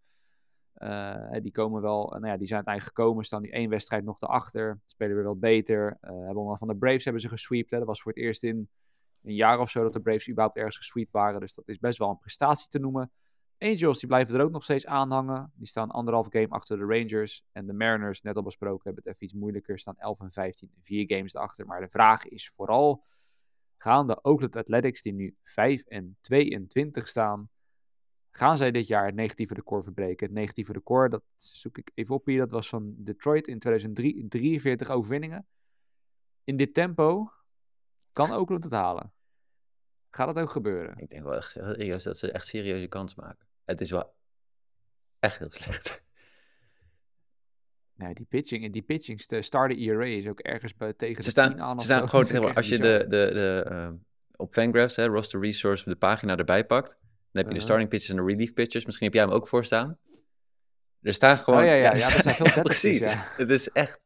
Uh, 0.79 1.31
die 1.41 1.51
komen 1.51 1.81
wel, 1.81 2.09
nou 2.09 2.27
ja, 2.27 2.37
die 2.37 2.47
zijn 2.47 2.65
uiteindelijk 2.65 2.95
gekomen, 2.95 3.23
staan 3.23 3.41
nu 3.41 3.49
één 3.49 3.69
wedstrijd 3.69 4.03
nog 4.03 4.21
erachter, 4.21 4.79
spelen 4.85 5.15
weer 5.15 5.25
wat 5.25 5.39
beter. 5.39 5.97
Uh, 6.01 6.25
hebben 6.25 6.57
van 6.57 6.67
de 6.67 6.75
Braves 6.75 7.03
hebben 7.03 7.21
ze 7.21 7.27
gesweept, 7.27 7.71
hè. 7.71 7.77
dat 7.77 7.87
was 7.87 8.01
voor 8.01 8.11
het 8.11 8.21
eerst 8.21 8.43
in 8.43 8.69
een 9.23 9.35
jaar 9.35 9.59
of 9.59 9.69
zo 9.69 9.83
dat 9.83 9.93
de 9.93 9.99
Braves 9.99 10.29
überhaupt 10.29 10.57
ergens 10.57 10.77
gesweept 10.77 11.11
waren, 11.11 11.39
dus 11.39 11.53
dat 11.53 11.67
is 11.67 11.79
best 11.79 11.97
wel 11.97 12.09
een 12.09 12.17
prestatie 12.17 12.69
te 12.69 12.79
noemen. 12.79 13.11
Angels, 13.57 13.99
die 13.99 14.07
blijven 14.07 14.35
er 14.35 14.43
ook 14.43 14.51
nog 14.51 14.63
steeds 14.63 14.85
aanhangen, 14.85 15.51
die 15.55 15.67
staan 15.67 15.91
anderhalf 15.91 16.27
game 16.29 16.49
achter 16.49 16.77
de 16.77 16.85
Rangers 16.85 17.43
en 17.51 17.65
de 17.65 17.73
Mariners, 17.73 18.21
net 18.21 18.35
al 18.35 18.43
besproken, 18.43 18.83
hebben 18.83 19.03
het 19.03 19.13
even 19.13 19.25
iets 19.25 19.33
moeilijker, 19.33 19.79
staan 19.79 19.97
11 19.97 20.19
en 20.19 20.31
15, 20.31 20.71
vier 20.81 21.05
games 21.07 21.33
erachter, 21.33 21.65
maar 21.65 21.81
de 21.81 21.89
vraag 21.89 22.27
is 22.27 22.49
vooral, 22.49 23.03
gaan 23.77 24.07
de 24.07 24.21
Oakland 24.21 24.55
Athletics, 24.55 25.01
die 25.01 25.13
nu 25.13 25.35
5 25.43 25.81
en 25.81 26.17
22 26.21 27.07
staan, 27.07 27.49
Gaan 28.31 28.57
zij 28.57 28.71
dit 28.71 28.87
jaar 28.87 29.05
het 29.05 29.15
negatieve 29.15 29.53
record 29.53 29.83
verbreken? 29.83 30.25
Het 30.25 30.35
negatieve 30.35 30.73
record, 30.73 31.11
dat 31.11 31.23
zoek 31.35 31.77
ik 31.77 31.91
even 31.93 32.15
op 32.15 32.25
hier, 32.25 32.37
dat 32.37 32.51
was 32.51 32.69
van 32.69 32.93
Detroit 32.97 33.47
in 33.47 33.59
2003, 33.59 34.27
43 34.27 34.89
overwinningen. 34.89 35.47
In 36.43 36.57
dit 36.57 36.73
tempo 36.73 37.31
kan 38.13 38.31
Oakland 38.31 38.63
het 38.63 38.73
halen. 38.73 39.13
Gaat 40.09 40.33
dat 40.33 40.43
ook 40.43 40.49
gebeuren? 40.49 40.97
Ik 40.97 41.09
denk 41.09 41.23
wel 41.23 41.35
echt 41.35 41.51
serieus 41.51 42.03
dat 42.03 42.17
ze 42.17 42.31
echt 42.31 42.47
serieuze 42.47 42.87
kans 42.87 43.15
maken. 43.15 43.47
Het 43.65 43.81
is 43.81 43.91
wel 43.91 44.13
echt 45.19 45.39
heel 45.39 45.49
slecht. 45.49 45.97
Nee, 47.99 48.13
die 48.13 48.25
pitching, 48.25 48.73
die 48.73 48.81
pitching, 48.81 49.25
de 49.25 49.41
starter 49.41 49.77
ERA 49.77 50.05
is 50.05 50.27
ook 50.27 50.39
ergens 50.39 50.75
bij, 50.75 50.93
tegen 50.93 51.23
ze 51.23 51.29
staan, 51.29 51.49
de 51.49 51.55
10 51.55 51.63
aan. 51.63 51.79
Ze 51.79 51.85
staan 51.85 52.09
gewoon, 52.09 52.25
zeg 52.31 52.41
maar, 52.41 52.55
als 52.55 52.69
je 52.69 52.77
de, 52.77 53.05
de, 53.07 53.29
de, 53.33 53.67
uh, 53.71 53.89
op 54.35 54.53
Fangraphs, 54.53 54.95
hè, 54.95 55.05
roster 55.05 55.41
resource, 55.41 55.89
de 55.89 55.95
pagina 55.95 56.35
erbij 56.35 56.65
pakt, 56.65 56.89
dan 57.31 57.43
heb 57.43 57.47
je 57.47 57.53
de 57.53 57.63
starting 57.63 57.89
pitchers 57.89 58.09
en 58.11 58.25
de 58.25 58.31
relief 58.31 58.53
pitchers. 58.53 58.85
Misschien 58.85 59.05
heb 59.05 59.15
jij 59.15 59.23
hem 59.23 59.33
ook 59.33 59.47
voor 59.47 59.65
staan. 59.65 59.97
Er 61.01 61.13
staan 61.13 61.37
gewoon... 61.37 61.59
Oh 61.59 61.65
ja, 61.65 61.73
ja, 61.73 61.83
ja, 61.83 61.97
ja 61.97 62.21
dat 62.21 62.35
zijn 62.35 62.51
veel 62.51 62.63
Precies. 62.63 63.15
Het 63.15 63.49
is 63.49 63.69
echt 63.69 64.05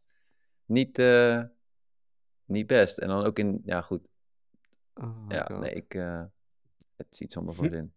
niet, 0.65 0.99
uh, 0.99 1.41
niet 2.53 2.67
best. 2.67 2.97
En 2.97 3.07
dan 3.07 3.25
ook 3.25 3.39
in... 3.39 3.61
Ja, 3.65 3.81
goed. 3.81 4.07
Oh 4.93 5.25
ja, 5.27 5.43
God. 5.43 5.59
nee, 5.59 5.73
ik... 5.73 5.93
Uh, 5.93 6.23
het 6.95 7.15
ziet 7.15 7.31
zomaar 7.31 7.53
voor 7.53 7.73
in. 7.73 7.93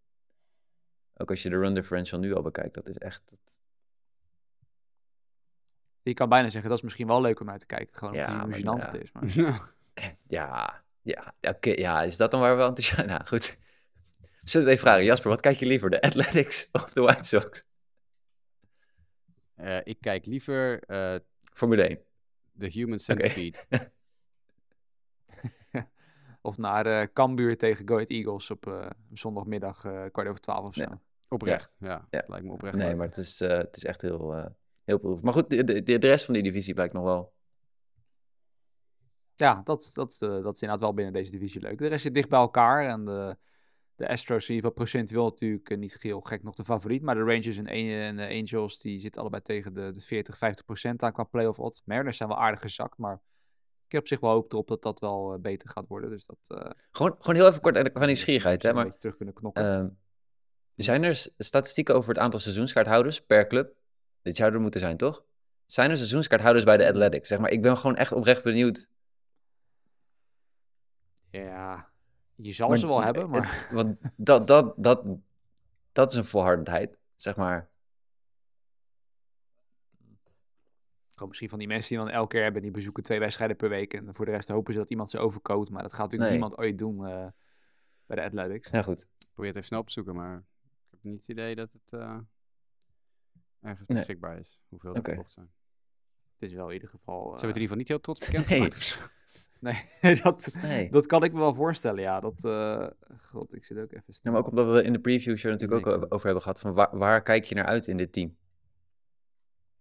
Ook 1.14 1.30
als 1.30 1.42
je 1.42 1.48
de 1.48 1.58
run 1.58 1.74
differential 1.74 2.20
nu 2.20 2.34
al 2.34 2.42
bekijkt, 2.42 2.74
dat 2.74 2.88
is 2.88 2.98
echt... 2.98 3.22
Dat... 3.26 3.60
Je 6.02 6.14
kan 6.14 6.28
bijna 6.28 6.48
zeggen, 6.48 6.68
dat 6.68 6.78
is 6.78 6.84
misschien 6.84 7.06
wel 7.06 7.20
leuk 7.20 7.40
om 7.40 7.46
naar 7.46 7.58
te 7.58 7.66
kijken. 7.66 7.96
Gewoon 7.96 8.14
Ja, 8.14 8.46
het 8.48 8.56
gênant 8.56 8.62
ja. 8.62 8.90
het 8.90 9.02
is. 9.02 9.12
Maar... 9.12 9.74
Ja, 10.26 10.84
ja, 11.02 11.34
oké. 11.40 11.70
ja, 11.70 12.02
is 12.02 12.16
dat 12.16 12.30
dan 12.30 12.40
waar 12.40 12.56
we 12.56 12.62
enthousiast... 12.62 13.06
Nou, 13.06 13.26
goed. 13.26 13.58
We 14.20 14.52
zullen 14.52 14.66
het 14.66 14.76
even 14.76 14.88
vragen. 14.88 15.04
Jasper, 15.04 15.30
wat 15.30 15.40
kijk 15.40 15.56
je 15.56 15.66
liever? 15.66 15.90
De 15.90 16.00
Athletics 16.00 16.68
of 16.72 16.92
de 16.92 17.00
White 17.00 17.28
Sox? 17.28 17.64
Uh, 19.56 19.78
ik 19.84 19.96
kijk 20.00 20.26
liever 20.26 20.90
uh, 20.90 21.18
Formule 21.52 21.88
1. 21.88 21.98
de 22.52 22.66
Human 22.66 22.98
Centipede. 22.98 23.58
of 26.46 26.58
naar 26.58 26.86
uh, 26.86 27.02
Cambuur 27.12 27.56
tegen 27.56 27.88
Go 27.88 27.94
Ahead 27.94 28.08
Eagles 28.08 28.50
op 28.50 28.66
uh, 28.66 28.86
zondagmiddag 29.12 29.80
kwart 30.12 30.28
over 30.28 30.40
twaalf 30.40 30.64
of 30.64 30.74
zo. 30.74 30.82
Ja. 30.82 31.00
Oprecht, 31.28 31.74
ja. 31.78 31.88
ja. 31.88 32.06
Ja. 32.10 32.24
Lijkt 32.26 32.46
me 32.46 32.52
oprecht. 32.52 32.76
Nee, 32.76 32.86
leuk. 32.86 32.96
maar 32.96 33.06
het 33.06 33.16
is, 33.16 33.40
uh, 33.40 33.48
het 33.48 33.76
is 33.76 33.84
echt 33.84 34.00
heel, 34.00 34.36
uh, 34.36 34.46
heel 34.84 34.98
proef. 34.98 35.22
Maar 35.22 35.32
goed, 35.32 35.50
de, 35.50 35.64
de, 35.64 35.98
de 35.98 36.06
rest 36.06 36.24
van 36.24 36.34
die 36.34 36.42
divisie 36.42 36.74
blijkt 36.74 36.92
nog 36.92 37.04
wel. 37.04 37.34
Ja, 39.34 39.60
dat, 39.64 39.90
dat, 39.92 40.18
uh, 40.20 40.28
dat 40.28 40.54
is 40.54 40.60
inderdaad 40.60 40.80
wel 40.80 40.94
binnen 40.94 41.12
deze 41.12 41.30
divisie 41.30 41.60
leuk. 41.60 41.78
De 41.78 41.86
rest 41.86 42.02
zit 42.02 42.14
dicht 42.14 42.28
bij 42.28 42.38
elkaar. 42.38 42.88
En 42.88 43.04
de, 43.04 43.36
de 43.94 44.08
Astros 44.08 44.48
in 44.48 44.54
ieder 44.54 44.70
geval 44.70 44.84
procentueel 44.84 45.24
natuurlijk 45.24 45.70
uh, 45.70 45.78
niet 45.78 46.02
heel 46.02 46.20
gek 46.20 46.42
nog 46.42 46.54
de 46.54 46.64
favoriet. 46.64 47.02
Maar 47.02 47.14
de 47.14 47.20
Rangers 47.20 47.56
en, 47.56 47.66
en 47.66 48.16
de 48.16 48.28
Angels 48.28 48.78
die 48.78 48.98
zitten 48.98 49.20
allebei 49.20 49.42
tegen 49.42 49.74
de, 49.74 49.90
de 49.90 50.00
40, 50.00 50.38
50 50.38 50.64
procent 50.64 51.02
aan 51.02 51.12
qua 51.12 51.24
playoff 51.24 51.58
odds. 51.58 51.82
Mariners 51.84 52.16
zijn 52.16 52.28
wel 52.28 52.38
aardig 52.38 52.60
gezakt, 52.60 52.98
maar 52.98 53.20
ik 53.86 53.92
heb 53.92 54.00
op 54.00 54.08
zich 54.08 54.20
wel 54.20 54.30
hoop 54.30 54.52
erop 54.52 54.68
dat 54.68 54.82
dat 54.82 55.00
wel 55.00 55.34
uh, 55.34 55.40
beter 55.40 55.68
gaat 55.68 55.88
worden. 55.88 56.10
Dus 56.10 56.26
dat, 56.26 56.38
uh, 56.48 56.70
gewoon, 56.90 57.14
gewoon 57.18 57.34
heel 57.34 57.46
even 57.48 57.60
kort 57.60 57.90
van 57.92 58.06
nieuwsgierigheid, 58.06 58.62
hè? 58.62 58.72
Maar, 58.72 58.98
terug 58.98 59.16
kunnen 59.16 59.34
knokken. 59.34 59.82
Uh, 59.82 59.90
zijn 60.74 61.02
er 61.02 61.26
statistieken 61.38 61.94
over 61.94 62.08
het 62.08 62.18
aantal 62.18 62.40
seizoenskaarthouders 62.40 63.20
per 63.20 63.46
club? 63.46 63.74
Dit 64.22 64.36
zou 64.36 64.52
er 64.52 64.60
moeten 64.60 64.80
zijn, 64.80 64.96
toch? 64.96 65.24
Zijn 65.66 65.90
er 65.90 65.96
seizoenskaarthouders 65.96 66.64
bij 66.64 66.76
de 66.76 66.88
Athletics? 66.88 67.28
Zeg 67.28 67.38
maar, 67.38 67.50
ik 67.50 67.62
ben 67.62 67.76
gewoon 67.76 67.96
echt 67.96 68.12
oprecht 68.12 68.42
benieuwd. 68.42 68.88
Ja, 71.30 71.88
je 72.34 72.52
zal 72.52 72.68
maar, 72.68 72.78
ze 72.78 72.86
wel 72.86 73.02
hebben, 73.02 73.30
maar... 73.30 73.60
Het, 73.60 73.72
want 73.72 73.96
dat, 74.16 74.46
dat, 74.46 74.74
dat, 74.76 75.04
dat 75.92 76.10
is 76.10 76.16
een 76.16 76.24
volhardendheid, 76.24 76.98
zeg 77.14 77.36
maar. 77.36 77.68
Gewoon 81.16 81.28
misschien 81.28 81.48
van 81.50 81.58
die 81.58 81.68
mensen 81.68 81.88
die 81.96 82.04
dan 82.04 82.14
elke 82.14 82.28
keer 82.28 82.42
hebben, 82.42 82.62
die 82.62 82.70
bezoeken 82.70 83.02
twee 83.02 83.18
wedstrijden 83.18 83.56
per 83.56 83.68
week. 83.68 83.94
En 83.94 84.14
voor 84.14 84.24
de 84.24 84.30
rest 84.30 84.48
hopen 84.48 84.72
ze 84.72 84.78
dat 84.78 84.90
iemand 84.90 85.10
ze 85.10 85.18
overkoopt. 85.18 85.70
Maar 85.70 85.82
dat 85.82 85.92
gaat 85.92 86.02
natuurlijk 86.10 86.30
Nee. 86.30 86.38
niemand 86.40 86.58
ooit 86.60 86.78
doen 86.78 86.96
uh, 87.08 87.26
bij 88.06 88.16
de 88.16 88.22
Athletics. 88.22 88.70
Ja, 88.70 88.82
goed. 88.82 89.00
Ik 89.02 89.26
probeer 89.32 89.46
het 89.46 89.56
even 89.56 89.64
snel 89.68 89.80
op 89.80 89.86
te 89.86 89.92
zoeken, 89.92 90.14
maar 90.14 90.36
ik 90.36 90.88
heb 90.90 91.02
niet 91.02 91.16
het 91.20 91.28
idee 91.28 91.54
dat 91.54 91.72
het 91.72 91.92
uh, 92.00 92.00
ergens 93.60 93.88
Nee. 93.88 93.98
beschikbaar 93.98 94.38
is. 94.38 94.60
Hoeveel 94.68 94.94
er 94.94 95.02
verkocht 95.02 95.32
zijn. 95.32 95.50
Het 96.38 96.48
is 96.48 96.54
wel 96.54 96.68
in 96.68 96.74
ieder 96.74 96.88
geval... 96.88 97.18
Ze 97.20 97.24
uh, 97.24 97.40
hebben 97.40 97.48
het 97.48 97.56
in 97.56 97.62
ieder 97.62 97.62
geval 97.62 97.76
niet 97.76 97.88
heel 97.88 98.00
trots 98.00 98.20
bekend 98.20 98.48
Nee. 98.48 98.58
gemaakt 98.58 100.22
dat, 100.22 100.52
Nee. 100.62 100.90
dat 100.90 101.06
kan 101.06 101.24
ik 101.24 101.32
me 101.32 101.38
wel 101.38 101.54
voorstellen, 101.54 102.00
ja. 102.02 102.20
Dat, 102.20 102.44
uh, 102.44 102.86
God, 103.20 103.54
ik 103.54 103.64
zit 103.64 103.78
ook 103.78 103.92
even 103.92 104.02
Ja, 104.06 104.12
stil. 104.12 104.32
maar 104.32 104.40
ook 104.40 104.48
omdat 104.48 104.72
we 104.72 104.82
in 104.82 104.92
de 104.92 105.00
preview 105.00 105.36
show 105.36 105.50
natuurlijk 105.52 105.86
ook 105.86 106.06
over 106.12 106.24
hebben 106.24 106.42
gehad 106.42 106.60
van 106.60 106.74
waar, 106.74 106.98
waar 106.98 107.22
kijk 107.22 107.44
je 107.44 107.54
naar 107.54 107.64
uit 107.66 107.86
in 107.86 107.96
dit 107.96 108.12
team? 108.12 108.36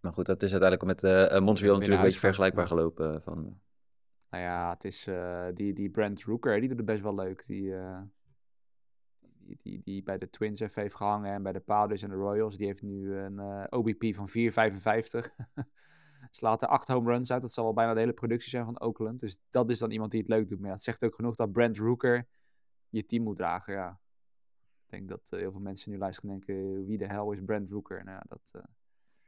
Maar 0.06 0.14
goed, 0.14 0.26
dat 0.26 0.42
is 0.42 0.52
uiteindelijk 0.52 1.02
met 1.02 1.02
eh, 1.02 1.40
Montreal 1.40 1.72
natuurlijk 1.72 2.00
een 2.00 2.06
beetje 2.06 2.20
vergelijkbaar 2.20 2.66
gelopen. 2.66 3.14
eh, 3.14 3.20
Van, 3.20 3.60
Nou 4.30 4.42
ja, 4.42 4.70
het 4.70 4.84
is 4.84 5.06
uh, 5.08 5.46
die, 5.54 5.72
die 5.72 5.90
Brent 5.90 6.22
Rooker, 6.22 6.60
die 6.60 6.68
doet 6.68 6.76
het 6.76 6.86
best 6.86 7.02
wel 7.02 7.14
leuk. 7.14 7.46
Die, 7.46 7.62
uh, 7.62 8.00
die, 9.20 9.58
die, 9.62 9.80
die 9.84 10.02
bij 10.02 10.18
de 10.18 10.30
Twins 10.30 10.60
even 10.60 10.82
heeft 10.82 10.94
gehangen 10.94 11.32
en 11.32 11.42
bij 11.42 11.52
de 11.52 11.60
Padres 11.60 12.02
en 12.02 12.08
de 12.08 12.14
Royals. 12.14 12.56
Die 12.56 12.66
heeft 12.66 12.82
nu 12.82 13.14
een 13.14 13.38
uh, 13.38 13.64
OBP 13.70 14.14
van 14.14 14.28
4,55. 14.28 15.30
Slaat 16.30 16.62
er 16.62 16.68
8 16.68 16.88
home 16.88 17.12
runs 17.12 17.32
uit. 17.32 17.42
Dat 17.42 17.52
zal 17.52 17.64
wel 17.64 17.72
bijna 17.72 17.94
de 17.94 18.00
hele 18.00 18.12
productie 18.12 18.50
zijn 18.50 18.64
van 18.64 18.80
Oakland. 18.80 19.20
Dus 19.20 19.38
dat 19.50 19.70
is 19.70 19.78
dan 19.78 19.90
iemand 19.90 20.10
die 20.10 20.20
het 20.20 20.28
leuk 20.28 20.48
doet. 20.48 20.60
Maar 20.60 20.70
het 20.70 20.82
zegt 20.82 21.04
ook 21.04 21.14
genoeg 21.14 21.34
dat 21.34 21.52
Brent 21.52 21.78
Rooker 21.78 22.28
je 22.88 23.04
team 23.04 23.22
moet 23.22 23.36
dragen. 23.36 23.74
Ja. 23.74 24.00
Ik 24.84 24.90
denk 24.90 25.08
dat 25.08 25.28
uh, 25.30 25.40
heel 25.40 25.50
veel 25.50 25.60
mensen 25.60 25.90
nu 25.90 25.98
luisteren 25.98 26.30
en 26.30 26.38
denken, 26.38 26.86
wie 26.86 26.98
de 26.98 27.06
hel 27.06 27.32
is 27.32 27.40
Brent 27.44 27.70
Rooker? 27.70 28.04
Nou, 28.04 28.22
dat, 28.28 28.52
uh, 28.56 28.62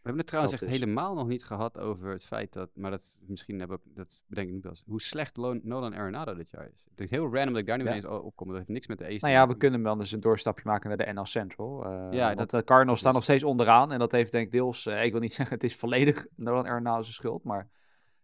hebben 0.08 0.18
het 0.18 0.26
trouwens 0.26 0.54
echt 0.54 0.62
is- 0.62 0.78
helemaal 0.78 1.14
nog 1.14 1.26
niet 1.26 1.44
gehad 1.44 1.78
over 1.78 2.08
het 2.10 2.24
feit 2.24 2.52
dat, 2.52 2.70
maar 2.74 2.90
dat 2.90 3.14
misschien 3.18 3.58
hebben 3.58 3.78
we- 3.84 3.90
dat 3.94 4.22
bedenk 4.26 4.48
ik 4.48 4.54
nu 4.54 4.60
pas, 4.60 4.82
hoe 4.86 5.00
slecht 5.00 5.36
Nolan 5.36 5.94
Arenado 5.94 6.34
dit 6.34 6.50
jaar 6.50 6.68
is. 6.74 6.84
Het 6.90 7.00
is 7.00 7.10
heel 7.10 7.22
random 7.34 7.48
dat 7.52 7.56
ik 7.56 7.66
daar 7.66 7.76
nu 7.78 7.84
Ja. 7.84 7.90
ineens 7.90 8.04
o- 8.06 8.16
opkom. 8.18 8.46
Dat 8.48 8.56
heeft 8.56 8.68
niks 8.68 8.86
met 8.86 8.98
de 8.98 9.04
Ace 9.04 9.16
Nou 9.18 9.32
ja, 9.32 9.40
we 9.40 9.44
maken. 9.46 9.58
kunnen 9.58 9.82
wel 9.82 9.98
eens 9.98 10.12
een 10.12 10.20
doorstapje 10.20 10.62
maken 10.66 10.88
naar 10.88 10.98
de 11.06 11.12
NL 11.12 11.24
Central. 11.26 11.86
Uh, 11.86 12.12
Ja, 12.12 12.34
dat- 12.34 12.50
de 12.50 12.64
Cardinals 12.64 12.98
staan 12.98 13.12
nog 13.14 13.22
steeds 13.22 13.42
onderaan. 13.44 13.92
En 13.92 13.98
dat 13.98 14.12
heeft 14.12 14.32
denk 14.32 14.46
ik 14.46 14.52
deels, 14.52 14.86
uh, 14.86 15.04
ik 15.04 15.12
wil 15.12 15.20
niet 15.20 15.34
zeggen 15.40 15.54
het 15.54 15.64
is 15.64 15.76
volledig 15.76 16.26
Nolan 16.36 16.66
Arenado's 16.66 17.14
schuld. 17.14 17.44
Maar 17.44 17.68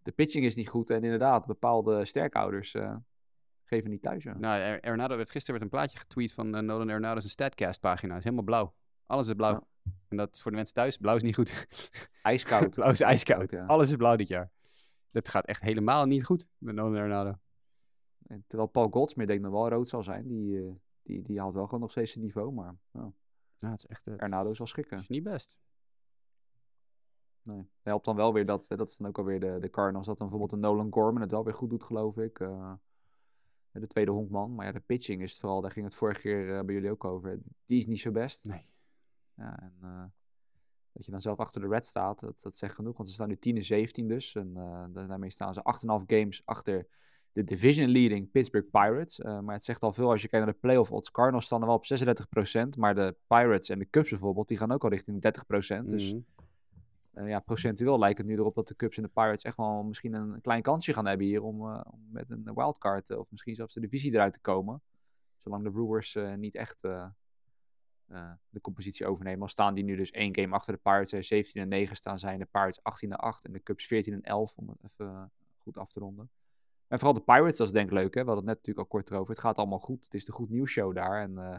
de 0.02 0.12
pitching 0.12 0.44
is 0.44 0.54
niet 0.54 0.68
goed. 0.68 0.90
En 0.90 1.02
inderdaad, 1.04 1.46
bepaalde 1.46 2.04
sterkouders 2.04 2.74
uh, 2.74 2.94
geven 3.64 3.90
niet 3.90 4.02
thuis. 4.02 4.22
Ja. 4.24 4.34
Nou, 4.38 4.78
Arenado 4.80 5.16
werd 5.16 5.30
gisteren 5.30 5.60
werd 5.60 5.72
een 5.72 5.78
plaatje 5.78 5.98
getweet 5.98 6.32
van 6.32 6.54
eh, 6.54 6.62
Nolan 6.62 6.90
Arenado's 6.90 7.30
Statcast 7.30 7.80
pagina. 7.80 8.16
is 8.16 8.24
helemaal 8.24 8.44
blauw. 8.44 8.74
Alles 9.06 9.26
is 9.28 9.34
blauw. 9.34 9.52
Ja. 9.52 9.62
En 10.08 10.16
dat 10.16 10.40
voor 10.40 10.50
de 10.50 10.56
mensen 10.56 10.74
thuis, 10.74 10.96
blauw 10.96 11.16
is 11.16 11.22
niet 11.22 11.34
goed. 11.34 11.66
Ijskoud. 12.22 12.70
blauw 12.74 12.90
is 12.90 13.00
ijskoud. 13.00 13.50
ja. 13.50 13.66
Alles 13.66 13.90
is 13.90 13.96
blauw 13.96 14.16
dit 14.16 14.28
jaar. 14.28 14.50
Dat 15.10 15.28
gaat 15.28 15.44
echt 15.46 15.60
helemaal 15.62 16.04
niet 16.06 16.24
goed 16.24 16.48
met 16.58 16.74
Nolan 16.74 16.96
Arenado. 16.96 17.38
En 18.26 18.44
terwijl 18.46 18.68
Paul 18.68 18.88
Goldsmith 18.88 19.26
denk 19.28 19.38
ik 19.40 19.44
nog 19.46 19.54
wel 19.54 19.68
rood 19.68 19.88
zal 19.88 20.02
zijn. 20.02 20.28
Die, 20.28 20.58
eh, 20.66 20.72
die, 21.02 21.22
die 21.22 21.40
haalt 21.40 21.54
wel 21.54 21.64
gewoon 21.64 21.80
nog 21.80 21.90
steeds 21.90 22.12
zijn 22.12 22.24
niveau. 22.24 22.52
Maar 22.52 22.76
ja, 22.92 23.12
Ja, 23.58 23.70
het 23.70 23.78
is 23.78 23.86
echt 23.86 24.04
het 24.04 24.20
Hernado 24.20 24.54
zal 24.54 24.66
schikken. 24.66 24.98
is 24.98 25.08
niet 25.08 25.22
best. 25.22 25.58
Nee. 27.42 27.58
Het 27.58 27.66
helpt 27.82 28.04
dan 28.04 28.16
wel 28.16 28.32
weer 28.32 28.46
dat, 28.46 28.66
eh, 28.68 28.78
dat 28.78 28.88
is 28.88 28.96
dan 28.96 29.06
ook 29.08 29.18
alweer 29.18 29.40
de, 29.40 29.56
de 29.60 29.70
Cardinals, 29.70 30.06
dat 30.06 30.18
dan 30.18 30.28
bijvoorbeeld 30.28 30.62
een 30.62 30.68
Nolan 30.68 30.92
Gorman 30.92 31.20
het 31.22 31.30
wel 31.30 31.44
weer 31.44 31.54
goed 31.54 31.70
doet, 31.70 31.84
geloof 31.84 32.16
ik. 32.16 32.40
eh, 32.40 32.72
de 33.70 33.86
tweede 33.86 34.10
honkman. 34.10 34.54
Maar 34.54 34.66
ja, 34.66 34.72
de 34.72 34.80
pitching 34.80 35.22
is 35.22 35.30
het 35.30 35.40
vooral, 35.40 35.60
daar 35.60 35.70
ging 35.70 35.84
het 35.86 35.94
vorige 35.94 36.20
keer 36.20 36.64
bij 36.64 36.74
jullie 36.74 36.90
ook 36.90 37.04
over. 37.04 37.38
Die 37.64 37.78
is 37.78 37.86
niet 37.86 38.00
zo 38.00 38.10
best. 38.10 38.44
Nee. 38.44 38.66
Ja, 39.36 39.58
en 39.60 39.72
eh, 39.82 40.04
dat 40.92 41.04
je 41.04 41.10
dan 41.10 41.20
zelf 41.20 41.38
achter 41.38 41.60
de 41.60 41.68
Red 41.68 41.86
staat, 41.86 42.20
dat, 42.20 42.40
dat 42.42 42.56
zegt 42.56 42.74
genoeg. 42.74 42.96
Want 42.96 43.08
ze 43.08 43.14
staan 43.14 43.28
nu 43.28 43.36
10 43.36 43.56
en 43.56 43.64
17 43.64 44.08
dus. 44.08 44.34
En 44.34 44.52
eh, 44.56 44.84
da- 44.92 45.06
daarmee 45.06 45.30
staan 45.30 45.54
ze 45.54 45.60
8,5 45.62 46.04
games 46.06 46.42
achter 46.44 46.86
de 47.32 47.44
division 47.44 47.88
leading 47.88 48.30
Pittsburgh 48.30 48.70
Pirates. 48.70 49.20
Eh, 49.20 49.40
maar 49.40 49.54
het 49.54 49.64
zegt 49.64 49.82
al 49.82 49.92
veel 49.92 50.10
als 50.10 50.22
je 50.22 50.28
kijkt 50.28 50.44
naar 50.44 50.54
de 50.54 50.60
playoff 50.60 50.90
odds. 50.92 51.10
Cardinals 51.10 51.44
staan 51.44 51.60
er 51.60 51.66
wel 51.66 51.76
op 51.76 51.84
36%. 51.86 52.76
Maar 52.76 52.94
de 52.94 53.16
Pirates 53.26 53.68
en 53.68 53.78
de 53.78 53.90
Cubs 53.90 54.10
bijvoorbeeld, 54.10 54.48
die 54.48 54.56
gaan 54.56 54.72
ook 54.72 54.84
al 54.84 54.90
richting 54.90 55.20
de 55.20 55.20
30%. 55.20 55.88
Dus 55.88 56.12
Mhm. 57.12 57.26
ja, 57.28 57.40
procentueel 57.40 57.98
lijkt 57.98 58.18
het 58.18 58.26
nu 58.26 58.34
erop 58.34 58.54
dat 58.54 58.68
de 58.68 58.76
Cubs 58.76 58.96
en 58.96 59.02
de 59.02 59.08
Pirates 59.08 59.42
echt 59.42 59.56
wel 59.56 59.82
misschien 59.82 60.12
een 60.14 60.40
klein 60.40 60.62
kansje 60.62 60.92
gaan 60.92 61.06
hebben 61.06 61.26
hier 61.26 61.42
om, 61.42 61.62
om 61.72 62.06
met 62.10 62.30
een 62.30 62.50
wildcard 62.54 63.16
of 63.16 63.30
misschien 63.30 63.54
zelfs 63.54 63.74
de 63.74 63.80
divisie 63.80 64.12
eruit 64.12 64.32
te 64.32 64.40
komen. 64.40 64.82
Zolang 65.38 65.64
de 65.64 65.70
Brewers 65.70 66.18
niet 66.36 66.54
echt 66.54 66.82
de 68.48 68.60
compositie 68.60 69.06
overnemen. 69.06 69.42
Al 69.42 69.48
staan 69.48 69.74
die 69.74 69.84
nu 69.84 69.96
dus 69.96 70.10
één 70.10 70.36
game 70.36 70.54
achter 70.54 70.72
de 70.72 70.80
Pirates. 70.82 71.12
eh, 71.12 71.22
17 71.22 71.62
en 71.62 71.68
9 71.68 71.96
staan 71.96 72.18
zij 72.18 72.32
en 72.32 72.38
de 72.38 72.44
Pirates 72.44 72.82
18 72.82 73.10
en 73.10 73.16
8 73.16 73.44
en 73.44 73.52
de 73.52 73.62
Cubs 73.62 73.86
14 73.86 74.12
en 74.12 74.22
11 74.22 74.56
om 74.56 74.68
het 74.68 74.78
even 74.84 75.06
eh, 75.06 75.24
goed 75.58 75.78
af 75.78 75.92
te 75.92 76.00
ronden. 76.00 76.30
En 76.88 76.98
vooral 76.98 77.18
de 77.18 77.24
Pirates, 77.24 77.56
dat 77.56 77.66
is 77.66 77.72
denk 77.72 77.86
ik 77.86 77.92
leuk 77.92 78.14
hè. 78.14 78.20
We 78.20 78.26
hadden 78.26 78.36
het 78.36 78.44
net 78.44 78.56
natuurlijk 78.56 78.78
al 78.78 78.98
kort 78.98 79.10
erover. 79.10 79.30
Het 79.30 79.40
gaat 79.42 79.58
allemaal 79.58 79.78
goed. 79.78 80.04
Het 80.04 80.14
is 80.14 80.24
de 80.24 80.32
goed 80.32 80.50
nieuws 80.50 80.70
show 80.70 80.94
daar 80.94 81.22
en 81.22 81.38
eh, 81.38 81.58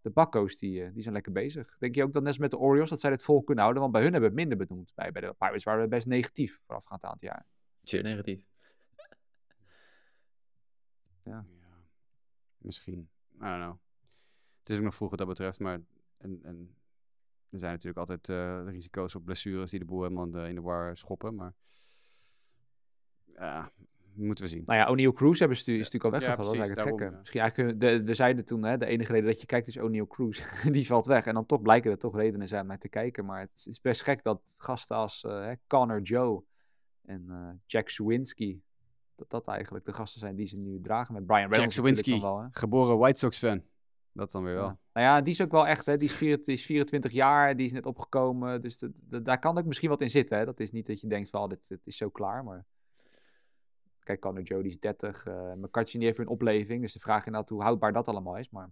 de 0.00 0.10
bakko's 0.10 0.58
die, 0.58 0.84
eh, 0.84 0.92
die 0.92 1.02
zijn 1.02 1.14
lekker 1.14 1.32
bezig. 1.32 1.78
Denk 1.78 1.94
je 1.94 2.02
ook 2.02 2.12
dat 2.12 2.22
net 2.22 2.30
als 2.30 2.40
met 2.40 2.50
de 2.50 2.58
Orioles 2.58 2.90
dat 2.90 3.00
zij 3.00 3.10
het 3.10 3.22
vol 3.22 3.42
kunnen 3.42 3.62
houden? 3.62 3.82
Want 3.82 3.94
bij 3.94 4.02
hun 4.02 4.12
hebben 4.12 4.30
we 4.30 4.40
het 4.40 4.48
minder 4.48 4.66
benoemd. 4.66 4.92
Bij, 4.94 5.12
bij 5.12 5.22
de 5.22 5.34
Pirates 5.38 5.64
waren 5.64 5.82
we 5.82 5.88
best 5.88 6.06
negatief 6.06 6.60
voorafgaand 6.66 7.04
aan 7.04 7.12
het 7.12 7.20
jaar. 7.20 7.46
Zeer 7.80 8.02
negatief. 8.02 8.46
Ja, 11.24 11.46
misschien. 12.58 13.08
I 13.34 13.38
don't 13.38 13.62
know. 13.62 13.91
Het 14.62 14.70
is 14.70 14.76
ook 14.76 14.82
nog 14.82 14.94
vroeg 14.94 15.10
wat 15.10 15.18
dat 15.18 15.28
betreft, 15.28 15.58
maar 15.58 15.80
en, 16.18 16.40
en 16.42 16.74
er 17.50 17.58
zijn 17.58 17.72
natuurlijk 17.72 17.98
altijd 17.98 18.28
eh, 18.28 18.62
risico's 18.72 19.14
op 19.14 19.24
blessures 19.24 19.70
die 19.70 19.78
de 19.78 19.84
boel 19.84 20.02
helemaal 20.02 20.24
in 20.24 20.30
de, 20.30 20.48
in 20.48 20.54
de 20.54 20.60
war 20.60 20.96
schoppen, 20.96 21.34
maar 21.34 21.54
ja, 23.34 23.70
moeten 24.14 24.44
we 24.44 24.50
zien. 24.50 24.62
Nou 24.66 24.78
ja, 24.78 24.88
O'Neill 24.88 25.12
Cruz 25.12 25.38
hebben 25.38 25.56
stu- 25.56 25.72
is 25.78 25.90
natuurlijk 25.90 26.14
al 26.14 26.20
Ja, 26.20 26.26
weggevallen. 26.26 26.58
dat 26.58 26.68
is 26.68 26.74
eigenlijk 26.74 26.90
het 26.90 26.98
gekke. 27.00 27.12
ja. 27.14 27.18
Misschien 27.18 27.40
eigenlijk, 27.40 27.80
de, 27.80 28.04
we 28.04 28.14
zeiden 28.14 28.44
toen, 28.44 28.62
hè, 28.62 28.76
de 28.78 28.86
enige 28.86 29.12
reden 29.12 29.26
dat 29.28 29.40
je 29.40 29.46
kijkt 29.46 29.66
is 29.66 29.78
O'Neill 29.78 30.06
Cruz. 30.06 30.42
die 30.70 30.86
valt 30.86 31.06
weg. 31.06 31.24
En 31.26 31.34
dan 31.34 31.46
toch 31.46 31.62
blijken 31.62 31.90
er 31.90 31.98
toch 31.98 32.16
redenen 32.16 32.48
zijn 32.48 32.62
om 32.62 32.66
naar 32.66 32.78
te 32.78 32.88
kijken. 32.88 33.24
Maar 33.24 33.40
het 33.40 33.64
is, 33.66 33.80
best 33.80 34.02
gek 34.02 34.22
dat 34.22 34.54
gasten 34.56 34.96
als 34.96 35.24
eh, 35.24 35.40
hè, 35.44 35.52
Connor 35.66 36.00
Joe 36.00 36.42
en 37.02 37.24
eh, 37.28 37.48
Jack 37.66 37.88
Swinski, 37.88 38.62
dat 39.14 39.30
dat 39.30 39.48
eigenlijk 39.48 39.84
de 39.84 39.92
gasten 39.92 40.20
zijn 40.20 40.36
die 40.36 40.46
ze 40.46 40.56
nu 40.56 40.80
dragen. 40.80 41.14
Met 41.14 41.26
Brian 41.26 41.40
Jack 41.40 41.72
Reynolds 41.72 42.20
wel, 42.20 42.40
hè. 42.40 42.46
geboren 42.50 42.98
White 42.98 43.18
Sox 43.18 43.38
fan. 43.38 43.62
Dat 44.12 44.30
dan 44.30 44.44
weer 44.44 44.54
wel. 44.54 44.64
Ja. 44.66 44.78
Nou 44.92 45.06
ja, 45.06 45.20
die 45.20 45.32
is 45.32 45.40
ook 45.40 45.50
wel 45.50 45.66
echt, 45.66 45.86
hè, 45.86 45.96
die 45.96 46.08
is, 46.08 46.14
24, 46.14 46.46
die 46.46 46.54
is 46.54 46.64
24 46.66 47.12
jaar, 47.12 47.56
die 47.56 47.66
is 47.66 47.72
net 47.72 47.86
opgekomen. 47.86 48.60
Dus 48.62 48.78
dat, 48.78 48.90
dat- 49.04 49.24
daar 49.24 49.38
kan 49.38 49.58
ook 49.58 49.64
misschien 49.64 49.88
wat 49.88 50.00
in 50.00 50.10
zitten. 50.10 50.38
Hè. 50.38 50.44
Dat 50.44 50.60
is 50.60 50.72
niet 50.72 50.86
dat 50.86 51.00
je 51.00 51.06
denkt 51.08 51.30
van, 51.30 51.42
oh, 51.42 51.48
dit, 51.48 51.68
dit 51.68 51.86
is 51.86 51.96
zo 51.96 52.10
klaar. 52.10 52.44
Maar 52.44 52.64
kijk, 53.98 54.20
Connor 54.20 54.42
Joe, 54.42 54.62
die 54.62 54.70
is 54.70 54.80
30. 54.80 55.26
eh 55.26 55.52
McCarthy 55.52 55.96
die 55.96 56.04
heeft 56.06 56.16
weer 56.18 56.26
een 56.26 56.32
opleving. 56.32 56.80
Dus 56.82 56.92
de 56.92 56.98
vraag 57.00 57.20
is 57.20 57.26
inderdaad 57.26 57.50
hoe 57.50 57.62
houdbaar 57.62 57.92
dat 57.92 58.08
allemaal 58.08 58.36
is. 58.38 58.50
Maar 58.50 58.70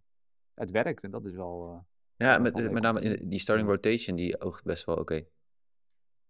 het 0.54 0.70
werkt 0.70 1.04
en 1.04 1.10
dat 1.10 1.24
is 1.24 1.34
wel... 1.34 1.84
eh, 2.16 2.26
Ja, 2.26 2.38
met, 2.38 2.70
met 2.70 2.82
name 2.82 3.00
in 3.00 3.28
die 3.28 3.38
starting 3.38 3.68
rotation, 3.68 4.16
die 4.16 4.40
oogt 4.40 4.64
best 4.64 4.84
wel 4.84 4.96
oké. 4.96 5.24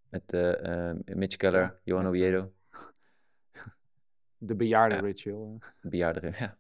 Met 0.08 0.32
eh, 0.32 0.88
eh, 0.90 0.96
Mitch 1.14 1.36
Keller, 1.36 1.61
Ja, 1.62 1.78
Johan 1.84 2.06
Oviedo, 2.06 2.52
de 4.38 4.54
bejaarde 4.54 4.94
Ja. 4.94 5.00
ritual. 5.00 5.58
de 5.80 5.88
bejaarde. 5.88 6.32
Ja. 6.38 6.58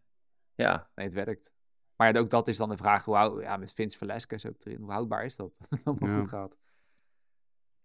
ja, 0.54 0.90
Nee, 0.94 1.06
het 1.06 1.14
werkt. 1.14 1.52
Maar 2.00 2.12
ja, 2.14 2.20
ook 2.20 2.30
dat 2.30 2.48
is 2.48 2.56
dan 2.56 2.68
de 2.68 2.76
vraag, 2.76 3.04
hoe 3.04 3.40
ja, 3.40 3.56
met 3.56 3.72
Vince 3.72 3.98
Velasquez 3.98 4.44
ook 4.46 4.54
erin, 4.64 4.80
hoe 4.80 4.90
houdbaar 4.90 5.24
is 5.24 5.36
dat? 5.36 5.56
dat 5.58 5.68
het 5.70 5.84
allemaal 5.86 6.08
Ja. 6.08 6.20
goed 6.20 6.28
gaat. 6.28 6.58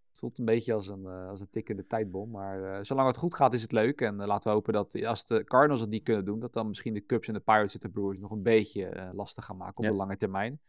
Het 0.10 0.20
voelt 0.20 0.40
een 0.40 0.46
beetje 0.46 0.74
als 0.74 0.88
een, 0.88 1.06
eh, 1.06 1.30
als 1.30 1.40
een 1.42 1.50
tikkende 1.50 1.88
tijdbom. 1.88 2.32
Maar 2.32 2.64
eh, 2.74 2.84
zolang 2.84 3.08
het 3.08 3.18
goed 3.18 3.36
gaat, 3.36 3.54
is 3.54 3.62
het 3.62 3.72
leuk. 3.72 4.02
En 4.02 4.20
eh, 4.22 4.28
laten 4.28 4.48
we 4.50 4.56
hopen 4.56 4.74
dat 4.74 5.04
als 5.04 5.26
de 5.26 5.44
Cardinals 5.44 5.82
het 5.82 5.90
niet 5.90 6.04
kunnen 6.04 6.26
doen, 6.26 6.40
dat 6.40 6.54
dan 6.54 6.68
misschien 6.68 6.94
de 6.94 7.06
Cubs 7.06 7.28
en 7.28 7.34
de 7.34 7.40
Pirates 7.40 7.74
en 7.74 7.80
de 7.80 7.90
Brewers 7.90 8.20
nog 8.20 8.32
een 8.32 8.42
beetje 8.44 9.12
lastig 9.14 9.46
gaan 9.46 9.58
maken 9.58 9.78
op 9.78 9.84
Ja. 9.84 9.90
de 9.90 9.96
lange 9.96 10.18
termijn. 10.18 10.60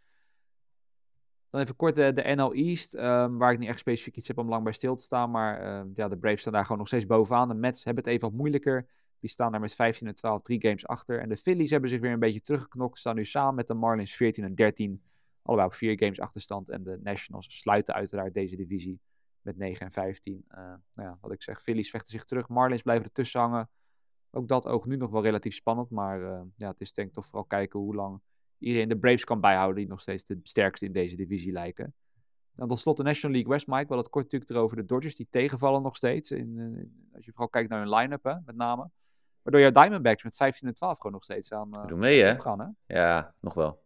Dan 1.50 1.60
even 1.60 1.76
kort 1.76 1.94
de, 1.94 2.12
de 2.12 2.34
NL 2.34 2.52
East, 2.52 2.94
ehm, 2.94 3.36
waar 3.36 3.52
ik 3.52 3.58
niet 3.58 3.68
echt 3.68 3.78
specifiek 3.78 4.16
iets 4.16 4.28
heb 4.28 4.38
om 4.38 4.48
lang 4.48 4.64
bij 4.64 4.72
stil 4.72 4.96
te 4.96 5.02
staan. 5.02 5.30
Maar 5.30 5.60
ehm, 5.60 5.88
ja, 5.94 6.08
de 6.08 6.16
Braves 6.18 6.40
staan 6.40 6.52
daar 6.52 6.62
gewoon 6.62 6.78
nog 6.78 6.86
steeds 6.86 7.06
bovenaan. 7.06 7.48
De 7.48 7.54
Mets 7.54 7.84
hebben 7.84 8.04
het 8.04 8.12
even 8.12 8.28
wat 8.28 8.36
moeilijker. 8.38 8.88
Die 9.20 9.30
staan 9.30 9.50
daar 9.50 9.60
met 9.60 9.74
15 9.74 10.06
en 10.06 10.14
12, 10.14 10.42
drie 10.42 10.60
games 10.60 10.86
achter. 10.86 11.20
En 11.20 11.28
de 11.28 11.36
Phillies 11.36 11.70
hebben 11.70 11.90
zich 11.90 12.00
weer 12.00 12.12
een 12.12 12.18
beetje 12.18 12.40
teruggeknokt. 12.40 12.98
Staan 12.98 13.14
nu 13.14 13.24
samen 13.24 13.54
met 13.54 13.66
de 13.66 13.74
Marlins 13.74 14.14
14 14.14 14.44
en 14.44 14.54
13. 14.54 15.02
Allebei 15.42 15.68
op 15.68 15.74
vier 15.74 15.98
games 15.98 16.20
achterstand. 16.20 16.68
En 16.68 16.82
de 16.82 16.98
Nationals 17.02 17.58
sluiten 17.58 17.94
uiteraard 17.94 18.34
deze 18.34 18.56
divisie 18.56 19.00
met 19.40 19.56
9 19.56 19.86
en 19.86 19.92
15. 19.92 20.44
Eh, 20.48 20.58
nou 20.58 20.78
ja, 21.08 21.18
wat 21.20 21.32
ik 21.32 21.42
zeg, 21.42 21.62
Phillies 21.62 21.90
vechten 21.90 22.10
zich 22.10 22.24
terug. 22.24 22.48
Marlins 22.48 22.82
blijven 22.82 23.04
ertussen 23.04 23.40
hangen. 23.40 23.70
Ook 24.30 24.48
dat 24.48 24.66
oog 24.66 24.86
nu 24.86 24.96
nog 24.96 25.10
wel 25.10 25.22
relatief 25.22 25.54
spannend. 25.54 25.90
Maar 25.90 26.22
eh, 26.22 26.42
ja, 26.56 26.68
het 26.68 26.80
is 26.80 26.92
denk 26.92 27.08
ik 27.08 27.14
toch 27.14 27.26
vooral 27.26 27.44
kijken 27.44 27.80
hoe 27.80 27.94
lang 27.94 28.20
iedereen 28.58 28.88
de 28.88 28.98
Braves 28.98 29.24
kan 29.24 29.40
bijhouden. 29.40 29.76
Die 29.76 29.88
nog 29.88 30.00
steeds 30.00 30.24
de 30.24 30.40
sterkste 30.42 30.84
in 30.84 30.92
deze 30.92 31.16
divisie 31.16 31.52
lijken. 31.52 31.94
Dan 32.54 32.68
tot 32.68 32.78
slot 32.78 32.96
de 32.96 33.02
National 33.02 33.34
League 33.34 33.52
West, 33.52 33.66
Mike. 33.66 33.80
We 33.80 33.86
hadden 33.86 34.04
het 34.04 34.08
kort 34.08 34.24
natuurlijk 34.24 34.50
erover. 34.50 34.76
De 34.76 34.84
Dodgers 34.84 35.16
die 35.16 35.26
tegenvallen 35.30 35.82
nog 35.82 35.96
steeds. 35.96 36.30
In, 36.30 36.58
eh, 36.58 37.14
als 37.14 37.24
je 37.24 37.30
vooral 37.30 37.48
kijkt 37.48 37.70
naar 37.70 37.80
hun 37.80 37.94
line-up, 37.94 38.24
hè, 38.24 38.34
met 38.44 38.56
name. 38.56 38.90
Waardoor 39.46 39.60
jouw 39.72 39.82
Diamondbacks 39.82 40.22
met 40.24 40.36
15 40.36 40.68
en 40.68 40.74
12 40.74 40.96
gewoon 40.96 41.12
nog 41.12 41.24
steeds 41.24 41.52
aan 41.52 41.74
eh 41.74 41.86
doen 41.86 41.98
mee 41.98 42.22
hè. 42.22 42.40
gaan. 42.40 42.60
Hè? 42.60 42.94
Ja, 42.98 43.34
nog 43.40 43.54
wel. 43.54 43.84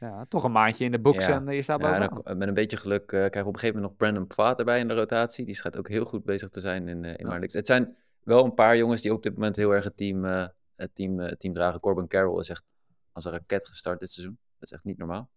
Ja, 0.00 0.24
toch 0.28 0.44
een 0.44 0.52
maandje 0.52 0.84
in 0.84 0.90
de 0.90 0.98
books 1.00 1.26
Ja. 1.26 1.32
en 1.32 1.48
eh, 1.48 1.54
je 1.54 1.62
staat 1.62 1.80
Ja, 1.80 1.98
dan- 2.08 2.38
met 2.38 2.48
een 2.48 2.54
beetje 2.54 2.76
geluk 2.76 3.02
eh, 3.02 3.08
krijgen 3.08 3.32
we 3.42 3.46
op 3.46 3.54
een 3.54 3.58
gegeven 3.58 3.74
moment 3.74 3.90
nog 3.90 3.96
Brandon 4.08 4.26
Pfaat 4.26 4.58
erbij 4.58 4.78
in 4.78 4.88
de 4.88 4.94
rotatie. 4.94 5.44
Die 5.44 5.54
schijnt 5.54 5.76
ook 5.78 5.88
heel 5.88 6.04
goed 6.04 6.24
bezig 6.24 6.48
te 6.48 6.60
zijn 6.60 6.88
in, 6.88 7.04
eh 7.04 7.14
in 7.16 7.26
Ja. 7.28 7.38
Het 7.40 7.66
zijn 7.66 7.96
wel 8.22 8.44
een 8.44 8.54
paar 8.54 8.76
jongens 8.76 9.02
die 9.02 9.12
op 9.12 9.22
dit 9.22 9.34
moment 9.34 9.56
heel 9.56 9.70
erg 9.70 9.84
het 9.84 9.96
team, 9.96 10.24
eh, 10.24 10.46
het 10.76 10.94
team, 10.94 11.20
eh, 11.20 11.28
het 11.28 11.40
team 11.40 11.54
dragen. 11.54 11.80
Corbin 11.80 12.08
Carroll 12.08 12.38
is 12.40 12.48
echt 12.48 12.64
als 13.12 13.24
een 13.24 13.32
raket 13.32 13.68
gestart 13.68 14.00
dit 14.00 14.10
seizoen. 14.10 14.38
Dat 14.58 14.68
is 14.70 14.72
echt 14.76 14.84
niet 14.84 14.98
normaal. 14.98 15.30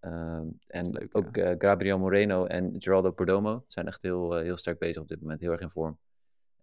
Ehm, 0.00 0.46
en 0.66 0.90
leuk, 0.90 1.16
ook 1.16 1.36
eh, 1.36 1.54
Gabriel 1.58 1.98
Moreno 1.98 2.44
en 2.46 2.74
Geraldo 2.78 3.10
Perdomo 3.12 3.64
zijn 3.66 3.86
echt 3.86 4.02
heel, 4.02 4.36
eh, 4.36 4.42
heel 4.42 4.56
sterk 4.56 4.78
bezig 4.78 5.02
op 5.02 5.08
dit 5.08 5.20
moment. 5.20 5.40
Heel 5.40 5.52
erg 5.52 5.60
in 5.60 5.70
vorm. 5.70 5.98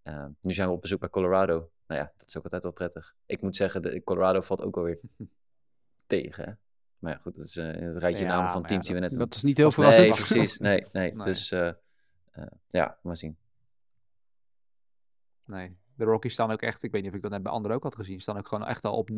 Ehm, 0.03 0.29
nu 0.41 0.53
zijn 0.53 0.67
we 0.67 0.73
op 0.73 0.81
bezoek 0.81 0.99
bij 0.99 1.09
Colorado. 1.09 1.69
Nou 1.91 2.03
ja, 2.03 2.11
dat 2.17 2.27
is 2.27 2.37
ook 2.37 2.43
altijd 2.43 2.63
wel 2.63 2.71
prettig. 2.71 3.15
Ik 3.25 3.41
moet 3.41 3.55
zeggen, 3.55 3.81
de, 3.81 4.03
Colorado 4.03 4.41
valt 4.41 4.61
ook 4.61 4.77
alweer 4.77 4.99
tegen. 6.07 6.45
Hè? 6.45 6.51
Maar 6.99 7.11
ja, 7.11 7.17
goed, 7.17 7.35
dat 7.35 7.45
is 7.45 7.57
in 7.57 7.83
het 7.83 7.97
rijtje 7.97 8.23
Ja, 8.25 8.29
namen 8.35 8.51
van 8.51 8.61
ja, 8.61 8.67
teams 8.67 8.85
die 8.85 8.95
we 8.95 9.01
net 9.01 9.17
Dat 9.17 9.35
is 9.35 9.43
niet 9.43 9.57
heel 9.57 9.65
nee, 9.65 9.75
verrassend. 9.75 10.15
precies. 10.27 10.57
Nee, 10.57 10.85
nee. 10.91 11.15
Nee. 11.15 11.25
Dus 11.25 11.51
eh, 11.51 11.67
eh, 12.31 12.45
ja, 12.67 12.97
maar 13.01 13.17
zien. 13.17 13.37
Nee, 15.45 15.77
de 15.95 16.03
Rockies 16.03 16.33
staan 16.33 16.51
ook 16.51 16.61
echt, 16.61 16.83
ik 16.83 16.91
weet 16.91 17.01
niet 17.01 17.09
of 17.11 17.15
ik 17.15 17.21
dat 17.21 17.31
net 17.31 17.43
bij 17.43 17.51
anderen 17.51 17.77
ook 17.77 17.83
had 17.83 17.95
gezien, 17.95 18.19
staan 18.19 18.37
ook 18.37 18.47
gewoon 18.47 18.67
echt 18.67 18.85
al 18.85 18.97
op 18.97 19.09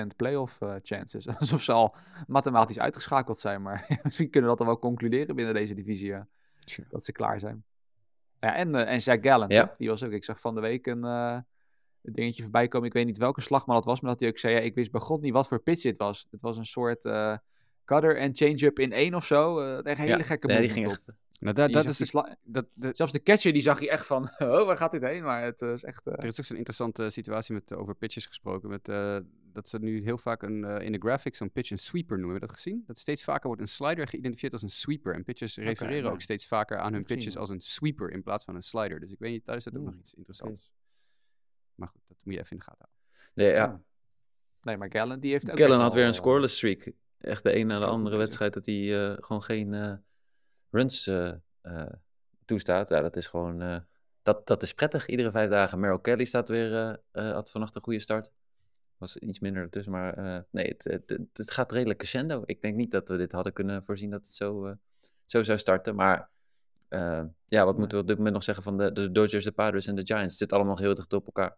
0,0% 0.00 0.06
playoff 0.16 0.58
chances. 0.82 1.28
Alsof 1.38 1.62
ze 1.62 1.72
al 1.72 1.96
mathematisch 2.26 2.78
uitgeschakeld 2.78 3.38
zijn, 3.38 3.62
maar 3.62 4.00
misschien 4.02 4.30
kunnen 4.30 4.50
we 4.50 4.56
dat 4.56 4.66
dan 4.66 4.66
wel 4.66 4.78
concluderen 4.78 5.36
binnen 5.36 5.54
deze 5.54 5.74
divisie, 5.74 6.14
dat 6.88 7.04
ze 7.04 7.12
klaar 7.12 7.40
zijn. 7.40 7.64
Ja, 8.40 8.54
en, 8.54 8.74
en 8.74 9.00
Zach 9.00 9.18
Gallen, 9.20 9.48
Ja. 9.48 9.74
die 9.78 9.88
was 9.88 10.02
ook, 10.02 10.12
ik 10.12 10.24
zag 10.24 10.40
van 10.40 10.54
de 10.54 10.60
week 10.60 10.86
een, 10.86 11.04
een 12.02 12.12
dingetje 12.12 12.42
voorbij 12.42 12.68
komen, 12.68 12.86
ik 12.88 12.92
weet 12.94 13.06
niet 13.06 13.18
welke 13.18 13.40
slagman 13.40 13.74
dat 13.76 13.84
was, 13.84 14.00
maar 14.00 14.10
dat 14.10 14.20
hij 14.20 14.28
ook 14.28 14.38
zei, 14.38 14.54
ja, 14.54 14.60
ik 14.60 14.74
wist 14.74 14.90
bij 14.90 15.00
god 15.00 15.20
niet 15.20 15.32
wat 15.32 15.48
voor 15.48 15.62
pitch 15.62 15.82
dit 15.82 15.98
was. 15.98 16.26
Het 16.30 16.40
was 16.40 16.56
een 16.56 16.64
soort 16.66 17.04
eh, 17.04 17.36
cutter 17.84 18.16
en 18.16 18.34
change-up 18.36 18.78
in 18.78 18.92
één 18.92 19.14
of 19.14 19.26
zo, 19.26 19.58
eh, 19.60 19.76
echt 19.76 19.86
een 19.86 19.96
hele 19.96 20.16
Ja, 20.16 20.22
gekke 20.22 20.46
nee, 20.46 20.60
die 20.60 20.70
ging 20.70 20.84
echt. 20.86 21.02
Nou, 21.40 21.54
dat, 21.54 21.72
dat 21.72 21.84
is 21.88 21.98
het- 21.98 22.08
sla- 22.08 22.36
dat, 22.42 22.66
Zelfs 22.92 23.12
de 23.12 23.22
catcher 23.22 23.52
die 23.52 23.62
zag 23.62 23.80
je 23.80 23.90
echt 23.90 24.06
van, 24.06 24.22
oh, 24.38 24.66
waar 24.66 24.76
gaat 24.76 24.90
dit 24.90 25.02
heen? 25.02 25.22
Maar 25.22 25.42
het 25.44 25.62
eh, 25.62 25.72
is 25.72 25.84
echt... 25.84 26.06
eh, 26.06 26.12
Er 26.16 26.24
is 26.24 26.38
ook 26.38 26.44
zo'n 26.44 26.56
interessante 26.56 27.10
situatie 27.10 27.54
met, 27.54 27.74
over 27.74 27.94
pitches 27.94 28.26
gesproken. 28.26 28.68
Met, 28.68 28.88
eh, 28.88 29.16
dat 29.52 29.68
ze 29.68 29.78
nu 29.78 30.02
heel 30.02 30.18
vaak 30.18 30.42
een, 30.42 30.64
in 30.64 30.92
de 30.92 30.98
graphics 30.98 31.38
zo'n 31.38 31.50
pitch 31.50 31.70
een 31.70 31.78
sweeper 31.78 32.16
noemen. 32.18 32.32
Heb 32.32 32.40
je 32.42 32.46
dat 32.48 32.56
gezien? 32.56 32.82
Dat 32.86 32.98
steeds 32.98 33.24
vaker 33.24 33.46
wordt 33.46 33.62
een 33.62 33.68
slider 33.68 34.06
geïdentificeerd 34.06 34.52
als 34.52 34.62
een 34.62 34.70
sweeper. 34.70 35.14
En 35.14 35.24
pitchers 35.24 35.56
refereren 35.56 36.04
ja. 36.04 36.10
ook 36.10 36.20
steeds 36.20 36.46
vaker 36.46 36.78
aan 36.78 36.92
hun 36.92 37.04
pitches 37.04 37.36
als 37.36 37.50
een 37.50 37.60
sweeper 37.60 38.10
in 38.10 38.22
plaats 38.22 38.44
van 38.44 38.54
een 38.54 38.62
slider. 38.62 39.00
Dus 39.00 39.10
ik 39.12 39.18
weet 39.18 39.32
niet, 39.32 39.44
daar 39.44 39.56
is 39.56 39.64
dat 39.64 39.76
ook 39.76 39.84
nog 39.84 39.94
iets 39.94 40.14
interessants. 40.14 40.70
Maar 41.80 41.88
goed, 41.88 42.08
dat 42.08 42.16
moet 42.24 42.34
je 42.34 42.40
even 42.40 42.52
in 42.52 42.58
de 42.58 42.64
gaten 42.64 42.88
houden. 42.88 42.98
Nee, 43.34 43.52
ja. 43.52 43.72
Oh. 43.72 43.88
Nee, 44.62 44.76
maar 44.76 44.90
Gallen 44.90 45.20
die 45.20 45.30
heeft 45.30 45.50
ook 45.50 45.58
echt 45.58 45.70
had 45.72 45.92
weer 45.94 46.04
een 46.04 46.10
eh, 46.10 46.16
scoreless 46.16 46.56
streak. 46.56 46.92
Echt 47.18 47.42
de 47.42 47.56
een 47.56 47.66
na 47.66 47.78
de 47.78 47.84
andere 47.84 48.16
wedstrijd 48.16 48.52
dat 48.52 48.66
hij 48.66 49.10
eh, 49.10 49.16
gewoon 49.20 49.42
geen 49.42 49.74
eh, 49.74 49.92
runs 50.70 51.06
eh, 51.06 51.32
eh, 51.60 51.92
toestaat. 52.44 52.88
Ja, 52.88 53.00
dat 53.00 53.16
is 53.16 53.26
gewoon... 53.26 53.60
eh, 53.60 53.78
dat, 54.22 54.46
dat 54.46 54.62
is 54.62 54.74
prettig, 54.74 55.06
iedere 55.06 55.30
vijf 55.30 55.50
dagen. 55.50 55.80
Merrill 55.80 56.00
Kelly 56.00 56.24
staat 56.24 56.48
weer, 56.48 56.74
eh, 56.74 56.94
eh, 57.10 57.32
had 57.32 57.50
vannacht 57.50 57.74
een 57.74 57.80
goede 57.82 58.00
start. 58.00 58.30
Was 58.96 59.16
iets 59.16 59.38
minder 59.38 59.62
ertussen, 59.62 59.92
maar 59.92 60.14
eh, 60.14 60.42
nee, 60.50 60.66
het, 60.66 60.84
het, 60.84 61.10
het, 61.10 61.28
het 61.32 61.50
gaat 61.50 61.72
redelijk 61.72 61.98
crescendo. 61.98 62.42
Ik 62.44 62.60
denk 62.62 62.76
niet 62.76 62.90
dat 62.90 63.08
we 63.08 63.16
dit 63.16 63.32
hadden 63.32 63.52
kunnen 63.52 63.84
voorzien 63.84 64.10
dat 64.10 64.24
het 64.24 64.32
zo, 64.34 64.76
zo 65.24 65.42
zou 65.42 65.58
starten. 65.58 65.94
Maar 65.94 66.30
eh, 66.88 67.24
ja, 67.46 67.64
wat 67.64 67.78
moeten 67.78 67.96
we 67.96 68.02
op 68.02 68.08
dit 68.08 68.16
moment 68.16 68.34
nog 68.34 68.44
zeggen 68.44 68.64
van 68.64 68.78
de, 68.78 68.92
de 68.92 69.10
Dodgers, 69.10 69.44
de 69.44 69.52
Padres 69.52 69.86
en 69.86 69.94
de 69.94 70.06
Giants? 70.06 70.24
Het 70.24 70.36
zit 70.36 70.52
allemaal 70.52 70.78
heel 70.78 70.94
dicht 70.94 71.12
op 71.12 71.26
elkaar. 71.26 71.56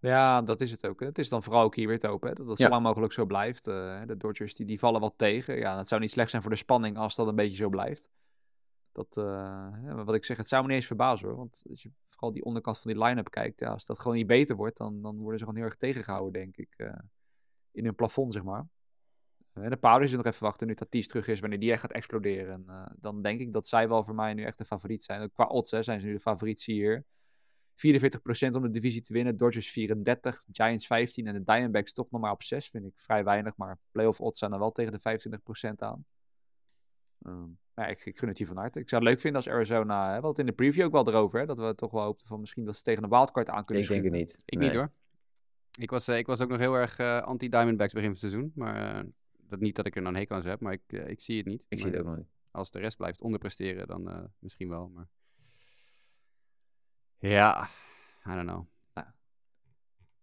Ja, 0.00 0.42
dat 0.42 0.60
is 0.60 0.70
het 0.70 0.86
ook. 0.86 1.00
hè. 1.00 1.06
Het 1.06 1.18
is 1.18 1.28
dan 1.28 1.42
vooral 1.42 1.62
ook 1.62 1.74
hier 1.74 1.88
weer 1.88 1.98
te 1.98 2.06
hopen 2.06 2.28
hè, 2.28 2.34
dat 2.34 2.46
het 2.46 2.58
Ja. 2.58 2.64
zo 2.64 2.70
lang 2.70 2.82
mogelijk 2.84 3.12
zo 3.12 3.26
blijft. 3.26 3.66
Eh, 3.66 4.00
de 4.06 4.16
Dodgers 4.16 4.54
die, 4.54 4.66
die 4.66 4.78
vallen 4.78 5.00
wat 5.00 5.14
tegen. 5.16 5.56
Ja, 5.58 5.76
het 5.76 5.88
zou 5.88 6.00
niet 6.00 6.10
slecht 6.10 6.30
zijn 6.30 6.42
voor 6.42 6.50
de 6.50 6.56
spanning 6.56 6.96
als 6.96 7.14
dat 7.14 7.26
een 7.26 7.34
beetje 7.34 7.56
zo 7.56 7.68
blijft. 7.68 8.08
Dat, 8.92 9.16
eh, 9.16 10.04
wat 10.04 10.14
ik 10.14 10.24
zeg, 10.24 10.36
het 10.36 10.48
zou 10.48 10.62
me 10.62 10.68
niet 10.68 10.76
eens 10.76 10.86
verbazen 10.86 11.28
hoor. 11.28 11.36
Want 11.36 11.62
als 11.70 11.82
je 11.82 11.90
vooral 12.08 12.32
die 12.32 12.44
onderkant 12.44 12.78
van 12.78 12.92
die 12.92 13.02
line-up 13.04 13.30
kijkt, 13.30 13.60
ja, 13.60 13.70
als 13.70 13.86
dat 13.86 13.98
gewoon 14.00 14.16
niet 14.16 14.26
beter 14.26 14.56
wordt, 14.56 14.76
dan, 14.76 15.02
dan 15.02 15.16
worden 15.18 15.38
ze 15.38 15.44
gewoon 15.44 15.60
heel 15.60 15.68
erg 15.68 15.76
tegengehouden, 15.78 16.32
denk 16.32 16.56
ik. 16.56 16.74
eh, 16.76 16.92
in 17.72 17.84
hun 17.84 17.94
plafond, 17.94 18.32
zeg 18.32 18.42
maar. 18.42 18.66
Eh, 19.52 19.68
de 19.68 19.76
Padres 19.76 20.10
is 20.10 20.16
nog 20.16 20.24
even 20.26 20.42
wachten 20.42 20.66
nu 20.66 20.74
Tatis 20.74 21.08
terug 21.08 21.28
is, 21.28 21.40
wanneer 21.40 21.58
die 21.60 21.72
echt 21.72 21.80
gaat 21.80 21.92
exploderen. 21.92 22.52
En, 22.66 22.92
dan 22.96 23.22
denk 23.22 23.40
ik 23.40 23.52
dat 23.52 23.66
zij 23.66 23.88
wel 23.88 24.04
voor 24.04 24.14
mij 24.14 24.34
nu 24.34 24.44
echt 24.44 24.58
de 24.58 24.64
favoriet 24.64 25.02
zijn. 25.02 25.32
Qua 25.32 25.44
odds 25.46 25.70
hè, 25.70 25.82
zijn 25.82 26.00
ze 26.00 26.06
nu 26.06 26.12
de 26.12 26.20
favoriet 26.20 26.62
hier. 26.64 27.04
44% 27.74 28.56
om 28.56 28.62
de 28.62 28.70
divisie 28.70 29.00
te 29.00 29.12
winnen. 29.12 29.36
Dodgers 29.36 29.70
34, 29.70 30.44
Giants 30.52 30.86
15 30.86 31.26
en 31.26 31.34
de 31.34 31.44
Diamondbacks 31.44 31.92
toch 31.92 32.10
nog 32.10 32.20
maar 32.20 32.32
op 32.32 32.42
6. 32.42 32.68
Vind 32.68 32.84
ik 32.84 32.98
vrij 32.98 33.24
weinig, 33.24 33.56
maar 33.56 33.78
playoff 33.90 34.20
odds 34.20 34.38
zijn 34.38 34.50
dan 34.50 34.60
wel 34.60 34.72
tegen 34.72 34.92
de 34.92 35.00
25% 35.00 35.74
aan. 35.82 36.04
Ehm, 37.22 37.48
ja, 37.74 37.86
ik, 37.86 38.06
ik 38.06 38.18
gun 38.18 38.28
het 38.28 38.38
hier 38.38 38.46
van 38.46 38.56
harte. 38.56 38.80
Ik 38.80 38.88
zou 38.88 39.02
het 39.02 39.10
leuk 39.10 39.20
vinden 39.20 39.42
als 39.42 39.50
Arizona, 39.50 40.02
hè, 40.02 40.06
we 40.06 40.12
hadden 40.12 40.30
het 40.30 40.38
in 40.38 40.46
de 40.46 40.52
preview 40.52 40.84
ook 40.84 40.92
wel 40.92 41.08
erover, 41.08 41.40
hè, 41.40 41.46
dat 41.46 41.58
we 41.58 41.74
toch 41.74 41.90
wel 41.90 42.02
hoopten 42.02 42.26
van 42.26 42.40
misschien 42.40 42.64
dat 42.64 42.76
ze 42.76 42.82
tegen 42.82 43.02
een 43.02 43.10
wildcard 43.10 43.50
aan 43.50 43.64
kunnen 43.64 43.84
Ik 43.84 43.90
denk 43.90 44.04
het 44.04 44.12
niet. 44.12 44.42
Ik 44.44 44.58
Nee. 44.58 44.68
niet 44.68 44.76
hoor. 44.76 44.92
Ik 45.78 45.90
was, 45.90 46.08
eh, 46.08 46.18
ik 46.18 46.26
was 46.26 46.40
ook 46.40 46.48
nog 46.48 46.58
heel 46.58 46.74
erg 46.74 46.98
eh, 46.98 47.22
anti-Diamondbacks 47.22 47.92
begin 47.92 48.14
van 48.14 48.20
het 48.20 48.30
seizoen. 48.30 48.52
Maar 48.54 48.94
eh, 48.94 49.04
dat 49.50 49.60
niet 49.60 49.76
dat 49.76 49.86
ik 49.86 49.96
er 49.96 50.06
een 50.06 50.14
hekel 50.14 50.36
aan 50.36 50.46
heb, 50.46 50.60
maar 50.60 50.72
ik, 50.72 50.92
ik 50.92 51.20
zie 51.20 51.36
het 51.36 51.46
niet. 51.46 51.66
Ik 51.68 51.78
zie 51.78 51.90
het 51.90 51.98
ook 51.98 52.06
nog 52.06 52.16
niet. 52.16 52.30
Als 52.50 52.70
de 52.70 52.78
rest 52.78 52.96
blijft 52.96 53.20
onderpresteren, 53.20 53.86
dan 53.86 54.10
eh, 54.10 54.24
misschien 54.38 54.68
wel. 54.68 54.88
Maar... 54.88 55.08
Ja, 57.20 57.68
I 58.26 58.30
don't 58.34 58.46
know. 58.48 58.66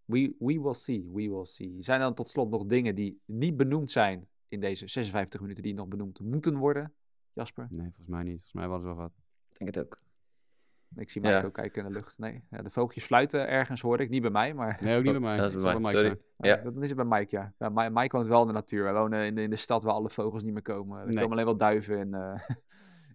We, 0.06 0.36
we 0.40 0.62
will 0.62 0.74
see, 0.74 1.04
we 1.14 1.30
will 1.30 1.46
see. 1.46 1.76
Zijn 1.80 2.00
er 2.00 2.06
dan 2.06 2.14
tot 2.14 2.28
slot 2.28 2.50
nog 2.50 2.66
dingen 2.66 2.96
die 2.96 3.22
niet 3.26 3.58
benoemd 3.58 3.90
zijn 3.90 4.28
in 4.48 4.60
deze 4.60 4.88
56 4.88 5.42
minuten 5.42 5.64
die 5.64 5.74
nog 5.74 5.88
benoemd 5.88 6.20
moeten 6.20 6.56
worden, 6.58 6.94
Jasper? 7.34 7.68
Nee, 7.70 7.86
volgens 7.86 8.08
mij 8.08 8.24
niet. 8.24 8.34
Volgens 8.34 8.54
mij 8.54 8.68
was 8.68 8.78
het 8.78 8.86
wel 8.86 8.96
wat. 8.96 9.12
Ik 9.50 9.58
denk 9.58 9.76
het 9.76 9.86
ook. 9.86 10.02
Ik 10.96 11.10
zie 11.10 11.22
Ja. 11.22 11.36
Mike 11.36 11.46
ook 11.46 11.54
kijken 11.54 11.82
in 11.86 11.88
de 11.88 11.94
lucht. 11.94 12.20
Nee, 12.20 12.44
ja, 12.50 12.62
de 12.62 12.70
vogeltjes 12.70 13.04
fluiten 13.06 13.48
ergens 13.48 13.82
hoorde 13.82 14.04
ik, 14.04 14.10
niet 14.10 14.22
bij 14.22 14.32
mij, 14.32 14.54
maar 14.54 14.78
Nee, 14.82 14.98
ook 14.98 15.04
niet 15.04 15.12
bij 15.12 15.22
mij. 15.30 15.38
Dat 15.38 15.54
is 15.54 15.62
bij 15.64 15.76
Mike 15.80 15.90
sorry. 15.98 16.20
Ja, 16.38 16.56
Ja. 16.56 16.56
dat 16.58 16.76
is 16.82 16.90
het 16.90 16.98
bij 16.98 17.20
Mike, 17.20 17.36
ja. 17.36 17.54
ja 17.58 17.70
Mi- 17.70 17.90
Mike 17.90 18.16
woont 18.16 18.28
wel 18.28 18.42
in 18.42 18.48
de 18.48 18.54
natuur. 18.54 18.84
Wij 18.84 18.94
wonen 18.94 19.26
in 19.26 19.36
de, 19.36 19.42
in 19.42 19.50
de 19.50 19.56
stad 19.56 19.84
waar 19.84 19.94
alle 19.94 20.10
vogels 20.10 20.44
niet 20.44 20.54
meer 20.54 20.62
komen. 20.62 21.00
Er 21.00 21.06
Nee. 21.06 21.16
komen 21.16 21.32
alleen 21.32 21.46
wel 21.46 21.58
duiven 21.58 21.98
in, 21.98 22.14
eh, 22.14 22.40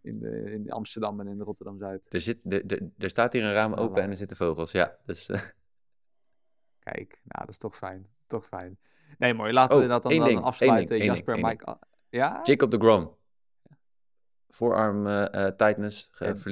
in, 0.02 0.18
de, 0.18 0.50
in 0.52 0.70
Amsterdam 0.70 1.20
en 1.20 1.26
in 1.26 1.40
Rotterdam-Zuid. 1.40 2.06
Er, 2.14 2.20
zit, 2.20 2.38
er, 2.48 2.66
er, 2.66 2.88
er 2.98 3.10
staat 3.10 3.32
hier 3.32 3.44
een 3.44 3.52
raam 3.52 3.74
open 3.74 4.02
en 4.02 4.10
er 4.10 4.16
zitten 4.16 4.36
vogels. 4.36 4.72
Ja, 4.72 4.96
dus... 5.04 5.28
eh, 5.28 5.40
Kijk, 6.78 7.20
nou, 7.24 7.40
dat 7.40 7.48
is 7.48 7.58
toch 7.58 7.76
fijn. 7.76 8.06
Toch 8.26 8.46
fijn. 8.46 8.78
Nee, 9.18 9.34
mooi. 9.34 9.52
Laten 9.52 9.76
we 9.78 9.82
Oh, 9.82 9.88
dat 9.88 10.02
dan, 10.02 10.16
dan 10.16 10.26
ding, 10.26 10.40
afsluiten. 10.40 10.98
ding, 10.98 11.04
Jasper 11.10 11.34
ding, 11.34 11.46
Mike. 11.46 11.64
ah, 11.64 11.80
Ja? 12.08 12.40
Jacob 12.42 12.70
de 12.70 12.78
Grom. 12.78 13.16
Voorarm 14.48 15.06
eh, 15.06 15.46
tightness. 15.46 16.10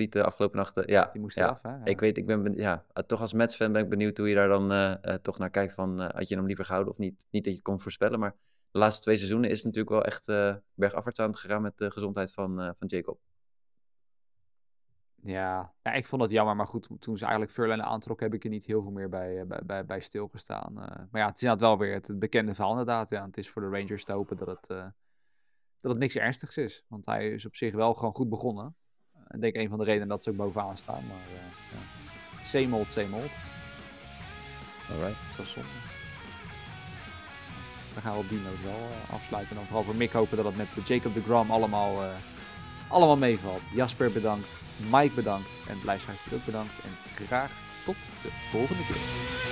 de 0.09 0.23
afgelopen 0.25 0.57
nachten. 0.57 0.83
Ja, 0.87 1.09
Die 1.13 1.21
moest 1.21 1.37
ja. 1.37 1.45
eraf, 1.45 1.63
hè? 1.63 1.69
Ja. 1.71 1.85
Ik 1.85 2.01
weet, 2.01 2.17
ik 2.17 2.27
ben, 2.27 2.43
ben- 2.43 2.55
ja, 2.57 2.85
toch 3.07 3.21
als 3.21 3.33
Mets-fan 3.33 3.73
ben 3.73 3.83
ik 3.83 3.89
benieuwd 3.89 4.19
hoe 4.19 4.29
je 4.29 4.35
daar 4.35 4.49
dan 4.49 4.99
toch 5.23 5.39
naar 5.39 5.51
kijkt. 5.51 5.73
Van, 5.73 6.01
had 6.01 6.29
je 6.29 6.37
hem 6.37 6.47
liever 6.47 6.65
gehouden 6.65 6.93
of 6.93 6.99
niet? 6.99 7.27
Niet 7.31 7.45
dat 7.45 7.53
je 7.53 7.59
het 7.59 7.63
kon 7.69 7.81
voorspellen, 7.81 8.19
maar 8.19 8.35
de 8.71 8.79
laatste 8.79 9.03
twee 9.03 9.17
seizoenen 9.17 9.51
is 9.51 9.57
het 9.57 9.65
natuurlijk 9.65 9.93
wel 9.95 10.05
echt 10.05 10.27
bergafwaarts 10.75 11.21
aan 11.21 11.31
het 11.31 11.39
gegaan 11.39 11.63
met 11.63 11.79
de 11.79 11.91
gezondheid 11.91 12.33
van, 12.33 12.75
van 12.77 12.87
Jacob. 12.87 13.19
Ja. 15.23 15.73
ja, 15.83 15.93
ik 15.93 16.07
vond 16.07 16.21
dat 16.23 16.31
jammer. 16.31 16.57
Maar 16.57 16.67
goed, 16.67 16.89
toen 16.99 17.17
ze 17.17 17.23
eigenlijk 17.23 17.53
Verlaine 17.53 17.85
aantrok, 17.85 18.21
heb 18.21 18.35
ik 18.35 18.45
er 18.45 18.51
niet 18.51 18.65
heel 18.65 18.83
veel 18.83 18.91
meer 18.91 19.09
bij, 19.09 19.41
eh, 19.41 19.47
bij, 19.47 19.61
bij, 19.65 19.85
bij 19.85 20.01
stilgestaan. 20.01 20.83
Eh, 20.83 20.97
maar 21.11 21.21
ja, 21.21 21.27
het 21.27 21.37
is 21.37 21.43
inderdaad 21.43 21.69
wel 21.69 21.79
weer 21.79 21.95
het 21.95 22.19
bekende 22.19 22.55
verhaal 22.55 22.71
inderdaad. 22.73 23.11
Ja, 23.11 23.25
het 23.27 23.37
is 23.37 23.49
voor 23.49 23.63
de 23.63 23.79
Rangers 23.79 24.05
te 24.05 24.13
hopen 24.13 24.37
dat 24.37 24.47
het, 24.47 24.67
eh, 24.67 24.87
dat 25.81 25.91
het 25.91 25.99
niks 26.01 26.17
ernstigs 26.17 26.57
is. 26.57 26.85
Want 26.89 27.07
hij 27.07 27.31
is 27.31 27.47
op 27.47 27.57
zich 27.57 27.75
wel 27.75 27.95
gewoon 27.95 28.15
goed 28.15 28.29
begonnen. 28.29 28.75
Ik 29.29 29.41
denk 29.41 29.57
een 29.57 29.69
van 29.69 29.79
de 29.79 29.85
redenen 29.85 30.09
dat 30.09 30.23
ze 30.23 30.31
ook 30.31 30.37
bovenaan 30.37 30.77
staan. 30.77 31.07
Maar 31.07 31.17
eh 31.17 31.43
ja. 31.73 32.45
same 32.45 32.77
old, 32.77 32.91
same 32.91 33.15
old. 33.17 33.31
Alright. 34.91 35.37
Dat 35.37 35.47
is 35.47 35.53
zonde. 35.53 35.69
Dan 37.95 38.03
gaan 38.03 38.13
we 38.13 38.19
op 38.19 38.29
die 38.29 38.41
noot 38.41 38.63
wel 38.63 38.89
afsluiten. 39.11 39.51
En 39.51 39.57
dan 39.57 39.65
vooral 39.65 39.85
voor 39.85 39.95
Mick 39.95 40.13
hopen 40.13 40.37
dat 40.37 40.47
het 40.47 40.57
met 40.57 40.87
Jacob 40.87 41.15
de 41.15 41.23
Grom 41.23 41.51
allemaal, 41.51 42.03
allemaal 42.89 43.17
meevalt. 43.17 43.63
Jasper 43.75 44.13
bedankt, 44.13 44.60
Mike 44.91 45.15
bedankt 45.15 45.49
en 45.69 45.79
luisteraars 45.85 46.33
ook 46.33 46.45
bedankt. 46.45 46.73
En 46.85 47.25
graag 47.27 47.51
tot 47.85 47.97
de 48.23 48.29
volgende 48.51 48.85
keer. 48.87 49.50